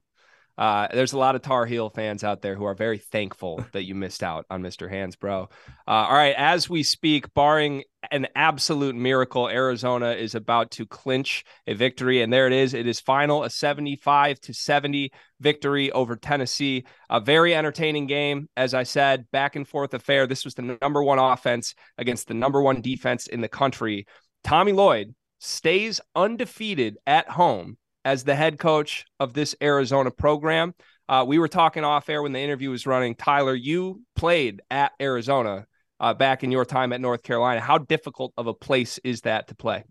uh, 0.58 0.88
there's 0.94 1.14
a 1.14 1.18
lot 1.18 1.36
of 1.36 1.42
Tar 1.42 1.66
Heel 1.66 1.90
fans 1.90 2.24
out 2.24 2.42
there 2.42 2.56
who 2.56 2.64
are 2.64 2.76
very 2.76 2.98
thankful 2.98 3.66
that 3.74 3.84
you 3.84 3.94
missed 3.94 4.24
out 4.24 4.46
on 4.50 4.62
Mr. 4.62 4.90
Hansbrough. 4.92 5.50
Uh, 5.88 5.92
all 5.92 6.14
right, 6.14 6.36
as 6.38 6.70
we 6.70 6.82
speak, 6.82 7.34
barring 7.34 7.84
an 8.12 8.28
absolute 8.36 8.96
miracle, 8.96 9.50
Arizona 9.50 10.12
is 10.12 10.34
about 10.34 10.72
to 10.72 10.86
clinch 10.86 11.44
a 11.68 11.74
victory, 11.74 12.22
and 12.22 12.32
there 12.32 12.48
it 12.48 12.54
is. 12.54 12.74
It 12.74 12.88
is 12.88 13.00
final, 13.02 13.44
a 13.44 13.50
75 13.50 14.40
to 14.42 14.54
70 14.54 15.12
victory 15.42 15.92
over 15.92 16.16
Tennessee. 16.16 16.86
A 17.10 17.20
very 17.20 17.54
entertaining 17.54 18.08
game, 18.08 18.48
as 18.56 18.74
I 18.74 18.84
said, 18.84 19.30
back 19.32 19.56
and 19.56 19.68
forth 19.68 19.94
affair. 19.94 20.26
This 20.26 20.46
was 20.46 20.54
the 20.54 20.78
number 20.82 21.04
one 21.04 21.20
offense 21.20 21.76
against 21.98 22.28
the 22.28 22.34
number 22.34 22.62
one 22.62 22.82
defense 22.82 23.28
in 23.28 23.42
the 23.42 23.50
country. 23.50 24.06
Tommy 24.44 24.72
Lloyd 24.72 25.16
stays 25.40 26.00
undefeated 26.16 26.98
at 27.06 27.30
home 27.30 27.78
as 28.06 28.24
the 28.24 28.36
head 28.36 28.60
coach 28.60 29.06
of 29.20 29.34
this 29.34 29.56
Arizona 29.62 30.12
program. 30.12 30.74
Uh, 31.10 31.26
we 31.28 31.40
were 31.40 31.48
talking 31.48 31.84
off 31.84 32.08
air 32.08 32.22
when 32.22 32.32
the 32.32 32.40
interview 32.40 32.70
was 32.70 32.88
running. 32.88 33.16
Tyler, 33.16 33.56
you 33.56 34.02
played 34.16 34.62
at 34.70 34.92
Arizona 35.02 35.66
uh, 36.00 36.14
back 36.14 36.44
in 36.44 36.52
your 36.52 36.66
time 36.66 36.94
at 36.94 37.02
North 37.02 37.24
Carolina. 37.24 37.60
How 37.60 37.80
difficult 37.80 38.34
of 38.38 38.48
a 38.48 38.54
place 38.54 39.00
is 39.04 39.22
that 39.22 39.48
to 39.48 39.56
play? 39.56 39.84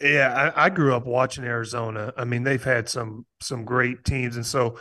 Yeah, 0.00 0.52
I, 0.56 0.66
I 0.66 0.68
grew 0.70 0.94
up 0.94 1.06
watching 1.06 1.44
Arizona. 1.44 2.12
I 2.16 2.24
mean, 2.24 2.42
they've 2.42 2.62
had 2.62 2.88
some 2.88 3.26
some 3.40 3.64
great 3.64 4.04
teams, 4.04 4.36
and 4.36 4.44
so 4.44 4.78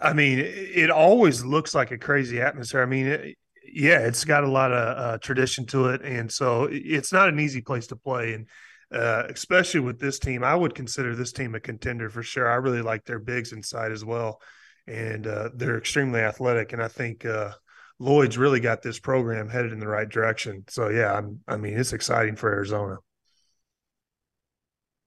I 0.00 0.12
mean, 0.12 0.38
it, 0.38 0.90
always 0.90 1.44
looks 1.44 1.74
like 1.74 1.90
a 1.90 1.98
crazy 1.98 2.40
atmosphere. 2.40 2.82
I 2.82 2.86
mean, 2.86 3.06
it, 3.06 3.36
yeah, 3.64 3.98
it's 3.98 4.24
got 4.24 4.44
a 4.44 4.48
lot 4.48 4.72
of 4.72 4.98
uh, 4.98 5.18
tradition 5.18 5.66
to 5.66 5.88
it, 5.88 6.02
and 6.02 6.30
so 6.30 6.68
it's 6.70 7.12
not 7.12 7.28
an 7.28 7.40
easy 7.40 7.60
place 7.60 7.88
to 7.88 7.96
play, 7.96 8.34
and 8.34 8.46
uh, 8.92 9.24
especially 9.28 9.80
with 9.80 9.98
this 9.98 10.18
team, 10.18 10.44
I 10.44 10.54
would 10.54 10.74
consider 10.74 11.14
this 11.14 11.32
team 11.32 11.54
a 11.54 11.60
contender 11.60 12.10
for 12.10 12.22
sure. 12.22 12.50
I 12.50 12.56
really 12.56 12.82
like 12.82 13.04
their 13.04 13.18
bigs 13.18 13.52
inside 13.52 13.92
as 13.92 14.04
well, 14.04 14.40
and 14.86 15.26
uh, 15.26 15.50
they're 15.54 15.78
extremely 15.78 16.20
athletic, 16.20 16.72
and 16.72 16.82
I 16.82 16.88
think. 16.88 17.24
Uh, 17.24 17.52
Lloyd's 18.00 18.38
really 18.38 18.60
got 18.60 18.80
this 18.80 19.00
program 19.00 19.48
headed 19.48 19.72
in 19.72 19.80
the 19.80 19.88
right 19.88 20.08
direction. 20.08 20.62
So 20.68 20.88
yeah, 20.88 21.12
I'm, 21.12 21.40
I 21.48 21.56
mean, 21.56 21.76
it's 21.76 21.92
exciting 21.92 22.36
for 22.36 22.48
Arizona. 22.48 22.98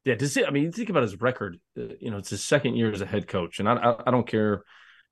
Yeah, 0.03 0.15
to 0.15 0.27
see, 0.27 0.43
I 0.43 0.49
mean, 0.49 0.73
think 0.73 0.89
about 0.89 1.03
his 1.03 1.21
record. 1.21 1.57
uh, 1.79 1.93
You 2.01 2.11
know, 2.11 2.17
it's 2.17 2.31
his 2.31 2.43
second 2.43 2.75
year 2.75 2.91
as 2.91 2.99
a 2.99 3.05
head 3.05 3.29
coach, 3.29 3.59
and 3.59 3.69
I, 3.69 3.75
I, 3.75 4.07
I 4.07 4.11
don't 4.11 4.27
care, 4.27 4.63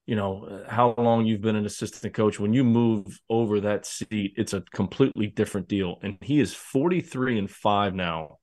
you 0.06 0.18
know, 0.18 0.66
how 0.68 0.94
long 0.98 1.26
you've 1.26 1.40
been 1.40 1.56
an 1.56 1.66
assistant 1.66 2.14
coach. 2.14 2.38
When 2.38 2.52
you 2.52 2.66
move 2.66 3.18
over 3.30 3.62
that 3.62 3.86
seat, 3.86 4.34
it's 4.36 4.52
a 4.52 4.62
completely 4.74 5.28
different 5.28 5.70
deal. 5.70 6.00
And 6.04 6.18
he 6.20 6.42
is 6.42 6.54
forty 6.54 7.00
three 7.00 7.40
and 7.40 7.50
five 7.50 7.96
now 7.96 8.39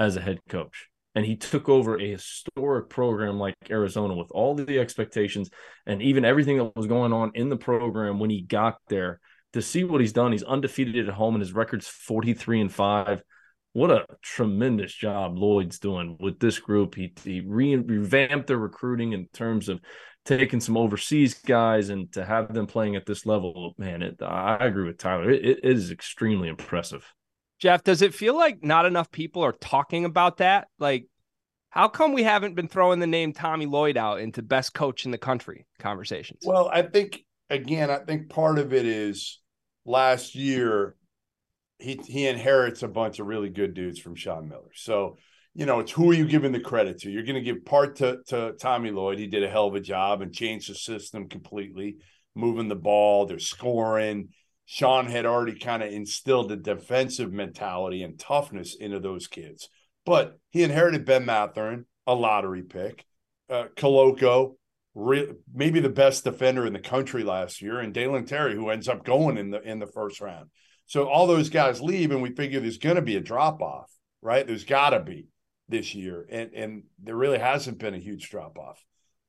as 0.00 0.16
a 0.16 0.20
head 0.20 0.40
coach, 0.48 0.88
and 1.14 1.24
he 1.24 1.36
took 1.36 1.68
over 1.68 1.96
a 1.96 2.10
historic 2.10 2.88
program 2.88 3.38
like 3.38 3.54
Arizona 3.70 4.14
with 4.14 4.32
all 4.32 4.56
the 4.56 4.80
expectations 4.80 5.50
and 5.86 6.02
even 6.02 6.24
everything 6.24 6.56
that 6.56 6.74
was 6.74 6.88
going 6.88 7.12
on 7.12 7.30
in 7.34 7.50
the 7.50 7.56
program 7.56 8.18
when 8.18 8.30
he 8.30 8.42
got 8.42 8.78
there. 8.88 9.20
To 9.52 9.62
see 9.62 9.84
what 9.84 10.00
he's 10.00 10.12
done, 10.12 10.32
he's 10.32 10.44
undefeated 10.44 11.08
at 11.08 11.14
home, 11.14 11.34
and 11.34 11.42
his 11.42 11.52
record's 11.52 11.86
forty 11.86 12.34
three 12.34 12.60
and 12.60 12.72
five 12.72 13.22
what 13.72 13.90
a 13.90 14.04
tremendous 14.22 14.92
job 14.92 15.38
Lloyd's 15.38 15.78
doing 15.78 16.16
with 16.18 16.40
this 16.40 16.58
group. 16.58 16.94
He 16.94 17.12
he 17.22 17.40
re- 17.40 17.76
revamped 17.76 18.46
their 18.48 18.58
recruiting 18.58 19.12
in 19.12 19.26
terms 19.32 19.68
of 19.68 19.80
taking 20.24 20.60
some 20.60 20.76
overseas 20.76 21.34
guys 21.34 21.88
and 21.88 22.12
to 22.12 22.24
have 22.24 22.52
them 22.52 22.66
playing 22.66 22.96
at 22.96 23.06
this 23.06 23.24
level. 23.26 23.74
Man, 23.78 24.02
it, 24.02 24.20
I 24.22 24.56
agree 24.60 24.86
with 24.86 24.98
Tyler. 24.98 25.30
It, 25.30 25.44
it 25.44 25.58
is 25.62 25.90
extremely 25.90 26.48
impressive. 26.48 27.06
Jeff, 27.60 27.84
does 27.84 28.00
it 28.00 28.14
feel 28.14 28.36
like 28.36 28.64
not 28.64 28.86
enough 28.86 29.10
people 29.10 29.44
are 29.44 29.52
talking 29.52 30.04
about 30.04 30.38
that? 30.38 30.68
Like, 30.78 31.06
how 31.68 31.88
come 31.88 32.14
we 32.14 32.22
haven't 32.22 32.54
been 32.54 32.68
throwing 32.68 32.98
the 32.98 33.06
name 33.06 33.32
Tommy 33.32 33.66
Lloyd 33.66 33.96
out 33.96 34.20
into 34.20 34.42
best 34.42 34.74
coach 34.74 35.04
in 35.04 35.10
the 35.10 35.18
country 35.18 35.66
conversations? 35.78 36.40
Well, 36.44 36.68
I 36.72 36.82
think 36.82 37.24
again, 37.50 37.90
I 37.90 37.98
think 37.98 38.30
part 38.30 38.58
of 38.58 38.72
it 38.72 38.86
is 38.86 39.40
last 39.84 40.34
year 40.34 40.96
he 41.78 42.00
he 42.06 42.26
inherits 42.26 42.82
a 42.82 42.88
bunch 42.88 43.18
of 43.18 43.26
really 43.26 43.50
good 43.50 43.74
dudes 43.74 43.98
from 43.98 44.14
Sean 44.14 44.48
Miller. 44.48 44.72
So, 44.74 45.18
you 45.54 45.66
know, 45.66 45.80
it's 45.80 45.92
who 45.92 46.10
are 46.10 46.14
you 46.14 46.26
giving 46.26 46.52
the 46.52 46.60
credit 46.60 47.00
to? 47.00 47.10
You're 47.10 47.24
going 47.24 47.36
to 47.36 47.40
give 47.40 47.64
part 47.64 47.96
to 47.96 48.18
to 48.28 48.54
Tommy 48.58 48.90
Lloyd. 48.90 49.18
He 49.18 49.26
did 49.26 49.44
a 49.44 49.50
hell 49.50 49.66
of 49.66 49.74
a 49.74 49.80
job 49.80 50.22
and 50.22 50.32
changed 50.32 50.70
the 50.70 50.74
system 50.74 51.28
completely, 51.28 51.98
moving 52.34 52.68
the 52.68 52.74
ball, 52.74 53.26
they're 53.26 53.38
scoring. 53.38 54.30
Sean 54.72 55.06
had 55.06 55.26
already 55.26 55.58
kind 55.58 55.82
of 55.82 55.92
instilled 55.92 56.52
a 56.52 56.56
defensive 56.56 57.32
mentality 57.32 58.04
and 58.04 58.16
toughness 58.16 58.76
into 58.76 59.00
those 59.00 59.26
kids. 59.26 59.68
But 60.06 60.38
he 60.50 60.62
inherited 60.62 61.04
Ben 61.04 61.26
Mathurin, 61.26 61.86
a 62.06 62.14
lottery 62.14 62.62
pick, 62.62 63.04
uh, 63.48 63.64
re- 64.94 65.32
maybe 65.52 65.80
the 65.80 65.88
best 65.88 66.22
defender 66.22 66.68
in 66.68 66.72
the 66.72 66.78
country 66.78 67.24
last 67.24 67.60
year, 67.60 67.80
and 67.80 67.92
Dalen 67.92 68.26
Terry, 68.26 68.54
who 68.54 68.68
ends 68.68 68.88
up 68.88 69.04
going 69.04 69.38
in 69.38 69.50
the 69.50 69.60
in 69.60 69.80
the 69.80 69.88
first 69.88 70.20
round. 70.20 70.50
So 70.86 71.08
all 71.08 71.26
those 71.26 71.50
guys 71.50 71.80
leave, 71.80 72.12
and 72.12 72.22
we 72.22 72.30
figure 72.30 72.60
there's 72.60 72.78
going 72.78 72.94
to 72.94 73.02
be 73.02 73.16
a 73.16 73.20
drop 73.20 73.60
off, 73.62 73.90
right? 74.22 74.46
There's 74.46 74.62
got 74.62 74.90
to 74.90 75.00
be 75.00 75.26
this 75.68 75.96
year, 75.96 76.24
and 76.30 76.54
and 76.54 76.82
there 77.02 77.16
really 77.16 77.40
hasn't 77.40 77.78
been 77.78 77.94
a 77.94 77.98
huge 77.98 78.30
drop 78.30 78.56
off. 78.56 78.80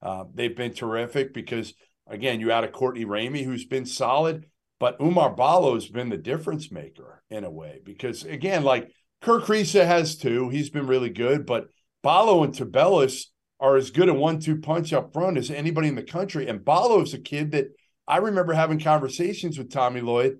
Uh, 0.04 0.26
they've 0.36 0.56
been 0.56 0.76
terrific 0.76 1.34
because 1.34 1.74
again, 2.08 2.40
you 2.40 2.52
add 2.52 2.64
a 2.64 2.68
Courtney 2.68 3.06
Ramey 3.06 3.44
who's 3.44 3.66
been 3.66 3.88
solid, 3.88 4.46
but 4.82 4.98
Oumar 4.98 5.38
Ballo 5.38 5.76
has 5.76 5.88
been 5.88 6.10
the 6.10 6.18
difference 6.18 6.72
maker 6.72 7.22
in 7.30 7.44
a 7.44 7.52
way 7.52 7.80
because 7.84 8.24
again, 8.24 8.64
like 8.64 8.92
Kerr 9.22 9.40
Kriisa 9.40 9.86
has 9.86 10.18
too, 10.18 10.50
he's 10.50 10.72
been 10.72 10.88
really 10.88 11.12
good, 11.12 11.46
but 11.46 11.68
Ballo 12.02 12.44
and 12.44 12.52
Tubelis 12.52 13.26
are 13.60 13.76
as 13.76 13.92
good 13.92 14.10
a 14.10 14.14
one-two 14.16 14.58
punch 14.58 14.92
up 14.92 15.14
front 15.14 15.38
as 15.38 15.52
anybody 15.52 15.88
in 15.88 15.94
the 15.94 16.02
country. 16.02 16.48
And 16.48 16.66
Ballo 16.66 17.00
is 17.04 17.14
a 17.14 17.20
kid 17.20 17.52
that 17.52 17.68
I 18.08 18.18
remember 18.18 18.54
having 18.54 18.80
conversations 18.80 19.60
with 19.60 19.72
Tommy 19.72 20.02
Lloyd, 20.02 20.38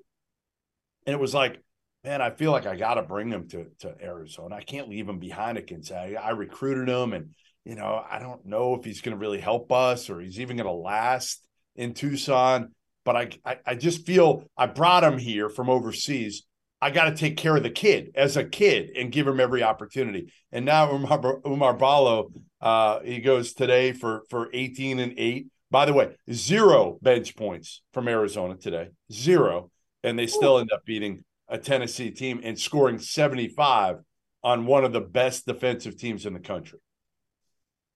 and 1.06 1.14
it 1.14 1.20
was 1.20 1.36
like, 1.36 1.62
man, 2.04 2.24
I 2.24 2.32
feel 2.32 2.52
like 2.52 2.66
I 2.66 2.76
got 2.76 2.96
to 2.96 3.04
bring 3.04 3.30
him 3.30 3.48
to 3.50 3.68
to 3.82 3.96
Arizona. 4.02 4.56
I 4.56 4.64
can't 4.64 4.90
leave 4.90 5.08
him 5.08 5.20
behind 5.20 5.60
at 5.60 5.68
Gonzaga. 5.68 6.20
I 6.20 6.32
recruited 6.32 6.90
him, 6.90 7.14
and 7.14 7.36
you 7.64 7.76
know, 7.76 8.04
I 8.10 8.18
don't 8.18 8.44
know 8.48 8.74
if 8.74 8.86
he's 8.86 9.02
going 9.02 9.16
to 9.16 9.22
really 9.22 9.40
help 9.40 9.72
us 9.72 10.10
or 10.10 10.20
he's 10.20 10.40
even 10.40 10.58
going 10.58 10.66
to 10.66 10.74
last 10.74 11.46
in 11.76 11.94
Tucson. 11.94 12.72
But 13.04 13.16
I, 13.16 13.30
I, 13.46 13.58
I 13.66 13.76
just 13.76 14.06
feel 14.06 14.44
I 14.56 14.68
brought 14.68 15.04
him 15.04 15.18
here 15.18 15.50
from 15.50 15.70
overseas. 15.70 16.44
I 16.82 16.90
got 16.90 17.06
to 17.06 17.16
take 17.16 17.38
care 17.38 17.56
of 17.56 17.64
the 17.64 17.70
kid 17.70 18.12
as 18.16 18.38
a 18.38 18.44
kid 18.44 18.92
and 18.98 19.12
give 19.12 19.28
him 19.28 19.40
every 19.40 19.64
opportunity. 19.64 20.32
And 20.52 20.66
now 20.66 20.88
Oumar, 20.88 21.42
Oumar 21.44 21.78
Ballo, 21.78 22.32
uh, 22.60 23.00
he 23.02 23.20
goes 23.20 23.54
today 23.54 23.92
for 23.92 24.24
for 24.30 24.50
18 24.54 25.00
and 25.00 25.14
eight. 25.18 25.48
By 25.70 25.86
the 25.86 25.94
way, 25.94 26.16
zero 26.32 26.98
bench 27.02 27.36
points 27.36 27.82
from 27.94 28.08
Arizona 28.08 28.58
today, 28.58 28.90
zero, 29.12 29.72
and 30.04 30.20
they 30.20 30.28
still 30.28 30.60
end 30.60 30.72
up 30.74 30.84
beating 30.86 31.24
a 31.48 31.58
Tennessee 31.58 32.12
team 32.12 32.42
and 32.44 32.60
scoring 32.60 33.00
75 33.00 33.98
on 34.44 34.66
one 34.66 34.84
of 34.84 34.92
the 34.92 35.02
best 35.02 35.46
defensive 35.46 35.98
teams 35.98 36.26
in 36.26 36.34
the 36.34 36.40
country. 36.40 36.80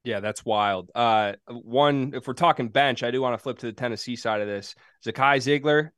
Yeah, 0.06 0.20
that's 0.20 0.46
wild. 0.46 0.92
Uh, 0.94 1.34
one, 1.48 2.14
if 2.16 2.28
we're 2.28 2.34
talking 2.34 2.70
bench, 2.70 3.04
I 3.04 3.12
do 3.12 3.22
want 3.22 3.34
to 3.34 3.38
flip 3.42 3.58
to 3.60 3.66
the 3.66 3.74
Tennessee 3.74 4.16
side 4.16 4.40
of 4.40 4.48
this. 4.48 4.76
Zakai 5.06 5.38
Zeigler, 5.38 5.90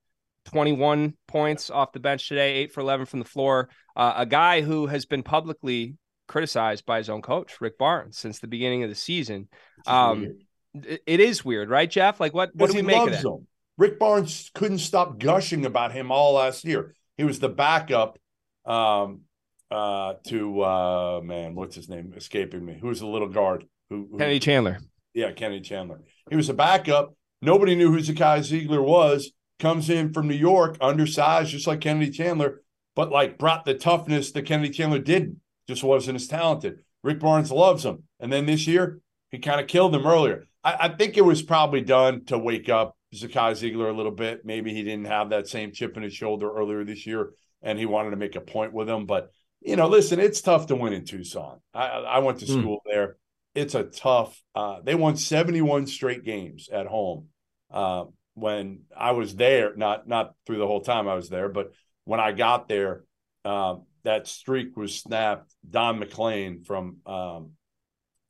21 0.46 1.14
points 1.28 1.70
off 1.70 1.92
the 1.92 2.00
bench 2.00 2.28
today, 2.28 2.54
eight 2.54 2.72
for 2.72 2.80
11 2.80 3.06
from 3.06 3.20
the 3.20 3.26
floor. 3.26 3.70
Uh, 3.96 4.14
a 4.16 4.26
guy 4.26 4.62
who 4.62 4.88
has 4.88 5.06
been 5.06 5.24
publicly 5.24 5.96
criticized 6.28 6.86
by 6.86 6.98
his 6.98 7.10
own 7.10 7.22
coach, 7.22 7.60
Rick 7.60 7.78
Barnes, 7.78 8.18
since 8.18 8.40
the 8.40 8.48
beginning 8.48 8.84
of 8.84 8.90
the 8.90 8.96
season. 8.96 9.50
Um, 9.86 10.38
it, 10.74 11.02
it 11.06 11.20
is 11.20 11.44
weird, 11.44 11.70
right, 11.70 11.90
Jeff? 11.90 12.20
Like, 12.20 12.34
what, 12.34 12.52
what 12.56 12.68
do 12.68 12.74
we 12.74 12.80
he 12.80 12.88
make 12.88 13.02
of 13.02 13.12
that? 13.12 13.24
him. 13.24 13.48
Rick 13.78 14.00
Barnes 14.00 14.50
couldn't 14.54 14.80
stop 14.80 15.20
gushing 15.20 15.66
about 15.66 15.92
him 15.92 16.12
all 16.12 16.34
last 16.34 16.66
year. 16.66 16.96
He 17.18 17.24
was 17.24 17.40
the 17.40 17.50
backup 17.50 18.18
um, 18.66 19.22
uh, 19.70 20.14
to 20.28 20.62
uh, 20.62 21.22
man, 21.24 21.56
what's 21.56 21.76
his 21.76 21.90
name? 21.90 22.14
Escaping 22.16 22.64
me. 22.64 22.78
Who 22.80 22.88
was 22.88 23.00
the 23.00 23.08
little 23.08 23.30
guard? 23.30 23.66
Who, 23.90 24.08
who 24.12 24.18
Kennedy 24.18 24.40
Chandler. 24.40 24.80
Yeah, 25.14 25.32
Kenny 25.32 25.62
Chandler. 25.62 26.02
He 26.30 26.36
was 26.36 26.50
a 26.50 26.54
backup, 26.54 27.14
Nobody 27.42 27.76
knew 27.76 27.92
who 27.92 28.00
Zakai 28.00 28.40
Zeigler 28.40 28.84
was. 28.84 29.32
Comes 29.60 29.90
in 29.90 30.14
from 30.14 30.28
New 30.28 30.36
York, 30.36 30.78
undersized, 30.82 31.50
just 31.50 31.66
like 31.66 31.82
Kennedy 31.82 32.12
Chandler, 32.12 32.62
but 32.96 33.12
like 33.12 33.40
brought 33.40 33.66
the 33.66 33.74
toughness 33.74 34.32
that 34.32 34.46
Kennedy 34.46 34.70
Chandler 34.70 35.00
didn't. 35.00 35.40
Just 35.68 35.84
wasn't 35.84 36.16
as 36.16 36.28
talented. 36.28 36.80
Rick 37.04 37.20
Barnes 37.20 37.52
loves 37.52 37.84
him. 37.84 38.04
And 38.20 38.32
then 38.32 38.46
this 38.46 38.68
year, 38.68 39.00
he 39.32 39.40
kind 39.40 39.60
of 39.60 39.68
killed 39.68 39.96
him 39.96 40.06
earlier. 40.06 40.46
I, 40.64 40.78
I, 40.82 40.90
think 40.90 41.18
it 41.18 41.26
was 41.26 41.42
probably 41.42 41.82
done 41.82 42.26
to 42.26 42.38
wake 42.38 42.70
up 42.70 42.96
Zakai 43.16 43.52
Zeigler 43.54 43.90
a 43.90 43.98
little 43.98 44.12
bit. 44.12 44.46
Maybe 44.46 44.74
he 44.74 44.84
didn't 44.84 45.06
have 45.06 45.32
that 45.32 45.48
same 45.48 45.72
chip 45.72 45.98
in 45.98 46.04
his 46.04 46.14
shoulder 46.14 46.52
earlier 46.52 46.84
this 46.84 47.08
year 47.08 47.32
and 47.62 47.80
he 47.80 47.86
wanted 47.86 48.12
to 48.12 48.16
make 48.16 48.36
a 48.36 48.42
point 48.42 48.74
with 48.74 48.88
him. 48.88 49.06
But, 49.06 49.32
you 49.62 49.76
know, 49.76 49.88
listen, 49.88 50.20
it's 50.20 50.42
tough 50.42 50.68
to 50.68 50.76
win 50.76 50.94
in 50.94 51.04
Tucson. 51.04 51.60
I, 51.74 51.88
I 51.88 52.20
went 52.20 52.40
to 52.40 52.46
hmm. 52.46 52.62
school 52.62 52.78
mm. 52.78 52.92
there. 52.92 53.18
It's 53.58 53.74
a 53.74 53.86
tough, 53.86 54.40
uh, 54.54 54.82
they 54.84 54.94
won 54.94 55.18
71 55.18 55.88
straight 55.88 56.24
games 56.24 56.70
at 56.72 56.86
home. 56.86 57.30
Uh, 57.72 58.06
when 58.36 58.82
I 58.96 59.14
was 59.14 59.36
there, 59.36 59.76
not 59.76 60.08
not 60.08 60.36
through 60.46 60.60
the 60.60 60.68
whole 60.68 60.82
time 60.82 61.08
I 61.08 61.16
was 61.16 61.28
there, 61.28 61.50
but 61.50 61.72
when 62.04 62.20
I 62.20 62.34
got 62.34 62.68
there, 62.68 63.04
uh, 63.44 63.78
that 64.04 64.28
streak 64.28 64.78
was 64.78 64.94
snapped. 64.94 65.52
Don 65.68 65.98
MacLean 65.98 66.66
from 66.66 66.98
um, 67.08 67.54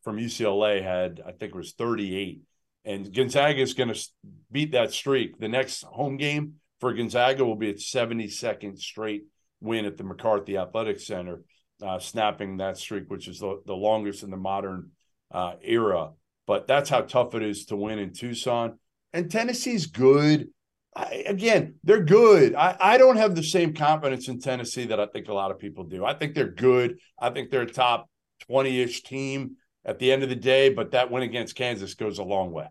from 0.01 0.15
UCLA 0.15 0.81
had, 0.81 1.19
I 1.19 1.31
think 1.33 1.53
it 1.53 1.57
was 1.57 1.73
38. 1.73 2.43
And 2.85 3.13
Gonzaga 3.13 3.59
is 3.59 3.73
going 3.73 3.93
to 3.93 4.09
beat 4.49 4.71
that 4.71 4.93
streak. 4.93 5.37
The 5.39 5.49
next 5.49 5.83
home 5.83 6.15
game 6.15 6.53
for 6.79 6.93
Gonzaga 6.93 7.43
will 7.43 7.57
be 7.57 7.69
its 7.69 7.91
72nd 7.91 8.79
straight 8.79 9.23
win 9.59 9.83
at 9.83 9.97
the 9.97 10.05
McCarthy 10.05 10.55
Athletic 10.55 11.01
Center, 11.01 11.41
uh, 11.85 11.99
snapping 11.99 12.57
that 12.57 12.77
streak, 12.77 13.09
which 13.09 13.27
is 13.27 13.39
the, 13.39 13.61
the 13.65 13.75
longest 13.75 14.23
in 14.23 14.29
the 14.29 14.37
modern 14.37 14.91
uh, 15.31 15.53
era. 15.61 16.11
But 16.45 16.67
that's 16.67 16.89
how 16.89 17.01
tough 17.01 17.35
it 17.35 17.43
is 17.43 17.65
to 17.65 17.75
win 17.75 17.99
in 17.99 18.13
Tucson. 18.13 18.79
And 19.13 19.29
Tennessee's 19.29 19.87
good. 19.87 20.47
I, 20.95 21.25
again, 21.27 21.75
they're 21.83 22.03
good. 22.03 22.55
I, 22.55 22.75
I 22.79 22.97
don't 22.97 23.17
have 23.17 23.35
the 23.35 23.43
same 23.43 23.73
confidence 23.73 24.27
in 24.27 24.39
Tennessee 24.39 24.85
that 24.85 24.99
I 24.99 25.05
think 25.07 25.27
a 25.27 25.33
lot 25.33 25.51
of 25.51 25.59
people 25.59 25.83
do. 25.83 26.05
I 26.05 26.13
think 26.13 26.33
they're 26.33 26.49
good. 26.49 26.97
I 27.19 27.29
think 27.29 27.49
they're 27.49 27.61
a 27.61 27.71
top 27.71 28.09
20 28.47 28.81
ish 28.81 29.03
team 29.03 29.57
at 29.85 29.99
the 29.99 30.11
end 30.11 30.23
of 30.23 30.29
the 30.29 30.35
day, 30.35 30.69
but 30.69 30.91
that 30.91 31.11
win 31.11 31.23
against 31.23 31.55
Kansas 31.55 31.93
goes 31.93 32.17
a 32.17 32.23
long 32.23 32.51
way. 32.51 32.67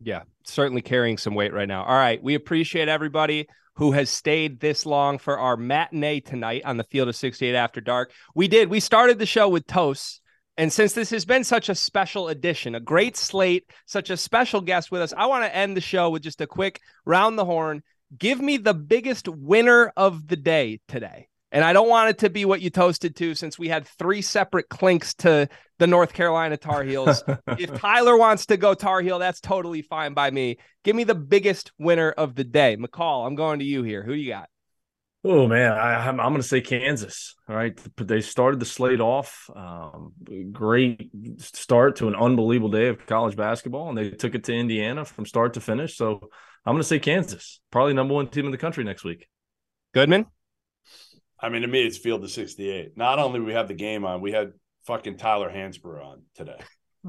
Yeah, 0.00 0.22
certainly 0.44 0.82
carrying 0.82 1.16
some 1.16 1.34
weight 1.34 1.54
right 1.54 1.68
now. 1.68 1.84
All 1.84 1.96
right. 1.96 2.22
We 2.22 2.34
appreciate 2.34 2.88
everybody 2.88 3.48
who 3.76 3.92
has 3.92 4.10
stayed 4.10 4.60
this 4.60 4.86
long 4.86 5.18
for 5.18 5.38
our 5.38 5.56
matinee 5.56 6.20
tonight 6.20 6.62
on 6.64 6.76
the 6.76 6.84
field 6.84 7.08
of 7.08 7.16
68 7.16 7.54
after 7.54 7.80
dark. 7.80 8.12
We 8.34 8.48
did. 8.48 8.68
We 8.68 8.80
started 8.80 9.18
the 9.18 9.26
show 9.26 9.48
with 9.48 9.66
toasts. 9.66 10.20
And 10.58 10.72
since 10.72 10.94
this 10.94 11.10
has 11.10 11.24
been 11.24 11.44
such 11.44 11.68
a 11.68 11.74
special 11.74 12.28
edition, 12.28 12.74
a 12.74 12.80
great 12.80 13.16
slate, 13.16 13.70
such 13.84 14.08
a 14.08 14.16
special 14.16 14.62
guest 14.62 14.90
with 14.90 15.02
us, 15.02 15.12
I 15.14 15.26
want 15.26 15.44
to 15.44 15.54
end 15.54 15.76
the 15.76 15.82
show 15.82 16.08
with 16.10 16.22
just 16.22 16.40
a 16.40 16.46
quick 16.46 16.80
round 17.04 17.38
the 17.38 17.44
horn. 17.44 17.82
Give 18.16 18.40
me 18.40 18.56
the 18.56 18.72
biggest 18.72 19.28
winner 19.28 19.92
of 19.96 20.28
the 20.28 20.36
day 20.36 20.80
today. 20.88 21.28
And 21.52 21.64
I 21.64 21.72
don't 21.72 21.88
want 21.88 22.10
it 22.10 22.18
to 22.18 22.30
be 22.30 22.44
what 22.44 22.60
you 22.60 22.70
toasted 22.70 23.16
to 23.16 23.34
since 23.34 23.58
we 23.58 23.68
had 23.68 23.86
three 23.86 24.22
separate 24.22 24.68
clinks 24.68 25.14
to 25.14 25.48
the 25.78 25.86
North 25.86 26.12
Carolina 26.12 26.56
Tar 26.56 26.82
Heels. 26.82 27.22
if 27.58 27.78
Tyler 27.78 28.16
wants 28.16 28.46
to 28.46 28.56
go 28.56 28.74
Tar 28.74 29.00
Heel, 29.00 29.18
that's 29.18 29.40
totally 29.40 29.82
fine 29.82 30.14
by 30.14 30.30
me. 30.30 30.58
Give 30.84 30.96
me 30.96 31.04
the 31.04 31.14
biggest 31.14 31.70
winner 31.78 32.10
of 32.10 32.34
the 32.34 32.44
day. 32.44 32.76
McCall, 32.76 33.26
I'm 33.26 33.36
going 33.36 33.60
to 33.60 33.64
you 33.64 33.82
here. 33.82 34.02
Who 34.02 34.14
do 34.14 34.20
you 34.20 34.32
got? 34.32 34.48
Oh 35.28 35.48
man, 35.48 35.72
I, 35.72 36.08
am 36.08 36.18
going 36.18 36.36
to 36.36 36.42
say 36.44 36.60
Kansas. 36.60 37.34
All 37.48 37.56
right, 37.56 37.76
they 37.96 38.20
started 38.20 38.60
the 38.60 38.64
slate 38.64 39.00
off. 39.00 39.50
Um, 39.56 40.12
great 40.52 41.10
start 41.38 41.96
to 41.96 42.06
an 42.06 42.14
unbelievable 42.14 42.70
day 42.70 42.86
of 42.86 43.04
college 43.06 43.34
basketball, 43.34 43.88
and 43.88 43.98
they 43.98 44.10
took 44.10 44.36
it 44.36 44.44
to 44.44 44.54
Indiana 44.54 45.04
from 45.04 45.26
start 45.26 45.54
to 45.54 45.60
finish. 45.60 45.96
So 45.96 46.20
I'm 46.64 46.74
going 46.74 46.82
to 46.82 46.86
say 46.86 47.00
Kansas, 47.00 47.58
probably 47.72 47.92
number 47.92 48.14
one 48.14 48.28
team 48.28 48.44
in 48.44 48.52
the 48.52 48.56
country 48.56 48.84
next 48.84 49.02
week. 49.02 49.26
Goodman. 49.92 50.26
I 51.40 51.48
mean, 51.48 51.62
to 51.62 51.68
me, 51.68 51.84
it's 51.84 51.98
field 51.98 52.22
of 52.22 52.30
68. 52.30 52.96
Not 52.96 53.18
only 53.18 53.40
we 53.40 53.52
have 53.52 53.66
the 53.66 53.74
game 53.74 54.04
on, 54.04 54.20
we 54.20 54.30
had 54.30 54.52
fucking 54.86 55.16
Tyler 55.16 55.50
Hansbrough 55.50 56.06
on 56.06 56.22
today. 56.36 56.60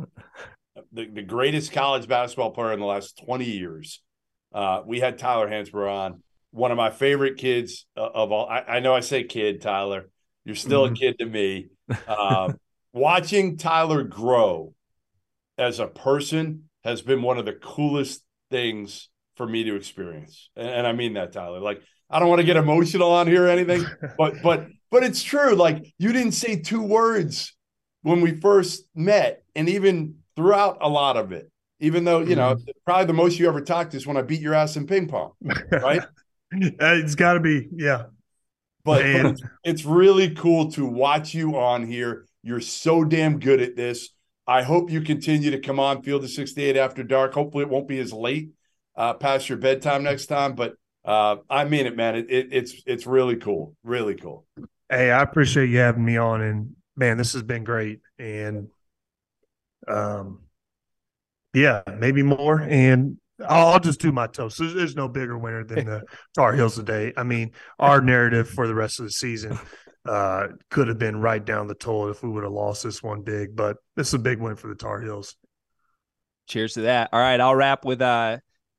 the, 0.91 1.05
the 1.05 1.21
greatest 1.21 1.71
college 1.71 2.07
basketball 2.07 2.49
player 2.49 2.73
in 2.73 2.79
the 2.79 2.85
last 2.87 3.21
20 3.23 3.45
years. 3.45 4.01
Uh, 4.51 4.81
we 4.87 4.99
had 4.99 5.19
Tyler 5.19 5.47
Hansbrough 5.47 5.91
on, 5.91 6.23
one 6.51 6.71
of 6.71 6.77
my 6.77 6.89
favorite 6.89 7.37
kids 7.37 7.85
of 7.95 8.31
all. 8.31 8.47
I, 8.47 8.61
I 8.61 8.79
know 8.79 8.93
I 8.93 9.01
say 9.01 9.23
kid, 9.23 9.61
Tyler. 9.61 10.09
You're 10.45 10.55
still 10.55 10.85
mm-hmm. 10.85 10.93
a 10.93 10.97
kid 10.97 11.19
to 11.19 11.25
me. 11.25 11.67
Uh, 12.07 12.53
watching 12.93 13.57
Tyler 13.57 14.03
grow 14.03 14.73
as 15.57 15.79
a 15.79 15.87
person 15.87 16.69
has 16.83 17.01
been 17.01 17.21
one 17.21 17.37
of 17.37 17.45
the 17.45 17.53
coolest 17.53 18.23
things 18.49 19.09
for 19.35 19.47
me 19.47 19.63
to 19.65 19.75
experience. 19.75 20.49
And, 20.55 20.69
and 20.69 20.87
I 20.87 20.93
mean 20.93 21.13
that, 21.13 21.33
Tyler. 21.33 21.59
Like 21.59 21.81
I 22.09 22.19
don't 22.19 22.29
want 22.29 22.39
to 22.39 22.45
get 22.45 22.57
emotional 22.57 23.11
on 23.11 23.27
here 23.27 23.45
or 23.45 23.49
anything, 23.49 23.85
but 24.17 24.41
but 24.41 24.67
but 24.89 25.03
it's 25.03 25.23
true. 25.23 25.55
Like 25.55 25.93
you 25.97 26.13
didn't 26.13 26.31
say 26.33 26.59
two 26.59 26.81
words 26.81 27.55
when 28.01 28.21
we 28.21 28.39
first 28.39 28.85
met, 28.95 29.43
and 29.55 29.69
even 29.69 30.15
throughout 30.35 30.77
a 30.81 30.89
lot 30.89 31.17
of 31.17 31.31
it, 31.31 31.51
even 31.79 32.03
though 32.05 32.19
you 32.19 32.35
know 32.35 32.55
mm-hmm. 32.55 32.69
probably 32.85 33.05
the 33.05 33.13
most 33.13 33.39
you 33.39 33.47
ever 33.47 33.61
talked 33.61 33.93
is 33.93 34.07
when 34.07 34.17
I 34.17 34.21
beat 34.21 34.41
your 34.41 34.53
ass 34.53 34.75
in 34.77 34.87
ping 34.87 35.07
pong, 35.07 35.31
right? 35.71 36.03
it's 36.51 37.15
got 37.15 37.33
to 37.33 37.39
be, 37.39 37.67
yeah. 37.71 38.05
But, 38.83 39.03
but 39.03 39.25
it's, 39.25 39.41
it's 39.63 39.85
really 39.85 40.33
cool 40.33 40.71
to 40.71 40.85
watch 40.85 41.33
you 41.33 41.57
on 41.57 41.85
here. 41.85 42.25
You're 42.43 42.61
so 42.61 43.03
damn 43.03 43.39
good 43.39 43.61
at 43.61 43.75
this. 43.75 44.09
I 44.45 44.63
hope 44.63 44.89
you 44.89 45.01
continue 45.01 45.51
to 45.51 45.59
come 45.59 45.79
on 45.79 46.03
Field 46.03 46.23
of 46.23 46.29
68 46.29 46.77
after 46.77 47.03
dark. 47.03 47.33
Hopefully, 47.33 47.63
it 47.63 47.69
won't 47.69 47.87
be 47.87 47.99
as 47.99 48.13
late 48.13 48.51
uh, 48.95 49.13
past 49.13 49.49
your 49.49 49.57
bedtime 49.57 50.03
next 50.03 50.27
time, 50.27 50.55
but 50.55 50.75
uh, 51.03 51.37
I 51.49 51.65
mean 51.65 51.85
it, 51.85 51.95
man. 51.95 52.15
It, 52.15 52.29
it, 52.29 52.47
it's 52.51 52.81
it's 52.85 53.05
really 53.05 53.35
cool, 53.37 53.75
really 53.83 54.15
cool. 54.15 54.45
Hey, 54.89 55.11
I 55.11 55.21
appreciate 55.21 55.69
you 55.69 55.77
having 55.79 56.03
me 56.03 56.17
on, 56.17 56.41
and 56.41 56.75
man, 56.95 57.17
this 57.17 57.33
has 57.33 57.43
been 57.43 57.63
great. 57.63 58.01
And 58.17 58.69
um, 59.87 60.41
yeah, 61.53 61.83
maybe 61.97 62.23
more. 62.23 62.59
And 62.59 63.17
I'll, 63.45 63.67
I'll 63.67 63.79
just 63.79 63.99
do 63.99 64.11
my 64.11 64.27
toast. 64.27 64.57
There's, 64.57 64.73
there's, 64.73 64.95
no 64.95 65.07
bigger 65.07 65.37
winner 65.37 65.63
than 65.63 65.85
the 65.85 66.03
Tar 66.35 66.53
Heels 66.53 66.75
today. 66.75 67.13
I 67.15 67.23
mean, 67.23 67.51
our 67.79 68.01
narrative 68.01 68.49
for 68.49 68.67
the 68.67 68.75
rest 68.75 68.99
of 68.99 69.05
the 69.05 69.11
season 69.11 69.59
uh, 70.07 70.47
could 70.69 70.87
have 70.87 70.97
been 70.97 71.21
right 71.21 71.43
down 71.43 71.67
the 71.67 71.75
toilet 71.75 72.11
if 72.11 72.23
we 72.23 72.29
would 72.29 72.43
have 72.43 72.53
lost 72.53 72.83
this 72.83 73.03
one 73.03 73.21
big, 73.21 73.55
but 73.55 73.77
this 73.95 74.07
is 74.07 74.13
a 74.15 74.19
big 74.19 74.39
win 74.39 74.55
for 74.55 74.67
the 74.67 74.75
Tar 74.75 75.01
Heels. 75.01 75.35
Cheers 76.47 76.75
to 76.75 76.81
that. 76.81 77.09
All 77.11 77.19
right, 77.19 77.39
I'll 77.39 77.55
wrap 77.55 77.83
with 77.83 78.01
uh 78.01 78.37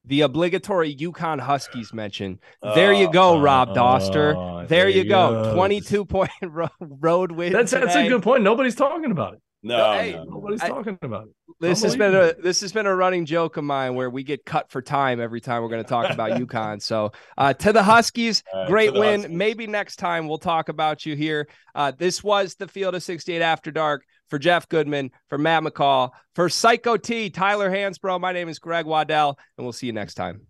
the 0.09 0.23
obligatory 0.23 0.97
UConn 0.97 1.39
Huskies 1.39 1.93
mention. 1.93 2.41
There 2.63 2.93
you 2.95 3.13
go, 3.13 3.37
uh, 3.37 3.41
Rob 3.41 3.75
Dauster. 3.75 4.35
Uh, 4.35 4.67
there, 4.67 4.85
there, 4.85 4.89
you 4.89 5.05
go. 5.05 5.45
go. 5.45 5.55
22 5.55 6.05
point 6.07 6.31
road 6.81 7.31
win. 7.31 7.53
That's 7.53 7.71
today. 7.71 7.85
that's 7.85 7.97
a 7.97 8.09
good 8.09 8.23
point. 8.23 8.43
Nobody's 8.43 8.75
talking 8.75 9.11
about 9.11 9.35
it. 9.35 9.41
No, 9.63 9.93
hey, 9.95 10.13
no. 10.13 10.25
nobody's 10.25 10.61
I, 10.61 10.69
talking 10.69 10.99
about 11.03 11.25
it. 11.25 11.35
This 11.61 11.83
has 11.83 11.97
been 11.97 12.15
a 12.15 12.33
this 12.35 12.61
has 12.61 12.73
been 12.73 12.87
a 12.87 12.95
running 12.95 13.27
joke 13.27 13.57
of 13.57 13.65
mine 13.65 13.97
where 13.97 14.09
we 14.09 14.23
get 14.23 14.45
cut 14.45 14.71
for 14.71 14.81
time 14.81 15.21
every 15.21 15.41
time 15.41 15.63
we're 15.63 15.69
going 15.69 15.83
to 15.83 15.89
talk 15.89 16.11
about 16.11 16.31
UConn. 16.41 16.81
So 16.81 17.11
uh, 17.37 17.55
to 17.55 17.73
the 17.73 17.83
Huskies, 17.83 18.45
great 18.69 18.95
the 18.95 19.01
win. 19.01 19.21
Huskies. 19.21 19.37
Maybe 19.37 19.67
next 19.67 19.97
time 19.97 20.29
we'll 20.29 20.39
talk 20.39 20.69
about 20.69 21.05
you 21.05 21.17
here. 21.17 21.49
Uh, 21.75 21.91
this 21.97 22.23
was 22.23 22.55
the 22.55 22.69
Field 22.69 22.95
of 22.95 23.03
68 23.03 23.43
After 23.43 23.73
Dark 23.73 24.05
for 24.29 24.39
Jeff 24.39 24.69
Goodman, 24.69 25.11
for 25.29 25.39
Matt 25.39 25.65
McCall, 25.65 26.11
for 26.35 26.49
Psycho 26.49 26.97
T, 26.97 27.31
Tyler 27.31 27.71
Hansbrough. 27.71 28.21
My 28.21 28.33
name 28.33 28.49
is 28.49 28.61
Greg 28.61 28.87
Waddell, 28.87 29.39
and 29.57 29.65
we'll 29.65 29.73
see 29.73 29.87
you 29.87 29.93
next 29.93 30.15
time. 30.15 30.43